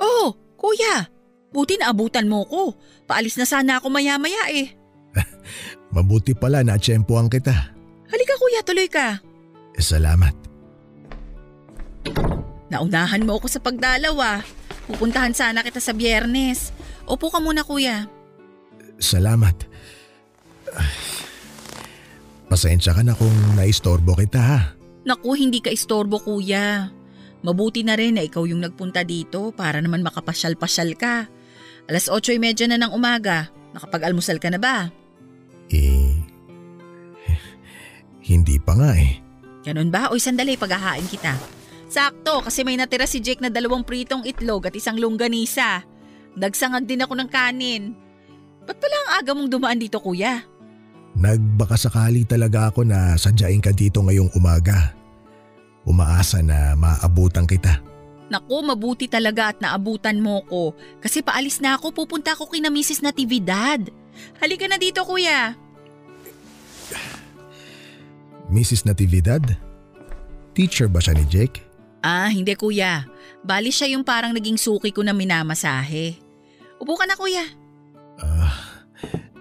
Oh, 0.00 0.32
kuya. 0.56 1.12
Buti 1.52 1.76
naabutan 1.76 2.24
mo 2.24 2.48
ko. 2.48 2.72
Paalis 3.04 3.36
na 3.36 3.44
sana 3.44 3.84
ako 3.84 3.92
maya-maya 3.92 4.48
eh. 4.48 4.72
Mabuti 5.90 6.38
pala 6.38 6.62
na 6.62 6.78
tsempohan 6.78 7.26
kita. 7.26 7.54
Halika 8.10 8.34
kuya, 8.38 8.60
tuloy 8.62 8.86
ka. 8.86 9.18
Eh, 9.74 9.82
salamat. 9.82 10.34
Naunahan 12.70 13.26
mo 13.26 13.38
ako 13.38 13.46
sa 13.50 13.58
pagdalaw 13.58 14.16
ah. 14.22 14.40
Pupuntahan 14.86 15.34
sana 15.34 15.66
kita 15.66 15.82
sa 15.82 15.90
biyernes. 15.90 16.70
Upo 17.10 17.30
ka 17.30 17.42
muna 17.42 17.66
kuya. 17.66 18.06
Salamat. 19.02 19.66
Pasensya 22.46 22.94
ka 22.94 23.02
na 23.02 23.14
kung 23.14 23.34
naistorbo 23.58 24.14
kita 24.14 24.38
ha. 24.38 24.60
Naku, 25.06 25.34
hindi 25.34 25.58
ka 25.58 25.70
istorbo 25.74 26.22
kuya. 26.22 26.90
Mabuti 27.40 27.82
na 27.82 27.96
rin 27.96 28.20
na 28.20 28.22
ikaw 28.26 28.44
yung 28.46 28.62
nagpunta 28.62 29.02
dito 29.02 29.50
para 29.56 29.80
naman 29.80 30.04
makapasyal-pasyal 30.06 30.94
ka. 30.94 31.26
Alas 31.88 32.06
8.30 32.06 32.70
na 32.70 32.78
ng 32.86 32.92
umaga. 32.94 33.48
Nakapag-almusal 33.74 34.38
ka 34.38 34.52
na 34.52 34.60
ba? 34.60 34.92
Eh, 35.70 36.14
hindi 38.30 38.56
pa 38.58 38.74
nga 38.74 38.92
eh. 38.94 39.22
Ganun 39.66 39.92
ba? 39.92 40.10
O 40.10 40.18
sandali, 40.18 40.56
paghahain 40.56 41.06
kita. 41.06 41.36
Sakto, 41.90 42.46
kasi 42.46 42.62
may 42.62 42.78
natira 42.78 43.04
si 43.04 43.18
Jake 43.18 43.42
na 43.42 43.50
dalawang 43.50 43.82
pritong 43.82 44.22
itlog 44.22 44.70
at 44.70 44.74
isang 44.78 44.94
longganisa. 44.94 45.82
Nagsangag 46.38 46.86
din 46.86 47.02
ako 47.02 47.18
ng 47.18 47.30
kanin. 47.30 47.98
Ba't 48.62 48.78
pala 48.78 48.96
ang 49.02 49.10
aga 49.18 49.32
mong 49.34 49.50
dumaan 49.50 49.82
dito 49.82 49.98
kuya? 49.98 50.46
Nagbaka 51.18 51.74
sakali 51.74 52.22
talaga 52.22 52.70
ako 52.70 52.86
na 52.86 53.18
sadyain 53.18 53.58
ka 53.58 53.74
dito 53.74 53.98
ngayong 54.06 54.30
umaga. 54.38 54.94
Umaasa 55.82 56.38
na 56.38 56.78
maabutan 56.78 57.50
kita. 57.50 57.82
Naku, 58.30 58.62
mabuti 58.62 59.10
talaga 59.10 59.50
at 59.50 59.58
naabutan 59.58 60.22
mo 60.22 60.46
ko. 60.46 60.78
Kasi 61.02 61.18
paalis 61.18 61.58
na 61.58 61.74
ako, 61.74 61.90
pupunta 61.90 62.38
ako 62.38 62.46
kina 62.46 62.70
Mrs. 62.70 63.02
Natividad. 63.02 63.82
Halika 64.40 64.66
na 64.66 64.76
dito 64.80 65.02
kuya. 65.04 65.54
Mrs. 68.50 68.82
Natividad? 68.82 69.42
Teacher 70.54 70.90
ba 70.90 70.98
siya 70.98 71.14
ni 71.14 71.24
Jake? 71.30 71.62
Ah, 72.02 72.26
hindi 72.26 72.56
kuya. 72.58 73.06
Bali 73.46 73.70
siya 73.70 73.94
yung 73.94 74.02
parang 74.02 74.34
naging 74.34 74.58
suki 74.58 74.90
ko 74.90 75.06
na 75.06 75.14
minamasahe. 75.14 76.18
Upo 76.80 76.96
ka 76.98 77.06
na 77.06 77.14
kuya. 77.14 77.44
Ah, 78.18 78.84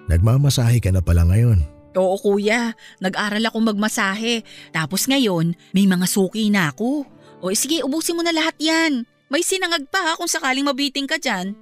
nagmamasahe 0.07 0.78
ka 0.78 0.93
na 0.93 1.01
pala 1.01 1.26
ngayon. 1.26 1.63
Oo 1.97 2.22
kuya, 2.22 2.78
nag-aral 3.01 3.41
ako 3.49 3.57
magmasahe. 3.74 4.45
Tapos 4.70 5.09
ngayon, 5.09 5.57
may 5.74 5.89
mga 5.89 6.05
suki 6.05 6.53
na 6.53 6.70
ako. 6.70 7.07
O 7.41 7.49
sige, 7.55 7.82
ubusin 7.82 8.13
mo 8.13 8.22
na 8.22 8.36
lahat 8.36 8.53
yan. 8.61 9.07
May 9.32 9.41
sinangag 9.41 9.89
pa 9.89 10.01
ha 10.03 10.11
kung 10.20 10.30
sakaling 10.30 10.67
mabiting 10.67 11.09
ka 11.09 11.17
dyan. 11.17 11.57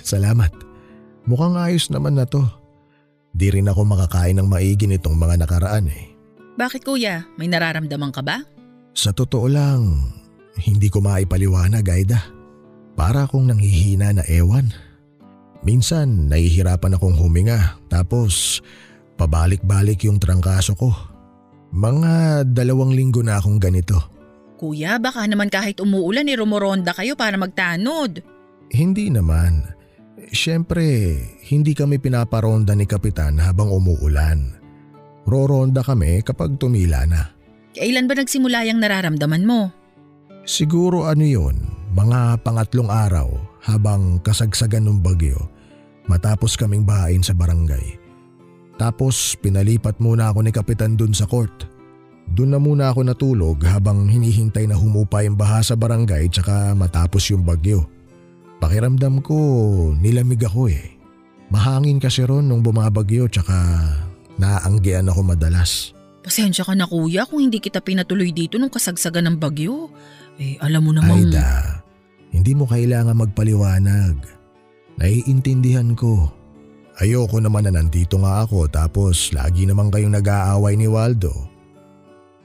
Salamat. 0.00 0.67
Mukhang 1.28 1.60
ayos 1.60 1.92
naman 1.92 2.16
na 2.16 2.24
to. 2.24 2.40
Di 3.36 3.52
rin 3.52 3.68
ako 3.68 3.84
makakain 3.84 4.40
ng 4.40 4.48
maigi 4.48 4.88
nitong 4.88 5.12
mga 5.12 5.44
nakaraan 5.44 5.92
eh. 5.92 6.08
Bakit 6.56 6.82
kuya? 6.88 7.28
May 7.36 7.52
nararamdaman 7.52 8.10
ka 8.10 8.24
ba? 8.24 8.40
Sa 8.96 9.12
totoo 9.12 9.46
lang, 9.46 10.08
hindi 10.58 10.88
ko 10.88 11.04
maipaliwanag, 11.04 11.84
Aida. 11.84 12.18
Para 12.96 13.28
akong 13.28 13.46
nanghihina 13.46 14.10
na 14.16 14.24
ewan. 14.26 14.72
Minsan, 15.62 16.32
nahihirapan 16.32 16.98
akong 16.98 17.14
huminga 17.14 17.78
tapos 17.86 18.64
pabalik-balik 19.20 20.02
yung 20.08 20.18
trangkaso 20.18 20.74
ko. 20.74 20.90
Mga 21.70 22.42
dalawang 22.56 22.96
linggo 22.96 23.20
na 23.20 23.38
akong 23.38 23.60
ganito. 23.60 24.00
Kuya, 24.58 24.98
baka 24.98 25.28
naman 25.28 25.52
kahit 25.52 25.78
umuulan 25.78 26.26
eh 26.26 26.34
rumoronda 26.34 26.90
kayo 26.90 27.14
para 27.14 27.38
magtanod. 27.38 28.18
Hindi 28.74 29.12
naman. 29.14 29.77
Siyempre, 30.28 31.16
hindi 31.48 31.72
kami 31.72 31.96
pinaparonda 31.96 32.76
ni 32.76 32.84
Kapitan 32.84 33.40
habang 33.40 33.72
umuulan. 33.72 34.60
Roronda 35.28 35.84
kami 35.84 36.20
kapag 36.24 36.56
tumila 36.56 37.04
na. 37.04 37.32
Kailan 37.76 38.08
ba 38.08 38.16
nagsimula 38.16 38.64
yung 38.68 38.80
nararamdaman 38.80 39.44
mo? 39.44 39.72
Siguro 40.48 41.04
ano 41.04 41.24
yun, 41.24 41.56
mga 41.92 42.40
pangatlong 42.40 42.88
araw 42.88 43.28
habang 43.64 44.16
kasagsagan 44.24 44.88
ng 44.88 44.98
bagyo 45.04 45.36
matapos 46.08 46.56
kaming 46.56 46.88
bahain 46.88 47.20
sa 47.20 47.36
barangay. 47.36 48.00
Tapos 48.80 49.36
pinalipat 49.36 50.00
muna 50.00 50.32
ako 50.32 50.40
ni 50.44 50.52
Kapitan 50.54 50.96
dun 50.96 51.12
sa 51.12 51.28
court. 51.28 51.68
Doon 52.32 52.56
na 52.56 52.60
muna 52.60 52.88
ako 52.92 53.04
natulog 53.04 53.60
habang 53.64 54.08
hinihintay 54.08 54.68
na 54.68 54.76
humupa 54.76 55.24
yung 55.24 55.36
baha 55.36 55.60
sa 55.60 55.76
barangay 55.76 56.28
tsaka 56.32 56.72
matapos 56.72 57.28
yung 57.32 57.44
bagyo. 57.44 57.84
Pakiramdam 58.58 59.22
ko 59.22 59.36
nilamig 59.94 60.42
ako 60.42 60.70
eh. 60.70 60.98
Mahangin 61.48 62.02
kasi 62.02 62.26
ron 62.26 62.50
nung 62.50 62.60
bumabagyo 62.60 63.30
tsaka 63.30 63.54
naanggian 64.36 65.08
ako 65.08 65.20
madalas. 65.24 65.96
Pasensya 66.20 66.66
ka 66.66 66.76
na 66.76 66.84
kuya 66.84 67.24
kung 67.24 67.40
hindi 67.40 67.62
kita 67.62 67.80
pinatuloy 67.80 68.34
dito 68.34 68.60
nung 68.60 68.68
kasagsagan 68.68 69.32
ng 69.32 69.36
bagyo. 69.40 69.88
Eh 70.36 70.60
alam 70.60 70.84
mo 70.84 70.92
namang… 70.92 71.30
Aida, 71.30 71.80
hindi 72.34 72.52
mo 72.52 72.68
kailangan 72.68 73.16
magpaliwanag. 73.16 74.16
Naiintindihan 74.98 75.94
ko. 75.94 76.28
Ayoko 76.98 77.38
naman 77.38 77.70
na 77.70 77.78
nandito 77.78 78.18
nga 78.18 78.42
ako 78.42 78.66
tapos 78.66 79.30
lagi 79.30 79.64
naman 79.64 79.88
kayong 79.88 80.18
nag-aaway 80.18 80.74
ni 80.74 80.90
Waldo. 80.90 81.30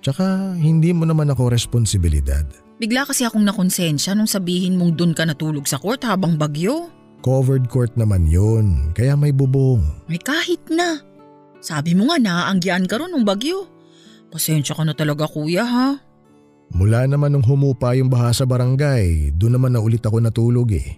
Tsaka 0.05 0.53
hindi 0.55 0.93
mo 0.93 1.09
naman 1.09 1.33
ako 1.33 1.49
responsibilidad. 1.49 2.45
Bigla 2.81 3.05
kasi 3.05 3.23
akong 3.23 3.45
nakonsensya 3.45 4.17
nung 4.17 4.29
sabihin 4.29 4.75
mong 4.77 4.97
dun 4.97 5.13
ka 5.13 5.23
natulog 5.23 5.69
sa 5.69 5.77
court 5.77 6.01
habang 6.03 6.35
bagyo. 6.35 6.89
Covered 7.23 7.71
court 7.71 7.95
naman 7.95 8.27
yun, 8.27 8.91
kaya 8.91 9.15
may 9.15 9.31
bubong. 9.31 9.79
May 10.11 10.19
kahit 10.19 10.59
na. 10.67 10.99
Sabi 11.63 11.95
mo 11.95 12.11
nga 12.11 12.19
naaanggian 12.19 12.83
ka 12.89 12.99
ron 12.99 13.15
ng 13.15 13.23
bagyo. 13.23 13.71
Pasensya 14.27 14.75
ka 14.75 14.83
na 14.83 14.91
talaga 14.91 15.29
kuya 15.29 15.63
ha. 15.63 15.87
Mula 16.73 17.05
naman 17.05 17.31
nung 17.37 17.45
humupa 17.45 17.93
yung 17.93 18.09
baha 18.09 18.33
sa 18.33 18.49
barangay, 18.49 19.31
doon 19.37 19.55
naman 19.61 19.77
na 19.77 19.79
ulit 19.79 20.03
ako 20.03 20.19
natulog 20.19 20.73
eh. 20.73 20.97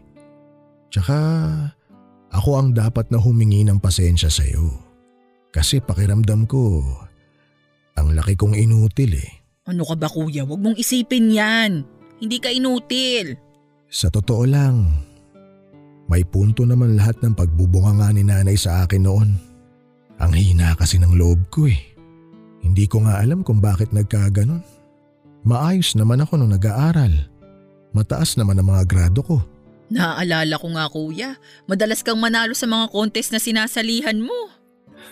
Tsaka 0.90 1.20
ako 2.32 2.50
ang 2.56 2.70
dapat 2.72 3.12
na 3.12 3.20
humingi 3.20 3.68
ng 3.68 3.78
pasensya 3.84 4.32
sa'yo. 4.32 4.72
Kasi 5.52 5.84
pakiramdam 5.84 6.48
ko, 6.48 6.82
ang 8.00 8.16
laki 8.16 8.40
kong 8.40 8.56
inutil 8.56 9.20
eh. 9.20 9.45
Ano 9.66 9.82
ka 9.82 9.98
ba 9.98 10.06
kuya? 10.06 10.46
Huwag 10.46 10.62
mong 10.62 10.78
isipin 10.78 11.34
yan. 11.34 11.82
Hindi 12.22 12.38
ka 12.38 12.54
inutil. 12.54 13.34
Sa 13.90 14.14
totoo 14.14 14.46
lang, 14.46 14.86
may 16.06 16.22
punto 16.22 16.70
naman 16.70 16.94
lahat 16.94 17.18
ng 17.26 17.34
pagbubunga 17.34 17.98
nga 17.98 18.10
ni 18.14 18.22
nanay 18.22 18.54
sa 18.54 18.86
akin 18.86 19.02
noon. 19.02 19.30
Ang 20.22 20.32
hina 20.38 20.78
kasi 20.78 21.02
ng 21.02 21.18
loob 21.18 21.50
ko 21.50 21.66
eh. 21.66 21.82
Hindi 22.62 22.86
ko 22.86 23.10
nga 23.10 23.18
alam 23.18 23.42
kung 23.42 23.58
bakit 23.58 23.90
nagkaganon. 23.90 24.62
Maayos 25.46 25.98
naman 25.98 26.22
ako 26.22 26.38
nung 26.38 26.54
nag-aaral. 26.54 27.14
Mataas 27.94 28.38
naman 28.38 28.62
ang 28.62 28.70
mga 28.70 28.86
grado 28.86 29.22
ko. 29.26 29.38
Naaalala 29.90 30.58
ko 30.58 30.68
nga 30.74 30.86
kuya, 30.90 31.30
madalas 31.70 32.02
kang 32.02 32.18
manalo 32.18 32.58
sa 32.58 32.66
mga 32.66 32.90
contest 32.90 33.30
na 33.34 33.42
sinasalihan 33.42 34.18
mo. 34.18 34.50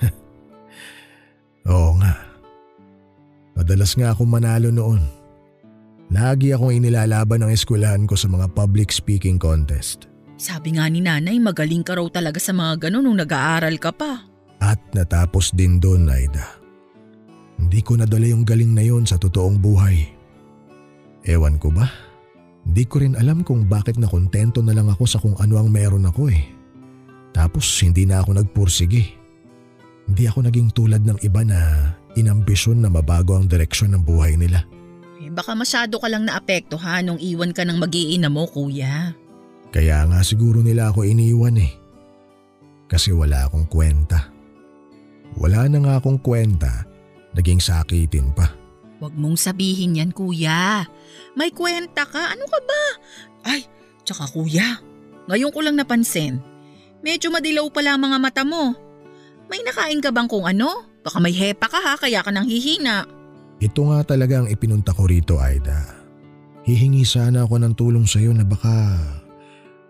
Oo 1.69 1.93
nga. 2.01 2.32
Madalas 3.53 3.93
nga 3.93 4.13
akong 4.13 4.29
manalo 4.29 4.73
noon. 4.73 5.01
Lagi 6.13 6.53
akong 6.53 6.73
inilalaban 6.73 7.45
ng 7.45 7.51
eskwelahan 7.53 8.05
ko 8.05 8.13
sa 8.13 8.29
mga 8.29 8.51
public 8.53 8.93
speaking 8.93 9.41
contest. 9.41 10.09
Sabi 10.37 10.77
nga 10.77 10.89
ni 10.89 10.99
nanay 10.99 11.37
magaling 11.37 11.85
ka 11.85 11.97
raw 11.97 12.05
talaga 12.09 12.41
sa 12.41 12.51
mga 12.51 12.89
ganun 12.89 13.05
nung 13.07 13.19
nag-aaral 13.21 13.77
ka 13.77 13.93
pa. 13.93 14.25
At 14.61 14.81
natapos 14.95 15.53
din 15.53 15.77
doon, 15.77 16.09
Aida. 16.09 16.59
Hindi 17.59 17.79
ko 17.85 17.95
nadala 17.95 18.27
yung 18.27 18.43
galing 18.43 18.73
na 18.73 18.83
yon 18.83 19.05
sa 19.07 19.15
totoong 19.15 19.61
buhay. 19.61 20.03
Ewan 21.23 21.55
ko 21.61 21.71
ba? 21.71 21.87
Hindi 22.63 22.83
ko 22.87 23.03
rin 23.03 23.15
alam 23.15 23.43
kung 23.43 23.67
bakit 23.67 23.99
nakontento 23.99 24.63
na 24.63 24.71
lang 24.75 24.87
ako 24.87 25.03
sa 25.03 25.19
kung 25.19 25.35
ano 25.39 25.59
ang 25.59 25.67
meron 25.71 26.07
ako 26.07 26.31
eh. 26.31 26.43
Tapos 27.35 27.65
hindi 27.83 28.07
na 28.07 28.23
ako 28.23 28.39
nagpursige. 28.39 29.03
Hindi 30.07 30.23
ako 30.27 30.39
naging 30.47 30.69
tulad 30.75 31.03
ng 31.03 31.19
iba 31.23 31.41
na 31.47 31.59
inambisyon 32.15 32.81
na 32.81 32.89
mabago 32.89 33.37
ang 33.37 33.49
direksyon 33.49 33.97
ng 33.97 34.03
buhay 34.03 34.37
nila. 34.37 34.65
Eh, 35.21 35.29
baka 35.31 35.55
masyado 35.57 35.97
ka 35.97 36.07
lang 36.11 36.27
naapektuhan 36.27 37.07
nung 37.07 37.19
iwan 37.21 37.55
ka 37.55 37.63
ng 37.63 37.77
mag-iina 37.79 38.27
mo 38.27 38.45
kuya. 38.49 39.15
Kaya 39.73 40.05
nga 40.05 40.21
siguro 40.21 40.61
nila 40.61 40.93
ako 40.93 41.07
iniwan 41.07 41.57
eh. 41.57 41.73
Kasi 42.85 43.09
wala 43.09 43.49
akong 43.49 43.65
kwenta. 43.65 44.29
Wala 45.33 45.65
na 45.65 45.81
nga 45.81 45.93
akong 45.97 46.21
kwenta, 46.21 46.85
naging 47.33 47.57
sakitin 47.57 48.29
pa. 48.37 48.53
Huwag 49.01 49.17
mong 49.17 49.35
sabihin 49.35 49.97
yan 49.97 50.13
kuya. 50.13 50.85
May 51.33 51.49
kwenta 51.49 52.05
ka, 52.05 52.37
ano 52.37 52.45
ka 52.45 52.59
ba? 52.61 52.83
Ay, 53.49 53.65
tsaka 54.05 54.29
kuya, 54.29 54.77
ngayon 55.25 55.49
ko 55.49 55.59
lang 55.65 55.75
napansin. 55.75 56.37
Medyo 57.03 57.33
madilaw 57.33 57.67
pala 57.73 57.97
ang 57.97 58.05
mga 58.05 58.17
mata 58.21 58.43
mo. 58.45 58.77
May 59.53 59.61
nakain 59.61 60.01
ka 60.01 60.09
bang 60.09 60.25
kung 60.25 60.49
ano? 60.49 60.81
Baka 61.05 61.21
may 61.21 61.29
hepa 61.29 61.69
ka 61.69 61.77
ha, 61.77 61.93
kaya 61.93 62.25
ka 62.25 62.33
nang 62.33 62.49
hihina. 62.49 63.05
Ito 63.61 63.85
nga 63.85 64.01
talaga 64.01 64.41
ang 64.41 64.49
ipinunta 64.49 64.97
ko 64.97 65.05
rito, 65.05 65.37
Aida. 65.37 65.77
Hihingi 66.65 67.05
sana 67.05 67.45
ako 67.45 67.61
ng 67.61 67.77
tulong 67.77 68.09
sa'yo 68.09 68.33
na 68.33 68.49
baka 68.49 68.97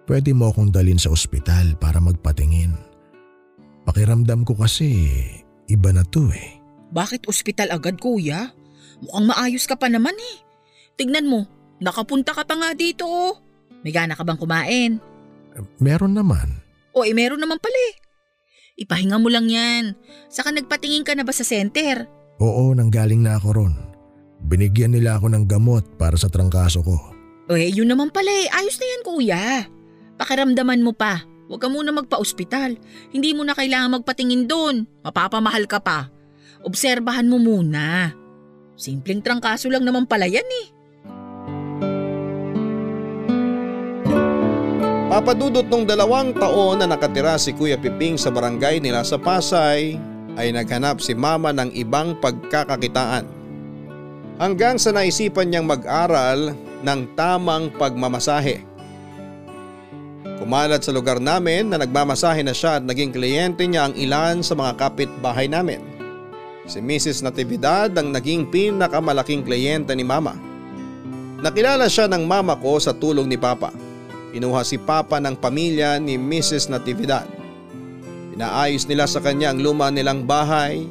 pwede 0.04 0.36
mo 0.36 0.52
akong 0.52 0.68
dalin 0.68 1.00
sa 1.00 1.16
ospital 1.16 1.80
para 1.80 2.04
magpatingin. 2.04 2.76
Pakiramdam 3.88 4.44
ko 4.44 4.60
kasi 4.60 5.16
iba 5.72 5.96
na 5.96 6.04
to 6.12 6.28
eh. 6.36 6.60
Bakit 6.92 7.32
ospital 7.32 7.72
agad 7.72 8.04
kuya? 8.04 8.52
Mukhang 9.00 9.32
maayos 9.32 9.64
ka 9.64 9.80
pa 9.80 9.88
naman 9.88 10.20
eh. 10.20 10.38
Tignan 11.00 11.32
mo, 11.32 11.48
nakapunta 11.80 12.36
ka 12.36 12.44
pa 12.44 12.60
nga 12.60 12.76
dito 12.76 13.08
oh. 13.08 13.40
May 13.88 13.96
gana 13.96 14.12
ka 14.12 14.28
bang 14.28 14.36
kumain? 14.36 15.00
Meron 15.80 16.20
naman. 16.20 16.52
O 16.92 17.08
eh 17.08 17.16
meron 17.16 17.40
naman 17.40 17.64
pala 17.64 17.80
eh. 17.96 18.03
Ipahinga 18.74 19.22
mo 19.22 19.30
lang 19.30 19.48
yan. 19.54 19.94
Saka 20.34 20.50
nagpatingin 20.50 21.06
ka 21.06 21.14
na 21.14 21.22
ba 21.22 21.30
sa 21.30 21.46
center? 21.46 22.10
Oo, 22.42 22.74
nanggaling 22.74 23.22
na 23.22 23.38
ako 23.38 23.62
ron. 23.62 23.74
Binigyan 24.50 24.98
nila 24.98 25.22
ako 25.22 25.30
ng 25.30 25.46
gamot 25.46 25.86
para 25.96 26.18
sa 26.18 26.28
trangkaso 26.28 26.82
ko. 26.82 26.98
Eh, 27.54 27.70
yun 27.70 27.88
naman 27.88 28.10
pala 28.10 28.34
eh. 28.34 28.50
Ayos 28.50 28.82
na 28.82 28.88
yan 28.90 29.04
kuya. 29.06 29.44
Pakiramdaman 30.18 30.82
mo 30.82 30.92
pa. 30.92 31.22
Huwag 31.48 31.62
ka 31.62 31.70
muna 31.70 31.94
magpa-ospital. 31.94 32.82
Hindi 33.14 33.38
mo 33.38 33.46
na 33.46 33.54
kailangan 33.54 34.02
magpatingin 34.02 34.50
doon. 34.50 34.90
Mapapamahal 35.06 35.70
ka 35.70 35.78
pa. 35.78 36.10
Obserbahan 36.66 37.30
mo 37.30 37.38
muna. 37.38 38.10
Simpleng 38.74 39.22
trangkaso 39.22 39.70
lang 39.70 39.86
naman 39.86 40.10
pala 40.10 40.26
yan 40.26 40.48
eh. 40.66 40.73
Papadudot 45.14 45.70
nung 45.70 45.86
dalawang 45.86 46.34
taon 46.34 46.82
na 46.82 46.90
nakatira 46.90 47.38
si 47.38 47.54
Kuya 47.54 47.78
Piping 47.78 48.18
sa 48.18 48.34
barangay 48.34 48.82
nila 48.82 49.06
sa 49.06 49.22
Pasay 49.22 49.94
ay 50.42 50.50
naghanap 50.50 50.98
si 51.06 51.14
mama 51.14 51.54
ng 51.54 51.70
ibang 51.78 52.18
pagkakakitaan. 52.18 53.22
Hanggang 54.42 54.82
sa 54.82 54.90
naisipan 54.90 55.54
niyang 55.54 55.70
mag-aral 55.70 56.58
ng 56.82 57.00
tamang 57.14 57.70
pagmamasahe. 57.78 58.66
Kumalat 60.42 60.82
sa 60.82 60.90
lugar 60.90 61.22
namin 61.22 61.70
na 61.70 61.78
nagmamasahe 61.78 62.42
na 62.42 62.58
siya 62.58 62.82
at 62.82 62.84
naging 62.90 63.14
kliyente 63.14 63.70
niya 63.70 63.86
ang 63.86 63.94
ilan 63.94 64.42
sa 64.42 64.58
mga 64.58 64.82
kapitbahay 64.82 65.46
namin. 65.46 65.86
Si 66.66 66.82
Mrs. 66.82 67.22
Natividad 67.22 67.94
ang 67.94 68.10
naging 68.10 68.50
pinakamalaking 68.50 69.46
kliyente 69.46 69.94
ni 69.94 70.02
mama. 70.02 70.34
Nakilala 71.38 71.86
siya 71.86 72.10
ng 72.10 72.26
mama 72.26 72.58
ko 72.58 72.82
sa 72.82 72.98
tulong 72.98 73.30
ni 73.30 73.38
papa. 73.38 73.93
Kinuha 74.34 74.66
si 74.66 74.82
papa 74.82 75.22
ng 75.22 75.38
pamilya 75.38 76.02
ni 76.02 76.18
Mrs. 76.18 76.74
Natividad. 76.74 77.30
Pinaayos 78.34 78.90
nila 78.90 79.06
sa 79.06 79.22
kanya 79.22 79.54
ang 79.54 79.62
luma 79.62 79.94
nilang 79.94 80.26
bahay, 80.26 80.90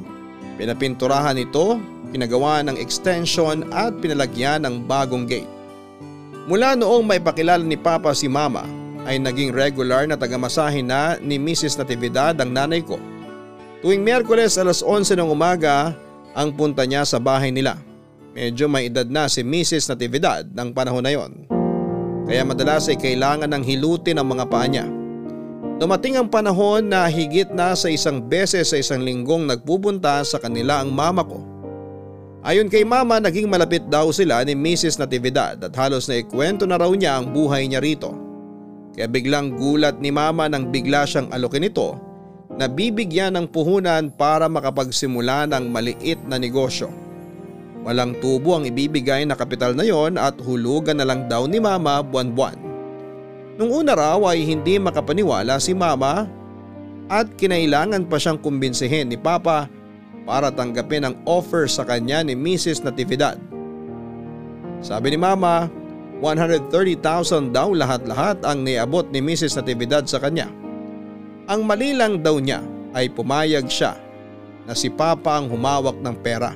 pinapinturahan 0.54 1.34
ito, 1.34 1.82
pinagawa 2.14 2.62
ng 2.62 2.78
extension 2.78 3.66
at 3.74 3.98
pinalagyan 3.98 4.62
ng 4.62 4.86
bagong 4.86 5.26
gate. 5.26 5.50
Mula 6.46 6.78
noong 6.78 7.02
may 7.02 7.18
pakilala 7.18 7.66
ni 7.66 7.74
Papa 7.74 8.14
si 8.14 8.30
Mama 8.30 8.62
ay 9.02 9.18
naging 9.18 9.50
regular 9.50 10.06
na 10.06 10.14
tagamasahin 10.14 10.86
na 10.86 11.18
ni 11.18 11.34
Mrs. 11.34 11.74
Natividad 11.74 12.38
ang 12.38 12.54
nanay 12.54 12.86
ko. 12.86 12.94
Tuwing 13.82 14.06
Miyerkules 14.06 14.54
alas 14.54 14.86
11 14.86 15.18
ng 15.18 15.26
umaga 15.26 15.98
ang 16.38 16.54
punta 16.54 16.86
niya 16.86 17.02
sa 17.02 17.18
bahay 17.18 17.50
nila. 17.50 17.74
Medyo 18.38 18.70
may 18.70 18.86
edad 18.86 19.10
na 19.10 19.26
si 19.26 19.42
Mrs. 19.42 19.90
Natividad 19.90 20.46
ng 20.46 20.70
panahon 20.70 21.02
na 21.02 21.10
yon. 21.10 21.51
Kaya 22.26 22.46
madalas 22.46 22.86
ay 22.86 22.98
kailangan 22.98 23.50
ng 23.50 23.64
hilutin 23.66 24.22
ang 24.22 24.30
mga 24.30 24.46
paa 24.46 24.66
niya. 24.70 24.86
Dumating 25.82 26.14
ang 26.14 26.30
panahon 26.30 26.86
na 26.86 27.10
higit 27.10 27.50
na 27.50 27.74
sa 27.74 27.90
isang 27.90 28.22
beses 28.22 28.70
sa 28.70 28.78
isang 28.78 29.02
linggong 29.02 29.50
nagpupunta 29.50 30.22
sa 30.22 30.38
kanila 30.38 30.78
ang 30.78 30.94
mama 30.94 31.26
ko. 31.26 31.42
Ayon 32.46 32.70
kay 32.70 32.86
mama 32.86 33.18
naging 33.18 33.50
malapit 33.50 33.82
daw 33.90 34.10
sila 34.14 34.46
ni 34.46 34.54
Mrs. 34.54 34.98
Natividad 34.98 35.58
at 35.58 35.74
halos 35.74 36.06
na 36.06 36.22
ikwento 36.22 36.66
na 36.66 36.78
raw 36.78 36.90
niya 36.94 37.18
ang 37.18 37.34
buhay 37.34 37.66
niya 37.66 37.82
rito. 37.82 38.14
Kaya 38.94 39.10
biglang 39.10 39.58
gulat 39.58 39.98
ni 39.98 40.14
mama 40.14 40.46
nang 40.46 40.70
bigla 40.70 41.02
siyang 41.02 41.34
alokin 41.34 41.66
ito 41.66 41.98
na 42.54 42.70
bibigyan 42.70 43.34
ng 43.34 43.46
puhunan 43.50 44.12
para 44.14 44.46
makapagsimula 44.46 45.50
ng 45.50 45.66
maliit 45.66 46.20
na 46.28 46.38
negosyo. 46.38 47.01
Walang 47.82 48.14
tubo 48.22 48.54
ang 48.54 48.62
ibibigay 48.62 49.26
na 49.26 49.34
kapital 49.34 49.74
na 49.74 49.82
yon 49.82 50.14
at 50.14 50.38
hulugan 50.38 51.02
na 51.02 51.06
lang 51.06 51.26
daw 51.26 51.50
ni 51.50 51.58
mama 51.58 51.98
buwan-buwan. 51.98 52.54
Nung 53.58 53.74
una 53.74 53.98
raw 53.98 54.22
ay 54.30 54.46
hindi 54.46 54.78
makapaniwala 54.78 55.58
si 55.58 55.74
mama 55.74 56.30
at 57.10 57.26
kinailangan 57.34 58.06
pa 58.06 58.16
siyang 58.16 58.38
kumbinsihin 58.38 59.10
ni 59.10 59.18
papa 59.18 59.66
para 60.22 60.54
tanggapin 60.54 61.10
ang 61.10 61.18
offer 61.26 61.66
sa 61.66 61.82
kanya 61.82 62.22
ni 62.22 62.38
Mrs. 62.38 62.86
Natividad. 62.86 63.36
Sabi 64.78 65.14
ni 65.14 65.18
mama, 65.18 65.66
130,000 66.22 67.50
daw 67.50 67.74
lahat-lahat 67.74 68.46
ang 68.46 68.62
niabot 68.62 69.10
ni 69.10 69.18
Mrs. 69.18 69.58
Natividad 69.58 70.06
sa 70.06 70.22
kanya. 70.22 70.46
Ang 71.50 71.66
mali 71.66 71.90
lang 71.90 72.22
daw 72.22 72.38
niya 72.38 72.62
ay 72.94 73.10
pumayag 73.10 73.66
siya 73.66 73.98
na 74.62 74.78
si 74.78 74.86
Papa 74.86 75.42
ang 75.42 75.50
humawak 75.50 75.98
ng 75.98 76.16
pera. 76.22 76.54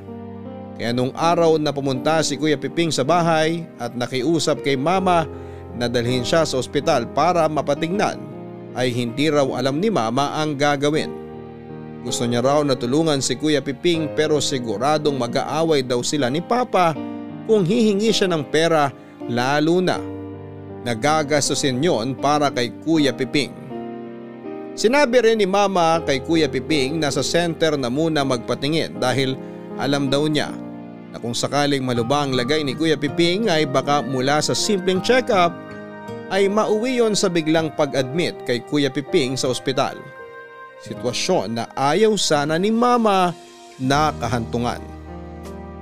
Kaya 0.77 0.93
nung 0.93 1.13
araw 1.17 1.57
na 1.57 1.73
pumunta 1.73 2.21
si 2.21 2.37
Kuya 2.37 2.61
Piping 2.61 2.93
sa 2.93 3.01
bahay 3.01 3.65
at 3.81 3.97
nakiusap 3.97 4.61
kay 4.61 4.77
Mama 4.77 5.25
na 5.77 5.89
dalhin 5.89 6.21
siya 6.21 6.45
sa 6.45 6.61
ospital 6.61 7.09
para 7.17 7.49
mapatingnan 7.49 8.21
ay 8.77 8.93
hindi 8.93 9.33
raw 9.33 9.49
alam 9.57 9.81
ni 9.81 9.89
Mama 9.89 10.37
ang 10.37 10.53
gagawin. 10.53 11.09
Gusto 12.05 12.29
niya 12.29 12.45
raw 12.45 12.61
na 12.61 12.77
tulungan 12.77 13.25
si 13.25 13.41
Kuya 13.41 13.65
Piping 13.65 14.13
pero 14.13 14.37
siguradong 14.37 15.17
mag-aaway 15.17 15.81
daw 15.81 16.05
sila 16.05 16.29
ni 16.29 16.45
Papa 16.45 16.93
kung 17.49 17.65
hihingi 17.65 18.13
siya 18.13 18.29
ng 18.31 18.45
pera 18.53 18.93
Lalo 19.27 19.83
na 19.83 19.99
nagagastusin 20.87 21.83
yon 21.83 22.15
para 22.15 22.47
kay 22.53 22.71
Kuya 22.85 23.11
Piping. 23.11 23.51
Sinabi 24.77 25.25
rin 25.25 25.41
ni 25.41 25.49
Mama 25.49 26.05
kay 26.05 26.21
Kuya 26.21 26.53
Piping 26.53 27.01
na 27.01 27.09
sa 27.09 27.25
center 27.25 27.75
na 27.81 27.89
muna 27.89 28.23
magpatingin 28.23 29.01
dahil 29.01 29.35
alam 29.81 30.13
daw 30.13 30.29
niya 30.29 30.53
na 31.17 31.25
kung 31.25 31.33
sakaling 31.33 31.81
malubang 31.81 32.37
lagay 32.37 32.61
ni 32.61 32.77
Kuya 32.77 33.01
Piping 33.01 33.49
ay 33.49 33.65
baka 33.65 34.05
mula 34.05 34.37
sa 34.45 34.53
simpleng 34.53 35.01
check-up 35.01 35.49
ay 36.29 36.45
mauwi 36.45 37.01
yon 37.01 37.17
sa 37.17 37.33
biglang 37.33 37.73
pag-admit 37.73 38.37
kay 38.45 38.61
Kuya 38.61 38.93
Piping 38.93 39.33
sa 39.33 39.49
ospital. 39.49 39.97
Sitwasyon 40.85 41.57
na 41.57 41.65
ayaw 41.73 42.13
sana 42.21 42.61
ni 42.61 42.69
Mama 42.69 43.33
na 43.81 44.13
kahantungan. 44.21 44.77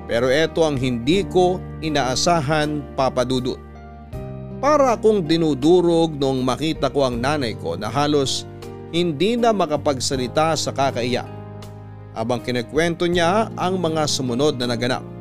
Pero 0.07 0.31
eto 0.31 0.63
ang 0.63 0.79
hindi 0.79 1.27
ko 1.27 1.59
inaasahan 1.83 2.95
papadudot. 2.95 3.59
Para 4.63 4.95
akong 4.95 5.27
dinudurog 5.27 6.15
nung 6.15 6.47
makita 6.47 6.95
ko 6.95 7.11
ang 7.11 7.19
nanay 7.19 7.59
ko 7.59 7.75
na 7.75 7.91
halos 7.91 8.47
hindi 8.95 9.35
na 9.35 9.51
makapagsalita 9.51 10.55
sa 10.55 10.71
kakaiyak. 10.71 11.27
Habang 12.15 12.39
kinikwento 12.39 13.11
niya 13.11 13.51
ang 13.59 13.83
mga 13.83 14.07
sumunod 14.07 14.55
na 14.55 14.71
naganap. 14.71 15.14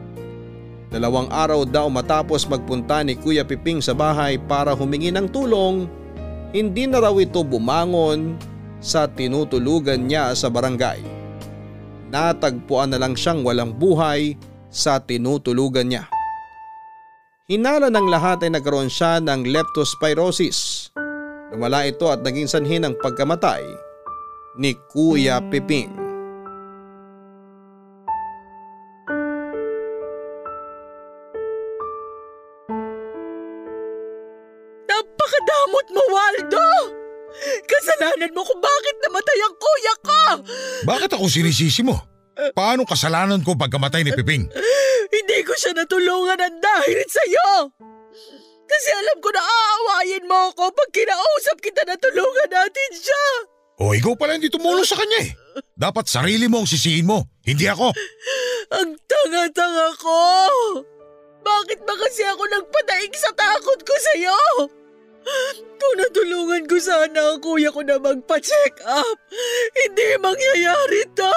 Dalawang 0.93 1.25
araw 1.33 1.65
daw 1.65 1.89
matapos 1.89 2.45
magpunta 2.45 3.01
ni 3.01 3.17
Kuya 3.17 3.41
Piping 3.41 3.81
sa 3.81 3.97
bahay 3.97 4.37
para 4.37 4.77
humingi 4.77 5.09
ng 5.09 5.25
tulong, 5.33 5.89
hindi 6.53 6.85
na 6.85 7.01
raw 7.01 7.17
ito 7.17 7.41
bumangon 7.41 8.37
sa 8.77 9.09
tinutulugan 9.09 10.05
niya 10.05 10.37
sa 10.37 10.53
barangay. 10.53 11.01
Natagpuan 12.13 12.93
na 12.93 13.01
lang 13.01 13.17
siyang 13.17 13.41
walang 13.41 13.73
buhay 13.73 14.37
sa 14.69 15.01
tinutulugan 15.01 15.89
niya. 15.89 16.05
Hinala 17.49 17.89
ng 17.89 18.07
lahat 18.13 18.45
ay 18.45 18.53
nagkaroon 18.53 18.85
siya 18.85 19.17
ng 19.17 19.49
leptospirosis. 19.49 20.93
Lumala 21.49 21.89
ito 21.89 22.05
at 22.05 22.21
naging 22.21 22.45
sanhi 22.45 22.77
ng 22.77 22.93
pagkamatay 23.01 23.65
ni 24.61 24.77
Kuya 24.93 25.41
Piping. 25.49 26.02
Napakadamot 35.83 35.87
mo, 35.91 36.01
Waldo! 36.15 36.67
Kasalanan 37.67 38.31
mo 38.31 38.41
kung 38.45 38.61
bakit 38.61 38.95
namatay 39.03 39.39
ang 39.41 39.55
kuya 39.57 39.93
ko! 39.99 40.23
Bakit 40.85 41.11
ako 41.17 41.25
sinisisi 41.27 41.81
mo? 41.83 41.97
Paano 42.53 42.85
kasalanan 42.85 43.41
ko 43.41 43.57
pagkamatay 43.57 44.05
ni 44.05 44.11
Piping? 44.13 44.47
Hindi 45.15 45.37
ko 45.45 45.53
siya 45.53 45.73
natulungan 45.73 46.39
ng 46.39 46.57
dahil 46.61 46.99
sa'yo! 47.05 47.51
Kasi 48.63 48.89
alam 48.95 49.17
ko 49.21 49.29
na 49.29 49.41
aawayin 49.43 50.25
mo 50.25 50.49
ako 50.49 50.71
pag 50.73 50.89
kinausap 50.95 51.57
kita 51.61 51.83
na 51.85 51.99
tulungan 51.99 52.49
natin 52.49 52.91
siya! 52.95 53.25
O 53.81 53.91
ikaw 53.91 54.13
pala 54.13 54.37
hindi 54.37 54.53
tumulong 54.53 54.85
sa 54.85 54.97
kanya 54.97 55.29
eh. 55.29 55.31
Dapat 55.73 56.05
sarili 56.05 56.45
mo 56.45 56.61
ang 56.61 56.69
sisihin 56.69 57.09
mo, 57.09 57.25
hindi 57.41 57.65
ako. 57.65 57.89
Ang 58.79 58.95
tanga-tanga 59.05 59.93
ko! 59.97 60.17
Bakit 61.43 61.79
ba 61.83 61.93
kasi 61.99 62.25
ako 62.25 62.41
nagpadaig 62.47 63.13
sa 63.13 63.29
takot 63.35 63.77
ko 63.85 63.93
sa'yo? 63.93 64.39
Kung 65.79 65.95
natulungan 65.99 66.63
ko 66.67 66.77
sana 66.79 67.35
ang 67.35 67.39
kuya 67.43 67.69
ko 67.71 67.83
na 67.83 67.99
magpa-check 67.99 68.83
up, 68.87 69.17
hindi 69.75 70.07
mangyayari 70.19 71.01
to. 71.15 71.35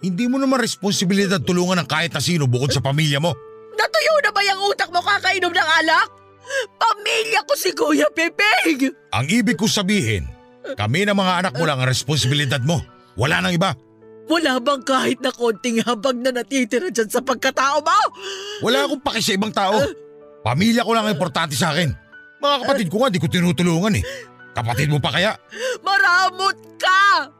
Hindi 0.00 0.24
mo 0.28 0.40
naman 0.40 0.60
responsibilidad 0.60 1.40
tulungan 1.40 1.84
ng 1.84 1.88
kahit 1.88 2.12
na 2.16 2.22
sino 2.24 2.48
bukod 2.48 2.72
sa 2.72 2.80
pamilya 2.80 3.20
mo. 3.20 3.36
Natuyo 3.76 4.14
na 4.24 4.30
ba 4.32 4.40
yung 4.44 4.60
utak 4.72 4.88
mo 4.88 5.00
kakainom 5.04 5.52
ng 5.52 5.68
alak? 5.84 6.08
Pamilya 6.80 7.44
ko 7.44 7.54
si 7.54 7.70
Kuya 7.76 8.08
Pepeg! 8.10 8.96
Ang 9.12 9.26
ibig 9.28 9.60
ko 9.60 9.68
sabihin, 9.68 10.26
kami 10.74 11.04
na 11.04 11.12
mga 11.12 11.44
anak 11.44 11.54
mo 11.56 11.64
lang 11.68 11.78
ang 11.80 11.88
responsibilidad 11.88 12.60
mo. 12.64 12.80
Wala 13.16 13.44
nang 13.44 13.52
iba. 13.52 13.76
Wala 14.30 14.62
bang 14.62 14.82
kahit 14.86 15.18
na 15.20 15.34
konting 15.34 15.82
habag 15.82 16.16
na 16.22 16.30
natitira 16.30 16.88
dyan 16.88 17.10
sa 17.10 17.18
pagkatao 17.18 17.82
mo? 17.82 18.00
Wala 18.62 18.86
akong 18.86 19.02
paki 19.02 19.20
sa 19.20 19.34
ibang 19.34 19.50
tao. 19.50 19.74
Pamilya 20.46 20.86
ko 20.86 20.94
lang 20.94 21.04
ang 21.10 21.14
importante 21.18 21.58
sa 21.58 21.74
akin. 21.74 21.90
Mga 22.40 22.56
kapatid 22.64 22.88
ko 22.88 22.96
nga 23.04 23.12
di 23.12 23.20
ko 23.20 23.28
tinutulungan 23.28 24.00
eh. 24.00 24.04
Kapatid 24.56 24.88
mo 24.90 24.98
pa 24.98 25.14
kaya? 25.14 25.36
Maramot 25.84 26.56
ka! 26.80 27.30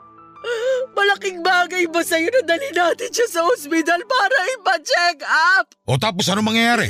Malaking 0.96 1.44
bagay 1.44 1.84
ba 1.88 2.00
sa'yo 2.00 2.28
na 2.32 2.42
dali 2.44 2.68
natin 2.72 3.10
siya 3.12 3.28
sa 3.28 3.40
ospital 3.48 4.00
para 4.04 4.36
ipa-check 4.56 5.20
up? 5.24 5.66
O 5.88 5.96
tapos 6.00 6.28
ano 6.32 6.40
mangyayari? 6.40 6.88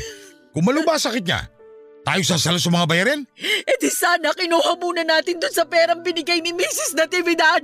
Kung 0.50 0.66
maluba 0.66 0.98
sakit 0.98 1.22
niya, 1.22 1.46
tayo 2.02 2.22
sasalo 2.26 2.58
sa 2.58 2.70
mga 2.70 2.86
bayarin? 2.90 3.20
E 3.38 3.72
di 3.78 3.90
sana 3.90 4.34
kinuha 4.34 4.78
muna 4.78 5.02
natin 5.06 5.38
dun 5.38 5.50
sa 5.54 5.66
perang 5.66 6.02
binigay 6.02 6.42
ni 6.42 6.50
Mrs. 6.54 6.98
Natividad. 6.98 7.62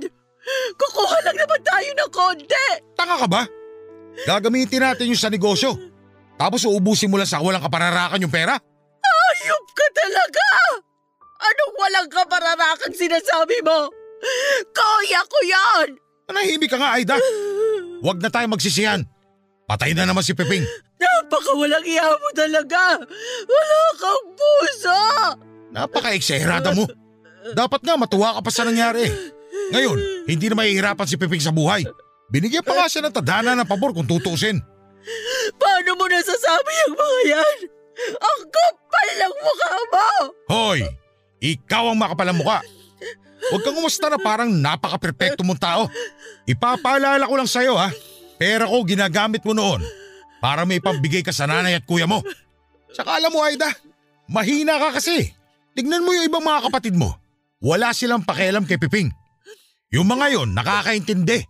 Kukuha 0.79 1.17
lang 1.27 1.37
naman 1.39 1.61
tayo 1.63 1.89
ng 1.91 2.11
konti. 2.11 2.67
Tanga 2.95 3.19
ka 3.19 3.27
ba? 3.27 3.43
Gagamitin 4.23 4.81
natin 4.81 5.11
yung 5.11 5.19
sa 5.19 5.27
negosyo. 5.31 5.75
Tapos 6.39 6.63
uubusin 6.63 7.11
mo 7.11 7.19
lang 7.19 7.27
sa 7.27 7.43
walang 7.43 7.63
kapararakan 7.63 8.23
yung 8.23 8.31
pera? 8.31 8.55
Ayop 9.37 9.65
ka 9.77 9.87
talaga! 9.93 10.47
Anong 11.37 11.75
walang 11.77 12.09
kapararakan 12.09 12.93
sinasabi 12.93 13.61
mo? 13.61 13.93
Kuya 14.73 15.21
ko 15.29 15.39
yan! 15.45 15.87
Manahimik 16.27 16.69
ka 16.73 16.77
nga, 16.81 16.97
Aida. 16.97 17.15
Huwag 18.03 18.19
na 18.19 18.33
tayo 18.33 18.49
magsisihan. 18.49 19.05
Patay 19.67 19.93
na 19.93 20.07
naman 20.07 20.25
si 20.25 20.33
Peping. 20.33 20.63
Napaka 20.97 21.53
walang 21.53 21.85
iya 21.85 22.07
mo 22.07 22.29
talaga! 22.33 22.97
Wala 23.45 23.79
kang 23.99 24.25
puso! 24.33 24.99
Napaka-eksaherada 25.75 26.73
mo. 26.73 26.89
Dapat 27.53 27.81
nga 27.85 27.95
matuwa 27.99 28.39
ka 28.39 28.41
pa 28.41 28.51
sa 28.51 28.65
nangyari. 28.65 29.05
Ngayon, 29.71 30.25
hindi 30.25 30.45
na 30.49 30.55
mahihirapan 30.57 31.07
si 31.07 31.15
Peping 31.19 31.43
sa 31.43 31.53
buhay. 31.53 31.85
Binigyan 32.27 32.65
pa 32.65 32.75
nga 32.75 32.87
siya 32.91 33.05
ng 33.07 33.13
tadhana 33.13 33.55
ng 33.55 33.67
pabor 33.67 33.93
kung 33.95 34.07
tutuusin. 34.07 34.59
Paano 35.55 35.95
mo 35.95 36.05
nasasabi 36.11 36.73
ang 36.87 36.93
mga 36.95 37.21
yan? 37.31 37.57
Ang 38.17 38.41
kapal 38.47 39.07
ng 39.17 39.35
mukha 39.41 39.71
mo! 39.89 40.07
Hoy! 40.53 40.79
Ikaw 41.37 41.93
ang 41.93 41.97
makapal 41.97 42.29
ang 42.29 42.39
mukha. 42.39 42.59
Huwag 43.47 43.61
kang 43.63 43.77
umusta 43.77 44.09
na 44.09 44.17
parang 44.17 44.49
napaka-perpekto 44.49 45.45
mong 45.45 45.61
tao. 45.61 45.83
Ipapaalala 46.49 47.29
ko 47.29 47.35
lang 47.37 47.49
sa'yo 47.49 47.77
ha. 47.77 47.93
Pera 48.37 48.65
ko 48.65 48.81
ginagamit 48.85 49.41
mo 49.45 49.53
noon 49.53 49.81
para 50.41 50.65
may 50.65 50.81
pambigay 50.81 51.21
ka 51.21 51.33
sa 51.33 51.45
nanay 51.45 51.77
at 51.77 51.85
kuya 51.85 52.09
mo. 52.09 52.21
Saka 52.93 53.17
alam 53.21 53.33
mo 53.33 53.41
Aida, 53.45 53.69
mahina 54.29 54.81
ka 54.81 54.97
kasi. 54.97 55.33
Tignan 55.77 56.01
mo 56.01 56.13
yung 56.13 56.25
ibang 56.25 56.41
mga 56.41 56.69
kapatid 56.69 56.97
mo. 56.97 57.13
Wala 57.61 57.93
silang 57.93 58.25
pakialam 58.25 58.65
kay 58.65 58.81
Piping. 58.81 59.09
Yung 59.93 60.09
mga 60.09 60.33
yon 60.33 60.53
nakakaintindi. 60.53 61.45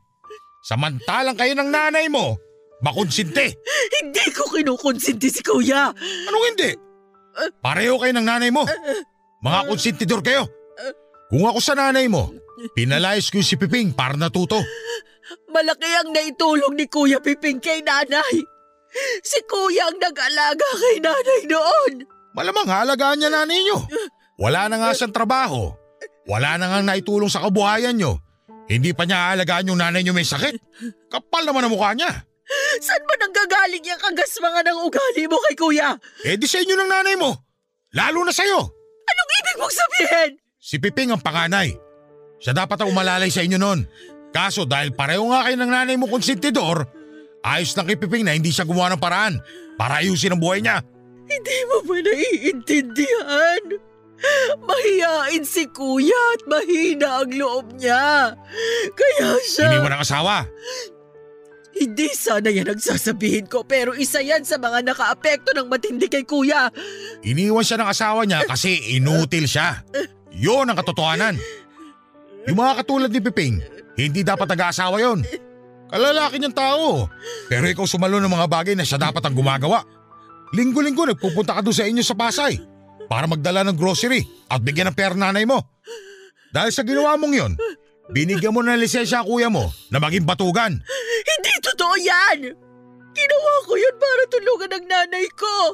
Samantalang 0.67 1.39
kayo 1.39 1.55
ng 1.55 1.71
nanay 1.71 2.11
mo, 2.11 2.35
makonsinte. 2.81 3.57
Hindi 3.97 4.25
ko 4.33 4.49
kinukonsinti 4.51 5.27
si 5.29 5.41
kuya. 5.41 5.91
Anong 6.27 6.45
hindi? 6.53 6.71
Pareho 7.61 8.01
kayo 8.01 8.13
ng 8.17 8.27
nanay 8.27 8.49
mo. 8.49 8.65
Mga 9.45 9.59
konsentidor 9.69 10.21
kayo. 10.25 10.49
Kung 11.29 11.45
ako 11.45 11.59
sa 11.61 11.77
nanay 11.77 12.07
mo, 12.09 12.33
pinalayas 12.73 13.29
ko 13.29 13.43
si 13.43 13.59
Piping 13.59 13.93
para 13.93 14.15
natuto. 14.15 14.57
Malaki 15.51 15.91
ang 15.91 16.09
naitulong 16.15 16.73
ni 16.73 16.87
Kuya 16.87 17.19
Piping 17.19 17.59
kay 17.59 17.83
nanay. 17.83 18.41
Si 19.21 19.39
kuya 19.43 19.91
ang 19.91 19.99
nag-alaga 19.99 20.67
kay 20.79 20.97
nanay 21.03 21.41
noon. 21.45 21.93
Malamang 22.31 22.69
halagaan 22.71 23.19
niya 23.19 23.29
nanay 23.29 23.59
niyo. 23.59 23.83
Wala 24.39 24.71
na 24.71 24.79
nga 24.79 24.95
siyang 24.95 25.11
trabaho. 25.11 25.75
Wala 26.29 26.55
na 26.55 26.71
nga 26.71 26.79
naitulong 26.81 27.29
sa 27.29 27.43
kabuhayan 27.43 27.97
niyo. 27.97 28.23
Hindi 28.67 28.91
pa 28.95 29.03
niya 29.03 29.31
aalagaan 29.31 29.67
yung 29.71 29.79
nanay 29.79 30.03
niyo 30.03 30.15
may 30.15 30.27
sakit. 30.27 30.55
Kapal 31.11 31.43
naman 31.43 31.67
ang 31.67 31.73
mukha 31.75 31.91
niya. 31.95 32.11
Saan 32.79 33.03
ba 33.03 33.15
nanggagaling 33.19 33.83
yung 33.83 34.01
kagasmangan 34.01 34.65
ng 34.71 34.79
ugali 34.87 35.23
mo 35.27 35.37
kay 35.49 35.55
kuya? 35.59 35.89
Eh 36.23 36.39
di 36.39 36.47
sa 36.47 36.63
inyo 36.63 36.75
ng 36.79 36.89
nanay 36.89 37.15
mo. 37.19 37.35
Lalo 37.91 38.23
na 38.23 38.31
sa'yo. 38.31 38.59
Anong 39.07 39.31
ibig 39.39 39.57
mong 39.59 39.75
sabihin? 39.75 40.29
Si 40.55 40.75
Piping 40.79 41.11
ang 41.11 41.23
panganay. 41.23 41.75
Siya 42.37 42.53
dapat 42.55 42.79
ang 42.83 42.91
umalalay 42.91 43.31
sa 43.31 43.43
inyo 43.43 43.57
noon. 43.59 43.87
Kaso 44.31 44.67
dahil 44.67 44.93
pareho 44.93 45.23
nga 45.31 45.47
kayo 45.47 45.57
ng 45.57 45.71
nanay 45.71 45.95
mo 45.95 46.05
konsentidor, 46.11 46.85
ayos 47.43 47.73
lang 47.75 47.87
kay 47.87 47.97
Piping 47.99 48.27
na 48.27 48.35
hindi 48.35 48.51
siya 48.51 48.67
gumawa 48.67 48.93
ng 48.93 49.01
paraan 49.01 49.39
para 49.79 50.03
ayusin 50.03 50.35
ang 50.35 50.41
buhay 50.43 50.61
niya. 50.61 50.83
Hindi 51.27 51.57
mo 51.67 51.83
ba 51.83 51.95
naiintindihan? 51.99 53.63
Mahiyain 54.65 55.45
si 55.45 55.69
kuya 55.69 56.21
at 56.33 56.41
mahina 56.49 57.21
ang 57.21 57.31
loob 57.35 57.75
niya. 57.77 58.33
Kaya 58.95 59.27
siya... 59.45 59.67
Iniwan 59.71 59.93
ng 59.93 60.03
asawa. 60.03 60.47
Hindi 61.77 62.09
sana 62.17 62.49
yan 62.49 62.73
ang 62.73 62.81
sasabihin 62.81 63.45
ko 63.45 63.61
pero 63.61 63.93
isa 63.93 64.17
yan 64.17 64.41
sa 64.41 64.57
mga 64.57 64.81
nakaapekto 64.81 65.53
ng 65.53 65.69
matindi 65.69 66.09
kay 66.09 66.25
kuya. 66.25 66.73
Iniwan 67.21 67.61
siya 67.61 67.77
ng 67.81 67.89
asawa 67.89 68.25
niya 68.25 68.43
kasi 68.49 68.97
inutil 68.97 69.45
siya. 69.45 69.85
Yun 70.33 70.69
ang 70.69 70.77
katotohanan. 70.77 71.37
Yung 72.49 72.57
mga 72.57 72.81
katulad 72.81 73.09
ni 73.11 73.19
Piping, 73.21 73.55
hindi 73.99 74.21
dapat 74.23 74.47
nag-aasawa 74.49 74.97
yon. 75.03 75.21
Kalalaki 75.87 76.39
niyang 76.39 76.55
tao. 76.55 77.07
Pero 77.47 77.65
ikaw 77.67 77.85
sumalo 77.87 78.19
ng 78.19 78.31
mga 78.31 78.47
bagay 78.47 78.73
na 78.75 78.87
siya 78.87 78.99
dapat 78.99 79.23
ang 79.23 79.35
gumagawa. 79.35 79.83
Linggo-linggo 80.55 81.03
nagpupunta 81.07 81.59
ka 81.59 81.61
doon 81.63 81.75
sa 81.75 81.87
inyo 81.87 82.03
sa 82.03 82.15
Pasay 82.15 82.55
para 83.07 83.27
magdala 83.27 83.63
ng 83.67 83.75
grocery 83.75 84.23
at 84.47 84.63
bigyan 84.63 84.91
ng 84.91 84.97
pera 84.97 85.15
nanay 85.15 85.43
mo. 85.43 85.59
Dahil 86.51 86.71
sa 86.71 86.83
ginawa 86.87 87.19
mong 87.19 87.33
yon, 87.35 87.53
binigyan 88.11 88.53
mo 88.55 88.63
ng 88.63 88.79
lisensya 88.79 89.23
kuya 89.23 89.51
mo 89.51 89.71
na 89.91 89.99
maging 89.99 90.27
batugan. 90.27 90.79
Hindi 91.27 91.53
totoo 91.63 91.95
yan! 91.99 92.39
Ginawa 93.17 93.53
ko 93.65 93.73
yun 93.73 93.95
para 93.97 94.23
tulungan 94.29 94.77
ang 94.77 94.85
nanay 94.85 95.25
ko. 95.33 95.73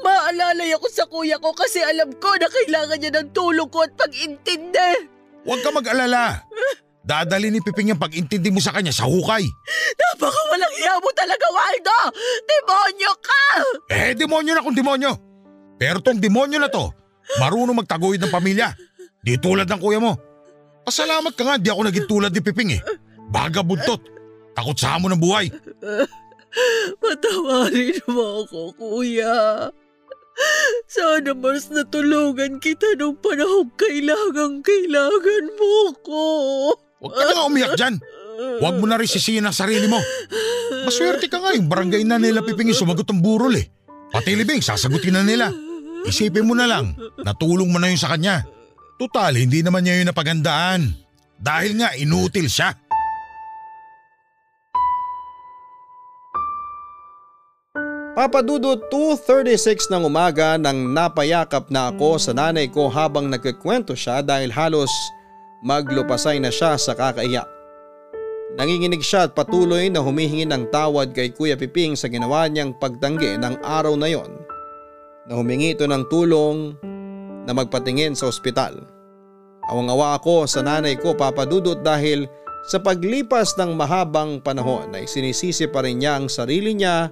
Umaalalay 0.00 0.72
ako 0.72 0.86
sa 0.88 1.04
kuya 1.04 1.36
ko 1.36 1.52
kasi 1.52 1.84
alam 1.84 2.08
ko 2.16 2.32
na 2.40 2.48
kailangan 2.48 2.96
niya 2.96 3.12
ng 3.12 3.28
tulong 3.36 3.68
ko 3.68 3.84
at 3.84 3.92
pag-intindi. 3.92 5.04
Huwag 5.44 5.60
ka 5.60 5.68
mag-alala. 5.68 6.48
Dadali 7.04 7.52
ni 7.52 7.60
Piping 7.60 7.92
yung 7.92 8.00
pag-intindi 8.00 8.48
mo 8.48 8.62
sa 8.62 8.72
kanya 8.72 8.94
sa 8.94 9.04
hukay. 9.04 9.44
Napaka 10.00 10.40
walang 10.48 10.74
hiya 10.80 10.96
mo 10.96 11.10
talaga, 11.12 11.46
Waldo! 11.50 11.98
Demonyo 12.46 13.12
ka! 13.20 13.44
Eh, 13.92 14.16
demonyo 14.16 14.52
na 14.56 14.64
kung 14.64 14.78
demonyo. 14.78 15.12
Pero 15.76 16.00
tong 16.00 16.22
demonyo 16.22 16.56
na 16.56 16.72
to, 16.72 16.88
marunong 17.36 17.84
magtaguyod 17.84 18.22
ng 18.22 18.32
pamilya. 18.32 18.72
Di 19.20 19.36
tulad 19.36 19.68
ng 19.68 19.82
kuya 19.82 20.00
mo. 20.00 20.31
Pasalamat 20.82 21.32
ka 21.38 21.42
nga, 21.46 21.56
di 21.58 21.70
ako 21.70 21.80
naging 21.86 22.08
tulad 22.10 22.32
ni 22.34 22.42
Piping 22.42 22.70
eh. 22.78 22.80
Baga 23.30 23.62
buntot. 23.62 24.02
Takot 24.52 24.76
sa 24.76 24.98
hamon 24.98 25.16
ng 25.16 25.22
buhay. 25.22 25.48
Patawarin 27.00 28.02
mo 28.12 28.44
ako, 28.44 28.76
kuya. 28.76 29.70
Sana 30.88 31.32
mas 31.36 31.68
natulungan 31.68 32.60
kita 32.60 32.96
nung 32.96 33.16
panahong 33.20 33.72
kailangan 33.76 34.64
kailangan 34.64 35.44
mo 35.56 35.92
ko. 36.00 36.24
Huwag 37.04 37.12
ka 37.12 37.24
na 37.32 37.48
umiyak 37.48 37.74
dyan. 37.76 37.94
Huwag 38.60 38.76
mo 38.80 38.88
na 38.88 38.96
rin 38.96 39.08
sisihin 39.08 39.44
ang 39.44 39.56
sarili 39.56 39.86
mo. 39.88 40.00
Maswerte 40.88 41.28
ka 41.28 41.40
nga 41.40 41.52
yung 41.52 41.68
barangay 41.68 42.02
na 42.04 42.16
nila 42.16 42.40
pipingin 42.40 42.76
sumagot 42.76 43.06
ng 43.08 43.20
burol 43.20 43.54
eh. 43.56 43.68
Pati 44.12 44.36
libing, 44.36 44.60
sasagutin 44.60 45.16
na 45.16 45.24
nila. 45.24 45.48
Isipin 46.04 46.44
mo 46.44 46.52
na 46.52 46.66
lang, 46.68 46.96
natulong 47.22 47.70
mo 47.70 47.78
na 47.78 47.88
yun 47.88 48.00
sa 48.00 48.12
kanya. 48.12 48.44
Tutal, 49.00 49.34
hindi 49.34 49.64
naman 49.64 49.82
niya 49.82 50.00
yun 50.00 50.08
napagandaan. 50.08 50.80
Dahil 51.42 51.80
nga, 51.80 51.90
inutil 51.98 52.46
siya. 52.46 52.70
Papadudo 58.12 58.76
2.36 58.92 59.88
ng 59.88 60.04
umaga 60.04 60.60
nang 60.60 60.92
napayakap 60.92 61.72
na 61.72 61.88
ako 61.88 62.20
sa 62.20 62.36
nanay 62.36 62.68
ko 62.68 62.92
habang 62.92 63.32
nagkikwento 63.32 63.96
siya 63.96 64.20
dahil 64.20 64.52
halos 64.52 64.92
maglupasay 65.64 66.36
na 66.36 66.52
siya 66.52 66.76
sa 66.76 66.92
kakaiyak. 66.92 67.48
Nanginginig 68.60 69.00
siya 69.00 69.24
at 69.24 69.32
patuloy 69.32 69.88
na 69.88 70.04
humihingi 70.04 70.44
ng 70.44 70.68
tawad 70.68 71.16
kay 71.16 71.32
Kuya 71.32 71.56
Piping 71.56 71.96
sa 71.96 72.12
ginawa 72.12 72.44
niyang 72.52 72.76
pagtanggi 72.76 73.40
ng 73.40 73.64
araw 73.64 73.96
na 73.96 74.12
yon 74.12 74.28
na 75.24 75.32
humingi 75.40 75.72
ito 75.72 75.88
ng 75.88 76.04
tulong 76.12 76.76
na 77.46 77.52
magpatingin 77.56 78.14
sa 78.14 78.30
ospital. 78.30 78.82
Awang-awa 79.70 80.18
ako 80.18 80.50
sa 80.50 80.62
nanay 80.62 80.98
ko 80.98 81.14
papadudot 81.14 81.78
dahil 81.80 82.26
sa 82.66 82.78
paglipas 82.78 83.58
ng 83.58 83.74
mahabang 83.74 84.38
panahon 84.38 84.94
ay 84.94 85.06
sinisisi 85.06 85.66
pa 85.66 85.82
rin 85.82 85.98
niya 86.02 86.18
ang 86.18 86.30
sarili 86.30 86.74
niya 86.78 87.10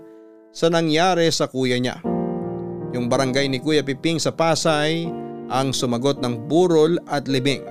sa 0.51 0.67
nangyari 0.71 1.27
sa 1.31 1.51
kuya 1.51 1.79
niya. 1.79 1.99
Yung 2.91 3.07
barangay 3.07 3.47
ni 3.47 3.63
Kuya 3.63 3.87
Piping 3.87 4.19
sa 4.19 4.35
Pasay 4.35 5.07
ang 5.51 5.71
sumagot 5.71 6.19
ng 6.19 6.51
burol 6.51 6.99
at 7.07 7.31
libing. 7.31 7.63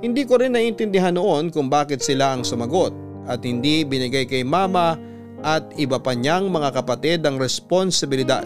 Hindi 0.00 0.24
ko 0.24 0.40
rin 0.40 0.56
naiintindihan 0.56 1.16
noon 1.16 1.48
kung 1.48 1.68
bakit 1.68 2.00
sila 2.00 2.36
ang 2.36 2.44
sumagot 2.44 2.92
at 3.24 3.40
hindi 3.44 3.84
binigay 3.84 4.28
kay 4.28 4.44
mama 4.44 4.96
at 5.44 5.64
iba 5.76 6.00
pa 6.00 6.16
niyang 6.16 6.48
mga 6.48 6.72
kapatid 6.80 7.24
ang 7.24 7.36
responsibilidad. 7.36 8.44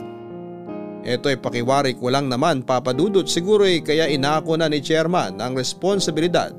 Ito 1.08 1.32
ay 1.32 1.40
pakiwari 1.40 1.96
ko 1.96 2.12
lang 2.12 2.28
naman 2.28 2.60
papadudot 2.60 3.24
siguro 3.24 3.64
ay 3.64 3.80
kaya 3.80 4.12
inako 4.12 4.60
na 4.60 4.68
ni 4.68 4.84
chairman 4.84 5.40
ang 5.40 5.56
responsibilidad 5.56 6.52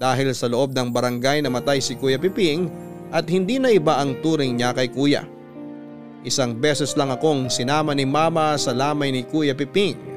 dahil 0.00 0.32
sa 0.32 0.48
loob 0.48 0.72
ng 0.72 0.88
barangay 0.88 1.44
namatay 1.44 1.76
si 1.76 1.92
Kuya 2.00 2.16
Piping 2.16 2.72
at 3.12 3.28
hindi 3.28 3.60
na 3.60 3.68
iba 3.68 4.00
ang 4.00 4.16
turing 4.24 4.56
niya 4.56 4.72
kay 4.72 4.88
Kuya. 4.88 5.28
Isang 6.24 6.56
beses 6.56 6.96
lang 6.96 7.12
akong 7.12 7.52
sinama 7.52 7.92
ni 7.92 8.08
mama 8.08 8.56
sa 8.56 8.72
lamay 8.72 9.12
ni 9.12 9.28
Kuya 9.28 9.52
Piping 9.52 10.08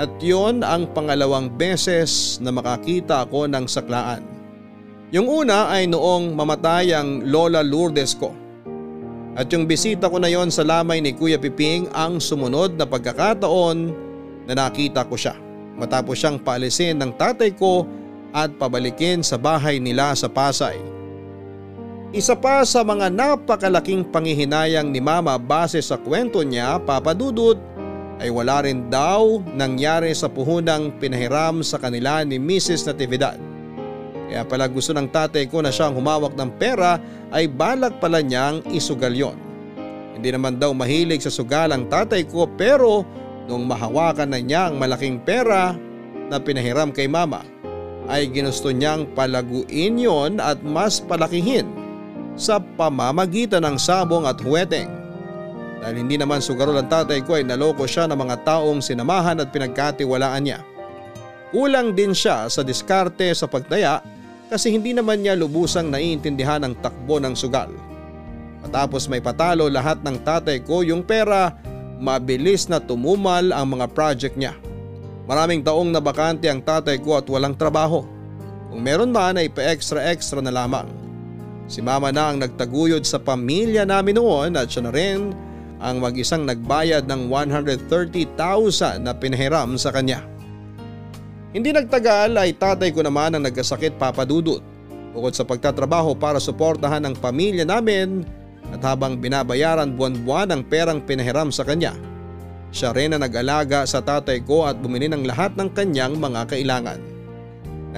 at 0.00 0.08
yon 0.24 0.64
ang 0.64 0.88
pangalawang 0.96 1.52
beses 1.52 2.40
na 2.40 2.48
makakita 2.48 3.28
ako 3.28 3.44
ng 3.44 3.68
saklaan. 3.68 4.24
Yung 5.12 5.28
una 5.28 5.68
ay 5.68 5.84
noong 5.84 6.32
mamatay 6.32 6.96
ang 6.96 7.28
Lola 7.28 7.60
Lourdes 7.60 8.16
ko. 8.16 8.32
At 9.40 9.48
yung 9.48 9.64
bisita 9.64 10.12
ko 10.12 10.20
na 10.20 10.28
yon 10.28 10.52
sa 10.52 10.60
lamay 10.60 11.00
ni 11.00 11.16
Kuya 11.16 11.40
Piping 11.40 11.88
ang 11.96 12.20
sumunod 12.20 12.76
na 12.76 12.84
pagkakataon 12.84 13.78
na 14.44 14.52
nakita 14.52 15.08
ko 15.08 15.16
siya 15.16 15.32
matapos 15.80 16.20
siyang 16.20 16.36
paalisin 16.36 17.00
ng 17.00 17.16
tatay 17.16 17.56
ko 17.56 17.88
at 18.36 18.52
pabalikin 18.60 19.24
sa 19.24 19.40
bahay 19.40 19.80
nila 19.80 20.12
sa 20.12 20.28
Pasay. 20.28 20.76
Isa 22.12 22.36
pa 22.36 22.68
sa 22.68 22.84
mga 22.84 23.08
napakalaking 23.08 24.04
pangihinayang 24.12 24.92
ni 24.92 25.00
mama 25.00 25.40
base 25.40 25.80
sa 25.80 25.96
kwento 25.96 26.44
niya 26.44 26.76
papadudot 26.76 27.56
ay 28.20 28.28
wala 28.28 28.68
rin 28.68 28.92
daw 28.92 29.40
nangyari 29.56 30.12
sa 30.12 30.28
puhunang 30.28 30.92
pinahiram 31.00 31.64
sa 31.64 31.80
kanila 31.80 32.20
ni 32.28 32.36
Mrs. 32.36 32.84
Natividad. 32.84 33.49
Kaya 34.30 34.46
pala 34.46 34.70
gusto 34.70 34.94
ng 34.94 35.10
tatay 35.10 35.50
ko 35.50 35.58
na 35.58 35.74
siyang 35.74 35.98
humawak 35.98 36.38
ng 36.38 36.54
pera 36.54 37.02
ay 37.34 37.50
balak 37.50 37.98
pala 37.98 38.22
niyang 38.22 38.62
isugal 38.70 39.10
yon. 39.10 39.34
Hindi 40.14 40.30
naman 40.30 40.62
daw 40.62 40.70
mahilig 40.70 41.26
sa 41.26 41.34
sugal 41.34 41.74
ang 41.74 41.90
tatay 41.90 42.22
ko 42.30 42.46
pero 42.46 43.02
nung 43.50 43.66
mahawakan 43.66 44.30
na 44.30 44.38
niya 44.38 44.70
ang 44.70 44.78
malaking 44.78 45.18
pera 45.26 45.74
na 46.30 46.38
pinahiram 46.38 46.94
kay 46.94 47.10
mama 47.10 47.42
ay 48.06 48.30
ginusto 48.30 48.70
niyang 48.70 49.10
palaguin 49.18 49.98
yon 49.98 50.38
at 50.38 50.62
mas 50.62 51.02
palakihin 51.02 51.66
sa 52.38 52.62
pamamagitan 52.62 53.66
ng 53.66 53.82
sabong 53.82 54.30
at 54.30 54.38
huweteng. 54.38 54.86
Dahil 55.82 56.06
hindi 56.06 56.14
naman 56.14 56.38
sugarol 56.38 56.78
ang 56.78 56.86
tatay 56.86 57.26
ko 57.26 57.34
ay 57.34 57.42
naloko 57.42 57.82
siya 57.82 58.06
ng 58.06 58.14
mga 58.14 58.46
taong 58.46 58.78
sinamahan 58.78 59.42
at 59.42 59.50
pinagkatiwalaan 59.50 60.46
niya. 60.46 60.62
Kulang 61.50 61.98
din 61.98 62.14
siya 62.14 62.46
sa 62.46 62.62
diskarte 62.62 63.26
sa 63.34 63.50
pagtaya 63.50 63.98
kasi 64.50 64.74
hindi 64.74 64.90
naman 64.90 65.22
niya 65.22 65.38
lubusang 65.38 65.94
naiintindihan 65.94 66.66
ang 66.66 66.74
takbo 66.82 67.22
ng 67.22 67.38
sugal. 67.38 67.70
Matapos 68.66 69.06
may 69.06 69.22
patalo 69.22 69.70
lahat 69.70 70.02
ng 70.02 70.20
tatay 70.26 70.66
ko 70.66 70.82
yung 70.82 71.06
pera, 71.06 71.54
mabilis 72.02 72.66
na 72.66 72.82
tumumal 72.82 73.54
ang 73.54 73.78
mga 73.78 73.86
project 73.94 74.34
niya. 74.34 74.58
Maraming 75.30 75.62
taong 75.62 75.94
nabakante 75.94 76.50
ang 76.50 76.58
tatay 76.58 76.98
ko 76.98 77.14
at 77.14 77.30
walang 77.30 77.54
trabaho. 77.54 78.02
Kung 78.66 78.82
meron 78.82 79.14
man 79.14 79.38
ay 79.38 79.46
pa-extra-extra 79.46 80.42
na 80.42 80.50
lamang. 80.50 80.90
Si 81.70 81.78
mama 81.78 82.10
na 82.10 82.34
ang 82.34 82.42
nagtaguyod 82.42 83.06
sa 83.06 83.22
pamilya 83.22 83.86
namin 83.86 84.18
noon 84.18 84.58
at 84.58 84.66
siya 84.66 84.90
na 84.90 84.92
rin 84.92 85.30
ang 85.78 86.02
mag-isang 86.02 86.44
nagbayad 86.44 87.06
ng 87.06 87.30
130,000 87.30 89.00
na 89.00 89.14
pinahiram 89.14 89.78
sa 89.78 89.94
kanya. 89.94 90.29
Hindi 91.50 91.74
nagtagal 91.74 92.38
ay 92.38 92.54
tatay 92.54 92.94
ko 92.94 93.02
naman 93.02 93.34
ang 93.34 93.42
nagkasakit 93.42 93.98
papadudot. 93.98 94.62
Bukod 95.10 95.34
sa 95.34 95.42
pagtatrabaho 95.42 96.14
para 96.14 96.38
suportahan 96.38 97.02
ang 97.02 97.18
pamilya 97.18 97.66
namin 97.66 98.22
at 98.70 98.78
habang 98.86 99.18
binabayaran 99.18 99.98
buwan-buwan 99.98 100.54
ang 100.54 100.62
perang 100.62 101.02
pinahiram 101.02 101.50
sa 101.50 101.66
kanya. 101.66 101.98
Siya 102.70 102.94
rin 102.94 103.10
ang 103.10 103.26
nag-alaga 103.26 103.82
sa 103.82 103.98
tatay 103.98 104.46
ko 104.46 104.62
at 104.62 104.78
bumili 104.78 105.10
ng 105.10 105.26
lahat 105.26 105.58
ng 105.58 105.74
kanyang 105.74 106.14
mga 106.22 106.54
kailangan. 106.54 107.02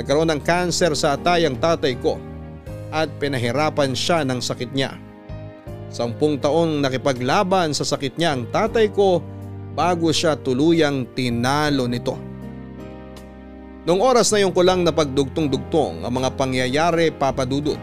Nagkaroon 0.01 0.33
ng 0.33 0.41
kanser 0.41 0.97
sa 0.97 1.21
atay 1.21 1.45
ang 1.45 1.61
tatay 1.61 2.01
ko 2.01 2.17
at 2.89 3.13
pinahirapan 3.21 3.93
siya 3.93 4.25
ng 4.25 4.41
sakit 4.41 4.73
niya. 4.73 4.97
Sampung 5.93 6.41
taong 6.41 6.81
nakipaglaban 6.81 7.77
sa 7.77 7.85
sakit 7.85 8.17
niya 8.17 8.33
ang 8.33 8.49
tatay 8.49 8.89
ko 8.89 9.21
bago 9.77 10.09
siya 10.09 10.41
tuluyang 10.41 11.05
tinalo 11.13 11.85
nito. 11.85 12.32
Noong 13.83 13.99
oras 13.99 14.31
na 14.31 14.39
yung 14.39 14.55
ko 14.55 14.63
lang 14.63 14.87
napagdugtong-dugtong 14.87 16.07
ang 16.07 16.13
mga 16.15 16.31
pangyayari 16.39 17.11
papadudot. 17.11 17.79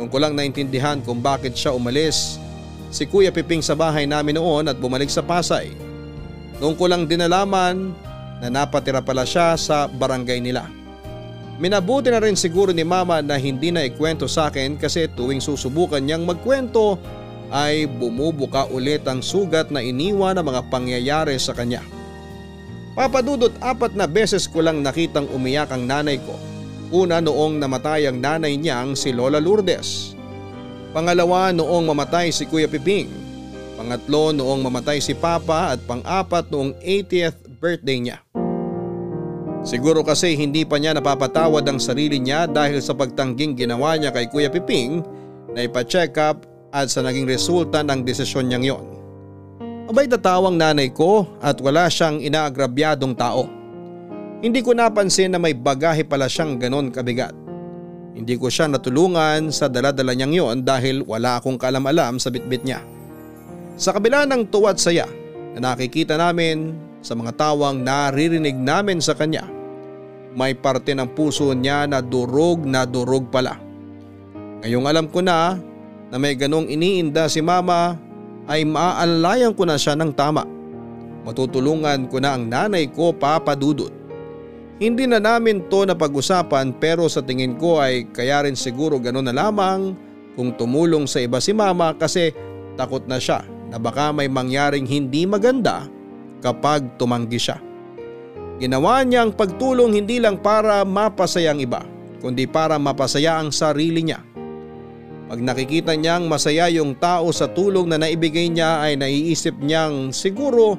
Noong 0.00 0.08
ko 0.08 0.16
lang 0.16 0.32
naintindihan 0.32 0.96
kung 1.04 1.20
bakit 1.20 1.52
siya 1.52 1.76
umalis 1.76 2.40
si 2.88 3.04
Kuya 3.04 3.28
Piping 3.28 3.60
sa 3.60 3.76
bahay 3.76 4.08
namin 4.08 4.40
noon 4.40 4.72
at 4.72 4.80
bumalik 4.80 5.12
sa 5.12 5.20
Pasay. 5.20 5.76
Noong 6.56 6.72
ko 6.72 6.88
lang 6.88 7.04
dinalaman 7.04 7.92
na 8.40 8.48
napatira 8.48 9.04
pala 9.04 9.28
siya 9.28 9.60
sa 9.60 9.84
barangay 9.92 10.40
nila. 10.40 10.64
Minabuti 11.60 12.08
na 12.08 12.24
rin 12.24 12.32
siguro 12.32 12.72
ni 12.72 12.80
mama 12.80 13.20
na 13.20 13.36
hindi 13.36 13.68
na 13.68 13.84
ikwento 13.84 14.24
sa 14.24 14.48
akin 14.48 14.80
kasi 14.80 15.04
tuwing 15.12 15.44
susubukan 15.44 16.00
niyang 16.00 16.24
magkwento 16.24 16.96
ay 17.52 17.84
bumubuka 17.84 18.64
ulit 18.72 19.04
ang 19.04 19.20
sugat 19.20 19.68
na 19.68 19.84
iniwan 19.84 20.40
ng 20.40 20.48
mga 20.48 20.62
pangyayari 20.72 21.36
sa 21.36 21.52
kanya. 21.52 21.84
Papadudot 22.90 23.54
apat 23.62 23.94
na 23.94 24.10
beses 24.10 24.50
ko 24.50 24.60
lang 24.60 24.82
nakitang 24.82 25.30
umiyak 25.30 25.70
ang 25.70 25.86
nanay 25.86 26.18
ko. 26.18 26.34
Una 26.90 27.22
noong 27.22 27.62
namatay 27.62 28.10
ang 28.10 28.18
nanay 28.18 28.58
niyang 28.58 28.98
si 28.98 29.14
Lola 29.14 29.38
Lourdes. 29.38 30.18
Pangalawa 30.90 31.54
noong 31.54 31.86
mamatay 31.86 32.34
si 32.34 32.50
Kuya 32.50 32.66
Piping. 32.66 33.06
Pangatlo 33.78 34.34
noong 34.34 34.60
mamatay 34.66 34.98
si 34.98 35.14
Papa 35.14 35.70
at 35.70 35.80
pang-apat 35.86 36.50
noong 36.50 36.74
80th 36.82 37.46
birthday 37.62 38.02
niya. 38.02 38.18
Siguro 39.62 40.02
kasi 40.02 40.34
hindi 40.34 40.66
pa 40.66 40.82
niya 40.82 40.96
napapatawad 40.96 41.62
ang 41.62 41.78
sarili 41.78 42.18
niya 42.18 42.50
dahil 42.50 42.82
sa 42.82 42.96
pagtangging 42.96 43.54
ginawa 43.54 43.94
niya 43.94 44.10
kay 44.10 44.26
Kuya 44.26 44.50
Piping 44.50 45.04
na 45.54 45.62
ipa-check 45.62 46.18
up 46.18 46.42
at 46.74 46.90
sa 46.90 47.06
naging 47.06 47.28
resulta 47.28 47.86
ng 47.86 48.02
desisyon 48.02 48.50
niyang 48.50 48.66
yon. 48.66 48.99
Abay 49.90 50.06
tatawang 50.06 50.54
nanay 50.54 50.94
ko 50.94 51.26
at 51.42 51.58
wala 51.58 51.90
siyang 51.90 52.22
inaagrabyadong 52.22 53.10
tao. 53.18 53.50
Hindi 54.38 54.62
ko 54.62 54.70
napansin 54.70 55.34
na 55.34 55.42
may 55.42 55.50
bagahe 55.50 56.06
pala 56.06 56.30
siyang 56.30 56.62
ganon 56.62 56.94
kabigat. 56.94 57.34
Hindi 58.14 58.38
ko 58.38 58.46
siya 58.46 58.70
natulungan 58.70 59.50
sa 59.50 59.66
daladala 59.66 60.14
niyang 60.14 60.30
yon 60.30 60.56
dahil 60.62 61.02
wala 61.02 61.42
akong 61.42 61.58
kalam-alam 61.58 62.22
sa 62.22 62.30
bitbit 62.30 62.62
niya. 62.62 62.86
Sa 63.74 63.90
kabila 63.90 64.30
ng 64.30 64.46
tuwat 64.46 64.78
saya 64.78 65.10
na 65.58 65.74
nakikita 65.74 66.14
namin 66.14 66.70
sa 67.02 67.18
mga 67.18 67.34
tawang 67.34 67.82
naririnig 67.82 68.54
namin 68.54 69.02
sa 69.02 69.18
kanya, 69.18 69.42
may 70.38 70.54
parte 70.54 70.94
ng 70.94 71.18
puso 71.18 71.50
niya 71.50 71.90
na 71.90 71.98
durog 71.98 72.62
na 72.62 72.86
durog 72.86 73.26
pala. 73.26 73.58
Ngayong 74.62 74.86
alam 74.86 75.10
ko 75.10 75.18
na 75.18 75.58
na 76.14 76.16
may 76.22 76.38
ganong 76.38 76.70
iniinda 76.70 77.26
si 77.26 77.42
mama 77.42 77.98
ay 78.50 78.66
maaalayan 78.66 79.54
ko 79.54 79.62
na 79.62 79.78
siya 79.78 79.94
ng 79.94 80.10
tama. 80.10 80.42
Matutulungan 81.22 82.10
ko 82.10 82.18
na 82.18 82.34
ang 82.34 82.50
nanay 82.50 82.90
ko 82.90 83.14
papadudot. 83.14 83.94
Hindi 84.82 85.06
na 85.06 85.22
namin 85.22 85.70
to 85.70 85.86
napag-usapan 85.86 86.74
pero 86.82 87.06
sa 87.06 87.22
tingin 87.22 87.54
ko 87.60 87.78
ay 87.78 88.10
kaya 88.10 88.42
rin 88.48 88.58
siguro 88.58 88.98
gano'n 88.98 89.30
na 89.30 89.36
lamang 89.36 89.94
kung 90.34 90.56
tumulong 90.56 91.04
sa 91.06 91.22
iba 91.22 91.38
si 91.38 91.52
mama 91.52 91.92
kasi 91.94 92.32
takot 92.74 93.04
na 93.04 93.20
siya 93.20 93.44
na 93.68 93.76
baka 93.76 94.10
may 94.10 94.26
mangyaring 94.26 94.88
hindi 94.88 95.28
maganda 95.28 95.84
kapag 96.40 96.96
tumanggi 96.96 97.36
siya. 97.36 97.60
Ginawa 98.56 99.04
niya 99.04 99.28
ang 99.28 99.36
pagtulong 99.36 99.96
hindi 99.96 100.16
lang 100.16 100.40
para 100.40 100.84
mapasaya 100.84 101.52
ang 101.52 101.60
iba, 101.60 101.84
kundi 102.24 102.48
para 102.48 102.80
mapasaya 102.80 103.36
ang 103.36 103.52
sarili 103.52 104.04
niya. 104.04 104.29
Pag 105.30 105.46
nakikita 105.46 105.94
niyang 105.94 106.26
masaya 106.26 106.66
yung 106.74 106.98
tao 106.98 107.30
sa 107.30 107.46
tulong 107.46 107.86
na 107.86 108.02
naibigay 108.02 108.50
niya 108.50 108.82
ay 108.82 108.98
naiisip 108.98 109.62
niyang 109.62 110.10
siguro 110.10 110.74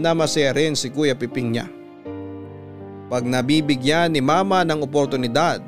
na 0.00 0.16
masaya 0.16 0.56
rin 0.56 0.72
si 0.72 0.88
Kuya 0.88 1.12
Piping 1.12 1.52
niya. 1.52 1.68
Pag 3.12 3.28
nabibigyan 3.28 4.16
ni 4.16 4.24
Mama 4.24 4.64
ng 4.64 4.80
oportunidad 4.80 5.60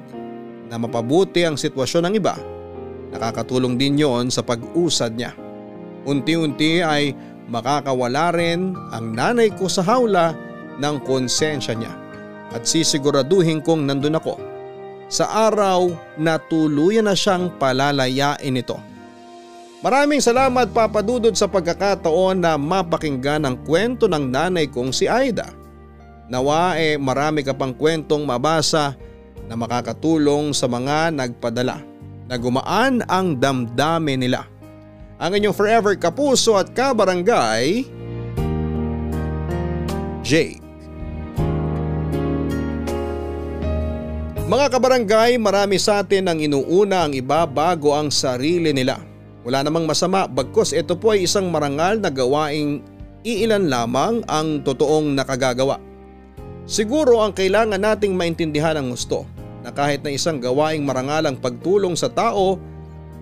na 0.64 0.80
mapabuti 0.80 1.44
ang 1.44 1.60
sitwasyon 1.60 2.08
ng 2.08 2.14
iba, 2.16 2.32
nakakatulong 3.12 3.76
din 3.76 4.00
yon 4.00 4.32
sa 4.32 4.40
pag-usad 4.40 5.12
niya. 5.12 5.36
Unti-unti 6.08 6.80
ay 6.80 7.12
makakawala 7.52 8.32
rin 8.32 8.72
ang 8.96 9.12
nanay 9.12 9.52
ko 9.52 9.68
sa 9.68 9.84
hawla 9.84 10.32
ng 10.80 10.96
konsensya 11.04 11.76
niya 11.76 11.92
at 12.56 12.64
sisiguraduhin 12.64 13.60
kong 13.60 13.84
nandun 13.84 14.16
ako 14.16 14.40
sa 15.12 15.28
araw 15.28 15.92
na 16.16 16.40
tuluyan 16.40 17.04
na 17.04 17.12
siyang 17.12 17.52
palalayain 17.60 18.56
ito. 18.56 18.80
Maraming 19.84 20.24
salamat 20.24 20.72
papadudod 20.72 21.36
sa 21.36 21.44
pagkakataon 21.44 22.40
na 22.40 22.56
mapakinggan 22.56 23.44
ang 23.44 23.60
kwento 23.60 24.08
ng 24.08 24.32
nanay 24.32 24.72
kong 24.72 24.94
si 24.94 25.04
Aida. 25.04 25.52
Nawa 26.32 26.80
eh 26.80 26.96
marami 26.96 27.44
ka 27.44 27.52
pang 27.52 27.76
kwentong 27.76 28.24
mabasa 28.24 28.96
na 29.44 29.52
makakatulong 29.52 30.56
sa 30.56 30.64
mga 30.64 31.12
nagpadala 31.12 31.84
na 32.24 32.34
gumaan 32.40 33.04
ang 33.04 33.36
damdamin 33.36 34.16
nila 34.16 34.48
ang 35.22 35.38
inyong 35.38 35.54
forever 35.54 35.94
kapuso 35.94 36.58
at 36.58 36.74
kabarangay, 36.74 37.86
Jake. 40.26 40.61
Mga 44.42 44.74
kabarangay, 44.74 45.38
marami 45.38 45.78
sa 45.78 46.02
atin 46.02 46.26
ang 46.26 46.42
inuuna 46.42 47.06
ang 47.06 47.14
iba 47.14 47.46
bago 47.46 47.94
ang 47.94 48.10
sarili 48.10 48.74
nila. 48.74 48.98
Wala 49.46 49.62
namang 49.62 49.86
masama 49.86 50.26
bagkos 50.26 50.74
ito 50.74 50.98
po 50.98 51.14
ay 51.14 51.30
isang 51.30 51.46
marangal 51.46 52.02
na 52.02 52.10
gawaing 52.10 52.82
iilan 53.22 53.70
lamang 53.70 54.18
ang 54.26 54.66
totoong 54.66 55.14
nakagagawa. 55.14 55.78
Siguro 56.66 57.22
ang 57.22 57.30
kailangan 57.30 57.78
nating 57.78 58.18
maintindihan 58.18 58.74
ang 58.74 58.90
gusto 58.90 59.22
na 59.62 59.70
kahit 59.70 60.02
na 60.02 60.10
isang 60.10 60.42
gawaing 60.42 60.82
marangal 60.82 61.22
ang 61.30 61.38
pagtulong 61.38 61.94
sa 61.94 62.10
tao 62.10 62.58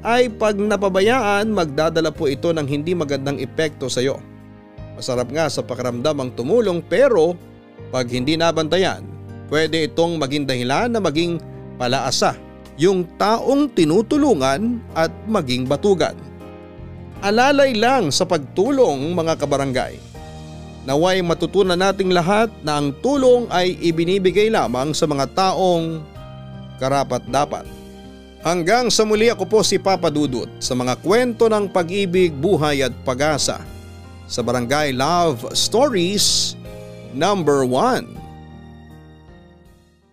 ay 0.00 0.32
pag 0.32 0.56
napabayaan 0.56 1.52
magdadala 1.52 2.16
po 2.16 2.32
ito 2.32 2.48
ng 2.48 2.64
hindi 2.64 2.96
magandang 2.96 3.36
epekto 3.36 3.92
sa 3.92 4.00
iyo. 4.00 4.16
Masarap 4.96 5.28
nga 5.28 5.52
sa 5.52 5.60
pakiramdam 5.60 6.16
ang 6.16 6.32
tumulong 6.32 6.80
pero 6.80 7.36
pag 7.92 8.08
hindi 8.08 8.40
nabantayan, 8.40 9.19
pwede 9.50 9.90
itong 9.90 10.16
maging 10.16 10.46
dahilan 10.46 10.88
na 10.88 11.02
maging 11.02 11.42
palaasa 11.76 12.38
yung 12.80 13.04
taong 13.20 13.68
tinutulungan 13.68 14.80
at 14.96 15.12
maging 15.28 15.68
batugan. 15.68 16.16
Alalay 17.20 17.76
lang 17.76 18.08
sa 18.08 18.24
pagtulong 18.24 19.12
mga 19.12 19.36
kabarangay. 19.36 20.00
Naway 20.88 21.20
matutunan 21.20 21.76
nating 21.76 22.08
lahat 22.08 22.48
na 22.64 22.80
ang 22.80 22.96
tulong 23.04 23.44
ay 23.52 23.76
ibinibigay 23.84 24.48
lamang 24.48 24.96
sa 24.96 25.04
mga 25.04 25.28
taong 25.36 26.00
karapat 26.80 27.20
dapat. 27.28 27.68
Hanggang 28.40 28.88
sa 28.88 29.04
muli 29.04 29.28
ako 29.28 29.44
po 29.44 29.60
si 29.60 29.76
Papa 29.76 30.08
Dudut 30.08 30.48
sa 30.56 30.72
mga 30.72 30.96
kwento 31.04 31.44
ng 31.52 31.68
pag-ibig, 31.68 32.32
buhay 32.32 32.80
at 32.80 32.96
pag-asa 33.04 33.60
sa 34.24 34.40
Barangay 34.40 34.96
Love 34.96 35.52
Stories 35.52 36.56
number 37.12 37.68
1. 37.68 38.19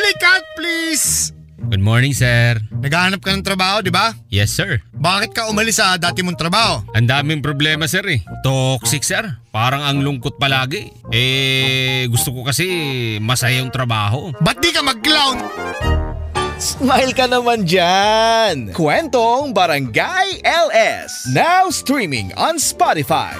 Next 0.00 0.16
applicant 0.16 0.44
please! 0.56 1.06
Good 1.60 1.84
morning, 1.84 2.16
sir. 2.16 2.56
Naghahanap 2.72 3.20
ka 3.20 3.36
ng 3.36 3.44
trabaho, 3.44 3.84
di 3.84 3.92
ba? 3.92 4.16
Yes, 4.32 4.48
sir. 4.48 4.80
Bakit 4.96 5.36
ka 5.36 5.52
umalis 5.52 5.76
sa 5.76 6.00
dati 6.00 6.24
mong 6.24 6.40
trabaho? 6.40 6.80
Ang 6.96 7.04
daming 7.04 7.44
problema, 7.44 7.84
sir 7.84 8.00
eh. 8.08 8.24
Toxic, 8.40 9.04
sir. 9.04 9.28
Parang 9.52 9.84
ang 9.84 10.00
lungkot 10.00 10.40
palagi. 10.40 10.88
Eh, 11.12 12.08
gusto 12.08 12.32
ko 12.32 12.48
kasi 12.48 12.64
masaya 13.20 13.60
yung 13.60 13.68
trabaho. 13.68 14.32
Ba't 14.40 14.56
di 14.64 14.72
ka 14.72 14.80
mag-clown? 14.80 15.36
Smile 16.56 17.12
ka 17.12 17.28
naman 17.28 17.68
dyan! 17.68 18.72
Kwentong 18.72 19.52
Barangay 19.52 20.40
LS. 20.40 21.28
Now 21.28 21.68
streaming 21.68 22.32
on 22.40 22.56
Spotify. 22.56 23.36